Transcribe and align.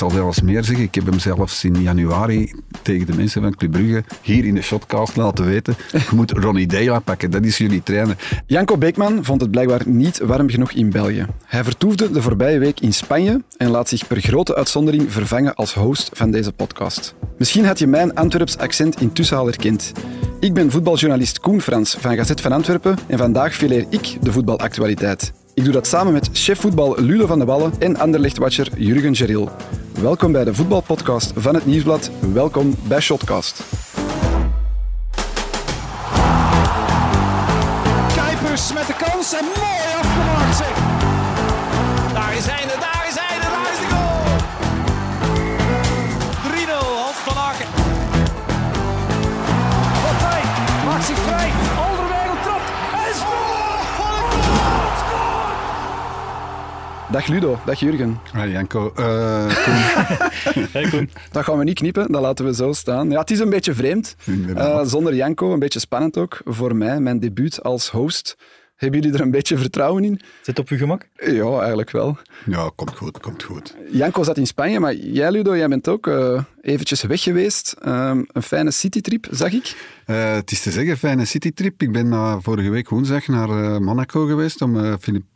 zal 0.00 0.10
zelfs 0.10 0.40
meer 0.40 0.64
zeggen. 0.64 0.84
Ik 0.84 0.94
heb 0.94 1.06
hem 1.06 1.18
zelfs 1.18 1.64
in 1.64 1.82
januari 1.82 2.52
tegen 2.82 3.06
de 3.06 3.14
mensen 3.14 3.42
van 3.42 3.54
Club 3.54 3.70
Brugge 3.70 4.04
hier 4.22 4.44
in 4.44 4.54
de 4.54 4.62
shotcast 4.62 5.16
laten 5.16 5.44
weten. 5.44 5.74
Je 5.92 6.14
moet 6.14 6.30
Ronnie 6.30 6.66
Deila 6.66 6.98
pakken, 6.98 7.30
dat 7.30 7.44
is 7.44 7.58
jullie 7.58 7.82
trainer. 7.82 8.42
Janko 8.46 8.76
Beekman 8.78 9.24
vond 9.24 9.40
het 9.40 9.50
blijkbaar 9.50 9.82
niet 9.86 10.18
warm 10.18 10.50
genoeg 10.50 10.72
in 10.72 10.90
België. 10.90 11.26
Hij 11.44 11.64
vertoefde 11.64 12.10
de 12.10 12.22
voorbije 12.22 12.58
week 12.58 12.80
in 12.80 12.92
Spanje 12.92 13.42
en 13.56 13.70
laat 13.70 13.88
zich 13.88 14.06
per 14.06 14.20
grote 14.20 14.56
uitzondering 14.56 15.12
vervangen 15.12 15.54
als 15.54 15.74
host 15.74 16.10
van 16.12 16.30
deze 16.30 16.52
podcast. 16.52 17.14
Misschien 17.38 17.64
had 17.64 17.78
je 17.78 17.86
mijn 17.86 18.14
Antwerps 18.14 18.58
accent 18.58 19.00
intussen 19.00 19.36
al 19.36 19.46
herkend. 19.46 19.92
Ik 20.40 20.54
ben 20.54 20.70
voetbaljournalist 20.70 21.40
Koen 21.40 21.60
Frans 21.60 21.96
van 21.98 22.16
Gazet 22.16 22.40
van 22.40 22.52
Antwerpen 22.52 22.98
en 23.06 23.18
vandaag 23.18 23.54
fileer 23.54 23.86
ik 23.88 24.16
de 24.22 24.32
voetbalactualiteit. 24.32 25.32
Ik 25.60 25.66
doe 25.66 25.74
dat 25.74 25.86
samen 25.86 26.12
met 26.12 26.28
chef 26.32 26.60
voetbal 26.60 27.00
Lule 27.00 27.26
van 27.26 27.38
de 27.38 27.44
Wallen 27.44 27.72
en 27.78 27.96
Anderlechtwatcher 27.96 28.68
Jurgen 28.76 29.16
Geril. 29.16 29.50
Welkom 30.00 30.32
bij 30.32 30.44
de 30.44 30.54
voetbalpodcast 30.54 31.32
van 31.36 31.54
het 31.54 31.66
Nieuwsblad. 31.66 32.10
Welkom 32.32 32.74
bij 32.88 33.00
Shotcast. 33.00 33.62
Dag 57.20 57.28
Ludo, 57.28 57.58
dag 57.66 57.80
Jurgen. 57.80 58.20
Ah, 58.34 58.50
Janko, 58.50 58.92
eh, 58.94 59.46
Koen. 60.90 61.10
Dat 61.30 61.44
gaan 61.44 61.58
we 61.58 61.64
niet 61.64 61.78
knippen, 61.78 62.12
dat 62.12 62.20
laten 62.22 62.44
we 62.44 62.54
zo 62.54 62.72
staan. 62.72 63.10
Ja, 63.10 63.18
het 63.18 63.30
is 63.30 63.38
een 63.38 63.50
beetje 63.50 63.74
vreemd. 63.74 64.16
Eh, 64.54 64.84
zonder 64.84 65.14
Janko, 65.14 65.52
een 65.52 65.58
beetje 65.58 65.78
spannend 65.78 66.18
ook 66.18 66.40
voor 66.44 66.76
mij, 66.76 67.00
mijn 67.00 67.18
debuut 67.18 67.62
als 67.62 67.90
host. 67.90 68.36
Hebben 68.76 69.00
jullie 69.00 69.16
er 69.16 69.24
een 69.24 69.30
beetje 69.30 69.58
vertrouwen 69.58 70.04
in? 70.04 70.20
Zit 70.42 70.58
op 70.58 70.68
uw 70.68 70.76
gemak? 70.76 71.08
Ja, 71.16 71.58
eigenlijk 71.58 71.90
wel. 71.90 72.18
ja, 72.46 72.70
komt 72.74 72.96
goed, 72.96 73.20
komt 73.20 73.42
goed. 73.42 73.74
Janko 73.90 74.22
zat 74.22 74.36
in 74.36 74.46
Spanje, 74.46 74.80
maar 74.80 74.94
jij 74.94 75.30
Ludo, 75.30 75.56
jij 75.56 75.68
bent 75.68 75.88
ook 75.88 76.06
eh, 76.06 76.42
eventjes 76.60 77.02
weg 77.02 77.22
geweest. 77.22 77.76
Ehm, 77.82 78.22
een 78.32 78.42
fijne 78.42 78.70
citytrip, 78.70 79.26
zag 79.30 79.52
ik. 79.52 79.76
Eh, 80.06 80.34
het 80.34 80.50
is 80.50 80.60
te 80.60 80.70
zeggen, 80.70 80.98
fijne 80.98 81.24
citytrip. 81.24 81.82
Ik 81.82 81.92
ben 81.92 82.38
vorige 82.42 82.70
week 82.70 82.88
woensdag 82.88 83.26
naar 83.26 83.48
eh, 83.48 83.78
Monaco 83.78 84.26
geweest 84.26 84.62
om 84.62 84.84
eh 84.84 84.94
Philippe 85.00 85.26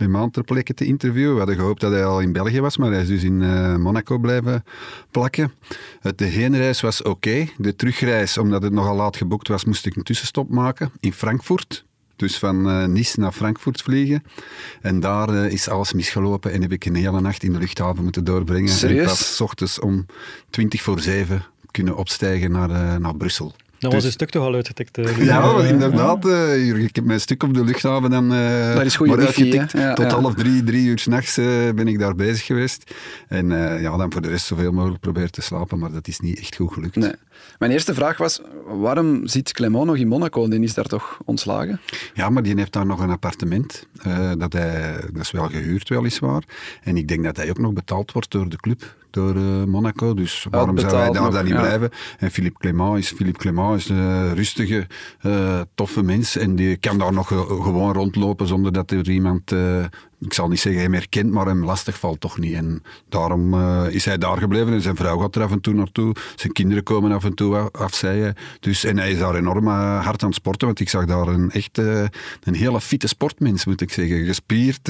Clement 0.00 0.32
ter 0.32 0.44
plekke 0.44 0.74
te 0.74 0.84
interviewen. 0.84 1.32
We 1.32 1.38
hadden 1.38 1.56
gehoopt 1.56 1.80
dat 1.80 1.92
hij 1.92 2.04
al 2.04 2.20
in 2.20 2.32
België 2.32 2.60
was, 2.60 2.76
maar 2.76 2.90
hij 2.90 3.02
is 3.02 3.08
dus 3.08 3.22
in 3.22 3.42
eh, 3.42 3.76
Monaco 3.76 4.18
blijven 4.18 4.64
plakken. 5.10 5.52
Het- 6.00 6.18
de 6.18 6.24
heenreis 6.24 6.80
was 6.80 7.02
oké. 7.02 7.46
De 7.58 7.76
terugreis, 7.76 8.38
omdat 8.38 8.62
het 8.62 8.72
nogal 8.72 8.96
laat 8.96 9.16
geboekt 9.16 9.48
was, 9.48 9.64
moest 9.64 9.86
ik 9.86 9.96
een 9.96 10.02
tussenstop 10.02 10.50
maken 10.50 10.90
in 11.00 11.12
Frankfurt. 11.12 11.84
Dus 12.16 12.38
van 12.38 12.68
eh, 12.70 12.84
Nice 12.84 13.20
naar 13.20 13.32
Frankfurt 13.32 13.82
vliegen. 13.82 14.22
En 14.80 15.00
daar 15.00 15.28
eh, 15.28 15.52
is 15.52 15.68
alles 15.68 15.92
misgelopen 15.92 16.52
en 16.52 16.62
heb 16.62 16.72
ik 16.72 16.84
een 16.84 16.94
hele 16.94 17.20
nacht 17.20 17.42
in 17.42 17.52
de 17.52 17.58
luchthaven 17.58 18.02
moeten 18.02 18.24
doorbrengen. 18.24 18.68
Serieus? 18.68 19.00
En 19.00 19.06
pas 19.06 19.40
ochtends 19.40 19.78
om 19.78 20.06
20 20.50 20.82
voor 20.82 21.00
7 21.00 21.44
kunnen 21.70 21.96
opstijgen 21.96 22.50
naar, 22.50 23.00
naar 23.00 23.16
Brussel. 23.16 23.54
Dan 23.80 23.90
Dus- 23.90 23.98
was 23.98 24.04
uw 24.04 24.10
stuk 24.10 24.30
toch 24.30 24.44
al 24.44 24.54
uitgetikt? 24.54 24.98
eh, 24.98 25.24
Ja, 25.24 25.62
inderdaad. 25.62 26.26
eh, 26.26 26.64
Jurgen. 26.66 26.84
ik 26.84 26.96
heb 26.96 27.04
mijn 27.04 27.20
stuk 27.20 27.42
op 27.42 27.54
de 27.54 27.64
luchthaven 27.64 28.10
dan 28.10 28.32
eh 28.32 28.74
Dat 28.74 28.84
is 28.84 28.96
wifi, 28.98 29.16
uitgetikt. 29.20 29.72
Ja, 29.72 29.94
Tot 29.94 30.10
ja. 30.10 30.20
half 30.20 30.34
drie, 30.34 30.62
drie 30.64 30.86
uur 30.86 30.98
s'nachts 30.98 31.38
uh, 31.38 31.46
ben 31.74 31.88
ik 31.88 31.98
daar 31.98 32.14
bezig 32.14 32.46
geweest. 32.46 32.94
En 33.28 33.52
eh, 33.74 33.80
ja, 33.82 33.96
dan 33.96 34.12
voor 34.12 34.20
de 34.22 34.28
rest 34.28 34.46
zoveel 34.46 34.72
mogelijk 34.72 35.00
proberen 35.00 35.30
te 35.30 35.42
slapen, 35.42 35.78
maar 35.78 35.92
dat 35.92 36.08
is 36.08 36.20
niet 36.20 36.38
echt 36.38 36.56
goed 36.56 36.72
gelukt. 36.72 36.96
Nee. 36.96 37.12
Mijn 37.58 37.72
eerste 37.72 37.94
vraag 37.94 38.16
was, 38.18 38.40
waarom 38.66 39.26
zit 39.26 39.52
Clement 39.52 39.84
nog 39.86 39.96
in 39.96 40.08
Monaco? 40.08 40.48
Die 40.48 40.60
is 40.60 40.74
daar 40.74 40.84
toch 40.84 41.18
ontslagen? 41.24 41.80
Ja, 42.14 42.30
maar 42.30 42.42
die 42.42 42.54
heeft 42.56 42.72
daar 42.72 42.86
nog 42.86 43.00
een 43.00 43.10
appartement. 43.10 43.86
eh, 44.02 44.30
dat, 44.38 44.52
hij, 44.52 44.96
dat 45.12 45.22
is 45.22 45.30
wel 45.30 45.48
gehuurd, 45.48 45.88
weliswaar. 45.88 46.42
En 46.82 46.96
ik 46.96 47.08
denk 47.08 47.24
dat 47.24 47.36
hij 47.36 47.48
ook 47.50 47.58
nog 47.58 47.72
betaald 47.72 48.12
wordt 48.12 48.30
door 48.30 48.48
de 48.48 48.56
club, 48.56 48.94
door 49.10 49.36
eh, 49.36 49.64
Monaco. 49.64 50.14
Dus 50.14 50.46
waarom 50.50 50.78
zou 50.78 50.96
hij 50.96 51.10
daar 51.10 51.22
nog, 51.22 51.32
dan 51.32 51.44
niet 51.44 51.52
ja. 51.52 51.60
blijven? 51.60 51.90
En 52.18 52.30
Philippe 52.30 52.58
Clement 52.58 52.98
is, 52.98 53.08
Philippe 53.12 53.38
Clement 53.38 53.69
is 53.76 53.88
een 53.88 54.34
rustige, 54.34 54.86
eh, 55.20 55.60
toffe 55.74 56.02
mens. 56.02 56.36
En 56.36 56.56
die 56.56 56.76
kan 56.76 56.98
daar 56.98 57.12
nog 57.12 57.26
ge- 57.28 57.58
gewoon 57.62 57.92
rondlopen 57.92 58.46
zonder 58.46 58.72
dat 58.72 58.90
er 58.90 59.10
iemand... 59.10 59.52
ik 60.20 60.34
zal 60.34 60.48
niet 60.48 60.60
zeggen 60.60 60.82
hem 60.82 60.94
herkent, 60.94 61.30
maar 61.30 61.46
hem 61.46 61.64
lastig 61.64 61.98
valt 61.98 62.20
toch 62.20 62.38
niet. 62.38 62.54
En 62.54 62.82
daarom 63.08 63.54
eh, 63.54 63.86
is 63.90 64.04
hij 64.04 64.18
daar 64.18 64.38
gebleven. 64.38 64.72
En 64.72 64.80
zijn 64.80 64.96
vrouw 64.96 65.18
gaat 65.18 65.36
er 65.36 65.42
af 65.42 65.50
en 65.50 65.60
toe 65.60 65.74
naartoe. 65.74 66.14
Zijn 66.36 66.52
kinderen 66.52 66.82
komen 66.82 67.12
af 67.12 67.24
en 67.24 67.34
toe 67.34 67.56
af, 67.56 67.68
afzeien. 67.72 68.34
Dus, 68.60 68.84
en 68.84 68.98
hij 68.98 69.10
is 69.10 69.18
daar 69.18 69.34
enorm 69.34 69.66
eh, 69.66 70.04
hard 70.04 70.22
aan 70.22 70.28
het 70.28 70.38
sporten. 70.38 70.66
Want 70.66 70.80
ik 70.80 70.88
zag 70.88 71.04
daar 71.04 71.28
een 71.28 71.50
echt 71.50 71.78
eh, 71.78 72.04
een 72.42 72.54
hele 72.54 72.80
fitte 72.80 73.06
sportmens, 73.06 73.64
moet 73.64 73.80
ik 73.80 73.92
zeggen. 73.92 74.24
Gespierd. 74.24 74.86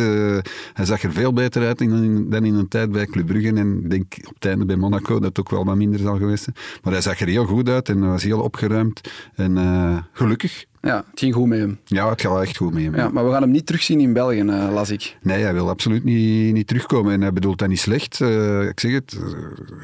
hij 0.73 0.85
zag 0.85 1.03
er 1.03 1.13
veel 1.13 1.33
beter 1.33 1.67
uit 1.67 1.79
dan 1.79 2.45
in 2.45 2.55
een 2.55 2.69
tijd 2.69 2.93
bij 2.93 3.07
Club 3.07 3.27
Brugge. 3.27 3.49
En 3.49 3.81
ik 3.83 3.91
denk 3.91 4.17
op 4.27 4.35
het 4.35 4.45
einde 4.45 4.65
bij 4.65 4.77
Monaco 4.77 5.15
dat 5.15 5.29
het 5.29 5.41
ook 5.41 5.51
wel 5.51 5.65
wat 5.65 5.77
minder 5.77 6.01
zal 6.01 6.19
geweest 6.19 6.45
zijn. 6.45 6.57
Maar 6.83 6.93
hij 6.93 7.03
zag 7.03 7.21
er 7.21 7.29
heel 7.29 7.45
goed 7.47 7.69
uit 7.69 7.89
en 7.89 8.11
was 8.11 8.23
heel 8.23 8.41
opgeruimd. 8.41 9.01
En 9.35 10.09
gelukkig. 10.13 10.69
Ja, 10.83 10.97
het 11.11 11.19
ging 11.19 11.35
goed 11.35 11.47
met 11.47 11.59
hem. 11.59 11.79
Ja, 11.85 12.09
het 12.11 12.21
gaat 12.21 12.43
echt 12.43 12.57
goed 12.57 12.73
met 12.75 12.83
hem. 12.83 12.97
Ja, 12.97 13.09
maar 13.09 13.25
we 13.25 13.31
gaan 13.33 13.43
hem 13.43 13.51
niet 13.51 13.67
terugzien 13.67 14.01
in 14.01 14.13
België, 14.13 14.41
eh, 14.41 14.69
las 14.73 14.91
ik. 14.91 15.17
Nee, 15.23 15.43
hij 15.43 15.53
wil 15.53 15.69
absoluut 15.69 16.05
niet, 16.05 16.53
niet 16.53 16.67
terugkomen. 16.67 17.13
En 17.13 17.21
hij 17.21 17.33
bedoelt 17.33 17.59
dat 17.59 17.69
niet 17.69 17.81
slecht. 17.81 18.21
Eh, 18.21 18.63
ik 18.69 18.81
zeg 18.81 18.93
het, 18.93 19.19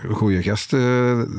uh, 0.08 0.14
goede 0.14 0.42
gast, 0.42 0.72
eh, 0.72 0.80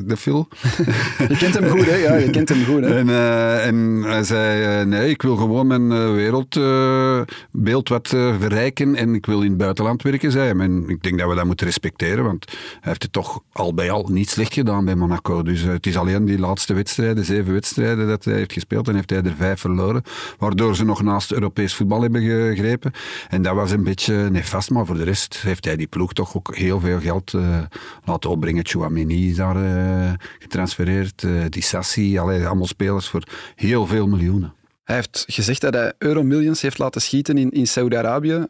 de 0.06 0.18
Phil. 0.18 0.48
Je 1.30 1.38
kent 1.38 1.54
hem 1.54 1.70
goed, 1.70 1.86
hè? 1.86 1.96
Ja, 1.96 2.16
je 2.16 2.30
kent 2.30 2.50
hem 2.50 2.66
goed, 2.66 2.82
hè? 2.82 2.98
En, 2.98 3.10
eh, 3.10 3.66
en 3.66 4.04
hij 4.04 4.24
zei, 4.24 4.64
eh, 4.82 4.86
nee, 4.88 5.10
ik 5.10 5.22
wil 5.22 5.36
gewoon 5.36 5.68
mijn 5.68 5.92
eh, 5.92 6.12
wereldbeeld 6.14 7.90
wat 7.90 8.14
eh, 8.14 8.36
verrijken 8.40 8.96
en 8.96 9.14
ik 9.16 9.26
wil 9.26 9.42
in 9.42 9.50
het 9.50 9.58
buitenland 9.58 10.02
werken, 10.02 10.32
zei 10.32 10.52
hij. 10.54 10.66
En 10.66 10.84
ik 10.90 11.04
denk 11.04 11.20
dat 11.20 11.30
we 11.30 11.36
dat 11.36 11.46
moeten 11.46 11.66
respecteren, 11.66 12.24
want 12.24 12.46
hij 12.50 12.58
heeft 12.82 13.04
het 13.04 13.14
toch 13.14 13.42
al 13.52 13.74
bij 13.74 13.92
al 13.92 14.08
niet 14.12 14.30
slecht 14.30 14.54
gedaan 14.54 14.86
bij 14.86 14.96
Monaco. 14.96 15.42
Dus 15.44 15.64
eh, 15.64 15.70
het 15.70 15.86
is 15.88 15.98
alleen 15.98 16.26
die 16.26 16.40
laatste 16.40 16.74
wedstrijden, 16.74 17.26
zeven 17.26 17.54
wedstrijden 17.54 18.08
dat 18.08 18.24
hij 18.26 18.34
heeft 18.34 18.54
gespeeld 18.54 18.88
en 18.88 18.96
heeft 18.96 19.10
hij 19.10 19.24
er 19.24 19.34
vijf 19.38 19.46
verloren, 19.56 20.04
waardoor 20.38 20.76
ze 20.76 20.86
nog 20.86 21.02
naast 21.02 21.32
Europees 21.32 21.74
voetbal 21.74 22.02
hebben 22.02 22.22
gegrepen. 22.22 22.92
En 23.30 23.42
dat 23.42 23.56
was 23.56 23.72
een 23.72 23.84
beetje 23.84 24.14
nefast, 24.14 24.70
maar 24.70 24.86
voor 24.86 24.98
de 24.98 25.04
rest 25.04 25.42
heeft 25.42 25.66
hij 25.66 25.76
die 25.76 25.88
ploeg 25.88 26.14
toch 26.14 26.36
ook 26.36 26.56
heel 26.56 26.80
veel 26.80 27.00
geld 27.00 27.34
eh, 27.34 27.60
laten 28.04 28.30
opbrengen. 28.30 28.66
Chouameni 28.66 29.30
is 29.30 29.36
daar 29.36 29.56
eh, 29.56 30.14
getransfereerd, 30.40 31.26
Dissassi, 31.50 32.18
allee, 32.18 32.46
allemaal 32.46 32.68
spelers 32.68 33.08
voor 33.08 33.24
heel 33.56 33.86
veel 33.86 34.08
miljoenen. 34.08 34.54
Hij 34.84 34.96
heeft 34.96 35.24
gezegd 35.28 35.62
dat 35.62 35.74
hij 35.74 35.94
euromillions 35.98 36.62
heeft 36.62 36.78
laten 36.78 37.02
schieten 37.02 37.38
in, 37.38 37.52
in 37.52 37.68
Saudi-Arabië. 37.68 38.46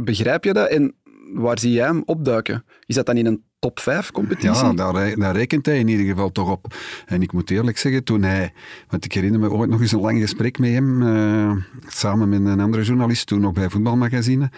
Begrijp 0.00 0.44
je 0.44 0.52
dat? 0.52 0.68
En 0.68 0.94
waar 1.34 1.58
zie 1.58 1.72
jij 1.72 1.86
hem 1.86 2.02
opduiken? 2.04 2.64
Is 2.86 2.94
dat 2.94 3.06
dan 3.06 3.16
in 3.16 3.26
een 3.26 3.42
top 3.62 3.80
5 3.80 4.10
competitie? 4.10 4.64
Ja, 4.64 4.72
daar, 4.72 5.14
daar 5.18 5.36
rekent 5.36 5.66
hij 5.66 5.78
in 5.78 5.88
ieder 5.88 6.06
geval 6.06 6.32
toch 6.32 6.50
op. 6.50 6.74
En 7.06 7.22
ik 7.22 7.32
moet 7.32 7.50
eerlijk 7.50 7.78
zeggen, 7.78 8.04
toen 8.04 8.22
hij... 8.22 8.52
Want 8.88 9.04
ik 9.04 9.12
herinner 9.12 9.40
me 9.40 9.50
ooit 9.50 9.70
nog 9.70 9.80
eens 9.80 9.92
een 9.92 10.00
lang 10.00 10.20
gesprek 10.20 10.58
met 10.58 10.70
hem, 10.70 11.02
eh, 11.02 11.56
samen 11.86 12.28
met 12.28 12.44
een 12.44 12.60
andere 12.60 12.82
journalist, 12.82 13.26
toen 13.26 13.40
nog 13.40 13.52
bij 13.52 13.70
Voetbalmagazine, 13.70 14.50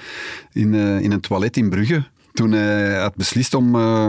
in, 0.53 0.75
eh, 0.75 1.00
in 1.00 1.12
een 1.12 1.20
toilet 1.20 1.56
in 1.56 1.70
Brugge. 1.70 2.04
Toen 2.32 2.53
hij 2.53 3.00
had 3.00 3.15
beslist 3.15 3.54
om... 3.54 3.75
eh, 3.75 4.09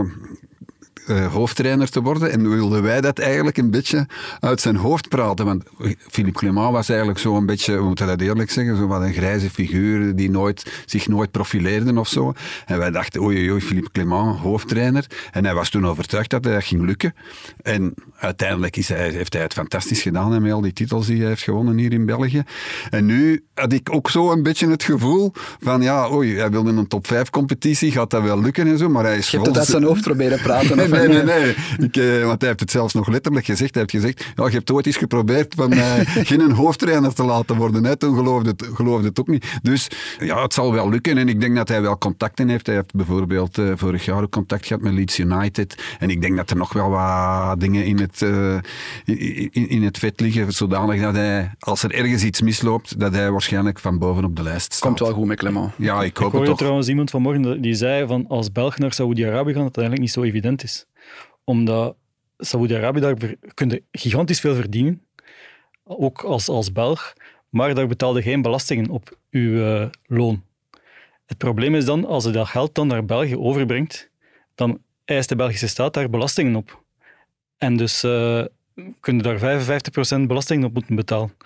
eh, 1.06 1.32
hoofdtrainer 1.32 1.90
te 1.90 2.02
worden. 2.02 2.30
En 2.30 2.50
wilden 2.50 2.82
wij 2.82 3.00
dat 3.00 3.18
eigenlijk 3.18 3.56
een 3.56 3.70
beetje 3.70 4.06
uit 4.40 4.60
zijn 4.60 4.76
hoofd 4.76 5.08
praten. 5.08 5.44
Want 5.44 5.64
Philippe 6.08 6.38
Clement 6.38 6.72
was 6.72 6.88
eigenlijk 6.88 7.18
zo 7.18 7.36
een 7.36 7.46
beetje, 7.46 7.76
we 7.76 7.84
moeten 7.84 8.06
dat 8.06 8.20
eerlijk 8.20 8.50
zeggen, 8.50 8.76
zo 8.76 8.86
wat 8.86 9.02
een 9.02 9.12
grijze 9.12 9.50
figuur 9.50 10.16
die 10.16 10.30
nooit, 10.30 10.82
zich 10.86 11.08
nooit 11.08 11.30
profileerde 11.30 11.98
of 11.98 12.08
zo. 12.08 12.32
En 12.66 12.78
wij 12.78 12.90
dachten, 12.90 13.22
oei, 13.22 13.50
oei, 13.50 13.60
Philippe 13.60 13.90
Clement, 13.90 14.38
hoofdtrainer. 14.38 15.06
En 15.32 15.44
hij 15.44 15.54
was 15.54 15.70
toen 15.70 15.86
overtuigd 15.86 16.30
dat 16.30 16.42
dat 16.42 16.64
ging 16.64 16.84
lukken. 16.84 17.14
En 17.62 17.94
uiteindelijk 18.18 18.76
is 18.76 18.88
hij, 18.88 19.10
heeft 19.10 19.32
hij 19.32 19.42
het 19.42 19.52
fantastisch 19.52 20.02
gedaan 20.02 20.42
met 20.42 20.52
al 20.52 20.60
die 20.60 20.72
titels 20.72 21.06
die 21.06 21.18
hij 21.18 21.28
heeft 21.28 21.42
gewonnen 21.42 21.78
hier 21.78 21.92
in 21.92 22.06
België. 22.06 22.42
En 22.90 23.06
nu 23.06 23.44
had 23.54 23.72
ik 23.72 23.92
ook 23.92 24.10
zo 24.10 24.32
een 24.32 24.42
beetje 24.42 24.68
het 24.68 24.82
gevoel 24.82 25.32
van, 25.60 25.82
ja, 25.82 26.10
oei, 26.10 26.36
hij 26.36 26.50
wilde 26.50 26.70
een 26.70 26.86
top 26.86 27.06
5 27.06 27.30
competitie, 27.30 27.92
gaat 27.92 28.10
dat 28.10 28.22
wel 28.22 28.40
lukken 28.40 28.66
en 28.66 28.78
zo, 28.78 28.88
maar 28.88 29.04
hij 29.04 29.16
is 29.16 29.30
Je 29.30 29.36
hebt 29.36 29.48
het 29.48 29.58
uit 29.58 29.66
zijn 29.66 29.82
hoofd 29.82 30.02
proberen 30.02 30.40
praten. 30.40 30.78
Nee, 30.96 31.08
nee, 31.08 31.22
nee. 31.40 31.54
Ik, 31.78 31.96
eh, 31.96 32.24
want 32.26 32.40
hij 32.40 32.48
heeft 32.48 32.60
het 32.60 32.70
zelfs 32.70 32.94
nog 32.94 33.08
letterlijk 33.08 33.46
gezegd. 33.46 33.74
Hij 33.74 33.82
heeft 33.88 34.04
gezegd, 34.04 34.32
ja, 34.34 34.44
je 34.46 34.50
hebt 34.50 34.70
ooit 34.70 34.86
eens 34.86 34.96
geprobeerd 34.96 35.54
van 35.56 35.68
mij 35.68 36.04
geen 36.30 36.50
hoofdtrainer 36.52 37.14
te 37.14 37.22
laten 37.24 37.56
worden. 37.56 37.84
Hè. 37.84 37.96
Toen 37.96 38.14
geloofde 38.16 38.50
het, 38.50 38.68
geloofde 38.74 39.08
het 39.08 39.20
ook 39.20 39.28
niet. 39.28 39.44
Dus 39.62 39.88
ja, 40.18 40.42
het 40.42 40.54
zal 40.54 40.72
wel 40.72 40.88
lukken. 40.88 41.18
En 41.18 41.28
ik 41.28 41.40
denk 41.40 41.56
dat 41.56 41.68
hij 41.68 41.82
wel 41.82 41.98
contacten 41.98 42.48
heeft. 42.48 42.66
Hij 42.66 42.74
heeft 42.76 42.94
bijvoorbeeld 42.94 43.58
eh, 43.58 43.64
vorig 43.74 44.04
jaar 44.04 44.22
ook 44.22 44.30
contact 44.30 44.66
gehad 44.66 44.82
met 44.82 44.92
Leeds 44.92 45.18
United. 45.18 45.82
En 45.98 46.10
ik 46.10 46.20
denk 46.20 46.36
dat 46.36 46.50
er 46.50 46.56
nog 46.56 46.72
wel 46.72 46.88
wat 46.90 47.60
dingen 47.60 47.84
in 47.84 47.98
het, 47.98 48.22
eh, 48.22 48.54
in, 49.04 49.48
in- 49.52 49.68
in 49.68 49.82
het 49.82 49.98
vet 49.98 50.20
liggen, 50.20 50.52
zodanig 50.52 51.00
dat 51.02 51.14
hij, 51.14 51.50
als 51.58 51.82
er 51.82 51.94
ergens 51.94 52.22
iets 52.24 52.40
misloopt, 52.40 53.00
dat 53.00 53.14
hij 53.14 53.30
waarschijnlijk 53.30 53.78
van 53.78 53.98
boven 53.98 54.24
op 54.24 54.36
de 54.36 54.42
lijst 54.42 54.64
staat. 54.72 54.80
Komt 54.80 54.98
wel 54.98 55.12
goed 55.12 55.26
met 55.26 55.38
Clement. 55.38 55.70
Ja, 55.76 56.02
ik 56.02 56.06
Ik 56.06 56.16
hoop 56.16 56.24
het 56.26 56.32
hoorde 56.34 56.48
toch. 56.48 56.58
trouwens 56.58 56.88
iemand 56.88 57.10
vanmorgen 57.10 57.62
die 57.62 57.74
zei 57.74 58.06
van 58.06 58.24
als 58.28 58.52
Belg 58.52 58.78
naar 58.78 58.92
Saoedi-Arabië 58.92 59.52
gaan, 59.52 59.62
dat 59.62 59.74
het 59.74 59.76
eigenlijk 59.76 60.00
niet 60.00 60.10
zo 60.12 60.22
evident 60.22 60.62
is. 60.62 60.85
Omdat 61.46 61.96
Saoedi-Arabië, 62.38 63.00
daar 63.00 63.16
kun 63.54 63.84
gigantisch 63.90 64.40
veel 64.40 64.54
verdienen, 64.54 65.02
ook 65.84 66.22
als, 66.22 66.48
als 66.48 66.72
Belg, 66.72 67.12
maar 67.48 67.74
daar 67.74 67.86
betaalde 67.86 68.22
geen 68.22 68.42
belastingen 68.42 68.90
op 68.90 69.18
uw 69.30 69.62
eh, 69.64 69.88
loon. 70.06 70.42
Het 71.26 71.38
probleem 71.38 71.74
is 71.74 71.84
dan, 71.84 72.04
als 72.04 72.24
je 72.24 72.30
dat 72.30 72.46
geld 72.46 72.74
dan 72.74 72.86
naar 72.86 73.04
België 73.04 73.36
overbrengt, 73.36 74.10
dan 74.54 74.78
eist 75.04 75.28
de 75.28 75.36
Belgische 75.36 75.68
staat 75.68 75.94
daar 75.94 76.10
belastingen 76.10 76.56
op. 76.56 76.82
En 77.58 77.76
dus 77.76 78.02
eh 78.02 78.44
kun 79.00 79.16
je 79.16 79.22
daar 79.22 79.38
55% 80.18 80.26
belasting 80.26 80.64
op 80.64 80.72
moeten 80.72 80.96
betalen. 80.96 81.36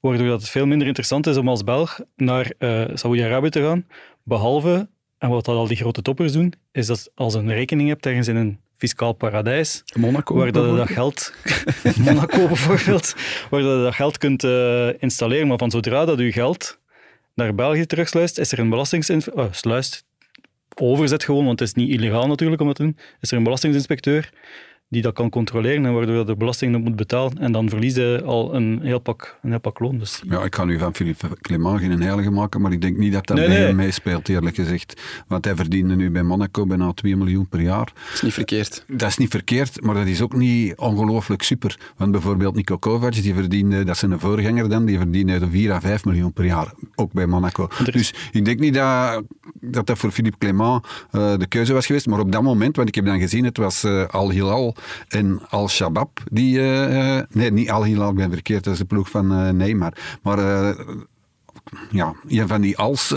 Waardoor 0.00 0.26
dat 0.26 0.40
het 0.40 0.50
veel 0.50 0.66
minder 0.66 0.86
interessant 0.86 1.26
is 1.26 1.36
om 1.36 1.48
als 1.48 1.64
Belg 1.64 2.00
naar 2.16 2.52
eh 2.58 2.84
Saoedi-Arabië 2.94 3.50
te 3.50 3.60
gaan. 3.60 3.86
Behalve, 4.22 4.88
en 5.18 5.28
wat 5.28 5.44
dat 5.44 5.56
al 5.56 5.66
die 5.66 5.76
grote 5.76 6.02
toppers 6.02 6.32
doen, 6.32 6.52
is 6.72 6.86
dat 6.86 7.10
als 7.14 7.32
je 7.32 7.38
een 7.38 7.52
rekening 7.52 7.88
hebt 7.88 8.06
ergens 8.06 8.28
in 8.28 8.36
een 8.36 8.60
fiscaal 8.84 9.12
paradijs, 9.12 9.82
Monaco. 9.94 10.34
waar 10.34 10.52
dat 10.52 10.70
je 10.70 10.76
dat 10.76 10.88
geld, 10.88 11.32
Monaco 12.04 12.46
bijvoorbeeld, 12.54 13.14
waar 13.50 13.60
dat 13.62 13.76
je 13.76 13.82
dat 13.82 13.94
geld 13.94 14.18
kunt 14.18 14.44
eh, 14.44 15.02
installeren. 15.02 15.46
Maar 15.46 15.58
van 15.58 15.70
zodra 15.70 16.04
dat 16.04 16.18
je 16.18 16.32
geld 16.32 16.78
naar 17.34 17.54
België 17.54 17.86
terugsluist, 17.86 18.38
is 18.38 18.52
er 18.52 18.58
een 18.58 18.68
belastingsinspecteur, 18.68 19.48
sluist, 19.50 20.04
overzet 20.74 21.24
gewoon, 21.24 21.44
want 21.44 21.58
het 21.58 21.68
is 21.68 21.74
niet 21.74 21.90
illegaal 21.90 22.26
natuurlijk 22.26 22.60
om 22.60 22.66
dat 22.66 22.76
te 22.76 22.82
doen, 22.82 22.98
is 23.20 23.30
er 23.30 23.36
een 23.36 23.42
belastingsinspecteur 23.42 24.30
die 24.88 25.02
dat 25.02 25.14
kan 25.14 25.30
controleren 25.30 25.86
en 25.86 25.94
waardoor 25.94 26.16
je 26.16 26.24
de 26.24 26.36
belasting 26.36 26.74
op 26.76 26.82
moet 26.82 26.96
betalen. 26.96 27.38
En 27.38 27.52
dan 27.52 27.68
verlies 27.68 27.94
je 27.94 28.22
al 28.24 28.54
een 28.54 28.80
heel 28.82 28.98
pak, 28.98 29.38
een 29.42 29.50
heel 29.50 29.60
pak 29.60 29.78
loon. 29.78 29.98
Dus 29.98 30.22
Ja, 30.28 30.42
ik 30.44 30.50
kan 30.50 30.66
nu 30.66 30.78
van 30.78 30.94
Philippe 30.94 31.28
Clement 31.40 31.80
geen 31.80 32.02
heilige 32.02 32.30
maken, 32.30 32.60
maar 32.60 32.72
ik 32.72 32.80
denk 32.80 32.96
niet 32.96 33.12
dat 33.12 33.26
dat 33.26 33.36
Nee, 33.36 33.46
bij 33.46 33.56
nee. 33.56 33.66
hem 33.66 33.76
meespeelt, 33.76 34.28
eerlijk 34.28 34.56
gezegd. 34.56 35.00
Want 35.28 35.44
hij 35.44 35.54
verdiende 35.56 35.94
nu 35.96 36.10
bij 36.10 36.22
Monaco 36.22 36.66
bijna 36.66 36.92
2 36.92 37.16
miljoen 37.16 37.48
per 37.48 37.60
jaar. 37.60 37.92
is 38.14 38.22
niet 38.22 38.32
verkeerd. 38.32 38.84
Dat 38.88 39.08
is 39.08 39.16
niet 39.16 39.30
verkeerd, 39.30 39.82
maar 39.82 39.94
dat 39.94 40.06
is 40.06 40.20
ook 40.20 40.34
niet 40.36 40.76
ongelooflijk 40.76 41.42
super. 41.42 41.78
Want 41.96 42.10
bijvoorbeeld 42.12 42.54
Nico 42.54 42.76
Kovac, 42.78 43.12
die 43.12 43.34
verdiende, 43.34 43.84
dat 43.84 43.94
is 43.94 44.02
een 44.02 44.20
voorganger 44.20 44.68
dan, 44.68 44.84
die 44.84 44.98
verdiende 44.98 45.48
4 45.50 45.72
à 45.72 45.80
5 45.80 46.04
miljoen 46.04 46.32
per 46.32 46.44
jaar, 46.44 46.72
ook 46.94 47.12
bij 47.12 47.26
Monaco. 47.26 47.68
is- 47.84 47.92
Dus 47.92 48.14
ik 48.32 48.44
denk 48.44 48.58
niet 48.60 48.74
dat 48.74 49.22
dat, 49.60 49.86
dat 49.86 49.98
voor 49.98 50.10
Philippe 50.10 50.38
Clement 50.38 50.84
eh, 51.10 51.36
de 51.38 51.46
keuze 51.46 51.72
was 51.72 51.86
geweest, 51.86 52.06
maar 52.06 52.20
op 52.20 52.32
dat 52.32 52.42
moment, 52.42 52.76
want 52.76 52.88
ik 52.88 52.94
heb 52.94 53.04
dan 53.04 53.18
gezien, 53.18 53.44
het 53.44 53.56
was 53.56 53.84
eh, 53.84 54.04
Al 54.06 54.30
Hilal 54.30 54.74
en 55.08 55.40
Al 55.48 55.68
Shabab, 55.68 56.20
die, 56.30 56.58
eh, 56.58 57.16
eh, 57.18 57.24
nee, 57.30 57.50
niet 57.52 57.70
Al 57.70 57.84
Hilal, 57.84 58.10
ik 58.10 58.16
ben 58.16 58.32
verkeerd, 58.32 58.64
dat 58.64 58.72
is 58.72 58.78
de 58.78 58.84
ploeg 58.84 59.10
van 59.10 59.32
eh, 59.32 59.48
Neymar. 59.48 59.92
Maar 60.22 60.38
ja, 61.90 62.14
een 62.28 62.48
van 62.48 62.60
die 62.60 62.76
als 62.78 63.08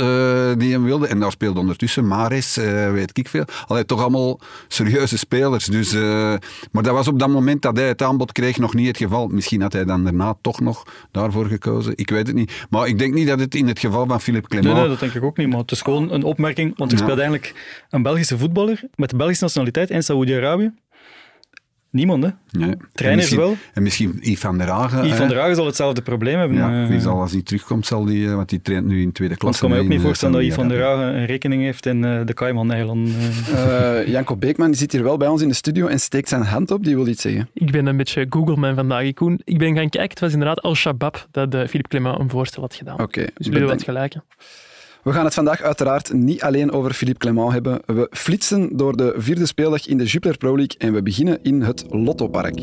die 0.57 0.71
hem 0.71 0.83
wilde. 0.83 1.07
En 1.07 1.19
daar 1.19 1.31
speelde 1.31 1.59
ondertussen 1.59 2.07
Maris, 2.07 2.55
weet 2.91 3.17
ik 3.17 3.27
veel. 3.27 3.43
Allee, 3.67 3.85
toch 3.85 4.01
allemaal 4.01 4.39
serieuze 4.67 5.17
spelers. 5.17 5.65
Dus, 5.65 5.93
maar 6.71 6.83
dat 6.83 6.93
was 6.93 7.07
op 7.07 7.19
dat 7.19 7.29
moment 7.29 7.61
dat 7.61 7.77
hij 7.77 7.87
het 7.87 8.01
aanbod 8.01 8.31
kreeg 8.31 8.57
nog 8.57 8.73
niet 8.73 8.87
het 8.87 8.97
geval. 8.97 9.27
Misschien 9.27 9.61
had 9.61 9.73
hij 9.73 9.85
dan 9.85 10.03
daarna 10.03 10.35
toch 10.41 10.59
nog 10.59 10.83
daarvoor 11.11 11.45
gekozen. 11.45 11.93
Ik 11.95 12.09
weet 12.09 12.27
het 12.27 12.35
niet. 12.35 12.65
Maar 12.69 12.87
ik 12.87 12.99
denk 12.99 13.13
niet 13.13 13.27
dat 13.27 13.39
het 13.39 13.55
in 13.55 13.67
het 13.67 13.79
geval 13.79 14.05
van 14.07 14.21
Philippe 14.21 14.47
Clement... 14.47 14.73
Nee, 14.73 14.79
nee, 14.79 14.89
dat 14.89 14.99
denk 14.99 15.13
ik 15.13 15.23
ook 15.23 15.37
niet. 15.37 15.47
Maar 15.47 15.59
het 15.59 15.71
is 15.71 15.81
gewoon 15.81 16.11
een 16.11 16.23
opmerking. 16.23 16.77
Want 16.77 16.91
er 16.91 16.97
Ja. 16.97 17.03
speelt 17.03 17.19
eigenlijk 17.19 17.53
een 17.89 18.01
Belgische 18.01 18.37
voetballer 18.37 18.83
met 18.95 19.09
de 19.09 19.15
Belgische 19.15 19.43
nationaliteit 19.43 19.89
in 19.89 20.03
Saoedi-Arabië. 20.03 20.71
Niemand, 21.89 22.23
hè? 22.23 22.29
Nee. 22.51 22.73
Trainers 22.93 23.01
en 23.01 23.15
misschien, 23.15 23.37
wel. 23.39 23.55
En 23.73 23.83
misschien 23.83 24.17
Yves 24.21 24.39
van 24.39 24.57
der 24.57 24.67
Hagen. 24.67 25.05
Yves 25.05 25.17
van 25.17 25.27
der 25.27 25.37
Hagen 25.39 25.55
zal 25.55 25.65
hetzelfde 25.65 26.01
probleem 26.01 26.39
hebben. 26.39 26.57
Ja, 26.57 26.83
Eh, 26.83 26.89
die 26.89 26.99
zal 26.99 27.19
als 27.21 27.31
hij 27.31 27.41
terugkomt, 27.41 27.85
zal 27.85 28.05
die, 28.05 28.27
eh, 28.27 28.35
want 28.35 28.49
die 28.49 28.61
traint 28.61 28.85
nu 28.87 29.01
in 29.01 29.11
tweede 29.11 29.35
Want 29.39 29.39
klasse. 29.39 29.63
ik 29.63 29.67
kan 29.67 29.69
mij 29.69 29.79
ook 29.79 29.91
niet 29.91 29.97
in, 30.01 30.05
voorstellen 30.05 30.33
dat 30.33 30.43
eh, 30.43 30.47
Yves 30.49 30.59
van 30.63 30.69
der. 30.69 30.83
Hagen 30.83 31.15
een 31.19 31.25
rekening 31.25 31.61
heeft 31.63 31.85
in 31.85 32.03
eh, 32.05 32.19
de 32.25 32.33
Cayman-eilanden. 32.33 33.13
eh. 33.53 33.99
Eh, 33.99 34.07
Janko 34.07 34.35
Beekman 34.35 34.67
die 34.67 34.77
zit 34.79 34.91
hier 34.91 35.03
wel 35.03 35.17
bij 35.17 35.27
ons 35.27 35.41
in 35.41 35.47
de 35.47 35.53
studio 35.53 35.87
en 35.87 35.99
steekt 35.99 36.29
zijn 36.29 36.41
hand 36.41 36.71
op. 36.71 36.83
Die 36.83 36.95
wil 36.95 37.07
iets 37.07 37.21
zeggen. 37.21 37.49
Ik 37.53 37.71
ben 37.71 37.85
een 37.85 37.97
beetje 37.97 38.25
Google-man 38.29 38.75
vandaag, 38.75 39.13
Koen. 39.13 39.41
Ik 39.43 39.57
ben 39.57 39.67
gaan 39.75 39.89
kijken, 39.89 40.09
het 40.09 40.19
was 40.19 40.31
inderdaad 40.31 40.61
Al-Shabaab 40.61 41.27
dat 41.31 41.53
eh, 41.53 41.59
Philippe 41.67 41.89
Clement 41.89 42.19
een 42.19 42.29
voorstel 42.29 42.61
had 42.61 42.75
gedaan. 42.75 42.99
Oké, 43.01 43.21
dus 43.21 43.31
jullie 43.37 43.59
hebben 43.59 43.77
wat 43.77 43.85
bedankt. 43.85 44.17
We 45.07 45.13
gaan 45.13 45.25
het 45.25 45.33
vandaag 45.33 45.61
uiteraard 45.61 46.13
niet 46.13 46.41
alleen 46.41 46.71
over 46.71 46.93
Philippe 46.93 47.19
Clement 47.19 47.51
hebben. 47.51 47.81
We 47.85 48.07
flitsen 48.11 48.77
door 48.77 48.97
de 48.97 49.13
vierde 49.17 49.45
speeldag 49.45 49.87
in 49.87 49.97
de 49.97 50.03
Jupiler 50.03 50.37
Pro 50.37 50.55
League 50.55 50.75
en 50.77 50.93
we 50.93 51.01
beginnen 51.03 51.39
in 51.43 51.61
het 51.61 51.85
Lottopark. 51.89 52.59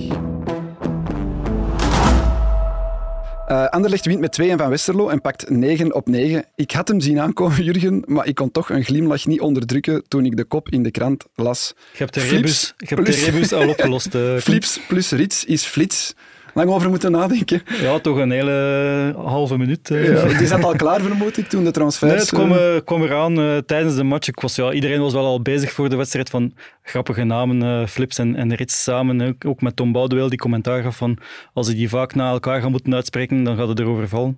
Eh 3.46 3.66
Anderlecht 3.66 4.06
wint 4.06 4.20
met 4.20 4.32
2 4.32 4.56
van 4.56 4.68
Westerlo 4.68 5.08
en 5.08 5.20
pakt 5.20 5.50
9 5.50 5.94
op 5.94 6.08
9. 6.08 6.44
Ik 6.54 6.70
had 6.70 6.88
hem 6.88 7.00
zien 7.00 7.20
aankomen, 7.20 7.64
Jurgen, 7.64 8.02
maar 8.06 8.26
ik 8.26 8.34
kon 8.34 8.50
toch 8.50 8.70
een 8.70 8.84
glimlach 8.84 9.26
niet 9.26 9.40
onderdrukken 9.40 10.02
toen 10.08 10.24
ik 10.24 10.36
de 10.36 10.44
kop 10.44 10.68
in 10.68 10.82
de 10.82 10.90
krant 10.90 11.24
las. 11.34 11.74
Je 11.92 11.98
hebt 11.98 12.14
de 12.14 12.20
rebus, 12.20 12.74
je 12.76 12.94
hebt 12.94 13.06
de 13.06 13.12
rebus 13.12 13.52
al 13.52 13.68
opgelost. 13.68 14.14
eh. 14.14 14.36
Flips 14.46 14.80
plus 14.88 15.10
Rits 15.10 15.44
is 15.44 15.64
flits. 15.64 16.14
Lang 16.54 16.70
over 16.70 16.88
moeten 16.90 17.10
nadenken. 17.10 17.62
Ja, 17.80 17.98
toch 17.98 18.18
een 18.18 18.30
hele 18.30 19.14
halve 19.16 19.58
minuut. 19.58 19.90
eh. 19.90 20.12
Ja, 20.12 20.38
die 20.38 20.46
zat 20.46 20.64
al 20.64 20.76
klaar, 20.76 21.00
vermoed 21.00 21.36
ik, 21.36 21.48
toen 21.48 21.64
de 21.64 21.70
transfers... 21.70 22.10
Nee, 22.10 22.20
het 22.20 22.30
kwam, 22.30 22.52
eh, 22.52 22.76
eh, 22.76 22.84
kwam 22.84 23.02
eraan 23.02 23.62
tijdens 23.66 23.94
de 23.94 24.02
match. 24.02 24.28
Ik 24.28 24.40
was, 24.40 24.56
ja, 24.56 24.72
iedereen 24.72 25.00
was 25.00 25.12
wel 25.12 25.24
al 25.24 25.42
bezig 25.42 25.72
voor 25.72 25.88
de 25.88 25.96
wedstrijd 25.96 26.30
van 26.30 26.54
grappige 26.82 27.24
namen, 27.24 27.88
Flips 27.88 28.18
en, 28.18 28.36
en 28.36 28.54
Rits 28.54 28.82
samen. 28.82 29.20
Ook, 29.20 29.44
ook 29.46 29.60
met 29.60 29.76
Tom 29.76 29.92
Boudewijn 29.92 30.28
die 30.28 30.38
commentaar 30.38 30.82
gaf 30.82 30.96
van 30.96 31.18
als 31.52 31.68
je 31.68 31.74
die 31.74 31.88
vaak 31.88 32.14
na 32.14 32.30
elkaar 32.30 32.60
gaat 32.60 32.70
moeten 32.70 32.94
uitspreken, 32.94 33.44
dan 33.44 33.56
gaat 33.56 33.68
het 33.68 33.78
erover 33.78 34.08
vallen. 34.08 34.36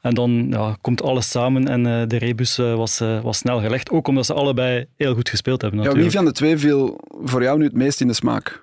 En 0.00 0.14
dan 0.14 0.46
ja, 0.50 0.76
komt 0.80 1.02
alles 1.02 1.30
samen 1.30 1.68
en 1.68 2.08
de 2.08 2.16
rebus 2.16 2.56
was, 2.56 2.98
was 3.22 3.38
snel 3.38 3.60
gelegd. 3.60 3.90
Ook 3.90 4.08
omdat 4.08 4.26
ze 4.26 4.34
allebei 4.34 4.86
heel 4.96 5.14
goed 5.14 5.28
gespeeld 5.28 5.62
hebben 5.62 5.80
ja, 5.80 5.86
natuurlijk. 5.86 6.12
wie 6.12 6.22
van 6.22 6.32
de 6.32 6.36
twee 6.36 6.58
viel 6.58 7.00
voor 7.24 7.42
jou 7.42 7.58
nu 7.58 7.64
het 7.64 7.74
meest 7.74 8.00
in 8.00 8.06
de 8.06 8.14
smaak? 8.14 8.60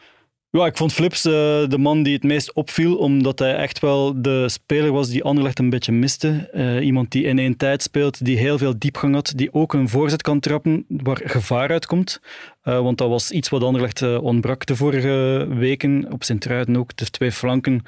Ja, 0.56 0.66
ik 0.66 0.78
vond 0.78 0.94
Flips 0.94 1.26
eh, 1.26 1.32
de 1.68 1.78
man 1.78 2.04
die 2.04 2.14
het 2.14 2.24
meest 2.24 2.54
opviel, 2.54 2.96
omdat 2.96 3.40
hij 3.40 3.56
echt 3.56 3.80
wel 3.80 4.22
de 4.22 4.50
speler 4.50 4.92
was 4.92 5.10
die 5.10 5.24
Anderlecht 5.24 5.60
een 5.60 5.70
beetje 5.70 5.92
miste. 5.92 6.50
Eh, 6.54 6.86
iemand 6.86 7.12
die 7.12 7.24
in 7.24 7.40
één 7.40 7.58
tijd 7.58 7.82
speelt, 7.84 8.26
die 8.26 8.38
heel 8.38 8.58
veel 8.58 8.80
diepgang 8.80 9.14
had, 9.14 9.34
die 9.36 9.54
ook 9.54 9.74
een 9.74 9.90
voorzet 9.90 10.22
kan 10.22 10.40
trappen 10.40 10.86
waar 10.88 11.22
gevaar 11.24 11.70
uitkomt. 11.70 12.22
Eh, 12.66 12.80
want 12.80 12.98
dat 12.98 13.10
was 13.10 13.32
iets 13.32 13.50
wat 13.50 13.64
Anderlecht 13.64 14.02
eh, 14.02 14.24
ontbrak 14.24 14.66
de 14.66 14.76
vorige 14.76 15.48
weken. 15.50 16.08
Op 16.12 16.24
Sint-Truiden 16.24 16.78
ook, 16.78 16.98
de 16.98 17.06
twee 17.10 17.32
flanken, 17.32 17.84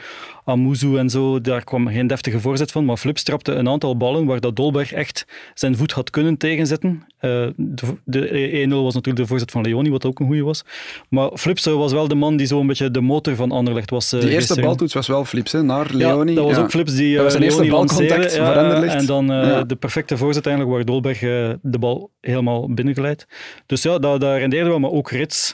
Amuzu 0.46 0.98
en 0.98 1.10
zo, 1.10 1.42
daar 1.42 1.64
kwam 1.64 1.88
geen 1.88 2.08
deftige 2.08 2.40
voorzet 2.40 2.72
van. 2.72 2.86
Maar 2.86 2.98
Flips 2.98 3.24
trapte 3.24 3.52
een 3.52 3.70
aantal 3.70 3.98
ballen 3.98 4.26
waar 4.26 4.40
dat 4.40 4.56
Dolberg 4.56 4.92
echt 4.92 5.26
zijn 5.54 5.78
voet 5.78 5.92
had 5.92 6.10
kunnen 6.10 6.38
tegenzetten. 6.38 7.04
Eh, 7.18 7.48
de 7.56 7.96
de 8.06 8.50
1-0 8.62 8.84
was 8.84 8.94
natuurlijk 8.94 9.24
de 9.24 9.28
voorzet 9.30 9.52
van 9.52 9.62
Leoni, 9.62 9.90
wat 9.90 10.06
ook 10.06 10.20
een 10.20 10.26
goede 10.26 10.44
was. 10.44 10.64
Maar 11.10 11.30
Flips 11.34 11.66
was 11.66 11.92
wel 11.92 12.08
de 12.08 12.16
man 12.16 12.38
die 12.38 12.48
zo 12.48 12.60
een 12.60 12.68
beetje 12.68 12.92
de 12.92 13.02
motor 13.02 13.36
van 13.36 13.52
Anderlecht 13.52 13.90
was. 13.90 14.10
Die 14.10 14.20
eerste 14.20 14.36
gisteren. 14.36 14.64
baltoets 14.64 14.94
was 14.94 15.08
wel 15.08 15.26
Flips, 15.26 15.52
hè, 15.52 15.64
naar 15.64 15.88
Leoni. 15.92 16.30
Ja, 16.32 16.36
dat 16.38 16.46
was 16.46 16.56
Ja. 16.56 16.62
ook 16.62 16.70
Flips 16.70 16.96
die 16.96 17.14
Dat 17.14 17.24
was 17.24 17.32
zijn 17.32 17.44
eerste 17.44 17.62
Leoni 17.64 17.78
balcontact 17.78 18.36
voor 18.38 18.58
Anderlecht. 18.58 18.94
En 18.96 19.06
dan 19.06 19.28
de 19.68 19.76
perfecte 19.80 20.18
voorzet 20.18 20.46
eigenlijk 20.46 20.76
waar 20.76 20.86
Dolberg 20.86 21.20
de 21.62 21.80
bal 21.80 22.12
helemaal 22.22 22.74
binnengeleid. 22.74 23.28
Dus 23.66 23.84
ja, 23.84 24.00
dat, 24.00 24.22
dat 24.22 24.38
rendeerde 24.38 24.67
maar 24.80 24.92
ook 24.92 25.12
Rits 25.12 25.54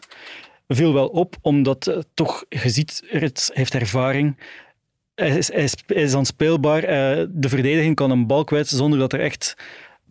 viel 0.67 0.93
wel 0.93 1.07
op, 1.07 1.35
omdat 1.41 1.87
eh, 1.87 1.97
toch, 2.13 2.45
je 2.49 2.69
ziet, 2.69 3.03
Rits 3.09 3.49
heeft 3.53 3.73
ervaring. 3.73 4.37
Hij 5.15 5.37
is, 5.37 5.51
hij 5.51 5.63
is, 5.63 5.73
hij 5.85 6.01
is 6.03 6.13
aanspeelbaar. 6.13 6.83
Eh, 6.83 7.25
de 7.29 7.49
verdediging 7.49 7.95
kan 7.95 8.11
een 8.11 8.27
bal 8.27 8.43
kwijt 8.43 8.67
zonder 8.67 8.99
dat 8.99 9.13
er 9.13 9.19
echt 9.19 9.55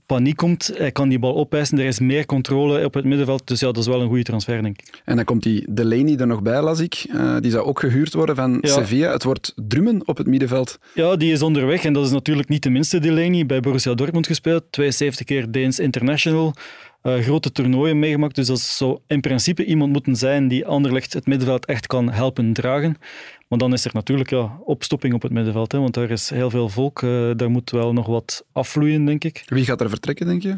paniek 0.07 0.37
komt. 0.37 0.71
Hij 0.75 0.93
kan 0.93 1.09
die 1.09 1.19
bal 1.19 1.37
opeisen. 1.37 1.79
Er 1.79 1.85
is 1.85 2.01
meer 2.01 2.27
controle 2.27 2.85
op 2.85 2.95
het 2.95 3.05
middenveld. 3.05 3.47
Dus 3.47 3.61
ja, 3.61 3.67
dat 3.67 3.77
is 3.77 3.87
wel 3.87 4.01
een 4.01 4.09
goede 4.09 4.23
transfer, 4.23 4.63
denk 4.63 4.81
ik. 4.81 5.03
En 5.05 5.17
dan 5.17 5.25
komt 5.25 5.43
die 5.43 5.67
Delaney 5.71 6.17
er 6.17 6.27
nog 6.27 6.43
bij, 6.43 6.63
las 6.63 6.81
ik. 6.81 7.05
Eh, 7.11 7.37
die 7.41 7.51
zou 7.51 7.65
ook 7.65 7.81
gehuurd 7.81 8.15
worden 8.15 8.37
van 8.37 8.59
Ja. 8.61 8.69
Sevilla. 8.69 9.13
Het 9.13 9.25
wordt 9.25 9.53
drummen 9.57 10.09
op 10.09 10.17
het 10.17 10.27
middenveld. 10.27 10.79
Ja, 10.95 11.17
die 11.17 11.33
is 11.33 11.43
onderweg 11.43 11.85
en 11.85 11.93
dat 11.93 12.05
is 12.05 12.11
natuurlijk 12.11 12.49
niet 12.49 12.63
de 12.63 12.71
minste 12.71 12.99
Delaney. 12.99 13.47
Bij 13.47 13.61
Borussia 13.61 13.95
Dortmund 13.95 14.27
gespeeld, 14.27 14.65
72 14.71 15.27
keer 15.27 15.51
Deens 15.53 15.79
International, 15.79 16.55
eh, 17.03 17.19
grote 17.19 17.53
toernooien 17.53 17.99
meegemaakt. 17.99 18.35
Dus 18.35 18.47
dat 18.47 18.61
zou 18.61 18.99
in 19.07 19.21
principe 19.21 19.65
iemand 19.65 19.93
moeten 19.93 20.17
zijn 20.17 20.49
die 20.49 20.67
Anderlecht 20.67 21.13
het 21.13 21.27
middenveld 21.27 21.67
echt 21.67 21.87
kan 21.87 22.11
helpen 22.11 22.53
dragen. 22.53 22.97
Maar 23.49 23.59
dan 23.59 23.73
is 23.73 23.85
er 23.85 23.91
natuurlijk 23.95 24.31
ja, 24.31 24.59
opstopping 24.65 25.15
op 25.15 25.23
het 25.23 25.33
middenveld, 25.33 25.73
hè, 25.73 25.79
want 25.79 25.95
daar 25.95 26.11
is 26.11 26.31
heel 26.31 26.51
veel 26.51 26.69
volk. 26.69 27.03
eh, 27.03 27.31
daar 27.37 27.51
moet 27.51 27.71
wel 27.71 27.93
nog 27.93 28.07
wat 28.07 28.45
afvloeien, 28.53 29.05
denk 29.05 29.25
ik. 29.25 29.43
Wie 29.47 29.65
gaat 29.65 29.81
er 29.81 29.89
vertrekken, 29.89 30.27
denk 30.27 30.43
je? 30.43 30.55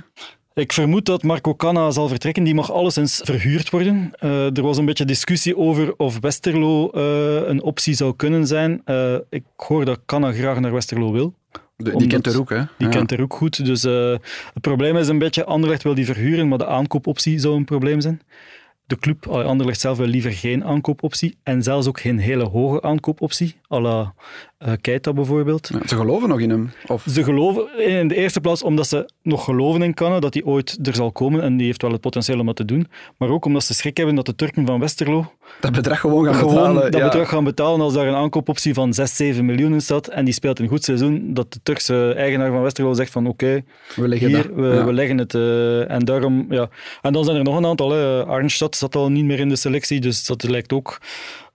Ik 0.55 0.73
vermoed 0.73 1.07
dat 1.07 1.23
Marco 1.23 1.55
Canna 1.55 1.91
zal 1.91 2.09
vertrekken. 2.09 2.45
Die 2.45 2.55
mag 2.55 2.73
alleszins 2.73 3.21
verhuurd 3.25 3.71
worden. 3.71 4.11
Uh, 4.21 4.57
er 4.57 4.63
was 4.63 4.79
een 4.79 4.85
beetje 4.85 5.05
discussie 5.05 5.57
over 5.57 5.95
of 5.97 6.21
Westerlo 6.21 6.91
uh, 6.95 7.49
een 7.49 7.63
optie 7.63 7.95
zou 7.95 8.17
kunnen 8.17 8.47
zijn. 8.47 8.83
Uh, 8.87 9.15
ik 9.31 9.43
hoor 9.57 9.85
dat 9.85 10.01
Canna 10.07 10.33
graag 10.33 10.61
naar 10.61 10.73
Westerlo 10.73 11.13
wil. 11.13 11.35
De, 11.85 11.97
die 11.97 12.09
kent 12.09 12.27
er 12.27 12.39
ook, 12.39 12.51
hè? 12.51 12.63
Die 12.77 12.87
ja. 12.87 12.89
kent 12.89 13.13
er 13.13 13.21
ook 13.21 13.35
goed. 13.35 13.65
Dus 13.65 13.83
het 13.83 14.61
probleem 14.61 14.97
is 14.97 15.09
een 15.09 15.19
beetje, 15.19 15.45
Anderlecht 15.45 15.83
wil 15.83 15.95
die 15.95 16.05
verhuren, 16.05 16.49
maar 16.49 16.59
de 16.59 16.67
aankoopoptie 16.67 17.39
zou 17.39 17.57
een 17.57 17.65
probleem 17.65 18.01
zijn 18.01 18.21
de 18.87 18.99
club, 18.99 19.27
Anderlecht 19.27 19.81
zelf, 19.81 19.97
wil 19.97 20.07
liever 20.07 20.33
geen 20.33 20.65
aankoopoptie. 20.65 21.39
En 21.43 21.63
zelfs 21.63 21.87
ook 21.87 22.01
geen 22.01 22.19
hele 22.19 22.45
hoge 22.45 22.83
aankoopoptie, 22.83 23.57
à 23.75 23.81
la 23.81 24.15
uh, 24.67 24.73
Keita 24.81 25.13
bijvoorbeeld. 25.13 25.71
Ja, 25.73 25.89
ze 25.89 25.97
geloven 25.97 26.29
nog 26.29 26.41
in 26.41 26.51
hem? 26.51 26.73
Of? 26.87 27.05
Ze 27.11 27.25
geloven 27.25 27.79
in 27.79 28.09
de 28.09 28.15
eerste 28.15 28.41
plaats 28.41 28.63
omdat 28.63 28.89
ze 28.89 29.11
nog 29.23 29.45
geloven 29.45 29.83
in 29.83 29.95
Cannes, 29.95 30.21
dat 30.21 30.35
hij 30.35 30.43
ooit 30.43 30.79
er 30.83 30.95
zal 30.95 31.13
komen. 31.13 31.43
En 31.43 31.57
die 31.57 31.67
heeft 31.67 31.83
wel 31.83 31.93
het 31.93 32.01
potentieel 32.01 32.39
om 32.39 32.47
dat 32.47 32.57
te 32.57 32.65
doen. 32.65 32.89
Maar 33.17 33.29
ook 33.29 33.45
omdat 33.45 33.65
ze 33.65 33.75
schrik 33.75 33.97
hebben 33.97 34.15
dat 34.15 34.27
de 34.27 34.35
Turken 34.35 34.67
van 34.67 34.81
Westerlo... 34.81 35.33
Dat 35.61 35.73
bedrag 35.73 36.01
gewoon 36.01 36.25
gaan 36.25 36.35
gewoon 36.35 36.55
betalen. 36.55 36.91
dat 36.91 37.03
bedrag 37.03 37.29
gaan 37.29 37.45
betalen 37.45 37.81
als 37.81 37.95
daar 37.95 38.07
een 38.07 38.15
aankoopoptie 38.15 38.75
van 38.75 38.95
6, 38.95 39.17
7 39.17 39.45
miljoen 39.45 39.73
in 39.73 39.81
staat. 39.81 40.09
En 40.09 40.25
die 40.25 40.35
speelt 40.35 40.59
een 40.59 40.69
goed 40.69 40.85
seizoen. 40.85 41.35
Dat 41.35 41.53
de 41.53 41.61
Turkse 41.63 42.13
eigenaar 42.17 42.51
van 42.51 42.63
Westerlo 42.63 42.93
zegt 42.93 43.13
van 43.13 43.27
oké, 43.27 43.45
okay, 43.45 43.65
we, 43.97 44.09
leggen 44.09 44.29
hier, 44.29 44.55
we, 44.55 44.67
ja. 44.67 44.85
we, 44.85 44.93
leggen 44.93 45.19
het. 45.19 45.35
Uh, 45.35 45.91
en 45.91 46.05
daarom... 46.05 46.47
Ja. 46.49 46.69
En 47.03 47.13
dan 47.13 47.25
zijn 47.25 47.37
er 47.37 47.45
nog 47.45 47.57
een 47.57 47.67
aantal. 47.67 47.91
Hè. 47.91 48.25
Arnstad 48.25 48.77
zat 48.77 48.97
al 48.97 49.11
niet 49.11 49.25
meer 49.25 49.39
in 49.39 49.49
de 49.49 49.57
selectie, 49.57 50.01
dus 50.01 50.27
dat 50.27 50.43
lijkt 50.43 50.73
ook 50.73 50.99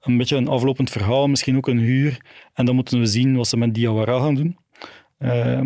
een 0.01 0.17
beetje 0.17 0.35
een 0.35 0.47
aflopend 0.47 0.89
verhaal, 0.89 1.27
misschien 1.27 1.57
ook 1.57 1.67
een 1.67 1.79
huur. 1.79 2.17
En 2.53 2.65
dan 2.65 2.75
moeten 2.75 2.99
we 2.99 3.05
zien 3.05 3.35
wat 3.35 3.47
ze 3.47 3.57
met 3.57 3.73
Diawara 3.73 4.19
gaan 4.19 4.35
doen. 4.35 4.57
Uh, 5.19 5.61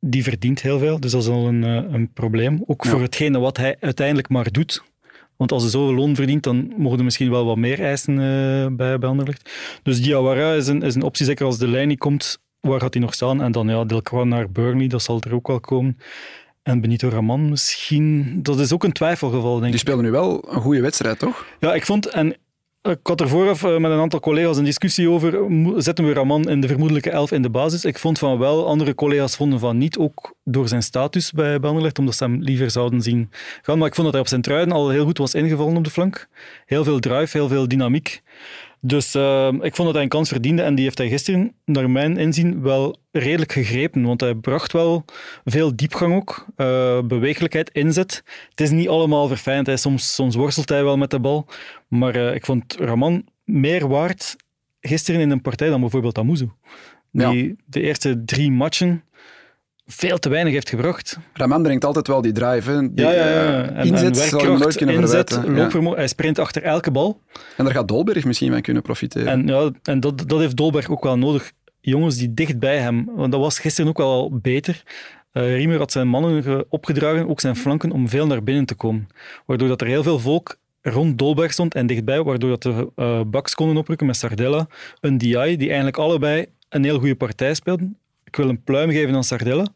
die 0.00 0.22
verdient 0.22 0.62
heel 0.62 0.78
veel, 0.78 1.00
dus 1.00 1.10
dat 1.10 1.22
is 1.22 1.28
al 1.28 1.46
een, 1.46 1.62
een 1.62 2.12
probleem. 2.12 2.62
Ook 2.66 2.84
ja. 2.84 2.90
voor 2.90 3.00
hetgene 3.00 3.38
wat 3.38 3.56
hij 3.56 3.76
uiteindelijk 3.80 4.28
maar 4.28 4.52
doet. 4.52 4.82
Want 5.36 5.52
als 5.52 5.62
hij 5.62 5.70
zoveel 5.70 5.94
loon 5.94 6.14
verdient, 6.14 6.42
dan 6.42 6.72
mogen 6.76 6.98
er 6.98 7.04
misschien 7.04 7.30
wel 7.30 7.44
wat 7.44 7.56
meer 7.56 7.80
eisen 7.82 8.12
uh, 8.12 8.76
bij, 8.76 8.98
bij 8.98 9.08
Anderlecht. 9.08 9.50
Dus 9.82 10.02
Diawara 10.02 10.52
is 10.52 10.66
een, 10.66 10.82
is 10.82 10.94
een 10.94 11.02
optie, 11.02 11.26
zeker 11.26 11.46
als 11.46 11.58
de 11.58 11.68
lijn 11.68 11.88
niet 11.88 11.98
komt, 11.98 12.38
waar 12.60 12.80
gaat 12.80 12.94
hij 12.94 13.02
nog 13.02 13.14
staan? 13.14 13.42
En 13.42 13.52
dan 13.52 13.68
ja, 13.68 13.84
Delcroix 13.84 14.28
naar 14.28 14.50
Burnley, 14.50 14.86
dat 14.86 15.02
zal 15.02 15.20
er 15.20 15.34
ook 15.34 15.46
wel 15.46 15.60
komen. 15.60 15.98
En 16.62 16.80
Benito 16.80 17.08
Raman 17.08 17.48
misschien, 17.48 18.38
dat 18.42 18.60
is 18.60 18.72
ook 18.72 18.84
een 18.84 18.92
twijfelgeval, 18.92 19.52
denk 19.52 19.64
ik. 19.64 19.70
Die 19.70 19.78
speelde 19.78 20.02
nu 20.02 20.10
wel 20.10 20.44
een 20.48 20.60
goede 20.60 20.80
wedstrijd, 20.80 21.18
toch? 21.18 21.46
Ja, 21.60 21.74
ik 21.74 21.86
vond, 21.86 22.06
en 22.06 22.36
ik 22.90 22.98
had 23.02 23.20
er 23.20 23.28
vooraf 23.28 23.62
met 23.62 23.90
een 23.90 23.98
aantal 23.98 24.20
collega's 24.20 24.56
een 24.56 24.64
discussie 24.64 25.10
over, 25.10 25.38
zetten 25.76 26.06
we 26.06 26.12
Raman 26.12 26.48
in 26.48 26.60
de 26.60 26.68
vermoedelijke 26.68 27.10
elf 27.10 27.32
in 27.32 27.42
de 27.42 27.50
basis? 27.50 27.84
Ik 27.84 27.98
vond 27.98 28.18
van 28.18 28.38
wel, 28.38 28.66
andere 28.66 28.94
collega's 28.94 29.36
vonden 29.36 29.58
van 29.58 29.78
niet, 29.78 29.98
ook 29.98 30.34
door 30.44 30.68
zijn 30.68 30.82
status 30.82 31.32
bij 31.32 31.60
Anderlecht, 31.60 31.98
omdat 31.98 32.14
ze 32.14 32.24
hem 32.24 32.42
liever 32.42 32.70
zouden 32.70 33.02
zien 33.02 33.30
gaan. 33.62 33.78
Maar 33.78 33.88
ik 33.88 33.94
vond 33.94 34.04
dat 34.04 34.12
hij 34.12 34.22
op 34.22 34.28
zijn 34.28 34.42
truiden 34.42 34.74
al 34.74 34.88
heel 34.88 35.04
goed 35.04 35.18
was 35.18 35.34
ingevallen 35.34 35.76
op 35.76 35.84
de 35.84 35.90
flank. 35.90 36.28
Heel 36.66 36.84
veel 36.84 36.98
drive, 36.98 37.36
heel 37.36 37.48
veel 37.48 37.68
dynamiek. 37.68 38.22
Dus 38.80 39.14
uh, 39.14 39.48
ik 39.60 39.74
vond 39.74 39.86
dat 39.86 39.94
hij 39.94 40.02
een 40.02 40.08
kans 40.08 40.28
verdiende 40.28 40.62
en 40.62 40.74
die 40.74 40.84
heeft 40.84 40.98
hij 40.98 41.08
gisteren, 41.08 41.52
naar 41.64 41.90
mijn 41.90 42.16
inzien, 42.16 42.62
wel 42.62 42.96
redelijk 43.12 43.52
gegrepen. 43.52 44.02
Want 44.02 44.20
hij 44.20 44.34
bracht 44.34 44.72
wel 44.72 45.04
veel 45.44 45.76
diepgang 45.76 46.14
ook, 46.14 46.46
uh, 46.56 47.00
bewegelijkheid, 47.02 47.70
inzet. 47.70 48.22
Het 48.50 48.60
is 48.60 48.70
niet 48.70 48.88
allemaal 48.88 49.28
verfijnd, 49.28 49.66
hij, 49.66 49.76
soms, 49.76 50.14
soms 50.14 50.34
worstelt 50.34 50.68
hij 50.68 50.84
wel 50.84 50.96
met 50.96 51.10
de 51.10 51.20
bal. 51.20 51.46
Maar 51.88 52.16
uh, 52.16 52.34
ik 52.34 52.44
vond 52.44 52.76
Raman 52.78 53.24
meer 53.44 53.88
waard 53.88 54.36
gisteren 54.80 55.20
in 55.20 55.30
een 55.30 55.42
partij 55.42 55.68
dan 55.68 55.80
bijvoorbeeld 55.80 56.18
Amuzu. 56.18 56.48
Die 57.10 57.48
Ja. 57.48 57.54
de 57.66 57.80
eerste 57.80 58.24
drie 58.24 58.50
matchen 58.50 59.04
veel 59.86 60.18
te 60.18 60.28
weinig 60.28 60.52
heeft 60.52 60.68
gebracht. 60.68 61.18
Raman 61.32 61.62
brengt 61.62 61.84
altijd 61.84 62.06
wel 62.06 62.22
die 62.22 62.32
drive. 62.32 62.70
Hè. 62.70 62.94
Die, 62.94 63.04
Ja, 63.04 63.12
ja, 63.12 63.26
ja. 63.26 63.62
eh, 63.62 63.78
En, 63.78 63.86
inzet 63.86 64.20
en 64.20 64.28
zal 64.28 64.40
hem 64.40 64.58
nooit 64.58 64.76
kunnen 64.76 64.94
inzet, 64.94 65.28
verwijten. 65.30 65.54
Ja. 65.56 65.60
loopvermogen. 65.62 65.98
Hij 65.98 66.08
sprint 66.08 66.38
achter 66.38 66.62
elke 66.62 66.90
bal. 66.90 67.20
En 67.56 67.64
daar 67.64 67.74
gaat 67.74 67.88
Dolberg 67.88 68.24
misschien 68.24 68.52
van 68.52 68.60
kunnen 68.60 68.82
profiteren. 68.82 69.28
En, 69.28 69.46
ja, 69.46 69.70
en 69.82 70.00
dat, 70.00 70.24
dat 70.28 70.38
heeft 70.38 70.56
Dolberg 70.56 70.90
ook 70.90 71.02
wel 71.02 71.18
nodig. 71.18 71.52
Jongens 71.80 72.16
die 72.16 72.34
dicht 72.34 72.58
bij 72.58 72.78
hem, 72.78 73.10
want 73.14 73.32
dat 73.32 73.40
was 73.40 73.58
gisteren 73.58 73.90
ook 73.90 73.98
wel 73.98 74.30
beter. 74.42 74.82
Eh 75.32 75.54
Riemer 75.56 75.78
had 75.78 75.92
zijn 75.92 76.08
mannen 76.08 76.42
ge- 76.42 76.66
opgedragen, 76.68 77.28
ook 77.28 77.40
zijn 77.40 77.56
flanken, 77.56 77.90
om 77.90 78.08
veel 78.08 78.26
naar 78.26 78.42
binnen 78.42 78.64
te 78.64 78.74
komen. 78.74 79.06
Waardoor 79.46 79.68
dat 79.68 79.80
er 79.80 79.86
heel 79.86 80.02
veel 80.02 80.18
volk 80.18 80.56
rond 80.82 81.18
Dolberg 81.18 81.52
stond 81.52 81.74
en 81.74 81.86
dichtbij, 81.86 82.22
waardoor 82.22 82.50
dat 82.50 82.62
de 82.62 82.90
eh 82.96 83.20
backs 83.26 83.54
konden 83.54 83.76
oprukken 83.76 84.06
met 84.06 84.16
Sardella, 84.16 84.66
een 85.00 85.18
DI, 85.18 85.56
die 85.56 85.66
eigenlijk 85.66 85.96
allebei 85.96 86.46
een 86.68 86.84
heel 86.84 86.98
goede 86.98 87.14
partij 87.16 87.54
speelden. 87.54 87.98
Ik 88.26 88.36
wil 88.36 88.48
een 88.48 88.62
pluim 88.62 88.90
geven 88.90 89.14
aan 89.14 89.24
Sardella, 89.24 89.66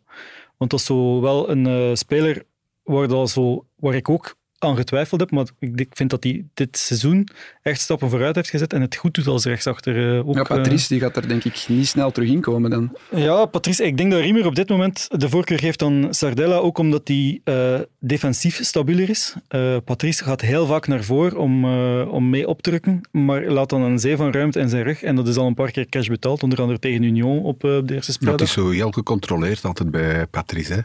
want 0.56 0.70
dat 0.70 0.80
is 0.80 0.86
zo 0.86 1.20
wel 1.20 1.50
een 1.50 1.66
eh, 1.66 1.94
speler 1.94 2.46
waar, 2.82 3.08
dat 3.08 3.30
zo, 3.30 3.66
waar 3.76 3.94
ik 3.94 4.08
ook 4.08 4.36
aan 4.64 4.76
getwijfeld 4.76 5.20
heb, 5.20 5.30
maar 5.30 5.46
ik, 5.58 5.80
ik 5.80 5.88
vind 5.92 6.10
dat 6.10 6.22
hij 6.24 6.44
dit 6.54 6.78
seizoen 6.78 7.28
echt 7.62 7.80
stappen 7.80 8.10
vooruit 8.10 8.34
heeft 8.34 8.50
gezet 8.50 8.72
en 8.72 8.80
het 8.80 8.96
goed 8.96 9.14
doet 9.14 9.26
als 9.26 9.44
rechtsachter. 9.44 10.12
eh, 10.18 10.28
ook, 10.28 10.34
ja, 10.34 10.40
eh, 10.40 10.46
Patrice 10.48 10.88
die 10.88 11.00
gaat 11.00 11.16
er 11.16 11.28
denk 11.28 11.44
ik 11.44 11.64
niet 11.68 11.86
snel 11.88 12.10
terug 12.10 12.28
in 12.28 12.40
komen 12.40 12.70
dan. 12.70 12.96
ja, 13.14 13.44
Patrice, 13.46 13.84
ik 13.84 13.96
denk 13.96 14.10
dat 14.12 14.20
Riemer 14.20 14.46
op 14.46 14.54
dit 14.54 14.68
moment 14.68 15.06
de 15.20 15.28
voorkeur 15.28 15.58
geeft 15.58 15.82
aan 15.82 16.06
Sardella, 16.10 16.56
ook 16.56 16.78
omdat 16.78 17.08
hij 17.08 17.40
eh, 17.44 17.80
defensief 17.98 18.58
stabieler 18.62 19.08
is. 19.10 19.34
Eh, 19.48 19.76
Patrice 19.84 20.24
gaat 20.24 20.40
heel 20.40 20.66
vaak 20.66 20.86
naar 20.86 21.04
voren 21.04 21.38
om, 21.38 21.64
eh, 21.64 22.12
om 22.12 22.30
mee 22.30 22.48
op 22.48 22.62
te 22.62 22.70
drukken, 22.70 23.00
maar 23.12 23.42
laat 23.46 23.68
dan 23.70 23.82
een 23.82 23.98
zee 23.98 24.16
van 24.16 24.32
ruimte 24.32 24.58
in 24.60 24.68
zijn 24.68 24.82
rug. 24.82 25.02
En 25.02 25.16
dat 25.16 25.28
is 25.28 25.36
al 25.36 25.46
een 25.46 25.54
paar 25.54 25.70
keer 25.70 25.86
cash 25.88 26.06
betaald, 26.08 26.42
onder 26.42 26.60
andere 26.60 26.78
tegen 26.78 27.02
Union 27.02 27.42
op 27.42 27.60
de 27.60 27.68
eerste 27.86 27.94
Dat 27.94 28.04
speeldag. 28.04 28.40
is 28.40 28.52
zo 28.52 28.70
heel 28.70 28.90
gecontroleerd 28.90 29.64
altijd 29.64 29.90
bij 29.90 30.26
Patrice. 30.26 30.72
Hè. 30.72 30.80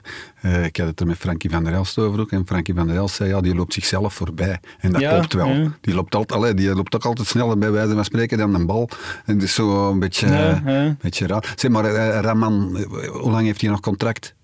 Eh, 0.49 0.65
ik 0.65 0.77
had 0.77 0.87
het 0.87 0.99
er 0.99 1.07
met 1.07 1.17
Frankie 1.17 1.49
van 1.49 1.63
der 1.63 1.73
Elst 1.73 1.97
over 1.97 2.19
ook. 2.19 2.31
En 2.31 2.45
Frankie 2.47 2.73
van 2.73 2.87
der 2.87 2.95
Elst 2.95 3.15
zei, 3.15 3.29
ja, 3.29 3.41
die 3.41 3.55
loopt 3.65 3.73
zichzelf 3.73 4.13
voorbij. 4.13 4.59
En 4.79 4.91
dat 4.91 5.01
Ja, 5.01 5.09
klopt 5.11 5.33
wel. 5.33 5.47
ja. 5.47 5.71
Die, 5.81 5.93
loopt 5.93 6.15
altijd, 6.15 6.39
allee, 6.39 6.53
die 6.53 6.75
loopt 6.75 6.95
ook 6.95 7.05
altijd 7.05 7.27
sneller 7.27 7.57
bij 7.57 7.71
wijze 7.71 7.93
van 7.93 8.05
spreken 8.05 8.37
dan 8.37 8.53
een 8.55 8.65
bal. 8.65 8.89
En 9.25 9.33
het 9.33 9.43
is 9.43 9.53
zo 9.53 9.89
een 9.91 9.99
beetje, 9.99 10.27
Ja, 10.27 10.95
beetje 11.01 11.27
raar. 11.27 11.53
Zeg 11.55 11.71
maar, 11.71 11.85
eh, 11.85 12.19
Raman, 12.21 12.85
hoe 13.11 13.31
lang 13.31 13.45
heeft 13.45 13.61
hij 13.61 13.69
nog 13.69 13.79
contract? 13.79 14.35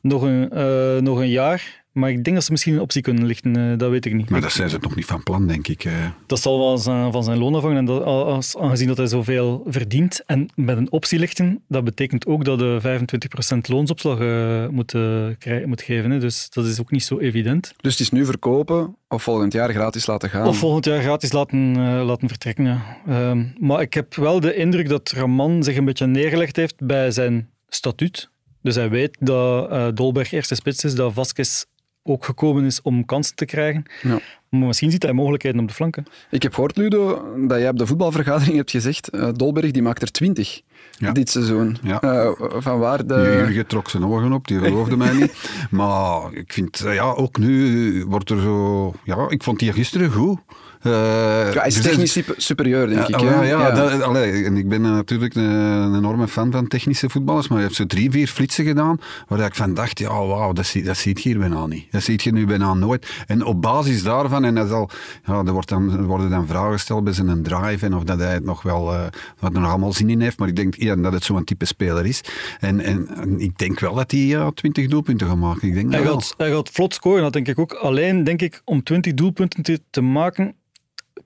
Nog, 0.00 0.22
een, 0.22 0.50
eh, 0.50 0.96
nog 1.02 1.18
een 1.18 1.28
jaar, 1.30 1.79
maar 1.92 2.10
ik 2.10 2.24
denk 2.24 2.36
dat 2.36 2.44
ze 2.44 2.50
misschien 2.50 2.74
een 2.74 2.80
optie 2.80 3.02
kunnen 3.02 3.24
lichten, 3.26 3.56
eh, 3.56 3.78
dat 3.78 3.90
weet 3.90 4.04
ik 4.06 4.14
niet. 4.14 4.30
Maar 4.30 4.40
dat 4.40 4.52
zijn 4.52 4.68
ze 4.70 4.78
nog 4.80 4.94
niet 4.96 5.04
van 5.04 5.22
plan, 5.22 5.46
denk 5.46 5.68
ik. 5.68 5.84
eh. 5.84 5.92
Dat 6.26 6.40
zal 6.40 6.58
wel 6.58 6.78
zijn, 6.78 7.12
van 7.12 7.24
zijn 7.24 7.38
loon 7.38 7.54
afhangen. 7.54 7.76
En 7.76 7.84
dat, 7.84 8.02
als, 8.02 8.56
aangezien 8.56 8.88
dat 8.88 8.96
hij 8.96 9.06
zoveel 9.06 9.62
verdient 9.66 10.22
en 10.26 10.48
met 10.54 10.76
een 10.76 10.92
optie 10.92 11.18
lichten, 11.18 11.62
dat 11.68 11.84
betekent 11.84 12.26
ook 12.26 12.44
dat 12.44 12.58
de 12.58 12.78
25% 12.80 13.58
loonsopslag 13.68 14.18
eh, 14.20 14.68
moet, 14.68 14.94
eh, 14.94 15.26
krij- 15.38 15.66
moet 15.66 15.82
geven. 15.82 16.10
Hè. 16.10 16.18
Dus 16.18 16.50
dat 16.50 16.66
is 16.66 16.80
ook 16.80 16.90
niet 16.90 17.04
zo 17.04 17.18
evident. 17.18 17.74
Dus 17.80 17.92
het 17.92 18.00
is 18.00 18.10
nu 18.10 18.24
verkopen 18.24 18.96
of 19.08 19.22
volgend 19.22 19.52
jaar 19.52 19.70
gratis 19.72 20.06
laten 20.06 20.30
gaan. 20.30 20.46
Of 20.46 20.56
volgend 20.58 20.84
jaar 20.84 21.02
gratis 21.02 21.32
laten, 21.32 21.76
laten 22.04 22.28
vertrekken. 22.28 22.64
Ja. 22.64 22.96
Ehm, 23.06 23.44
maar 23.58 23.80
ik 23.80 23.94
heb 23.94 24.14
wel 24.14 24.40
de 24.40 24.54
indruk 24.54 24.88
dat 24.88 25.10
Raman 25.10 25.62
zich 25.62 25.76
een 25.76 25.84
beetje 25.84 26.06
neergelegd 26.06 26.56
heeft 26.56 26.74
bij 26.86 27.10
zijn 27.10 27.48
statuut. 27.68 28.30
Dus 28.62 28.74
hij 28.74 28.90
weet 28.90 29.16
dat 29.20 29.70
eh, 29.70 29.88
Dolberg 29.94 30.32
eerste 30.32 30.54
spits 30.54 30.84
is, 30.84 30.94
dat 30.94 31.12
Vasquez 31.12 31.64
ook 32.10 32.24
gekomen 32.24 32.64
is 32.64 32.82
om 32.82 33.04
kansen 33.04 33.36
te 33.36 33.44
krijgen. 33.44 33.82
Ja. 34.02 34.18
Maar 34.48 34.66
misschien 34.66 34.90
ziet 34.90 35.02
hij 35.02 35.12
mogelijkheden 35.12 35.60
op 35.60 35.68
de 35.68 35.74
flanken. 35.74 36.06
Ik 36.30 36.42
heb 36.42 36.54
gehoord, 36.54 36.76
Ludo, 36.76 37.24
dat 37.46 37.58
jij 37.58 37.68
op 37.68 37.78
de 37.78 37.86
voetbalvergadering 37.86 38.56
hebt 38.56 38.70
gezegd, 38.70 39.08
eh, 39.08 39.28
Dolberg 39.34 39.70
die 39.70 39.82
maakt 39.82 40.02
er 40.02 40.10
20 40.12 40.60
Ja. 40.98 41.12
dit 41.12 41.30
seizoen. 41.30 41.76
Ja. 41.82 42.00
Eh, 42.00 42.30
van 42.38 42.78
waar 42.78 43.06
de... 43.06 43.14
Jurgen 43.14 43.66
trok 43.66 43.88
zijn 43.88 44.04
ogen 44.04 44.32
op, 44.32 44.48
die 44.48 44.58
geloofde 44.58 44.96
mij 44.96 45.12
niet. 45.12 45.50
Maar 45.70 46.32
ik 46.32 46.52
vind, 46.52 46.80
eh, 46.80 46.94
ja, 46.94 47.12
ook 47.12 47.38
nu 47.38 48.04
wordt 48.04 48.30
er 48.30 48.40
zo... 48.40 48.92
Ja, 49.04 49.28
ik 49.28 49.42
vond 49.42 49.58
die 49.58 49.72
gisteren 49.72 50.10
goed. 50.10 50.38
Eh, 50.80 50.92
Ja, 50.92 51.58
hij 51.58 51.66
is 51.66 51.74
dus 51.74 51.82
technisch 51.84 52.12
super- 52.12 52.34
superieur, 52.36 52.86
denk 52.88 53.06
ja, 53.06 53.16
ik. 53.16 53.20
Ja, 53.22 53.28
hè? 53.40 53.48
ja, 53.48 53.70
dat- 53.70 54.02
allee, 54.02 54.44
en 54.44 54.56
ik 54.56 54.68
ben 54.68 54.84
eh, 54.84 54.90
natuurlijk 54.90 55.34
een, 55.34 55.42
een 55.50 55.94
enorme 55.94 56.28
fan 56.28 56.50
van 56.52 56.66
technische 56.68 57.10
voetballers, 57.10 57.48
maar 57.48 57.56
hij 57.58 57.66
heeft 57.66 57.78
zo 57.78 57.86
drie, 57.86 58.10
vier 58.10 58.26
flitsen 58.28 58.64
gedaan, 58.64 58.98
waar 59.28 59.40
ik 59.40 59.54
van 59.54 59.74
dacht, 59.74 59.98
ja, 59.98 60.08
wauw, 60.26 60.52
dat, 60.52 60.66
zie, 60.66 60.82
dat 60.82 60.96
ziet 60.96 61.22
je 61.22 61.28
hier 61.28 61.38
bijna 61.38 61.66
niet. 61.66 61.86
Dat 61.90 62.02
ziet 62.02 62.22
je 62.22 62.32
nu 62.32 62.46
bijna 62.46 62.74
nooit. 62.74 63.10
En 63.26 63.44
op 63.44 63.62
basis 63.62 64.02
daarvan, 64.02 64.44
en 64.44 64.54
dat 64.54 64.66
is 64.66 64.72
al, 64.72 64.90
ja, 65.26 65.42
er, 65.46 65.52
wordt 65.52 65.68
dan, 65.68 65.90
er 65.92 66.04
worden 66.04 66.30
dan 66.30 66.46
vragen 66.46 66.72
gesteld 66.72 67.04
bij 67.04 67.12
zijn 67.12 67.42
drive, 67.42 67.86
en 67.86 67.94
of 67.94 68.04
dat 68.04 68.18
hij 68.18 68.32
het 68.32 68.44
nog 68.44 68.62
wel, 68.62 68.92
eh, 68.94 69.02
wat 69.38 69.54
er 69.54 69.60
nog 69.60 69.70
allemaal 69.70 69.92
zin 69.92 70.10
in 70.10 70.20
heeft, 70.20 70.38
maar 70.38 70.48
ik 70.48 70.56
denk 70.56 70.74
ja, 70.76 70.96
dat 70.96 71.12
het 71.12 71.24
zo'n 71.24 71.44
type 71.44 71.64
speler 71.64 72.06
is. 72.06 72.20
En, 72.60 72.80
en, 72.80 73.08
en 73.16 73.40
ik 73.40 73.58
denk 73.58 73.80
wel 73.80 73.94
dat 73.94 74.10
hij 74.10 74.20
ja, 74.20 74.50
20 74.50 74.86
doelpunten 74.88 75.26
gaat 75.26 75.36
maken. 75.36 75.68
Ik 75.68 75.74
denk 75.74 75.92
Hij 75.92 76.02
dat 76.02 76.24
gaat, 76.24 76.34
hij 76.36 76.50
gaat 76.50 76.68
vlot 76.72 76.94
scoren, 76.94 77.22
dat 77.22 77.32
denk 77.32 77.48
ik 77.48 77.58
ook. 77.58 77.72
Alleen, 77.72 78.24
denk 78.24 78.42
ik, 78.42 78.62
om 78.64 78.82
20 78.82 79.14
doelpunten 79.14 79.62
te, 79.62 79.80
te 79.90 80.00
maken, 80.00 80.54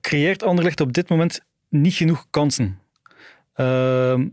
creëert 0.05 0.43
Anderlecht 0.43 0.81
op 0.81 0.93
dit 0.93 1.09
moment 1.09 1.41
niet 1.69 1.93
genoeg 1.93 2.27
kansen. 2.29 2.79
Ehm, 3.53 4.27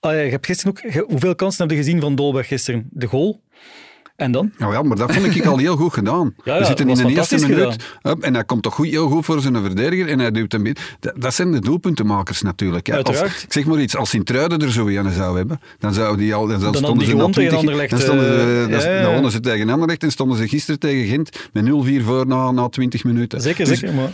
ah 0.00 0.12
ja, 0.12 0.20
je 0.20 0.30
hebt 0.30 0.46
gisteren 0.46 0.72
ook, 0.72 1.02
hoeveel 1.10 1.34
kansen 1.34 1.62
heb 1.62 1.70
je 1.70 1.82
gezien 1.82 2.00
van 2.00 2.14
Dolberg 2.14 2.46
gisteren? 2.46 2.88
De 2.90 3.06
goal. 3.06 3.42
En 4.20 4.32
dan? 4.32 4.50
Nou 4.58 4.72
ja, 4.72 4.82
maar 4.82 4.96
dat 4.96 5.12
vond 5.12 5.36
ik 5.36 5.44
al 5.46 5.58
heel 5.58 5.76
goed 5.76 5.92
gedaan. 5.92 6.34
Ja, 6.44 6.52
ja, 6.54 6.60
We 6.60 6.64
zitten 6.66 6.88
in 6.88 6.94
de 6.94 7.08
eerste 7.08 7.38
minuut 7.48 7.76
en 8.20 8.34
hij 8.34 8.44
komt 8.44 8.62
toch 8.62 8.74
goed, 8.74 8.86
heel 8.86 9.08
goed 9.08 9.24
voor 9.24 9.40
zijn 9.40 9.56
verdediger 9.62 10.08
en 10.08 10.18
hij 10.18 10.30
duwt 10.30 10.52
hem 10.52 10.62
binnen. 10.62 10.82
Dat, 11.00 11.12
dat 11.16 11.34
zijn 11.34 11.52
de 11.52 11.60
doelpuntenmakers 11.60 12.42
natuurlijk. 12.42 12.86
Hè. 12.86 13.02
Als, 13.02 13.20
ik 13.20 13.44
zeg 13.48 13.64
maar 13.64 13.80
iets, 13.80 13.96
als 13.96 14.10
Sint-Truiden 14.10 14.58
er 14.62 14.72
zo 14.72 14.86
een 14.88 15.10
zou 15.12 15.36
hebben, 15.36 15.60
dan 15.78 15.94
zou 15.94 16.16
die 16.16 16.34
al, 16.34 16.46
dan, 16.46 16.74
stonden 16.74 17.06
ze 17.06 17.12
tegen 17.16 17.30
20 17.30 17.58
Anderlecht, 17.58 17.90
dan, 17.90 18.00
stonden 18.00 18.24
ze, 18.24 18.64
eh, 18.70 18.82
dan, 18.94 19.02
dan 19.02 19.12
wonnen 19.12 19.30
ze 19.30 19.40
tegen 19.40 19.70
Anderlecht 19.70 20.02
en 20.02 20.10
stonden 20.10 20.36
ze 20.36 20.48
gisteren 20.48 20.80
tegen 20.80 21.04
Gent 21.06 21.48
met 21.52 21.64
0-4 21.64 22.04
voor 22.04 22.26
na, 22.26 22.50
na 22.50 22.68
20 22.68 23.04
minuten. 23.04 23.40
Zeker, 23.40 23.64
Dus 23.64 23.78
zeker. 23.78 23.94
Maar 23.94 24.10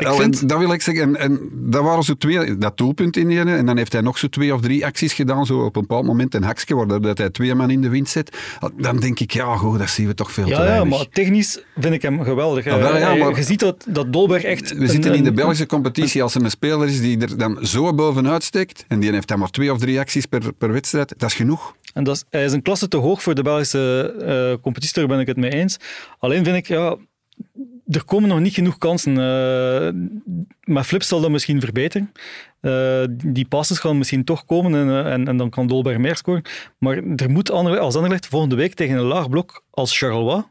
ik 0.00 0.06
al- 0.06 0.16
vind- 0.16 0.40
en 0.40 0.46
dat 0.46 0.58
wil 0.58 0.72
ik 0.72 0.82
zeggen. 0.82 1.02
En, 1.02 1.16
en 1.16 1.40
dat 1.52 1.82
waren 1.82 2.02
zo 2.02 2.14
twee, 2.14 2.58
dat 2.58 2.76
doelpunt 2.76 3.16
in 3.16 3.28
die 3.28 3.38
ene, 3.38 3.54
en 3.56 3.66
dan 3.66 3.76
heeft 3.76 3.92
hij 3.92 4.00
nog 4.00 4.18
zo 4.18 4.28
twee 4.28 4.54
of 4.54 4.60
drie 4.60 4.84
acties 4.86 5.12
gedaan, 5.12 5.46
zo 5.46 5.58
op 5.64 5.76
een 5.76 5.80
bepaald 5.80 6.04
moment 6.06 6.34
een 6.34 6.42
hakje, 6.44 6.74
waardoor 6.74 7.00
dat 7.00 7.18
hij 7.18 7.30
twee 7.30 7.54
man 7.54 7.70
in 7.70 7.80
de 7.82 7.88
wind 7.88 8.08
zet. 8.08 8.36
Dan 8.76 8.96
denk 9.00 9.20
ik, 9.20 9.30
ja 9.30 9.45
goed, 9.54 9.78
dat 9.78 9.90
zien 9.90 10.06
we 10.06 10.14
toch 10.14 10.32
veel 10.32 10.44
te 10.44 10.50
Ja, 10.50 10.58
ja, 10.60 10.64
weinig. 10.64 10.88
maar 10.98 11.08
technisch 11.08 11.60
vind 11.78 11.94
ik 11.94 12.02
hem 12.02 12.22
geweldig. 12.22 12.66
Ah, 12.66 12.78
wel, 12.78 12.96
ja, 12.96 13.12
Eh, 13.14 13.20
maar- 13.20 13.36
Je 13.36 13.42
ziet 13.42 13.60
dat, 13.60 13.84
dat 13.88 14.12
Dolberg 14.12 14.42
echt... 14.42 14.72
We 14.74 14.80
een- 14.80 14.88
zitten 14.88 15.14
in 15.14 15.24
de 15.24 15.32
Belgische 15.32 15.66
competitie 15.66 16.22
als 16.22 16.34
er 16.34 16.44
een 16.44 16.50
speler 16.50 16.88
is 16.88 17.00
die 17.00 17.18
er 17.20 17.38
dan 17.38 17.58
zo 17.66 17.94
bovenuit 17.94 18.42
steekt 18.44 18.84
en 18.88 19.00
die 19.00 19.12
heeft 19.12 19.28
dan 19.28 19.38
maar 19.38 19.50
twee 19.50 19.72
of 19.72 19.78
drie 19.78 19.98
acties 19.98 20.26
per, 20.26 20.52
per 20.52 20.72
wedstrijd, 20.72 21.14
dat 21.18 21.28
is 21.30 21.34
genoeg. 21.36 21.74
En 21.94 22.04
dat 22.04 22.16
is, 22.16 22.24
hij 22.30 22.44
is 22.44 22.52
een 22.52 22.62
klasse 22.62 22.88
te 22.88 22.96
hoog 22.96 23.22
voor 23.22 23.34
de 23.34 23.42
Belgische 23.42 24.14
eh, 24.56 24.62
competitie, 24.62 24.94
daar 24.98 25.06
ben 25.06 25.20
ik 25.20 25.26
het 25.26 25.36
mee 25.36 25.50
eens. 25.50 25.76
Alleen 26.18 26.44
vind 26.44 26.56
ik, 26.56 26.66
ja, 26.66 26.96
er 27.86 28.04
komen 28.04 28.28
nog 28.28 28.40
niet 28.40 28.54
genoeg 28.54 28.78
kansen. 28.78 29.18
Eh 29.18 29.88
met 30.66 30.86
Flips 30.86 31.08
zal 31.08 31.20
dat 31.20 31.30
misschien 31.30 31.60
verbeteren. 31.60 32.12
Eh, 32.60 33.04
die 33.24 33.48
passes 33.48 33.78
gaan 33.78 33.98
misschien 33.98 34.24
toch 34.24 34.44
komen 34.44 34.74
en, 34.74 34.88
eh, 34.88 35.12
en, 35.12 35.28
en 35.28 35.36
dan 35.36 35.50
kan 35.50 35.66
Dolberg 35.66 35.98
meer 35.98 36.16
scoren. 36.16 36.42
Maar 36.78 36.96
er 36.96 37.30
moet 37.30 37.50
Anderlecht, 37.50 37.84
als 37.84 37.94
Anderlecht 37.94 38.26
volgende 38.26 38.54
week 38.54 38.74
tegen 38.74 38.96
een 38.96 39.04
laag 39.04 39.28
blok 39.28 39.64
als 39.70 39.98
Charleroi, 39.98 40.42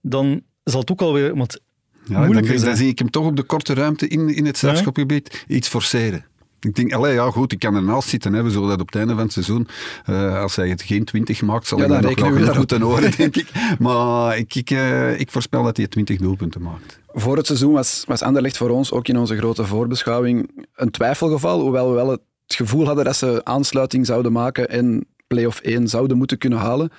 dan 0.00 0.42
zal 0.64 0.80
het 0.80 0.90
ook 0.90 1.00
alweer... 1.00 1.36
Want 1.36 1.60
Ja, 2.04 2.26
dan, 2.26 2.42
dan 2.42 2.76
zie 2.76 2.88
ik 2.88 2.98
hem 2.98 3.10
toch 3.10 3.26
op 3.26 3.36
de 3.36 3.42
korte 3.42 3.74
ruimte 3.74 4.08
in, 4.08 4.34
in 4.34 4.46
het 4.46 4.56
strafschopgebied 4.56 5.44
iets 5.48 5.68
forceren. 5.68 6.24
Ik 6.64 6.74
denk, 6.74 6.92
allee, 6.92 7.12
ja 7.12 7.30
goed, 7.30 7.52
ik 7.52 7.58
kan 7.58 7.74
ernaast 7.74 8.08
zitten. 8.08 8.32
Hè. 8.32 8.42
We 8.42 8.50
zullen 8.50 8.68
dat 8.68 8.80
op 8.80 8.86
het 8.86 8.96
einde 8.96 9.14
van 9.14 9.22
het 9.22 9.32
seizoen, 9.32 9.68
eh, 10.04 10.40
als 10.40 10.56
hij 10.56 10.68
het 10.68 10.82
geen 10.82 11.04
20 11.04 11.42
maakt, 11.42 11.66
zal 11.66 11.78
Ja, 11.78 11.86
dat 11.86 12.02
nog 12.02 12.18
wel 12.18 12.32
we 12.32 12.54
goed 12.54 12.70
horen, 12.70 13.10
denk 13.16 13.36
ik. 13.36 13.50
Maar 13.78 14.38
ik, 14.38 14.54
ik, 14.54 14.70
eh, 14.70 15.20
ik 15.20 15.30
voorspel 15.30 15.62
dat 15.62 15.76
hij 15.76 15.86
20 15.86 16.18
doelpunten 16.18 16.62
maakt. 16.62 17.00
Voor 17.06 17.36
het 17.36 17.46
seizoen 17.46 17.72
was, 17.72 18.04
was 18.06 18.22
Anderlecht 18.22 18.56
voor 18.56 18.70
ons 18.70 18.92
ook 18.92 19.08
in 19.08 19.16
onze 19.18 19.36
grote 19.36 19.64
voorbeschouwing 19.64 20.66
een 20.74 20.90
twijfelgeval, 20.90 21.60
hoewel 21.60 21.88
we 21.88 21.94
wel 21.94 22.10
het 22.10 22.20
gevoel 22.46 22.86
hadden 22.86 23.04
dat 23.04 23.16
ze 23.16 23.40
aansluiting 23.44 24.06
zouden 24.06 24.32
maken 24.32 24.68
en 24.68 25.06
play-off 25.26 25.60
1 25.60 25.88
zouden 25.88 26.16
moeten 26.16 26.38
kunnen 26.38 26.58
halen. 26.58 26.90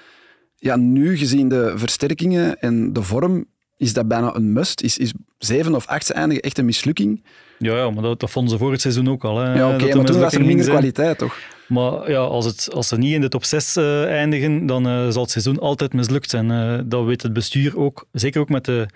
Ja, 0.56 0.76
nu 0.76 1.18
gezien 1.18 1.50
de 1.50 1.74
versterkingen 1.76 2.60
en 2.60 2.94
de 2.94 3.02
vorm 3.02 3.46
is 3.84 3.94
dat 3.94 4.08
bijna 4.08 4.36
een 4.36 4.54
must. 4.54 4.82
Is, 4.82 4.98
is 4.98 5.14
zeven 5.38 5.76
of 5.76 5.86
acht 5.88 6.12
eindigen 6.12 6.44
echt 6.44 6.58
een 6.58 6.66
mislukking? 6.66 7.24
ja, 7.60 7.76
ja 7.76 7.90
maar 7.90 8.04
dat, 8.04 8.20
dat 8.20 8.32
vonden 8.32 8.52
ze 8.52 8.58
voor 8.58 8.72
het 8.72 8.82
seizoen 8.82 9.10
ook 9.10 9.24
al. 9.24 9.38
Hè, 9.38 9.54
Ja, 9.54 9.74
oké, 9.74 9.88
de 9.88 9.96
maar 9.96 10.06
toen 10.06 10.20
was 10.20 10.34
er 10.34 10.46
minder 10.46 10.64
zijn. 10.66 10.78
kwaliteit, 10.78 11.18
toch? 11.18 11.38
Maar 11.68 12.12
ja, 12.12 12.20
als, 12.20 12.46
het, 12.46 12.70
als 12.74 12.88
ze 12.88 12.98
niet 12.98 13.14
in 13.14 13.22
de 13.22 13.28
top 13.28 13.44
6 13.44 13.76
eh, 13.76 14.06
eindigen, 14.06 14.66
dan 14.66 14.88
eh, 14.88 15.10
zal 15.10 15.22
het 15.22 15.32
seizoen 15.32 15.60
altijd 15.60 15.94
mislukt 15.94 16.30
zijn. 16.30 16.52
Eh, 16.52 16.80
dat 16.86 17.06
weet 17.06 17.22
het 17.22 17.34
bestuur 17.34 17.78
ook. 17.78 18.08
Zeker 18.12 18.42
ook 18.42 18.50
met 18.50 18.66
de 18.66 18.88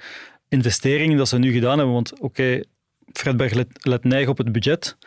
investeringen 0.49 1.17
dat 1.17 1.27
ze 1.27 1.37
nu 1.37 1.51
gedaan 1.51 1.77
hebben. 1.77 1.93
Want 1.93 2.19
oké, 2.19 2.63
Fredberg 3.13 3.53
let, 3.53 3.67
let 3.73 4.03
neig 4.03 4.27
op 4.27 4.37
het 4.37 4.51
budget. 4.51 4.97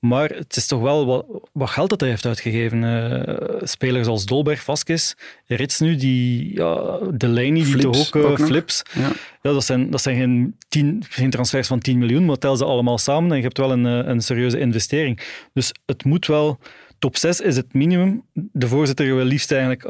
Maar 0.00 0.28
het 0.28 0.56
is 0.56 0.66
toch 0.66 0.80
wel 0.80 1.06
wat, 1.06 1.26
wat 1.52 1.70
geld 1.70 1.90
dat 1.90 2.00
hij 2.00 2.08
heeft 2.08 2.26
uitgegeven. 2.26 2.84
Eh, 2.84 3.60
spelers 3.62 4.06
als 4.06 4.26
Dolberg, 4.26 4.62
Vasquez, 4.62 5.14
Rits 5.46 5.80
nu, 5.80 5.96
die, 5.96 6.54
ja, 6.54 6.98
Delaney, 7.14 7.64
die 7.64 7.76
toch 7.76 8.14
ook, 8.14 8.38
eh. 8.38 8.44
Flips. 8.46 8.82
Ja. 8.92 9.10
Ja, 9.42 9.52
dat 9.52 9.64
zijn, 9.64 9.90
dat 9.90 10.02
zijn 10.02 10.16
geen, 10.16 10.56
tien, 10.68 11.02
geen 11.08 11.30
transfers 11.30 11.66
van 11.66 11.78
10 11.78 11.98
miljoen, 11.98 12.24
maar 12.24 12.36
tel 12.36 12.56
ze 12.56 12.64
allemaal 12.64 12.98
samen 12.98 13.30
en 13.30 13.36
je 13.36 13.42
hebt 13.42 13.58
wel 13.58 13.72
een, 13.72 13.86
eh, 13.86 14.08
een 14.08 14.20
serieuze 14.20 14.58
investering. 14.58 15.20
Dus 15.52 15.72
het 15.86 16.04
moet 16.04 16.26
wel... 16.26 16.58
Top 16.98 17.16
6 17.16 17.40
is 17.40 17.56
het 17.56 17.74
minimum. 17.74 18.22
De 18.32 18.68
voorzitter 18.68 19.14
wil 19.14 19.24
liefst 19.24 19.52
eigenlijk 19.52 19.82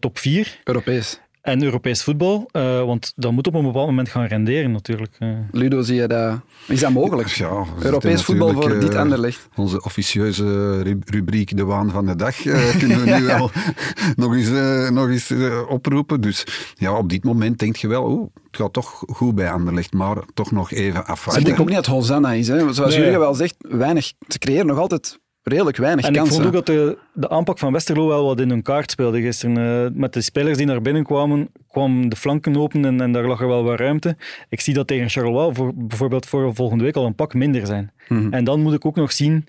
top 0.00 0.18
4 0.18 0.60
Europees. 0.64 1.20
En 1.42 1.62
Europees 1.62 2.02
voetbal, 2.02 2.48
eh, 2.52 2.84
want 2.84 3.12
dat 3.16 3.32
moet 3.32 3.46
op 3.46 3.54
een 3.54 3.64
bepaald 3.64 3.86
moment 3.86 4.08
gaan 4.08 4.24
renderen 4.26 4.72
natuurlijk. 4.72 5.16
eh. 5.18 5.28
Ludo, 5.50 5.82
zie 5.82 5.94
je 6.00 6.06
dat? 6.08 6.40
Is 6.68 6.80
dat 6.80 6.90
mogelijk? 6.90 7.28
Ja, 7.28 7.64
Europees 7.82 8.22
voetbal 8.22 8.46
voor 8.48 8.56
natuurlijk, 8.56 8.82
dit 8.84 8.94
eh, 8.94 9.00
Anderlecht. 9.00 9.48
Onze 9.56 9.82
officieuze 9.82 10.82
ru- 10.82 10.98
rubriek 11.04 11.56
De 11.56 11.64
Waan 11.64 11.90
van 11.90 12.06
de 12.06 12.16
Dag 12.16 12.46
eh, 12.46 12.76
kunnen 12.78 13.04
we 13.04 13.10
nu 13.10 13.22
wel 13.24 13.50
nog 14.16 14.34
eens, 14.34 14.50
eh, 14.50 14.90
nog 14.90 15.08
eens 15.08 15.32
oproepen. 15.68 16.20
Dus 16.20 16.46
ja, 16.74 16.96
op 16.96 17.08
dit 17.08 17.24
moment 17.24 17.58
denk 17.58 17.76
je 17.76 17.88
wel, 17.88 18.10
oeh, 18.10 18.28
het 18.50 18.56
gaat 18.60 18.72
toch 18.72 19.02
goed 19.06 19.34
bij 19.34 19.50
Anderlecht, 19.50 19.92
maar 19.92 20.16
toch 20.34 20.50
nog 20.50 20.70
even 20.72 20.92
Maar 20.92 21.02
ik 21.02 21.08
afwachten. 21.08 21.44
denk 21.44 21.60
ook 21.60 21.66
niet 21.66 21.76
dat 21.76 21.86
Hosanna 21.86 22.32
is. 22.32 22.48
Hè. 22.48 22.72
Zoals 22.72 22.94
Nee. 22.94 23.04
jullie 23.04 23.18
wel 23.18 23.34
zegt, 23.34 23.54
weinig, 23.68 24.12
ze 24.28 24.38
creëren 24.38 24.66
nog 24.66 24.78
altijd 24.78 25.18
redelijk 25.42 25.76
weinig 25.76 26.04
En 26.04 26.10
ik 26.10 26.16
kansen. 26.16 26.34
vond 26.34 26.46
ook 26.46 26.52
dat 26.52 26.66
de, 26.66 26.98
de 27.12 27.28
aanpak 27.28 27.58
van 27.58 27.72
Westerlo 27.72 28.06
wel 28.06 28.24
wat 28.24 28.40
in 28.40 28.48
hun 28.48 28.62
kaart 28.62 28.90
speelde 28.90 29.20
gisteren. 29.20 29.56
Eh, 29.56 29.90
met 29.98 30.12
de 30.12 30.20
spelers 30.20 30.56
die 30.56 30.66
naar 30.66 30.82
binnen 30.82 31.04
kwamen, 31.04 31.48
kwamen 31.68 32.08
de 32.08 32.16
flanken 32.16 32.56
open 32.56 32.84
en, 32.84 33.00
en 33.00 33.12
daar 33.12 33.26
lag 33.26 33.40
er 33.40 33.48
wel 33.48 33.64
wat 33.64 33.78
ruimte. 33.78 34.16
Ik 34.48 34.60
zie 34.60 34.74
dat 34.74 34.86
tegen 34.86 35.08
Charleroi 35.08 35.54
voor, 35.54 35.72
bijvoorbeeld 35.74 36.26
voor 36.26 36.54
volgende 36.54 36.84
week 36.84 36.96
al 36.96 37.06
een 37.06 37.14
pak 37.14 37.34
minder 37.34 37.66
zijn. 37.66 37.92
Mhm. 38.08 38.32
En 38.32 38.44
dan 38.44 38.62
moet 38.62 38.74
ik 38.74 38.84
ook 38.84 38.96
nog 38.96 39.12
zien, 39.12 39.46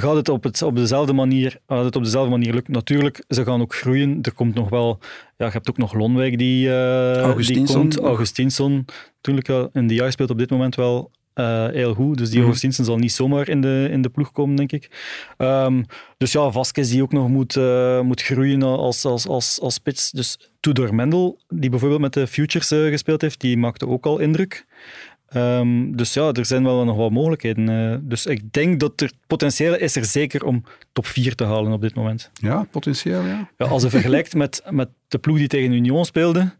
gaat 0.00 0.16
het 0.16 0.28
op, 0.28 0.42
het, 0.42 0.62
op, 0.62 0.76
dezelfde 0.76 1.12
manier, 1.12 1.58
gaat 1.66 1.84
het 1.84 1.96
op 1.96 2.04
dezelfde 2.04 2.30
manier 2.30 2.52
lukken? 2.52 2.72
Natuurlijk, 2.72 3.24
ze 3.28 3.44
gaan 3.44 3.60
ook 3.60 3.74
groeien. 3.74 4.18
Er 4.22 4.32
komt 4.32 4.54
nog 4.54 4.68
wel... 4.68 4.98
Ja, 5.36 5.46
je 5.46 5.52
hebt 5.52 5.70
ook 5.70 5.78
nog 5.78 5.94
Lonwijk 5.94 6.38
die, 6.38 6.74
eh 6.74 7.36
die 7.36 7.64
komt. 7.64 7.98
Augustinsson, 8.00 8.84
natuurlijk 9.14 9.46
wel. 9.46 9.68
En 9.72 9.86
die 9.86 10.10
speelt 10.10 10.30
op 10.30 10.38
dit 10.38 10.50
moment 10.50 10.74
wel 10.74 11.10
eh, 11.36 11.68
heel 11.68 11.94
goed. 11.94 12.18
Dus 12.18 12.30
die. 12.30 12.40
Augustinsson 12.40 12.84
zal 12.84 12.96
niet 12.96 13.12
zomaar 13.12 13.48
in 13.48 13.60
de, 13.60 13.88
in 13.90 14.02
de 14.02 14.08
ploeg 14.08 14.32
komen, 14.32 14.56
denk 14.56 14.72
ik. 14.72 14.90
Ehm, 15.36 15.82
dus 16.18 16.32
ja, 16.32 16.50
Vasquez 16.50 16.90
die 16.90 17.02
ook 17.02 17.12
nog 17.12 17.28
moet, 17.28 17.56
eh, 17.56 18.00
moet 18.00 18.22
groeien 18.22 18.62
als, 18.62 19.04
als, 19.04 19.26
als, 19.26 19.60
als 19.60 19.74
spits. 19.74 20.10
Dus 20.10 20.50
Tudor 20.60 20.94
Mendel, 20.94 21.38
die 21.48 21.70
bijvoorbeeld 21.70 22.00
met 22.00 22.12
de 22.12 22.26
Futures 22.26 22.70
eh, 22.70 22.88
gespeeld 22.88 23.20
heeft, 23.20 23.40
die 23.40 23.56
maakte 23.56 23.88
ook 23.88 24.06
al 24.06 24.18
indruk. 24.18 24.66
Ehm, 25.28 25.92
dus 25.92 26.14
ja, 26.14 26.32
er 26.32 26.46
zijn 26.46 26.64
wel 26.64 26.84
nog 26.84 26.96
wat 26.96 27.10
mogelijkheden. 27.10 28.08
dus 28.08 28.26
ik 28.26 28.52
denk 28.52 28.80
dat 28.80 29.00
er 29.00 29.10
potentieel 29.26 29.76
is 29.76 29.96
er 29.96 30.04
zeker 30.04 30.44
om 30.44 30.64
top 30.92 31.06
4 31.06 31.34
te 31.34 31.44
halen 31.44 31.72
op 31.72 31.80
dit 31.80 31.94
moment. 31.94 32.30
Ja, 32.34 32.66
potentieel, 32.70 33.22
ja. 33.22 33.50
Ja, 33.56 33.66
als 33.66 33.82
je 33.82 33.90
vergelijkt 33.90 34.34
met, 34.34 34.62
met 34.70 34.88
de 35.08 35.18
ploeg 35.18 35.38
die 35.38 35.48
tegen 35.48 35.72
Union 35.72 36.04
speelde, 36.04 36.52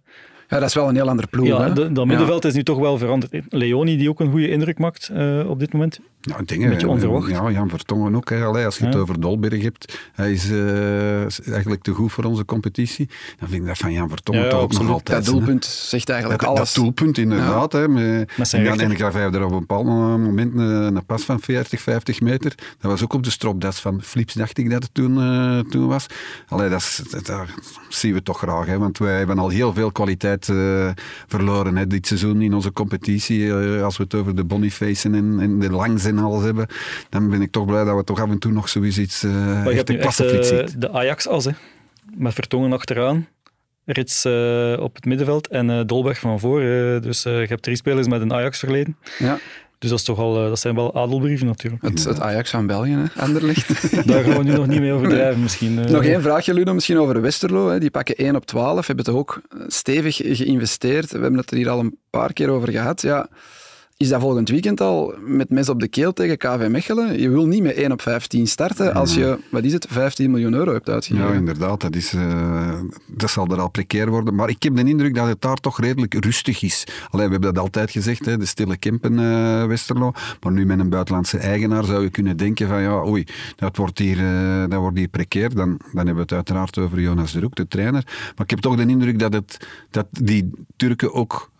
Ja, 0.49 0.59
dat 0.59 0.69
is 0.69 0.75
wel 0.75 0.89
een 0.89 0.95
heel 0.95 1.09
andere 1.09 1.29
ploeg. 1.29 1.47
ja, 1.47 1.63
hè. 1.63 1.73
de- 1.73 1.93
dat 1.93 2.07
middenveld 2.07 2.45
is 2.45 2.55
nu 2.55 2.63
toch 2.63 2.79
wel 2.79 2.99
veranderd. 2.99 3.33
Leoni, 3.49 3.97
die 3.97 4.09
ook 4.09 4.21
een 4.21 4.31
goede 4.31 4.49
indruk 4.51 4.79
maakt 4.79 5.09
eh, 5.15 5.49
op 5.49 5.59
dit 5.59 5.73
moment. 5.73 6.01
Ja, 6.29 6.39
Een 6.39 6.45
beetje 6.69 6.87
eh, 6.87 6.89
onverwacht. 6.89 7.31
Ja, 7.31 7.51
Jan 7.51 7.69
Vertongen 7.69 8.17
ook. 8.17 8.31
Hè. 8.31 8.45
Allee, 8.45 8.65
als 8.65 8.79
je 8.79 8.85
het 8.85 8.95
Ja. 8.95 9.01
over 9.01 9.21
Dolberg 9.21 9.63
hebt, 9.63 9.99
hij 10.13 10.33
is 10.33 10.51
eh, 10.51 11.25
is 11.25 11.41
eigenlijk 11.41 11.83
te 11.83 11.93
goed 11.93 12.13
voor 12.13 12.25
onze 12.25 12.45
competitie. 12.45 13.09
Dan 13.39 13.49
vind 13.49 13.61
ik 13.63 13.67
dat 13.69 13.79
van 13.79 13.93
Jan 13.93 14.09
Vertongen 14.09 14.41
Ja, 14.41 14.47
ja, 14.47 14.53
toch 14.53 14.63
ook 14.63 14.73
nog 14.73 14.91
altijd. 14.91 15.25
dat 15.25 15.35
doelpunt 15.35 15.65
zegt 15.65 16.09
eigenlijk 16.09 16.41
Dat, 16.41 16.49
dat 16.51 16.59
alles. 16.59 16.73
doelpunt, 16.75 17.19
inderdaad. 17.19 17.73
Hè, 17.73 17.89
met, 17.89 18.33
Met 18.37 18.49
zijn 18.49 18.63
en 18.63 18.69
dan, 18.69 18.79
rechter. 18.79 18.85
en 18.85 18.91
ik 18.91 18.99
gaf 18.99 19.13
hij 19.13 19.23
er 19.41 19.45
op 19.45 19.53
een 19.53 19.59
bepaald 19.59 19.85
moment 19.85 20.55
een, 20.55 20.97
een 20.97 21.05
pas 21.07 21.23
van 21.23 21.41
40, 21.41 21.81
50 21.81 22.21
meter. 22.21 22.55
Dat 22.81 22.91
was 22.91 23.03
ook 23.03 23.13
op 23.13 23.23
de 23.23 23.31
stropdas 23.31 23.81
van 23.81 24.03
Flips, 24.03 24.35
dacht 24.35 24.59
ik 24.59 24.71
dat 24.71 24.83
het 24.83 24.95
toen, 24.95 25.19
eh, 25.21 25.59
toen 25.59 25.87
was. 25.87 26.07
Allee, 26.49 26.69
dat, 26.69 26.81
is- 26.81 27.03
dat, 27.11 27.27
dat 27.27 27.47
zien 27.89 28.13
we 28.15 28.23
toch 28.23 28.39
graag. 28.39 28.67
Hè, 28.67 28.79
want 28.79 28.99
wij 28.99 29.19
hebben 29.19 29.39
al 29.39 29.49
heel 29.49 29.73
veel 29.73 29.93
kwaliteit 29.93 30.49
eh, 30.49 30.89
verloren 31.27 31.77
hè, 31.77 31.87
dit 31.87 32.07
seizoen 32.07 32.43
in 32.43 32.55
onze 32.55 32.73
competitie. 32.73 33.53
Eh, 33.53 33.83
als 33.85 33.97
we 33.97 34.03
het 34.03 34.15
over 34.15 34.37
de 34.37 34.45
Boniface 34.45 35.09
en, 35.09 35.37
en 35.41 35.59
de 35.59 35.71
Langs 35.71 36.05
en 36.05 36.16
alles 36.19 36.45
hebben, 36.45 36.67
dan 37.09 37.31
ben 37.31 37.43
ik 37.43 37.53
toch 37.53 37.67
blij 37.67 37.85
dat 37.85 37.97
we 37.97 38.05
toch 38.05 38.21
af 38.21 38.31
en 38.31 38.39
toe 38.39 38.53
nog 38.53 38.69
zoiets 38.69 38.99
iets 38.99 39.25
uh, 39.25 39.67
echt 39.67 39.89
een 39.89 40.01
eh, 40.01 40.43
ziet. 40.43 40.81
de 40.81 40.93
Ajax-as, 40.93 41.45
hè. 41.45 41.51
met 42.17 42.35
Vertongen 42.35 42.73
achteraan. 42.73 43.27
Rits 43.87 44.25
eh, 44.25 44.77
op 44.79 44.95
het 44.95 45.05
middenveld 45.05 45.49
en 45.49 45.71
eh, 45.71 45.81
Dolberg 45.87 46.19
van 46.19 46.41
voor. 46.41 46.61
dus 47.01 47.25
eh, 47.25 47.41
je 47.41 47.47
hebt 47.47 47.63
drie 47.63 47.77
spelers 47.77 48.07
met 48.07 48.21
een 48.21 48.33
Ajax-verleden. 48.33 48.97
Ja, 49.19 49.39
Dus 49.79 49.91
dat, 49.91 49.99
is 49.99 50.05
toch 50.05 50.19
al, 50.19 50.35
dat 50.35 50.59
zijn 50.59 50.75
wel 50.75 50.95
adelbrieven 50.95 51.47
natuurlijk. 51.47 51.83
het, 51.83 52.05
het 52.05 52.21
Ajax 52.21 52.51
van 52.51 52.67
België, 52.67 52.91
hè. 52.91 53.23
Anderlecht. 53.23 53.69
Daar 54.09 54.25
gaan 54.25 54.37
we 54.37 54.43
nu 54.43 54.53
nog 54.53 54.67
niet 54.67 54.81
mee 54.81 54.93
overdrijven 54.93 55.43
misschien. 55.43 55.75
Nog 55.75 56.05
één 56.05 56.23
vraagje, 56.23 56.55
Ludo, 56.55 56.75
misschien 56.75 56.99
over 56.99 57.21
Westerlo. 57.21 57.69
Hè. 57.69 57.79
Die 57.79 57.91
pakken 57.91 58.17
1 58.17 58.37
op 58.37 58.47
12, 58.47 58.87
hebben 58.87 59.05
toch 59.05 59.15
ook 59.15 59.41
stevig 59.67 60.17
geïnvesteerd. 60.17 61.11
We 61.13 61.19
hebben 61.19 61.41
het 61.41 61.51
er 61.51 61.57
hier 61.57 61.69
al 61.69 61.79
een 61.79 61.99
paar 62.11 62.33
keer 62.33 62.49
over 62.49 62.71
gehad. 62.71 63.03
Ja, 63.03 63.29
is 63.99 64.09
dat 64.09 64.21
volgend 64.21 64.49
weekend 64.49 64.81
al 64.81 65.15
met 65.21 65.51
mes 65.51 65.69
op 65.69 65.81
de 65.81 65.89
keel 65.89 66.13
tegen 66.13 66.37
KV 66.37 66.67
Mechelen? 66.71 67.21
Je 67.21 67.31
wil 67.31 67.47
niet 67.47 67.63
met 67.63 67.75
1 67.75 67.93
op 67.93 68.03
15 68.03 68.47
starten 68.47 68.95
als 68.95 69.15
je, 69.15 69.39
wat 69.51 69.65
is 69.65 69.73
het, 69.73 69.87
15 69.91 70.31
miljoen 70.31 70.55
euro 70.55 70.73
hebt 70.73 70.89
uitgegeven. 70.89 71.29
Ja, 71.29 71.35
inderdaad. 71.35 71.81
Dat, 71.81 71.97
is, 71.97 72.15
uh, 72.15 72.81
dat 73.07 73.31
zal 73.31 73.47
er 73.47 73.61
al 73.61 73.71
precair 73.71 74.11
worden. 74.11 74.35
Maar 74.35 74.49
ik 74.49 74.63
heb 74.63 74.77
de 74.77 74.85
indruk 74.85 75.15
dat 75.15 75.27
het 75.27 75.41
daar 75.41 75.57
toch 75.57 75.81
redelijk 75.81 76.25
rustig 76.25 76.63
is. 76.63 76.85
Alleen, 77.11 77.27
we 77.27 77.33
hebben 77.33 77.55
dat 77.55 77.63
altijd 77.63 77.91
gezegd, 77.91 78.25
hè, 78.25 78.37
de 78.37 78.47
stille 78.47 78.77
Kempen 78.77 79.13
uh, 79.13 79.65
Westerlo. 79.65 80.13
Maar 80.41 80.53
nu 80.53 80.67
met 80.67 80.79
een 80.79 80.91
buitenlandse 80.91 81.39
eigenaar 81.39 81.85
zou 81.85 82.03
je 82.03 82.11
kunnen 82.11 82.37
denken 82.37 82.69
van 82.69 82.83
ja, 82.83 83.05
oei, 83.07 83.27
dat 83.57 83.77
wordt 83.77 83.99
hier, 83.99 84.19
uh, 84.19 84.65
dat 84.69 84.81
wordt 84.81 84.99
hier 84.99 85.09
precair. 85.09 85.55
Dan, 85.55 85.69
dan 85.93 85.97
hebben 85.97 86.15
we 86.15 86.21
het 86.21 86.33
uiteraard 86.33 86.79
over 86.79 87.01
Jonas 87.01 87.33
de 87.33 87.41
Roek, 87.41 87.55
de 87.55 87.69
trainer. 87.69 88.03
Maar 88.05 88.45
ik 88.45 88.51
heb 88.51 88.59
toch 88.59 88.77
de 88.77 88.87
indruk 88.87 89.19
dat, 89.19 89.33
het, 89.33 89.67
dat 89.91 90.07
die 90.11 90.51
Turken 90.77 91.13
ook 91.13 91.51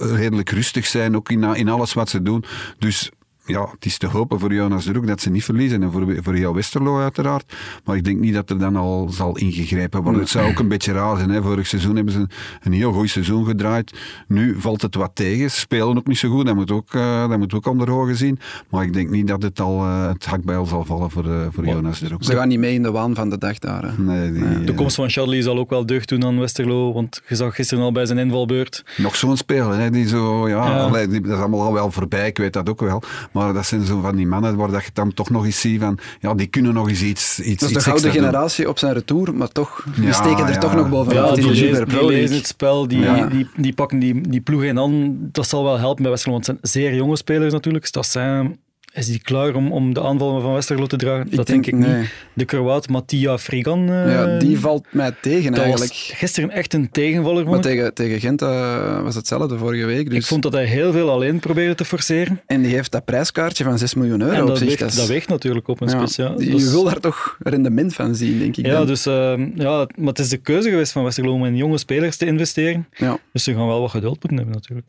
redelijk 0.00 0.50
rustig 0.50 0.86
zijn, 0.86 1.16
ook 1.16 1.30
in, 1.30 1.42
in 1.42 1.70
alles 1.72 1.92
wat 1.92 2.08
ze 2.08 2.22
doen. 2.22 2.44
Dus 2.78 3.10
ja, 3.44 3.68
het 3.70 3.84
is 3.84 3.98
te 3.98 4.06
hopen 4.06 4.38
voor 4.38 4.54
Jonas 4.54 4.84
de 4.84 4.92
Roek 4.92 5.06
dat 5.06 5.20
ze 5.20 5.30
niet 5.30 5.44
verliezen 5.44 5.82
en 5.82 5.92
voor, 5.92 6.16
voor 6.22 6.34
heel 6.34 6.54
Westerlo 6.54 7.00
uiteraard. 7.00 7.54
Maar 7.84 7.96
ik 7.96 8.04
denk 8.04 8.18
niet 8.18 8.34
dat 8.34 8.50
er 8.50 8.58
dan 8.58 8.76
al 8.76 9.08
zal 9.10 9.36
ingegrepen 9.36 10.02
worden. 10.02 10.20
Het 10.20 10.30
zou 10.30 10.50
ook 10.50 10.58
een 10.58 10.68
beetje 10.68 10.92
raar 10.92 11.16
zijn. 11.16 11.30
Hè. 11.30 11.42
Vorig 11.42 11.66
seizoen 11.66 11.96
hebben 11.96 12.12
ze 12.12 12.26
een 12.62 12.72
heel 12.72 12.92
goed 12.92 13.10
seizoen 13.10 13.46
gedraaid. 13.46 13.98
Nu 14.26 14.60
valt 14.60 14.82
het 14.82 14.94
wat 14.94 15.10
tegen. 15.14 15.50
Ze 15.50 15.58
spelen 15.58 15.96
ook 15.96 16.06
niet 16.06 16.18
zo 16.18 16.28
goed. 16.28 16.46
Dat 16.46 16.54
moet 16.54 16.70
ook, 16.70 16.94
uh, 16.94 17.28
dat 17.28 17.38
moet 17.38 17.54
ook 17.54 17.66
onder 17.66 17.90
ogen 17.90 18.16
zien. 18.16 18.38
Maar 18.68 18.84
ik 18.84 18.92
denk 18.92 19.10
niet 19.10 19.26
dat 19.26 19.42
het 19.42 19.60
al 19.60 19.84
uh, 19.84 20.08
het 20.08 20.24
hakbijl 20.24 20.66
zal 20.66 20.84
vallen 20.84 21.10
voor, 21.10 21.26
uh, 21.26 21.46
voor 21.50 21.66
Jonas 21.66 21.98
de 21.98 22.08
Roek. 22.08 22.24
Ze 22.24 22.34
gaan 22.34 22.48
niet 22.48 22.58
mee 22.58 22.74
in 22.74 22.82
de 22.82 22.90
waan 22.90 23.14
van 23.14 23.30
de 23.30 23.38
dag 23.38 23.58
daar. 23.58 23.82
Hè. 23.82 24.02
Nee, 24.02 24.32
die, 24.32 24.64
de 24.64 24.74
komst 24.74 24.96
van 24.96 25.10
Charlie 25.10 25.42
zal 25.42 25.58
ook 25.58 25.70
wel 25.70 25.86
deugd 25.86 26.08
doen 26.08 26.24
aan 26.24 26.38
Westerlo. 26.38 26.92
Want 26.92 27.22
je 27.28 27.36
zag 27.36 27.54
gisteren 27.54 27.84
al 27.84 27.92
bij 27.92 28.06
zijn 28.06 28.18
invalbeurt. 28.18 28.84
Nog 28.96 29.16
zo'n 29.16 29.36
speler. 29.36 29.78
Hè, 29.78 29.90
die 29.90 30.08
zo, 30.08 30.48
ja, 30.48 30.66
ja. 30.66 30.78
Allee, 30.78 31.08
die, 31.08 31.20
dat 31.20 31.32
is 31.32 31.38
allemaal 31.38 31.62
al 31.62 31.72
wel 31.72 31.90
voorbij. 31.90 32.26
Ik 32.26 32.38
weet 32.38 32.52
dat 32.52 32.68
ook 32.68 32.80
wel. 32.80 33.02
Maar 33.32 33.52
dat 33.52 33.66
zijn 33.66 33.84
zo 33.84 34.00
van 34.00 34.16
die 34.16 34.26
mannen 34.26 34.56
waar 34.56 34.70
dat 34.70 34.84
je 34.84 34.90
dan 34.92 35.14
toch 35.14 35.30
nog 35.30 35.44
eens 35.44 35.60
ziet 35.60 35.80
van, 35.80 35.98
ja, 36.20 36.34
die 36.34 36.46
kunnen 36.46 36.74
nog 36.74 36.88
eens 36.88 37.02
iets 37.02 37.40
iets 37.40 37.60
Dat 37.60 37.68
is 37.70 37.76
de 37.76 37.82
gouden 37.82 38.10
generatie 38.10 38.68
op 38.68 38.78
zijn 38.78 38.92
retour, 38.92 39.34
maar 39.34 39.48
toch, 39.48 39.86
die 39.94 40.04
Ja, 40.04 40.12
steken 40.12 40.44
er 40.46 40.52
ja. 40.52 40.58
toch 40.58 40.74
nog 40.74 40.88
bovenaan 40.88 41.24
Ja, 41.24 41.30
in 41.30 41.52
die, 41.52 41.70
de 41.84 42.06
lezen, 42.06 42.28
die 42.28 42.36
het 42.38 42.46
spel, 42.46 42.88
die, 42.88 42.98
Ja. 43.00 43.26
die, 43.26 43.48
die 43.56 43.72
pakken 43.72 43.98
die, 43.98 44.28
die 44.28 44.40
ploeg 44.40 44.62
in 44.62 44.78
aan. 44.78 45.18
Dat 45.32 45.48
zal 45.48 45.64
wel 45.64 45.78
helpen 45.78 46.02
bij 46.02 46.10
Westerlo, 46.10 46.34
want 46.34 46.46
het 46.46 46.58
zijn 46.70 46.84
zeer 46.86 46.94
jonge 46.96 47.16
spelers 47.16 47.52
natuurlijk. 47.52 47.86
Stassin, 47.86 48.58
is 48.92 49.06
die 49.06 49.18
klaar 49.22 49.54
om, 49.54 49.72
om 49.72 49.94
de 49.94 50.02
aanvallen 50.02 50.42
van 50.42 50.52
Westerlo 50.52 50.86
te 50.86 50.96
dragen? 50.96 51.36
dat 51.36 51.46
denk, 51.46 51.66
ik 51.66 51.74
nee. 51.76 51.98
niet. 52.00 52.10
De 52.32 52.44
Kroaat 52.44 52.88
Mattia 52.88 53.38
Frigan, 53.38 53.88
eh, 53.90 54.12
Ja, 54.12 54.38
die 54.38 54.58
valt 54.58 54.86
mij 54.90 55.12
tegen 55.20 55.50
dat 55.52 55.60
eigenlijk. 55.60 55.90
was 55.90 56.12
gisteren 56.14 56.50
echt 56.50 56.74
een 56.74 56.90
tegenvaller. 56.90 57.48
Maar 57.48 57.60
tegen, 57.60 57.94
tegen 57.94 58.20
Gent 58.20 58.42
eh, 58.42 59.02
was 59.02 59.14
hetzelfde 59.14 59.58
vorige 59.58 59.84
week. 59.84 60.08
Dus. 60.10 60.18
Ik 60.18 60.24
vond 60.26 60.42
dat 60.42 60.52
hij 60.52 60.64
heel 60.64 60.92
veel 60.92 61.10
alleen 61.10 61.40
probeerde 61.40 61.74
te 61.74 61.84
forceren. 61.84 62.40
En 62.46 62.62
die 62.62 62.74
heeft 62.74 62.92
dat 62.92 63.04
prijskaartje 63.04 63.64
van 63.64 63.78
6 63.78 63.94
miljoen 63.94 64.20
euro 64.20 64.32
En 64.34 64.40
op 64.42 64.46
dat 64.48 64.58
zich. 64.58 64.66
weegt, 64.68 64.80
is- 64.82 64.94
dat 64.94 65.06
weegt 65.06 65.28
natuurlijk 65.28 65.68
op 65.68 65.80
een 65.80 65.88
ja, 65.88 65.96
spits. 65.96 66.16
Ja. 66.16 66.34
je 66.38 66.50
Dus- 66.50 66.70
wil 66.70 66.84
daar 66.84 67.00
toch 67.00 67.36
rendement 67.42 67.94
van 67.94 68.14
zien, 68.14 68.38
denk 68.38 68.56
ik. 68.56 68.66
Ja, 68.66 68.72
dan. 68.72 68.86
dus, 68.86 69.06
eh, 69.06 69.34
ja, 69.54 69.86
maar 69.96 70.08
het 70.08 70.18
is 70.18 70.28
de 70.28 70.36
keuze 70.36 70.70
geweest 70.70 70.92
van 70.92 71.04
Westerlo 71.04 71.32
om 71.32 71.44
in 71.44 71.56
jonge 71.56 71.78
spelers 71.78 72.16
te 72.16 72.26
investeren. 72.26 72.88
ja. 72.96 73.18
Dus 73.32 73.44
ze 73.44 73.54
gaan 73.54 73.66
wel 73.66 73.80
wat 73.80 73.90
geduld 73.90 74.14
moeten 74.22 74.36
hebben 74.36 74.54
natuurlijk. 74.54 74.86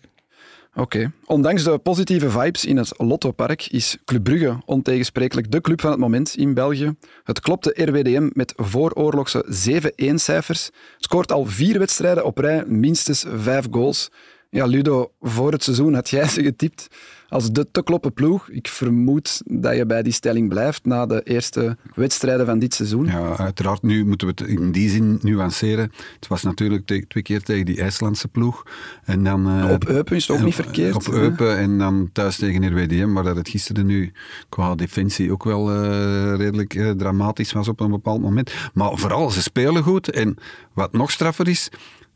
Oké. 0.75 1.12
Ondanks 1.25 1.63
de 1.63 1.77
positieve 1.77 2.29
vibes 2.29 2.65
in 2.65 2.77
het 2.77 2.93
Lottopark 2.97 3.65
is 3.65 3.97
Club 4.05 4.23
Brugge 4.23 4.57
ontegensprekelijk 4.65 5.51
de 5.51 5.62
club 5.62 5.81
van 5.81 5.91
het 5.91 5.99
moment 5.99 6.36
in 6.36 6.53
België. 6.53 6.95
Het 7.23 7.39
klopte 7.39 7.83
RWDM 7.86 8.29
met 8.33 8.53
vooroorlogse 8.55 9.45
7-1-cijfers. 9.69 10.69
Scoort 10.97 11.31
al 11.31 11.45
vier 11.45 11.79
wedstrijden 11.79 12.25
op 12.25 12.38
rij, 12.38 12.63
minstens 12.65 13.25
vijf 13.36 13.67
goals. 13.71 14.12
Ja, 14.54 14.66
Ludo, 14.66 15.12
voor 15.22 15.52
het 15.52 15.63
seizoen 15.63 15.94
had 15.94 16.10
jij 16.10 16.28
ze 16.28 16.44
getipt 16.44 16.88
als 17.30 17.52
de 17.52 17.68
te 17.72 17.84
kloppen 17.84 18.13
ploeg. 18.13 18.50
Ik 18.50 18.68
vermoed 18.68 19.42
dat 19.46 19.76
je 19.76 19.86
bij 19.86 20.04
die 20.04 20.13
stelling 20.13 20.50
blijft 20.50 20.86
na 20.86 21.06
de 21.06 21.22
eerste 21.24 21.78
wedstrijden 21.96 22.46
van 22.46 22.60
dit 22.60 22.74
seizoen. 22.74 23.06
Ja, 23.06 23.38
uiteraard. 23.38 23.82
Nu 23.82 24.06
moeten 24.06 24.28
we 24.28 24.34
het 24.36 24.50
in 24.50 24.72
die 24.72 24.89
zin 24.89 25.20
nuanceren. 25.22 25.92
Het 26.16 26.28
was 26.28 26.44
natuurlijk 26.44 26.86
twee 26.86 27.24
keer 27.24 27.42
tegen 27.42 27.66
die 27.66 27.82
IJslandse 27.82 28.28
ploeg. 28.28 28.63
En 29.04 29.24
dan, 29.24 29.48
eh, 29.48 29.72
Op 29.72 29.88
Eupen 29.88 30.16
is 30.16 30.28
het 30.28 30.38
ook 30.38 30.44
niet 30.44 30.56
verkeerd, 30.56 30.96
Op 30.96 31.06
hè? 31.06 31.13
Eupen 31.13 31.58
en 31.58 31.78
dan 31.78 32.10
thuis 32.12 32.38
tegen 32.38 32.68
RWDM, 32.68 33.12
maar 33.12 33.24
dat 33.24 33.36
het 33.36 33.50
gisteren 33.50 33.86
nu 33.86 34.12
qua 34.50 34.76
defensie 34.76 35.32
ook 35.32 35.44
wel 35.44 35.72
eh, 35.72 36.36
redelijk 36.36 36.76
eh, 36.76 36.89
dramatisch 36.89 37.52
was 37.52 37.68
op 37.68 37.80
een 37.80 37.92
bepaald 37.92 38.22
moment. 38.22 38.54
Maar 38.74 38.98
vooral, 38.98 39.30
ze 39.30 39.42
spelen 39.42 39.84
goed. 39.84 40.10
En 40.10 40.38
wat 40.74 40.94
nog 40.94 41.12
straffer 41.12 41.48
is, 41.48 41.70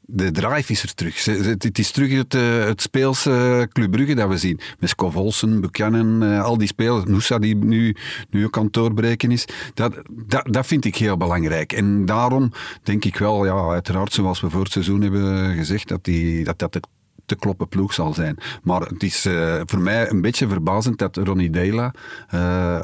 de 0.09 0.31
drive 0.31 0.71
is 0.71 0.83
er 0.83 0.93
terug. 0.93 1.25
Het 1.25 1.79
is 1.79 1.91
terug 1.91 2.11
het, 2.11 2.33
eh, 2.35 2.65
het 2.65 2.81
speelse 2.81 3.67
Club 3.71 3.91
Brugge 3.91 4.15
dat 4.15 4.29
we 4.29 4.37
zien. 4.37 4.59
Met 4.79 4.89
Scov 4.89 5.15
Olsen, 5.15 5.61
Buchanan, 5.61 6.23
eh, 6.23 6.43
al 6.43 6.57
die 6.57 6.67
spelers. 6.67 7.05
Noosa 7.05 7.39
die 7.39 7.55
nu, 7.55 7.95
nu 8.29 8.47
het 8.51 8.73
doorbreken 8.73 9.31
is. 9.31 9.45
Dat, 9.73 10.01
dat, 10.27 10.47
dat 10.53 10.65
vind 10.67 10.85
ik 10.85 10.95
heel 10.95 11.17
belangrijk. 11.17 11.73
En 11.73 12.05
daarom 12.05 12.51
denk 12.83 13.05
ik 13.05 13.17
wel, 13.17 13.45
ja, 13.45 13.69
uiteraard 13.69 14.13
zoals 14.13 14.41
we 14.41 14.49
voor 14.49 14.63
het 14.63 14.71
seizoen 14.71 15.01
hebben 15.01 15.55
gezegd, 15.55 15.87
dat 15.87 16.03
die, 16.03 16.43
dat, 16.43 16.59
dat 16.59 16.73
de 16.73 16.81
te 17.27 17.35
kloppen 17.35 17.67
ploeg 17.67 17.93
zal 17.93 18.13
zijn. 18.13 18.37
Maar 18.63 18.81
het 18.81 19.03
is 19.03 19.25
eh, 19.25 19.61
voor 19.65 19.79
mij 19.79 20.09
een 20.09 20.21
beetje 20.21 20.47
verbazend 20.47 20.97
dat 20.97 21.17
Ronnie 21.17 21.49
Deila 21.49 21.93
eh, 22.29 22.81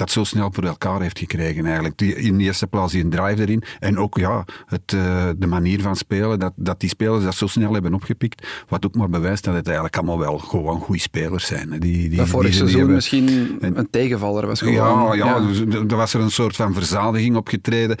dat 0.00 0.10
zo 0.10 0.24
snel 0.24 0.48
voor 0.52 0.64
elkaar 0.64 1.00
heeft 1.00 1.18
gekregen 1.18 1.64
eigenlijk. 1.64 1.98
Die, 1.98 2.14
in 2.14 2.38
de 2.38 2.44
eerste 2.44 2.66
plaats 2.66 2.92
die 2.92 3.04
een 3.04 3.10
drive 3.10 3.40
erin 3.42 3.62
en 3.80 3.98
ook 3.98 4.18
ja, 4.18 4.44
het, 4.66 4.92
eh, 4.92 5.28
de 5.36 5.46
manier 5.46 5.80
van 5.82 5.96
spelen, 5.96 6.38
dat, 6.38 6.52
dat 6.56 6.80
die 6.80 6.88
spelers 6.88 7.24
dat 7.24 7.34
zo 7.34 7.46
snel 7.46 7.72
hebben 7.72 7.94
opgepikt, 7.94 8.46
wat 8.68 8.86
ook 8.86 8.94
maar 8.94 9.08
bewijst 9.10 9.44
dat 9.44 9.54
het 9.54 9.66
eigenlijk 9.66 9.96
allemaal 9.96 10.18
wel 10.18 10.38
gewoon 10.38 10.80
goede 10.80 11.00
spelers 11.00 11.46
zijn. 11.46 11.72
hè. 11.72 11.78
Die, 11.78 12.08
die, 12.08 12.18
Dat 12.18 12.28
vorig 12.28 12.54
seizoen 12.54 12.78
hebben- 12.78 12.94
misschien 12.96 13.58
en- 13.60 13.78
een 13.78 13.90
tegenvaller 13.90 14.46
was. 14.46 14.60
Gewoon. 14.60 15.16
ja, 15.16 15.24
ja, 15.26 15.40
dus 15.40 15.60
er 15.60 15.96
was 15.96 16.14
er 16.14 16.20
een 16.20 16.30
soort 16.30 16.56
van 16.56 16.74
verzadiging 16.74 17.36
opgetreden. 17.36 17.96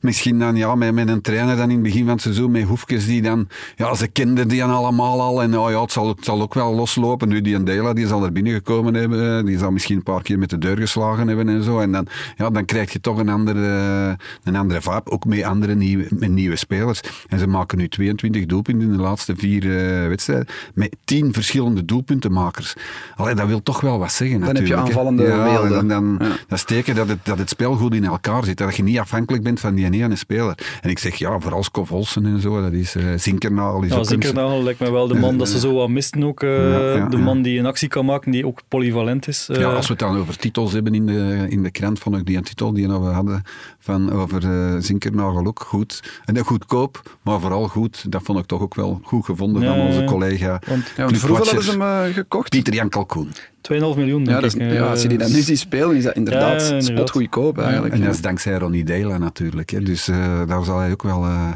Misschien 0.00 0.38
dan 0.38 0.56
ja, 0.56 0.74
met, 0.74 0.94
met 0.94 1.08
een 1.08 1.20
trainer 1.20 1.56
dan 1.56 1.68
in 1.68 1.74
het 1.74 1.82
begin 1.82 2.04
van 2.04 2.12
het 2.12 2.22
seizoen, 2.22 2.50
met 2.50 2.62
Hoefkes 2.62 3.06
die 3.06 3.22
dan, 3.22 3.48
ja, 3.76 3.94
ze 3.94 4.08
kenden 4.08 4.48
die 4.48 4.60
dan 4.60 4.70
allemaal 4.70 5.20
al 5.20 5.42
en 5.42 5.58
oh 5.58 5.70
ja, 5.70 5.80
het 5.80 5.92
zal, 5.92 6.08
het 6.08 6.24
zal 6.24 6.42
ook 6.42 6.54
wel 6.54 6.74
loslopen. 6.74 7.28
Nu 7.28 7.40
die 7.40 7.54
een 7.54 7.64
Dela, 7.64 7.92
die 7.92 8.06
zal 8.06 8.24
er 8.24 8.32
binnengekomen 8.32 8.94
hebben, 8.94 9.44
die 9.44 9.58
zal 9.58 9.70
misschien 9.70 9.96
een 9.96 10.02
paar 10.02 10.22
keer 10.22 10.38
met 10.38 10.50
de 10.50 10.58
deur 10.58 10.76
geslagen 10.78 11.28
hebben 11.28 11.37
en 11.46 11.62
zo. 11.62 11.80
En 11.80 11.92
dan, 11.92 12.06
ja, 12.36 12.50
dan 12.50 12.64
krijg 12.64 12.92
je 12.92 13.00
toch 13.00 13.18
een 13.18 13.28
andere, 13.28 14.16
een 14.44 14.56
andere 14.56 14.80
vibe, 14.80 15.10
ook 15.10 15.24
met 15.24 15.42
andere 15.42 15.74
nieuwe, 15.74 16.06
met 16.10 16.30
nieuwe 16.30 16.56
spelers. 16.56 17.00
En 17.28 17.38
ze 17.38 17.46
maken 17.46 17.78
nu 17.78 17.88
22 17.88 18.46
doelpunten 18.46 18.88
in 18.90 18.96
de 18.96 19.02
laatste 19.02 19.34
vier 19.36 19.62
eh, 20.02 20.08
wedstrijden, 20.08 20.46
met 20.74 20.96
10 21.04 21.32
verschillende 21.32 21.84
doelpuntenmakers. 21.84 22.74
Allee, 23.16 23.34
dat 23.34 23.46
wil 23.46 23.62
toch 23.62 23.80
wel 23.80 23.98
wat 23.98 24.12
zeggen 24.12 24.38
Dan 24.40 24.48
heb 24.48 24.56
je 24.56 24.62
natuurlijk, 24.62 24.88
aanvallende 24.88 25.22
ja, 25.22 25.42
weelden. 25.44 25.70
Dan, 25.70 25.88
dan, 25.88 26.28
Ja. 26.28 26.34
dat 26.48 26.58
is 26.58 26.64
teken 26.64 26.94
dat 26.94 27.08
het, 27.08 27.18
dat 27.22 27.38
het 27.38 27.48
spel 27.48 27.74
goed 27.74 27.94
in 27.94 28.04
elkaar 28.04 28.44
zit. 28.44 28.56
Dat 28.58 28.76
je 28.76 28.82
niet 28.82 28.98
afhankelijk 28.98 29.42
bent 29.44 29.60
van 29.60 29.74
die 29.74 29.84
ene 29.84 30.16
speler. 30.16 30.58
En 30.80 30.90
ik 30.90 30.98
zeg 30.98 31.14
ja, 31.14 31.38
vooral 31.40 31.62
Scov 31.62 31.90
Olsen 31.90 32.26
en 32.26 32.40
zo, 32.40 32.62
dat 32.62 32.72
is 32.72 32.96
uh, 32.96 33.04
Zinkernagel. 33.16 33.82
Is 33.82 33.90
Ja, 33.90 33.96
een- 33.96 34.04
Zinkernagel 34.04 34.62
lijkt 34.62 34.80
mij 34.80 34.90
wel 34.92 35.08
de 35.08 35.14
man 35.14 35.38
dat 35.38 35.48
ze 35.48 35.58
zo 35.58 35.74
wat 35.74 35.88
misten 35.88 36.24
ook. 36.24 36.42
eh, 36.42 36.70
Ja, 36.70 36.94
ja, 36.96 37.06
de 37.08 37.16
ja. 37.16 37.22
man 37.22 37.42
die 37.42 37.58
een 37.58 37.66
actie 37.66 37.88
kan 37.88 38.04
maken, 38.04 38.30
die 38.32 38.46
ook 38.46 38.60
polyvalent 38.68 39.28
is. 39.28 39.48
eh. 39.48 39.60
Ja, 39.60 39.72
als 39.72 39.86
we 39.86 39.92
het 39.92 40.02
dan 40.02 40.16
over 40.18 40.36
titels 40.36 40.72
hebben 40.72 40.94
in 40.94 41.06
de, 41.06 41.27
in 41.48 41.62
de 41.62 41.70
krant, 41.70 41.98
vond 41.98 42.16
ik 42.16 42.26
die 42.26 42.40
titel 42.40 42.72
die 42.72 42.88
we 42.88 42.92
hadden 42.92 43.42
van 43.78 44.12
over 44.12 44.44
eh 44.44 44.76
Zinkernagel 44.78 45.46
ook 45.46 45.60
goed. 45.60 46.20
En 46.24 46.34
dat 46.34 46.46
goedkoop, 46.46 47.18
maar 47.22 47.40
vooral 47.40 47.68
goed. 47.68 48.12
Dat 48.12 48.22
vond 48.22 48.38
ik 48.38 48.44
toch 48.46 48.60
ook 48.60 48.74
wel 48.74 49.00
goed 49.02 49.24
gevonden 49.24 49.62
Ja, 49.62 49.68
van 49.68 49.86
onze 49.86 50.04
collega 50.04 50.60
Want 50.66 50.92
Ja, 50.96 51.04
want 51.04 51.18
vroeger 51.18 51.44
hadden 51.44 51.64
ze 51.64 51.70
hem 51.70 51.82
eh, 51.82 52.14
gekocht. 52.14 52.48
Pieter 52.48 52.74
Jan 52.74 52.88
Kalkoen. 52.88 53.28
2,5 53.72 53.78
miljoen, 53.78 54.24
denk 54.24 54.36
Ja, 54.36 54.40
dat 54.40 54.44
is, 54.44 54.52
ja, 54.54 54.68
eh, 54.74 54.90
als 54.90 55.02
je 55.02 55.08
die 55.08 55.18
dan 55.18 55.32
nu 55.32 55.40
ziet 55.40 55.58
spelen, 55.58 55.96
is 55.96 56.04
dat 56.04 56.14
inderdaad 56.16 56.60
Ja, 56.60 56.66
inderdaad. 56.66 56.84
spotgoedkoop 56.84 57.58
eigenlijk. 57.58 57.94
En 57.94 58.00
dat 58.00 58.14
is 58.14 58.20
dankzij 58.20 58.58
Ronnie 58.58 58.84
Dela 58.84 59.18
natuurlijk. 59.18 59.70
Hè. 59.70 59.80
Dus 59.80 60.08
eh, 60.08 60.46
daar 60.46 60.64
zal 60.64 60.78
hij 60.78 60.90
ook 60.90 61.02
wel 61.02 61.24
eh, 61.24 61.50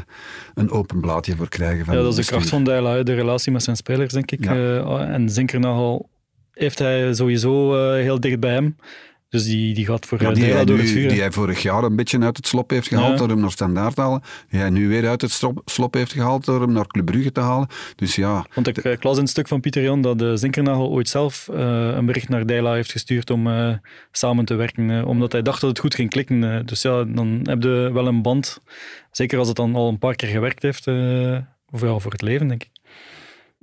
een 0.53 0.71
open 0.71 0.99
blaadje 0.99 1.35
voor 1.35 1.49
krijgen. 1.49 1.85
Van 1.85 1.95
Ja, 1.95 2.01
dat 2.01 2.17
is 2.17 2.25
de 2.25 2.31
kracht 2.31 2.49
van 2.49 2.69
hè, 2.69 3.03
de 3.03 3.13
relatie 3.13 3.51
met 3.51 3.63
zijn 3.63 3.75
spelers, 3.75 4.13
denk 4.13 4.31
ik. 4.31 4.43
Ja. 4.43 4.53
Eh, 4.53 5.13
en 5.13 5.29
Zinkernagel 5.29 6.09
heeft 6.53 6.79
hij 6.79 7.13
sowieso 7.13 7.75
eh, 7.75 8.01
heel 8.01 8.19
dicht 8.19 8.39
bij 8.39 8.53
hem. 8.53 8.75
Dus 9.33 9.43
die, 9.45 9.73
die 9.73 9.85
gaat 9.85 10.05
voor 10.05 10.21
Ja, 10.21 10.31
die, 10.31 10.43
hij 10.43 10.65
door 10.65 10.75
nu- 10.75 10.81
het 10.81 10.91
vuur. 10.91 11.09
die 11.09 11.19
hij 11.19 11.31
vorig 11.31 11.61
jaar 11.61 11.83
een 11.83 11.95
beetje 11.95 12.19
uit 12.19 12.37
het 12.37 12.47
slop 12.47 12.69
heeft 12.69 12.87
gehaald 12.87 13.11
Ja. 13.11 13.17
door 13.17 13.27
hem 13.29 13.39
naar 13.39 13.51
standaard 13.51 13.95
te 13.95 14.01
halen. 14.01 14.21
Die 14.49 14.59
hij 14.59 14.69
nu 14.69 14.87
weer 14.87 15.07
uit 15.07 15.21
het 15.21 15.31
slop, 15.31 15.61
slop 15.65 15.93
heeft 15.93 16.11
gehaald 16.11 16.45
door 16.45 16.61
hem 16.61 16.71
naar 16.71 16.87
Club 16.87 17.05
Brugge 17.05 17.31
te 17.31 17.39
halen. 17.39 17.67
Dus 17.95 18.15
ja, 18.15 18.45
Want 18.53 18.67
ik, 18.67 18.77
ik 18.77 19.03
las 19.03 19.15
in 19.15 19.21
het 19.21 19.29
stuk 19.29 19.47
van 19.47 19.59
Pieter 19.59 19.83
Jan 19.83 20.01
dat 20.01 20.19
de 20.19 20.37
Zinkernagel 20.37 20.89
ooit 20.89 21.09
zelf 21.09 21.49
eh, 21.53 21.87
een 21.95 22.05
bericht 22.05 22.29
naar 22.29 22.45
Dijla 22.45 22.73
heeft 22.73 22.91
gestuurd 22.91 23.29
om 23.29 23.47
eh, 23.47 23.73
samen 24.11 24.45
te 24.45 24.55
werken. 24.55 24.89
eh, 24.89 25.07
omdat 25.07 25.31
hij 25.31 25.41
dacht 25.41 25.61
dat 25.61 25.69
het 25.69 25.79
goed 25.79 25.95
ging 25.95 26.09
klikken. 26.09 26.43
eh. 26.43 26.59
dus 26.65 26.81
ja, 26.81 27.03
dan 27.03 27.39
heb 27.43 27.63
je 27.63 27.89
wel 27.93 28.07
een 28.07 28.21
band. 28.21 28.59
Zeker 29.11 29.37
als 29.39 29.47
het 29.47 29.57
dan 29.57 29.75
al 29.75 29.89
een 29.89 29.99
paar 29.99 30.15
keer 30.15 30.29
gewerkt 30.29 30.61
heeft. 30.63 30.87
eh, 30.87 31.37
voor, 31.71 31.87
ja, 31.87 31.97
voor 31.99 32.11
het 32.11 32.21
leven, 32.21 32.47
denk 32.47 32.63
ik. 32.63 32.69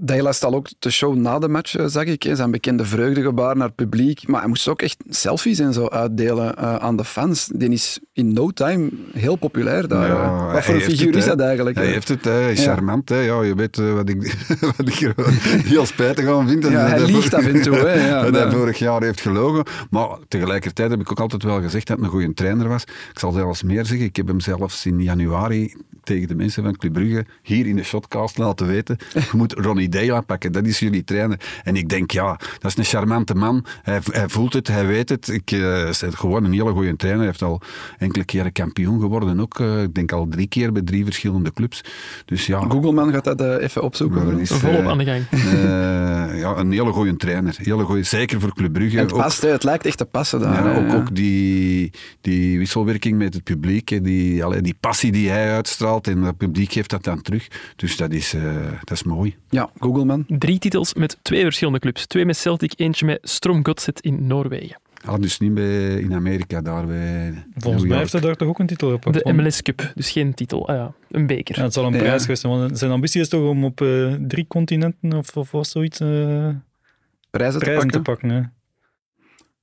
Dela 0.03 0.33
al 0.41 0.55
ook 0.55 0.69
de 0.79 0.91
show 0.91 1.15
na 1.17 1.39
de 1.39 1.49
match, 1.49 1.77
eh, 1.77 1.87
zag 1.87 2.05
ik. 2.05 2.27
Zijn 2.33 2.51
bekende 2.51 2.85
vreugdegebaar 2.85 3.57
naar 3.57 3.67
het 3.67 3.77
publiek. 3.77 4.29
Maar 4.29 4.41
hij 4.41 4.49
moest 4.49 4.69
ook 4.69 4.83
echt 4.83 4.97
selfies 5.09 5.59
en 5.59 5.73
zo 5.73 5.87
uitdelen 5.89 6.57
eh, 6.57 6.75
aan 6.75 6.97
de 6.97 7.05
fans. 7.05 7.49
Die 7.55 7.69
is 7.69 7.99
in 8.13 8.33
no 8.33 8.51
time 8.51 8.91
heel 9.13 9.37
populair 9.37 9.89
daar. 9.89 10.07
Ja. 10.07 10.53
Wat 10.53 10.65
voor 10.65 10.75
een 10.75 10.81
figuur 10.81 11.07
het, 11.07 11.17
is 11.17 11.25
dat 11.25 11.41
eigenlijk? 11.41 11.77
Hij 11.77 11.87
heeft 11.87 12.09
het, 12.09 12.25
hij 12.25 12.53
is 12.53 12.65
Ja. 12.65 12.73
charmant. 12.75 13.09
Hè. 13.09 13.21
Ja, 13.21 13.43
je 13.43 13.55
weet 13.55 13.79
eh, 13.79 13.93
wat, 13.93 14.09
ik, 14.09 14.35
wat 14.77 14.89
ik 14.89 15.01
er 15.01 15.15
heel 15.65 15.87
spijtig 15.87 16.29
aan 16.29 16.49
vind. 16.49 16.65
Ja, 16.65 16.89
Dat 16.91 17.01
hij 17.01 17.13
liegt 17.13 17.35
af 17.35 17.47
en 17.47 17.63
toe. 17.63 17.77
Hè? 17.77 18.09
Ja, 18.09 18.23
dat 18.31 18.35
hij 18.35 18.51
vorig 18.51 18.79
jaar 18.79 19.03
heeft 19.03 19.21
gelogen. 19.21 19.65
Maar 19.91 20.09
tegelijkertijd 20.29 20.91
heb 20.91 21.01
ik 21.01 21.11
ook 21.11 21.21
altijd 21.21 21.43
wel 21.43 21.61
gezegd 21.61 21.87
dat 21.87 21.97
hij 21.97 22.07
een 22.07 22.13
goede 22.13 22.35
trainer 22.35 22.69
was. 22.69 22.83
Ik 22.83 23.19
zal 23.19 23.33
zelfs 23.33 23.63
meer 23.63 23.87
zeggen. 23.87 24.07
Ik 24.07 24.17
heb 24.17 24.27
hem 24.27 24.41
zelfs 24.41 24.87
in 24.87 25.03
januari 25.03 25.75
tegen 26.03 26.29
de 26.29 26.35
mensen 26.35 26.63
van 26.63 26.77
Club 26.77 26.93
Brugge 26.93 27.27
hier 27.43 27.67
in 27.67 27.77
de 27.77 27.83
shotcast 27.83 28.39
laten 28.39 28.67
weten. 28.67 28.97
Je 29.13 29.37
moet 29.37 29.53
Ronnie 29.53 29.89
Deila 29.91 30.21
pakken, 30.21 30.53
dat 30.53 30.67
is 30.67 30.79
jullie 30.79 31.05
trainer. 31.05 31.41
En 31.65 31.77
ik 31.77 31.89
denk, 31.89 32.11
ja, 32.11 32.39
dat 32.59 32.71
is 32.71 32.77
een 32.77 32.85
charmante 32.85 33.35
man. 33.35 33.65
Hij, 33.83 34.01
hij 34.13 34.29
voelt 34.29 34.53
het, 34.53 34.69
hij 34.69 34.87
weet 34.87 35.09
het. 35.09 35.29
Ik, 35.29 35.51
eh, 35.51 35.89
is 35.89 36.03
gewoon 36.09 36.45
een 36.45 36.53
hele 36.53 36.71
goede 36.73 36.97
trainer. 36.97 37.23
Hij 37.23 37.31
heeft 37.31 37.43
al 37.43 37.61
enkele 37.99 38.25
keren 38.25 38.53
kampioen 38.53 39.01
geworden 39.01 39.41
ook. 39.41 39.61
eh, 39.61 39.83
ik 39.83 39.95
denk 39.95 40.13
al 40.13 40.27
drie 40.29 40.47
keer 40.47 40.73
bij 40.73 40.83
drie 40.83 41.05
verschillende 41.05 41.53
clubs. 41.53 41.81
Dus 42.25 42.47
ja, 42.47 42.61
Googleman 42.69 43.13
gaat 43.13 43.25
dat 43.25 43.41
eh, 43.41 43.63
even 43.65 43.83
opzoeken. 43.83 44.17
Maar 44.25 44.31
dat 44.31 44.41
is, 44.41 44.51
Volop 44.51 44.87
aan 44.87 44.99
de 44.99 45.05
gang. 45.05 45.25
eh, 45.31 46.39
ja, 46.41 46.57
een 46.57 46.73
hele 46.73 46.93
goede 46.93 47.17
trainer. 47.17 47.55
Hele 47.63 47.85
goeie, 47.85 48.03
zeker 48.03 48.41
voor 48.41 48.55
Club 48.55 48.73
Brugge. 48.73 48.97
En 48.97 49.03
het 49.03 49.13
Ook- 49.13 49.21
past, 49.21 49.43
het 49.43 49.65
lijkt 49.65 49.87
echt 49.87 49.99
te 49.99 50.05
passen 50.05 50.41
daar. 50.41 50.65
ja, 50.67 50.77
ook, 50.87 50.93
ook 51.01 51.15
die, 51.15 51.91
die 52.21 52.59
wisselwerking 52.59 53.19
met 53.19 53.35
het 53.35 53.43
publiek, 53.45 54.05
die, 54.05 54.45
allee, 54.45 54.61
die 54.61 54.77
passie 54.81 55.13
die 55.13 55.29
hij 55.31 55.53
uitstraalt 55.53 56.07
en 56.09 56.23
het 56.23 56.37
publiek 56.37 56.73
geeft 56.73 56.91
dat 56.91 57.05
dan 57.05 57.23
terug. 57.23 57.49
Dus 57.77 57.97
dat 57.97 58.13
is, 58.13 58.35
eh, 58.35 58.43
dat 58.85 58.97
is 58.97 59.03
mooi. 59.03 59.37
Ja, 59.49 59.71
Googleman. 59.81 60.25
Drie 60.29 60.59
titels 60.59 60.95
met 60.95 61.17
twee 61.23 61.43
verschillende 61.43 61.79
clubs. 61.79 62.07
Twee 62.07 62.25
met 62.25 62.37
Celtic, 62.37 62.73
eentje 62.77 63.07
met 63.07 63.19
Strom 63.23 63.65
Godset 63.67 64.01
in 64.01 64.27
Noorwegen. 64.27 64.79
Ah, 65.05 65.21
dus 65.21 65.39
niet 65.39 65.55
bij, 65.55 65.95
in 66.01 66.15
Amerika, 66.15 66.61
daar 66.61 66.87
bij 66.87 67.45
Volgens 67.57 67.85
mij 67.85 67.99
heeft 67.99 68.13
hij 68.13 68.21
daar 68.21 68.37
toch 68.37 68.49
ook 68.49 68.59
een 68.59 68.67
titel 68.67 68.91
gepakt. 68.91 69.25
De 69.25 69.33
MLS 69.33 69.63
Cup, 69.63 69.93
dus 69.95 70.11
geen 70.11 70.35
titel. 70.35 70.69
Ah 70.69 70.77
ja, 70.77 70.93
een 71.11 71.27
beker. 71.27 71.57
Ja, 71.59 71.63
het 71.63 71.73
zal 71.73 71.85
een 71.87 71.93
Ja. 71.93 71.99
prijs 71.99 72.23
geweest 72.23 72.41
zijn, 72.41 72.53
want 72.59 72.79
zijn 72.79 72.91
ambitie 72.91 73.21
is 73.21 73.29
toch 73.29 73.49
om 73.49 73.65
op 73.65 73.81
eh, 73.81 74.15
drie 74.21 74.47
continenten 74.47 75.13
of, 75.13 75.37
of 75.37 75.51
was 75.51 75.71
zoiets 75.71 76.01
eh, 76.01 76.49
Prijzen 77.31 77.61
te 77.61 77.71
pakken. 77.71 77.91
te 77.91 78.01
pakken. 78.01 78.53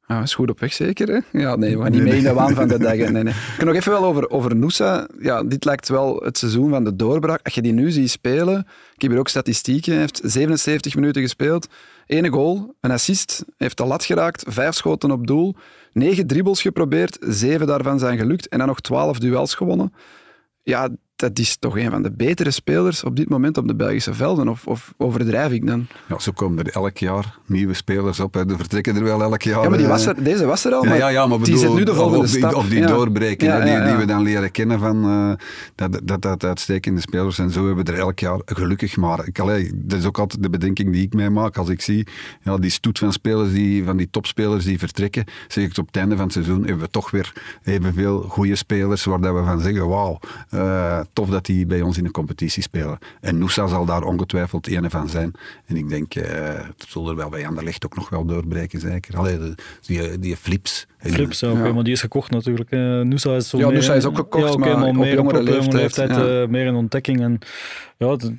Ah, 0.07 0.21
is 0.21 0.35
goed 0.35 0.49
op 0.49 0.59
weg, 0.59 0.73
zeker? 0.73 1.07
Hè? 1.07 1.39
Ja, 1.39 1.55
nee, 1.55 1.77
we 1.77 1.83
gaan 1.83 1.91
niet 1.91 2.01
mee 2.01 2.17
in 2.17 2.23
de 2.23 2.33
waan 2.33 2.55
van 2.55 2.67
de 2.67 2.77
dag. 2.77 2.95
Nee, 2.95 3.23
nee. 3.23 3.33
Ik 3.57 3.63
nog 3.65 3.75
even 3.75 3.91
wel 3.91 4.05
over, 4.05 4.29
over 4.29 4.55
Noosa. 4.55 5.07
Ja, 5.19 5.43
dit 5.43 5.65
lijkt 5.65 5.89
wel 5.89 6.21
het 6.23 6.37
seizoen 6.37 6.69
van 6.69 6.83
de 6.83 6.95
doorbraak. 6.95 7.39
Als 7.43 7.53
je 7.53 7.61
die 7.61 7.73
nu 7.73 7.91
ziet 7.91 8.09
spelen, 8.09 8.59
ik 8.95 9.01
heb 9.01 9.11
hier 9.11 9.19
ook 9.19 9.27
statistieken, 9.27 9.91
hij 9.91 10.01
heeft 10.01 10.21
77 10.23 10.95
minuten 10.95 11.21
gespeeld, 11.21 11.67
ene 12.05 12.29
goal, 12.29 12.75
een 12.81 12.91
assist, 12.91 13.45
heeft 13.57 13.77
de 13.77 13.85
lat 13.85 14.05
geraakt, 14.05 14.43
vijf 14.47 14.75
schoten 14.75 15.11
op 15.11 15.27
doel, 15.27 15.55
negen 15.93 16.27
dribbles 16.27 16.61
geprobeerd, 16.61 17.17
zeven 17.19 17.67
daarvan 17.67 17.99
zijn 17.99 18.17
gelukt 18.17 18.47
en 18.47 18.57
dan 18.57 18.67
nog 18.67 18.79
twaalf 18.79 19.19
duels 19.19 19.55
gewonnen. 19.55 19.93
Ja, 20.63 20.89
dat 21.17 21.39
is 21.39 21.57
toch 21.57 21.77
een 21.77 21.89
van 21.89 22.01
de 22.03 22.11
betere 22.11 22.51
spelers 22.51 23.03
op 23.03 23.15
dit 23.15 23.29
moment 23.29 23.57
op 23.57 23.67
de 23.67 23.75
Belgische 23.75 24.13
velden. 24.13 24.47
Of, 24.47 24.67
of 24.67 24.93
overdrijf 24.97 25.51
ik 25.51 25.67
dan? 25.67 25.87
Ja, 26.07 26.19
zo 26.19 26.31
komen 26.31 26.65
er 26.65 26.73
elk 26.73 26.97
jaar 26.97 27.37
nieuwe 27.45 27.73
spelers 27.73 28.19
op. 28.19 28.33
Hè. 28.33 28.49
Er 28.49 28.55
vertrekken 28.57 28.95
er 28.95 29.03
wel 29.03 29.21
elk 29.21 29.41
jaar. 29.41 29.63
Ja, 29.63 29.69
maar 29.69 29.77
die 29.77 29.87
was 29.87 30.05
er, 30.05 30.23
deze 30.23 30.45
was 30.45 30.65
er 30.65 30.73
al, 30.73 30.83
Ja, 30.83 30.89
maar, 30.89 30.97
ja, 30.97 31.07
ja, 31.07 31.27
maar 31.27 31.39
die 31.39 31.57
zet 31.57 31.73
nu 31.73 31.83
de 31.83 31.93
volgende 31.93 32.27
stap. 32.27 32.53
Of 32.53 32.67
die 32.67 32.79
Ja. 32.79 32.87
doorbreken, 32.87 33.47
Ja, 33.47 33.59
die, 33.59 33.87
die 33.87 33.95
we 33.95 34.05
dan 34.05 34.21
leren 34.23 34.51
kennen 34.51 34.79
van 34.79 35.03
eh, 35.03 35.31
dat, 35.75 35.99
dat 36.03 36.21
dat 36.21 36.43
uitstekende 36.43 37.01
spelers. 37.01 37.39
En 37.39 37.51
zo 37.51 37.65
hebben 37.65 37.85
we 37.85 37.91
er 37.91 37.97
elk 37.99 38.19
jaar, 38.19 38.39
gelukkig 38.45 38.97
maar, 38.97 39.27
ik, 39.27 39.39
allee, 39.39 39.71
dat 39.75 39.99
is 39.99 40.05
ook 40.05 40.19
altijd 40.19 40.43
de 40.43 40.49
bedenking 40.49 40.91
die 40.91 41.01
ik 41.03 41.13
mij 41.13 41.29
maak 41.29 41.57
als 41.57 41.69
ik 41.69 41.81
zie 41.81 42.07
ja, 42.41 42.57
die 42.57 42.69
stoet 42.69 42.99
van 42.99 43.11
spelers, 43.11 43.51
die, 43.51 43.83
van 43.83 43.97
die 43.97 44.09
topspelers 44.11 44.65
die 44.65 44.79
vertrekken, 44.79 45.23
zeg 45.47 45.63
ik 45.63 45.77
op 45.77 45.87
het 45.87 45.95
einde 45.97 46.15
van 46.15 46.23
het 46.23 46.33
seizoen 46.33 46.59
hebben 46.63 46.79
we 46.79 46.89
toch 46.89 47.11
weer 47.11 47.33
evenveel 47.63 48.21
goede 48.21 48.55
spelers 48.55 49.03
waar 49.03 49.21
dat 49.21 49.35
we 49.35 49.43
van 49.43 49.59
zeggen, 49.59 49.87
wauw, 49.87 50.19
eh, 50.49 50.99
tof 51.13 51.29
dat 51.29 51.45
die 51.45 51.65
bij 51.65 51.81
ons 51.81 51.97
in 51.97 52.03
de 52.03 52.11
competitie 52.11 52.61
spelen. 52.63 52.97
En 53.21 53.37
Noosa 53.37 53.67
zal 53.67 53.85
daar 53.85 54.03
ongetwijfeld 54.03 54.67
een 54.67 54.89
van 54.89 55.09
zijn. 55.09 55.31
En 55.65 55.75
ik 55.75 55.89
denk, 55.89 56.15
eh 56.15 56.55
het 56.55 56.85
zal 56.87 57.09
er 57.09 57.15
wel 57.15 57.29
bij 57.29 57.47
Anderlecht 57.47 57.85
ook 57.85 57.95
nog 57.95 58.09
wel 58.09 58.25
doorbreken, 58.25 58.79
zeker. 58.79 59.17
Allee, 59.17 59.37
de- 59.37 59.55
die, 59.85 60.19
die 60.19 60.35
flips. 60.37 60.85
Flips, 60.99 61.43
oké, 61.43 61.65
Ja. 61.65 61.73
maar 61.73 61.83
die 61.83 61.93
is 61.93 62.01
gekocht 62.01 62.31
natuurlijk. 62.31 62.69
Noosa 63.05 63.35
is 63.35 63.49
zo 63.49 63.57
Ja, 63.57 63.65
meer- 63.65 63.73
Noosa 63.75 63.93
is 63.93 64.05
ook 64.05 64.15
gekocht, 64.15 64.43
ja, 64.43 64.51
oké, 64.51 64.77
maar 64.77 64.95
meer 64.95 65.13
jongere 65.13 65.39
op, 65.39 65.47
eh, 65.47 65.67
leeftijd, 65.73 66.09
ja. 66.09 66.41
eh, 66.41 66.47
meer 66.47 66.67
een 66.67 66.75
ontdekking. 66.75 67.21
En 67.21 67.39
ja, 67.97 68.15
de- 68.15 68.35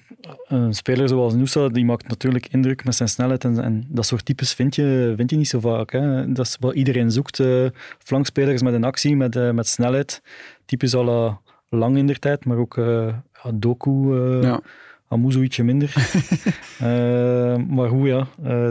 een 0.49 0.75
speler 0.75 1.09
zoals 1.09 1.35
Noosa, 1.35 1.69
die 1.69 1.85
maakt 1.85 2.09
natuurlijk 2.09 2.47
indruk 2.51 2.85
met 2.85 2.95
zijn 2.95 3.09
snelheid. 3.09 3.45
En, 3.45 3.63
en 3.63 3.85
dat 3.89 4.07
soort 4.07 4.25
types 4.25 4.55
vind 4.55 4.75
je, 4.75 5.13
vind 5.17 5.31
je 5.31 5.37
niet 5.37 5.49
zo 5.49 5.61
vaak. 5.61 5.93
Hè. 5.93 6.33
Dat 6.33 6.47
is 6.47 6.57
wat 6.61 6.75
iedereen 6.75 7.11
zoekt. 7.11 7.41
eh, 7.41 7.67
flankspelers 7.99 8.63
met 8.63 8.75
een 8.75 8.85
actie, 8.85 9.17
met, 9.17 9.37
eh, 9.37 9.51
met 9.51 9.67
snelheid. 9.67 10.23
Types 10.65 10.95
al 10.95 11.09
eh, 11.09 11.35
lang 11.69 11.97
in 11.97 12.07
der 12.07 12.19
tijd, 12.19 12.45
maar 12.45 12.57
ook 12.57 12.77
eh, 12.77 13.07
ja, 13.45 13.51
Doku, 13.55 13.91
eh 14.17 14.43
Ja. 14.43 14.61
Amuzo 15.09 15.41
ietsje 15.41 15.63
minder. 15.65 15.93
Eh, 16.79 17.57
maar 17.69 17.89
hoe 17.89 18.07
ja, 18.07 18.27
eh, 18.43 18.71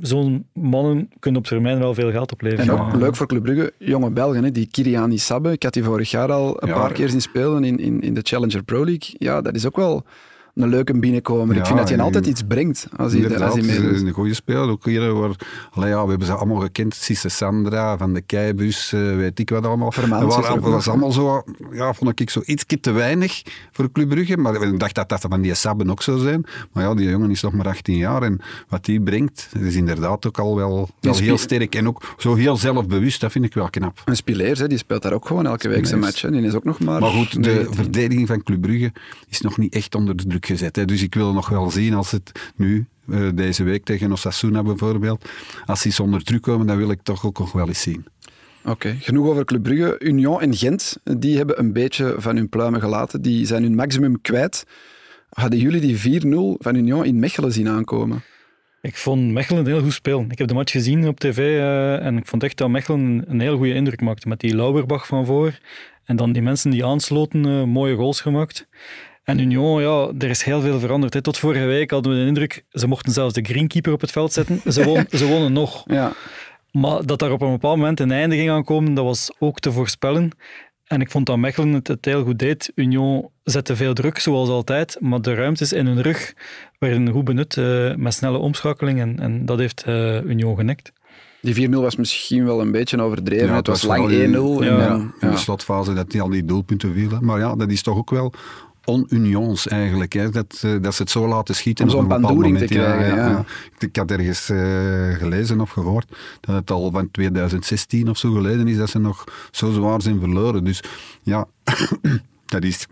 zo'n 0.00 0.46
mannen 0.52 1.10
kunnen 1.18 1.40
op 1.40 1.46
termijn 1.46 1.78
wel 1.78 1.94
veel 1.94 2.10
geld 2.10 2.32
opleveren. 2.32 2.64
En 2.64 2.70
ook 2.80 2.92
Ja. 2.92 2.98
leuk 2.98 3.16
voor 3.16 3.26
Club 3.26 3.42
Brugge, 3.42 3.72
jonge 3.78 4.10
Belgen, 4.10 4.44
hè, 4.44 4.50
die 4.50 4.68
Kiriani 4.70 5.18
Sabbe. 5.18 5.52
Ik 5.52 5.62
had 5.62 5.72
die 5.72 5.84
vorig 5.84 6.10
jaar 6.10 6.32
al 6.32 6.62
een 6.62 6.68
Ja, 6.68 6.74
paar 6.74 6.88
ja. 6.88 6.94
keer 6.94 7.08
zien 7.08 7.20
spelen 7.20 7.64
in, 7.64 7.78
in, 7.78 8.00
in 8.00 8.14
de 8.14 8.20
Challenger 8.22 8.62
Pro 8.62 8.84
League. 8.84 9.14
Ja, 9.18 9.40
dat 9.40 9.54
is 9.54 9.66
ook 9.66 9.76
wel 9.76 10.04
een 10.56 10.68
leuke 10.68 10.98
binnenkomer. 10.98 11.56
ik 11.56 11.66
vind 11.66 11.78
dat 11.78 11.88
hij 11.88 11.98
en- 11.98 12.04
altijd 12.04 12.26
iets 12.26 12.42
brengt 12.48 12.86
als 12.96 13.12
hij, 13.12 13.22
als 13.42 13.54
hij 13.54 13.62
het 13.76 13.94
is 13.94 14.00
een 14.00 14.10
goede 14.10 14.34
speler. 14.34 14.68
Ook 14.68 14.84
hier, 14.84 15.12
waar, 15.14 15.30
allee, 15.70 15.88
ja, 15.88 16.02
we 16.02 16.08
hebben 16.08 16.26
ze 16.26 16.32
allemaal 16.34 16.60
gekend. 16.60 16.94
Sisse 16.94 17.28
Sandra, 17.28 17.98
Van 17.98 18.12
de 18.14 18.20
Keibus, 18.20 18.92
eh, 18.92 19.00
weet 19.16 19.38
ik 19.38 19.50
wat 19.50 19.66
allemaal. 19.66 19.90
Dat 19.90 20.08
waren- 20.08 20.26
nog, 20.60 20.60
was 20.60 20.88
allemaal 20.88 21.12
zo, 21.12 21.42
ja, 21.72 21.94
vond 21.94 22.20
ik 22.20 22.30
zo 22.30 22.42
iets 22.44 22.64
te 22.80 22.90
weinig 22.90 23.42
voor 23.72 23.92
Club 23.92 24.08
Brugge. 24.08 24.36
Maar 24.36 24.62
ik 24.62 24.78
dacht 24.80 24.94
dat 24.94 25.08
dat 25.08 25.20
van 25.28 25.40
die 25.40 25.54
Sabben 25.54 25.90
ook 25.90 26.02
zou 26.02 26.18
zijn. 26.18 26.46
Maar 26.72 26.84
ja, 26.84 26.94
die 26.94 27.08
jongen 27.08 27.30
is 27.30 27.42
nog 27.42 27.52
maar 27.52 27.66
18 27.68 27.96
jaar. 27.96 28.22
En 28.22 28.40
wat 28.68 28.84
die 28.84 29.00
brengt, 29.00 29.48
is 29.60 29.74
inderdaad 29.74 30.26
ook 30.26 30.38
al 30.38 30.56
wel, 30.56 30.88
wel 31.00 31.16
heel 31.16 31.38
sterk. 31.38 31.74
En 31.74 31.86
ook 31.88 32.14
zo 32.18 32.34
heel 32.34 32.56
zelfbewust, 32.56 33.20
dat 33.20 33.32
vind 33.32 33.44
ik 33.44 33.54
wel 33.54 33.70
knap. 33.70 34.02
En 34.04 34.16
Spileers, 34.16 34.58
hè, 34.58 34.68
die 34.68 34.78
speelt 34.78 35.02
daar 35.02 35.12
ook 35.12 35.26
gewoon 35.26 35.46
elke 35.46 35.68
week 35.68 35.86
zijn 35.86 36.00
match. 36.00 36.22
Hè. 36.22 36.30
Die 36.30 36.42
is 36.42 36.54
ook 36.54 36.64
nog 36.64 36.80
maar... 36.80 37.00
Maar 37.00 37.10
goed, 37.10 37.32
de 37.32 37.38
19. 37.50 37.74
verdediging 37.74 38.26
van 38.26 38.42
Club 38.42 38.60
Brugge 38.60 38.92
is 39.28 39.40
nog 39.40 39.58
niet 39.58 39.74
echt 39.74 39.94
onder 39.94 40.16
de 40.16 40.26
druk 40.26 40.44
gezet. 40.46 40.76
Hè. 40.76 40.84
Dus 40.84 41.02
ik 41.02 41.14
wil 41.14 41.32
nog 41.32 41.48
wel 41.48 41.70
zien 41.70 41.94
als 41.94 42.10
het 42.10 42.52
nu, 42.56 42.86
eh, 43.10 43.28
deze 43.34 43.62
week 43.62 43.84
tegen 43.84 44.12
Osasuna 44.12 44.62
bijvoorbeeld, 44.62 45.28
als 45.66 45.82
die 45.82 45.92
zonder 45.92 46.24
druk 46.24 46.42
komen, 46.42 46.66
dan 46.66 46.76
wil 46.76 46.90
ik 46.90 47.02
toch 47.02 47.26
ook 47.26 47.38
nog 47.38 47.52
wel 47.52 47.68
eens 47.68 47.82
zien. 47.82 48.06
Oké, 48.64 48.96
genoeg 49.00 49.26
over 49.26 49.44
Club 49.44 49.62
Brugge. 49.62 49.96
Union 49.98 50.40
en 50.40 50.54
Gent, 50.54 50.96
die 51.02 51.36
hebben 51.36 51.58
een 51.58 51.72
beetje 51.72 52.14
van 52.18 52.36
hun 52.36 52.48
pluimen 52.48 52.80
gelaten. 52.80 53.22
Die 53.22 53.46
zijn 53.46 53.62
hun 53.62 53.74
maximum 53.74 54.20
kwijt. 54.20 54.66
Hadden 55.28 55.58
jullie 55.58 55.80
die 55.80 55.96
4-0 55.96 56.56
van 56.58 56.74
Union 56.74 57.04
in 57.04 57.18
Mechelen 57.18 57.52
zien 57.52 57.68
aankomen? 57.68 58.22
Ik 58.80 58.96
vond 58.96 59.32
Mechelen 59.32 59.66
heel 59.66 59.82
goed 59.82 59.92
spelen. 59.92 60.30
Ik 60.30 60.38
heb 60.38 60.48
de 60.48 60.54
match 60.54 60.72
gezien 60.72 61.08
op 61.08 61.20
tv 61.20 61.38
eh, 61.38 62.06
en 62.06 62.16
ik 62.16 62.26
vond 62.26 62.42
echt 62.42 62.56
dat 62.56 62.68
Mechelen 62.68 63.24
een 63.26 63.40
heel 63.40 63.56
goede 63.56 63.74
indruk 63.74 64.00
maakte. 64.00 64.28
Met 64.28 64.40
die 64.40 64.56
Lauberbach 64.56 65.06
van 65.06 65.26
voor 65.26 65.58
en 66.04 66.16
dan 66.16 66.32
die 66.32 66.42
mensen 66.42 66.70
die 66.70 66.84
aansloten, 66.84 67.44
eh, 67.44 67.64
mooie 67.64 67.96
goals 67.96 68.20
gemaakt. 68.20 68.66
En 69.26 69.38
Union, 69.38 69.80
ja, 69.82 70.10
er 70.18 70.30
is 70.30 70.42
heel 70.42 70.60
veel 70.60 70.78
veranderd. 70.78 71.14
Hè. 71.14 71.22
Tot 71.22 71.38
vorige 71.38 71.64
week 71.64 71.90
hadden 71.90 72.12
we 72.12 72.18
de 72.18 72.26
indruk, 72.26 72.64
ze 72.70 72.86
mochten 72.86 73.12
zelfs 73.12 73.34
de 73.34 73.44
greenkeeper 73.44 73.92
op 73.92 74.00
het 74.00 74.10
veld 74.10 74.32
zetten. 74.32 74.60
Ze, 74.72 74.84
won, 74.84 75.04
ze 75.18 75.26
wonnen 75.26 75.52
nog. 75.52 75.82
Ja, 75.86 76.12
Maar 76.70 77.06
dat 77.06 77.18
daar 77.18 77.32
op 77.32 77.40
een 77.40 77.50
bepaald 77.50 77.76
moment 77.76 78.00
een 78.00 78.10
einde 78.10 78.36
ging 78.36 78.50
aankomen, 78.50 78.94
dat 78.94 79.04
was 79.04 79.30
ook 79.38 79.60
te 79.60 79.72
voorspellen. 79.72 80.30
En 80.84 81.00
ik 81.00 81.10
vond 81.10 81.26
dat 81.26 81.36
Mechelen 81.36 81.72
het, 81.72 81.88
het 81.88 82.04
heel 82.04 82.24
goed 82.24 82.38
deed. 82.38 82.72
Union 82.74 83.28
zette 83.44 83.76
veel 83.76 83.94
druk, 83.94 84.18
zoals 84.18 84.48
altijd, 84.48 84.96
maar 85.00 85.20
de 85.20 85.34
ruimtes 85.34 85.72
in 85.72 85.86
hun 85.86 86.02
rug 86.02 86.34
werden 86.78 87.10
goed 87.10 87.24
benut 87.24 87.56
eh, 87.56 87.94
met 87.94 88.14
snelle 88.14 88.38
omschakeling 88.38 89.00
en, 89.00 89.18
en 89.18 89.46
dat 89.46 89.58
heeft 89.58 89.82
eh, 89.82 90.22
Union 90.22 90.56
genekt. 90.56 90.92
die 91.40 91.68
4-0 91.68 91.70
was 91.70 91.96
misschien 91.96 92.44
wel 92.44 92.60
een 92.60 92.72
beetje 92.72 93.02
overdreven. 93.02 93.54
het 93.54 93.66
was 93.66 93.82
lang 93.82 94.10
1-0. 94.10 94.12
vooral 94.12 94.62
en 94.62 94.68
in, 94.68 94.76
ja, 94.78 94.94
in 95.20 95.30
de 95.30 95.36
slotfase 95.36 95.92
dat 95.92 96.10
die 96.10 96.20
al 96.20 96.28
die 96.28 96.44
doelpunten 96.44 96.92
vielen. 96.92 97.24
Maar 97.24 97.38
ja, 97.38 97.56
dat 97.56 97.70
is 97.70 97.82
toch 97.82 97.96
ook 97.96 98.10
wel 98.10 98.32
on-unions 98.86 99.68
eigenlijk. 99.68 100.12
Hè. 100.12 100.30
Dat, 100.30 100.60
eh, 100.62 100.70
dat 100.80 100.94
ze 100.94 101.02
het 101.02 101.10
zo 101.10 101.28
laten 101.28 101.54
schieten. 101.54 101.84
Om 101.84 101.90
zo'n 101.90 102.06
pandoering 102.06 102.58
te 102.58 102.64
krijgen, 102.64 103.16
ja. 103.16 103.44
Ik, 103.78 103.82
ik 103.82 103.96
had 103.96 104.10
ergens 104.10 104.48
eh, 104.48 104.58
gelezen 105.14 105.60
of 105.60 105.70
gehoord 105.70 106.16
dat 106.40 106.54
het 106.54 106.70
al 106.70 106.90
van 106.90 107.10
2016 107.10 108.08
of 108.08 108.18
zo 108.18 108.32
geleden 108.32 108.68
is 108.68 108.76
dat 108.76 108.90
ze 108.90 108.98
nog 108.98 109.24
zo 109.50 109.72
zwaar 109.72 110.02
zijn 110.02 110.20
verloren. 110.20 110.64
Dus 110.64 110.82
ja, 111.22 111.46
dat 112.46 112.64
is 112.64 112.86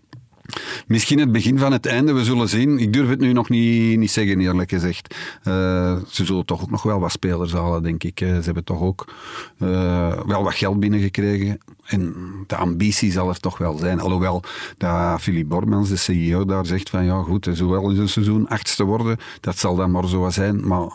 Misschien 0.86 1.18
het 1.18 1.32
begin 1.32 1.58
van 1.58 1.72
het 1.72 1.86
einde, 1.86 2.12
we 2.12 2.24
zullen 2.24 2.48
zien. 2.48 2.78
Ik 2.78 2.92
durf 2.92 3.08
het 3.08 3.20
nu 3.20 3.32
nog 3.32 3.48
niet, 3.48 3.98
niet 3.98 4.10
zeggen, 4.10 4.40
eerlijk 4.40 4.70
gezegd. 4.70 5.14
Uh, 5.44 5.96
ze 6.08 6.24
zullen 6.24 6.44
toch 6.44 6.62
ook 6.62 6.70
nog 6.70 6.82
wel 6.82 7.00
wat 7.00 7.10
spelers 7.10 7.52
halen, 7.52 7.82
denk 7.82 8.04
ik. 8.04 8.18
Ze 8.18 8.40
hebben 8.44 8.64
toch 8.64 8.80
ook 8.80 9.12
uh, 9.58 10.20
wel 10.26 10.42
wat 10.42 10.54
geld 10.54 10.80
binnengekregen. 10.80 11.58
En 11.84 12.14
de 12.46 12.56
ambitie 12.56 13.12
zal 13.12 13.28
er 13.28 13.40
toch 13.40 13.58
wel 13.58 13.78
zijn. 13.78 14.00
Alhoewel 14.00 14.42
dat 14.76 15.20
Philip 15.20 15.48
Bormans, 15.48 15.88
de 15.88 15.96
CEO, 15.96 16.44
daar 16.44 16.66
zegt 16.66 16.90
van 16.90 17.04
ja 17.04 17.22
goed, 17.22 17.48
zowel 17.52 17.90
in 17.90 18.00
een 18.00 18.08
seizoen 18.08 18.48
achtste 18.48 18.84
worden, 18.84 19.16
dat 19.40 19.58
zal 19.58 19.76
dan 19.76 19.90
maar 19.90 20.08
zo 20.08 20.30
zijn. 20.30 20.66
Maar 20.66 20.88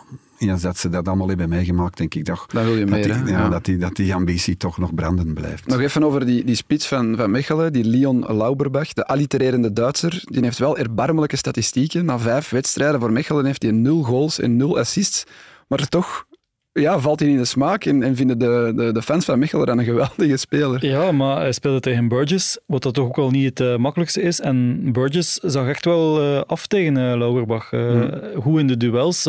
ja, 0.46 0.56
dat 0.56 0.78
ze 0.78 0.88
dat 0.88 1.08
allemaal 1.08 1.28
hebben 1.28 1.48
meegemaakt, 1.48 1.96
denk 1.96 2.14
ik 2.14 2.24
toch. 2.24 2.46
Dat 2.46 2.64
wil 2.64 2.76
je 2.76 2.84
dat, 2.84 2.88
meer, 2.88 3.24
die, 3.24 3.32
ja, 3.32 3.48
Dat, 3.48 3.64
die, 3.64 3.76
dat 3.76 3.96
die 3.96 4.14
ambitie 4.14 4.56
toch 4.56 4.78
nog 4.78 4.94
brandend 4.94 5.34
blijft. 5.34 5.66
Nog 5.66 5.80
even 5.80 6.04
over 6.04 6.26
die, 6.26 6.44
die 6.44 6.54
spits 6.54 6.86
van, 6.86 7.16
van 7.16 7.30
Mechelen, 7.30 7.72
die 7.72 7.84
Leon 7.84 8.36
Lauberbach, 8.36 8.92
de 8.92 9.06
allitererende 9.06 9.72
Duitser. 9.72 10.22
Die 10.24 10.44
heeft 10.44 10.58
wel 10.58 10.78
erbarmelijke 10.78 11.36
statistieken. 11.36 12.04
Na 12.04 12.18
vijf 12.18 12.48
wedstrijden 12.50 13.00
voor 13.00 13.12
Mechelen 13.12 13.44
heeft 13.44 13.62
hij 13.62 13.72
nul 13.72 14.02
goals 14.02 14.40
en 14.40 14.56
nul 14.56 14.78
assists. 14.78 15.24
Maar 15.68 15.88
toch 15.88 16.26
ja, 16.72 16.98
valt 16.98 17.20
hij 17.20 17.28
in 17.28 17.36
de 17.36 17.44
smaak 17.44 17.84
en, 17.84 18.02
en 18.02 18.16
vinden 18.16 18.38
de, 18.38 18.72
de, 18.76 18.92
de, 18.92 19.02
fans 19.02 19.24
van 19.24 19.38
Mechelen 19.38 19.66
dan 19.66 19.78
een 19.78 19.84
geweldige 19.84 20.36
speler. 20.36 20.86
Ja, 20.86 21.12
maar 21.12 21.36
hij 21.36 21.52
speelde 21.52 21.80
tegen 21.80 22.08
Burgess, 22.08 22.58
wat 22.66 22.82
dat 22.82 22.94
toch 22.94 23.06
ook 23.06 23.16
wel 23.16 23.30
niet 23.30 23.58
het 23.58 23.60
uh, 23.60 23.76
makkelijkste 23.76 24.22
is. 24.22 24.40
En 24.40 24.88
Burgess 24.92 25.34
zag 25.34 25.68
echt 25.68 25.84
wel 25.84 26.22
uh, 26.22 26.40
af 26.46 26.66
tegen 26.66 26.96
uh, 26.96 27.16
Lauerbach. 27.16 27.70
Hmm. 27.70 28.20
Hoe 28.34 28.60
in 28.60 28.66
de 28.66 28.76
duels. 28.76 29.28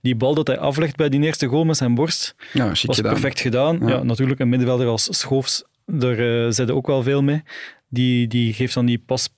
die 0.00 0.16
bal 0.16 0.34
dat 0.34 0.46
hij 0.46 0.58
aflegt 0.58 0.96
bij 0.96 1.08
die 1.08 1.20
eerste 1.20 1.46
goal 1.46 1.64
met 1.64 1.76
zijn 1.76 1.94
borst, 1.94 2.34
ja, 2.52 2.68
was 2.68 2.80
gedaan. 2.80 3.12
perfect 3.12 3.40
gedaan. 3.40 3.78
Ja. 3.86 4.02
natuurlijk, 4.02 4.40
een 4.40 4.48
middenvelder 4.48 4.86
als 4.86 5.18
Schoofs, 5.18 5.64
daar 5.86 6.18
uh, 6.18 6.50
zette 6.50 6.74
ook 6.74 6.86
wel 6.86 7.02
veel 7.02 7.22
mee. 7.22 7.42
Die, 7.88 8.26
die 8.26 8.52
geeft 8.52 8.74
dan 8.74 8.86
die 8.86 9.02
pas 9.06 9.28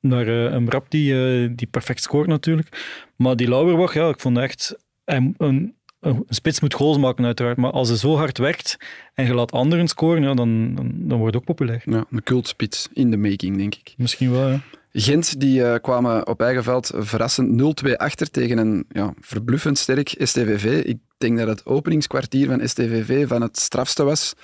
naar 0.00 0.26
een 0.26 0.70
rap 0.70 0.90
die, 0.90 1.54
die 1.54 1.66
perfect 1.66 2.02
scoort 2.02 2.26
natuurlijk. 2.26 2.68
Maar 3.16 3.36
die 3.36 3.48
Lauerbach, 3.48 3.94
ja, 3.94 4.08
ik 4.08 4.20
vond 4.20 4.38
echt... 4.38 4.76
Hij, 5.04 5.32
een, 5.38 5.75
een 6.06 6.24
spits 6.28 6.60
moet 6.60 6.74
goals 6.74 6.98
maken, 6.98 7.24
uiteraard. 7.24 7.56
Maar 7.56 7.70
als 7.70 7.88
ze 7.88 7.96
zo 7.96 8.16
hard 8.16 8.38
werkt 8.38 8.76
en 9.14 9.26
je 9.26 9.34
laat 9.34 9.52
anderen 9.52 9.88
scoren, 9.88 10.22
ja, 10.22 10.34
dan, 10.34 10.74
dan, 10.74 10.92
dan 10.94 11.18
wordt 11.18 11.34
het 11.34 11.42
ook 11.42 11.56
populair. 11.56 11.82
Ja, 11.84 12.04
een 12.10 12.22
cultspits 12.22 12.88
in 12.92 13.10
de 13.10 13.16
making, 13.16 13.56
denk 13.56 13.74
ik. 13.74 13.94
Misschien 13.96 14.30
wel, 14.30 14.48
ja. 14.48 14.60
Gent 14.92 15.40
die, 15.40 15.60
uh, 15.60 15.74
kwamen 15.82 16.26
op 16.26 16.40
eigen 16.40 16.62
veld 16.62 16.90
verrassend 16.94 17.84
0-2 17.86 17.92
achter 17.96 18.30
tegen 18.30 18.58
een 18.58 18.84
ja, 18.88 19.14
verbluffend 19.20 19.78
sterk 19.78 20.14
STVV. 20.18 20.84
Ik 20.84 20.98
denk 21.18 21.38
dat 21.38 21.48
het 21.48 21.66
openingskwartier 21.66 22.46
van 22.46 22.68
STVV 22.68 23.28
van 23.28 23.42
het 23.42 23.58
strafste 23.58 24.04
was 24.04 24.34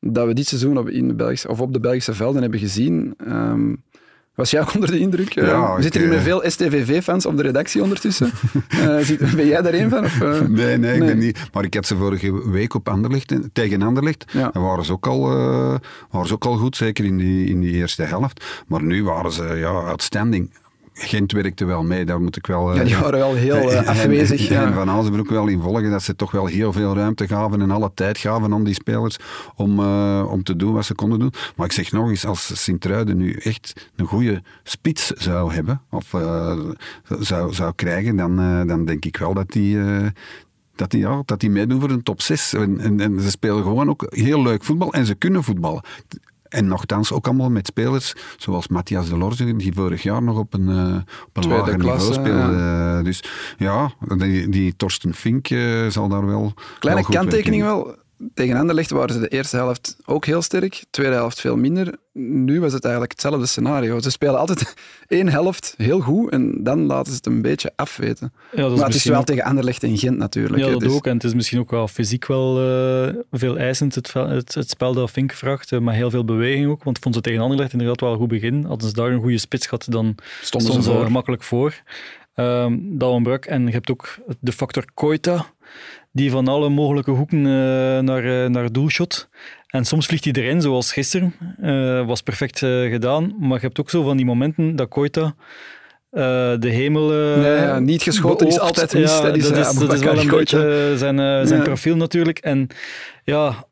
dat 0.00 0.26
we 0.26 0.34
dit 0.34 0.46
seizoen 0.46 0.78
op, 0.78 0.88
in 0.88 1.08
de 1.08 1.14
Belgische, 1.14 1.48
of 1.48 1.60
op 1.60 1.72
de 1.72 1.80
Belgische 1.80 2.14
velden 2.14 2.42
hebben 2.42 2.60
gezien. 2.60 3.14
Um, 3.28 3.82
was 4.36 4.50
jij 4.50 4.60
ook 4.60 4.74
onder 4.74 4.90
de 4.90 4.98
indruk? 4.98 5.32
Ja, 5.32 5.42
uh, 5.42 5.74
zitten 5.80 6.00
hier 6.00 6.10
met 6.10 6.22
veel 6.22 6.42
STVV-fans 6.44 7.26
op 7.26 7.36
de 7.36 7.42
redactie 7.42 7.82
ondertussen. 7.82 8.26
uh, 8.70 9.08
ben 9.34 9.46
jij 9.46 9.62
daar 9.62 9.74
een 9.74 9.90
van? 9.90 10.04
Of, 10.04 10.20
uh... 10.20 10.40
nee, 10.40 10.78
nee, 10.78 10.94
ik 10.94 11.06
ben 11.06 11.18
niet. 11.18 11.38
Maar 11.52 11.64
ik 11.64 11.74
had 11.74 11.86
ze 11.86 11.96
vorige 11.96 12.50
week 12.50 12.74
op 12.74 12.88
Anderlecht, 12.88 13.34
tegen 13.52 13.82
Anderlecht. 13.82 14.24
Ja. 14.32 14.52
En 14.52 14.62
waren 14.62 14.84
ze, 14.84 14.92
ook 14.92 15.06
al, 15.06 15.20
waren 16.10 16.26
ze 16.26 16.34
ook 16.34 16.44
al 16.44 16.56
goed, 16.56 16.76
zeker 16.76 17.04
in 17.04 17.16
die, 17.16 17.46
in 17.46 17.60
die 17.60 17.72
eerste 17.72 18.02
helft. 18.02 18.44
Maar 18.66 18.82
nu 18.82 19.04
waren 19.04 19.32
ze 19.32 19.44
ja, 19.44 19.70
outstanding. 19.70 20.50
Gent 20.98 21.32
werkte 21.32 21.64
wel 21.64 21.82
mee, 21.82 22.04
daar 22.04 22.20
moet 22.20 22.36
ik 22.36 22.46
wel... 22.46 22.74
ja, 22.74 22.84
die 22.84 22.96
waren 22.96 23.18
wel 23.18 23.34
heel 23.34 23.72
uh, 23.72 23.86
afwezig. 23.88 24.48
En, 24.48 24.54
ja. 24.54 24.66
en 24.66 24.74
Van 24.74 25.18
ook 25.18 25.30
wel 25.30 25.46
in 25.46 25.60
volgen 25.60 25.90
dat 25.90 26.02
ze 26.02 26.16
toch 26.16 26.30
wel 26.30 26.46
heel 26.46 26.72
veel 26.72 26.94
ruimte 26.94 27.26
gaven 27.26 27.60
en 27.60 27.70
alle 27.70 27.90
tijd 27.94 28.18
gaven 28.18 28.52
aan 28.52 28.64
die 28.64 28.74
spelers 28.74 29.16
om, 29.54 29.80
uh, 29.80 30.26
om 30.30 30.42
te 30.42 30.56
doen 30.56 30.72
wat 30.72 30.84
ze 30.84 30.94
konden 30.94 31.18
doen. 31.18 31.32
Maar 31.56 31.66
ik 31.66 31.72
zeg 31.72 31.92
nog 31.92 32.08
eens, 32.08 32.26
als 32.26 32.62
Sint-Truiden 32.62 33.16
nu 33.16 33.32
echt 33.32 33.90
een 33.96 34.06
goede 34.06 34.42
spits 34.62 35.10
zou 35.10 35.52
hebben, 35.52 35.82
of 35.90 36.12
uh, 36.12 36.58
zou, 37.18 37.54
zou 37.54 37.72
krijgen, 37.74 38.16
dan, 38.16 38.66
dan 38.66 38.84
denk 38.84 39.04
ik 39.04 39.16
wel 39.16 39.34
dat 39.34 39.50
die... 39.50 39.78
dat 40.74 40.90
die, 40.90 41.00
ja, 41.00 41.22
dat 41.24 41.40
die 41.40 41.50
meedoen 41.50 41.80
voor 41.80 41.90
een 41.90 42.02
top 42.02 42.22
6. 42.22 42.52
En, 42.52 42.80
en, 42.80 43.00
en 43.00 43.20
ze 43.20 43.30
spelen 43.30 43.62
gewoon 43.62 43.88
ook 43.88 44.06
heel 44.08 44.42
leuk 44.42 44.64
voetbal 44.64 44.92
en 44.92 45.06
ze 45.06 45.14
kunnen 45.14 45.42
voetballen. 45.42 45.82
En 46.48 46.66
nogthans 46.66 47.12
ook 47.12 47.26
allemaal 47.26 47.50
met 47.50 47.66
spelers 47.66 48.14
zoals 48.36 48.68
Matthias 48.68 49.08
de 49.08 49.16
Lorze, 49.16 49.56
die 49.56 49.72
vorig 49.72 50.02
jaar 50.02 50.22
nog 50.22 50.38
op 50.38 50.54
een, 50.54 50.68
uh, 50.68 50.96
op 51.26 51.36
een 51.36 51.48
lager 51.48 51.76
klasse, 51.76 52.10
niveau 52.10 52.30
speelde. 52.30 52.56
Ja. 52.56 53.02
Dus 53.02 53.24
ja, 53.56 53.92
die, 54.16 54.48
die 54.48 54.76
Torsten 54.76 55.14
Fink 55.14 55.50
uh, 55.50 55.86
zal 55.88 56.08
daar 56.08 56.26
wel. 56.26 56.54
Kleine 56.78 57.02
wel 57.02 57.10
kanttekening 57.10 57.62
wel 57.62 57.96
tegen 58.34 58.56
Anderlecht 58.56 58.90
waren 58.90 59.14
ze 59.14 59.20
de 59.20 59.28
eerste 59.28 59.56
helft 59.56 59.96
ook 60.04 60.26
heel 60.26 60.42
sterk, 60.42 60.72
de 60.72 60.86
tweede 60.90 61.14
helft 61.14 61.40
veel 61.40 61.56
minder. 61.56 61.94
Nu 62.12 62.60
was 62.60 62.72
het 62.72 62.82
eigenlijk 62.82 63.12
hetzelfde 63.12 63.46
scenario. 63.46 64.00
Ze 64.00 64.10
spelen 64.10 64.38
altijd 64.38 64.74
één 65.06 65.28
helft 65.28 65.74
heel 65.76 66.00
goed 66.00 66.30
en 66.30 66.62
dan 66.62 66.86
laten 66.86 67.12
ze 67.12 67.16
het 67.16 67.26
een 67.26 67.42
beetje 67.42 67.72
afweten. 67.76 68.32
Ja, 68.52 68.62
dat 68.62 68.72
is 68.72 68.78
maar 68.78 68.86
het 68.86 68.96
is 68.96 69.04
wel 69.04 69.18
ook... 69.18 69.26
tegen 69.26 69.44
Anderlecht 69.44 69.82
en 69.82 69.98
Gent 69.98 70.18
natuurlijk. 70.18 70.64
Ja, 70.64 70.70
dat 70.70 70.80
dus... 70.80 70.92
ook. 70.92 71.06
En 71.06 71.14
het 71.14 71.24
is 71.24 71.34
misschien 71.34 71.58
ook 71.58 71.70
wel 71.70 71.88
fysiek 71.88 72.26
wel 72.26 72.62
uh, 72.62 73.14
veel 73.30 73.58
eisend, 73.58 73.94
het, 73.94 74.12
het, 74.12 74.54
het, 74.54 74.70
spel 74.70 74.94
dat 74.94 75.10
Fink 75.10 75.32
vraagt, 75.32 75.70
uh, 75.70 75.80
maar 75.80 75.94
heel 75.94 76.10
veel 76.10 76.24
beweging 76.24 76.68
ook. 76.68 76.84
Want 76.84 76.98
vond 76.98 77.14
ze 77.14 77.20
tegen 77.20 77.40
Anderlecht 77.40 77.72
inderdaad 77.72 78.00
wel 78.00 78.12
een 78.12 78.18
goed 78.18 78.28
begin. 78.28 78.64
Hadden 78.64 78.88
ze 78.88 78.94
daar 78.94 79.10
een 79.10 79.20
goede 79.20 79.38
spits 79.38 79.66
gehad, 79.66 79.86
dan 79.90 80.14
stonden, 80.42 80.70
stonden 80.70 80.82
ze, 80.82 81.04
er 81.04 81.12
makkelijk 81.12 81.42
voor. 81.42 81.82
Um, 82.38 82.98
dat 82.98 83.10
ontbrak. 83.10 83.44
En 83.44 83.66
je 83.66 83.72
hebt 83.72 83.90
ook 83.90 84.14
de 84.40 84.52
factor 84.52 84.84
Koita 84.94 85.46
die 86.16 86.30
van 86.30 86.48
alle 86.48 86.68
mogelijke 86.68 87.10
hoeken 87.10 87.38
uh, 87.38 87.44
naar, 87.98 88.24
uh, 88.24 88.46
naar 88.46 88.72
doel 88.72 88.88
shot. 88.88 89.28
En 89.66 89.84
soms 89.84 90.06
vliegt 90.06 90.24
hij 90.24 90.32
erin, 90.32 90.60
zoals 90.60 90.92
gisteren. 90.92 91.34
Uh, 91.62 92.06
was 92.06 92.22
perfect 92.22 92.58
gedaan. 92.58 93.34
Maar 93.38 93.58
je 93.58 93.66
hebt 93.66 93.80
ook 93.80 93.90
zo 93.90 94.02
van 94.02 94.16
die 94.16 94.26
momenten 94.26 94.76
dat 94.76 94.88
Koita 94.88 95.34
de 96.10 96.58
hemel. 96.60 97.08
nee, 97.08 97.56
ja, 97.56 97.78
niet 97.78 98.02
geschoten 98.02 98.46
beoogt. 98.46 98.60
is 98.60 98.66
altijd 98.68 98.94
mis. 98.94 99.10
Ja, 99.10 99.20
dat 99.20 99.36
is, 99.36 99.48
dat 99.48 99.56
is, 99.56 99.78
dat 99.78 99.92
is 99.92 100.00
wel 100.00 100.18
een 100.18 100.28
beetje 100.28 100.92
zijn, 100.96 101.46
zijn 101.46 101.62
profiel 101.62 101.96
natuurlijk. 101.96 102.38
En 102.38 102.66
ja, 103.24 103.66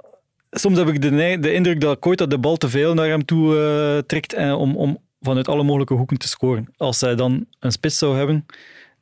soms 0.50 0.78
heb 0.78 0.88
ik 0.88 1.02
de, 1.02 1.38
de 1.40 1.52
indruk 1.52 1.80
dat 1.80 1.98
Koita 1.98 2.26
de 2.26 2.38
bal 2.38 2.56
te 2.56 2.68
veel 2.68 2.94
naar 2.94 3.08
hem 3.08 3.24
toe 3.24 4.04
trekt 4.06 4.36
om, 4.36 4.76
om 4.76 4.98
vanuit 5.20 5.48
alle 5.48 5.62
mogelijke 5.62 5.94
hoeken 5.94 6.18
te 6.18 6.28
scoren. 6.28 6.68
Als 6.76 7.00
hij 7.00 7.14
dan 7.14 7.46
een 7.60 7.72
spits 7.72 7.98
zou 7.98 8.16
hebben 8.16 8.46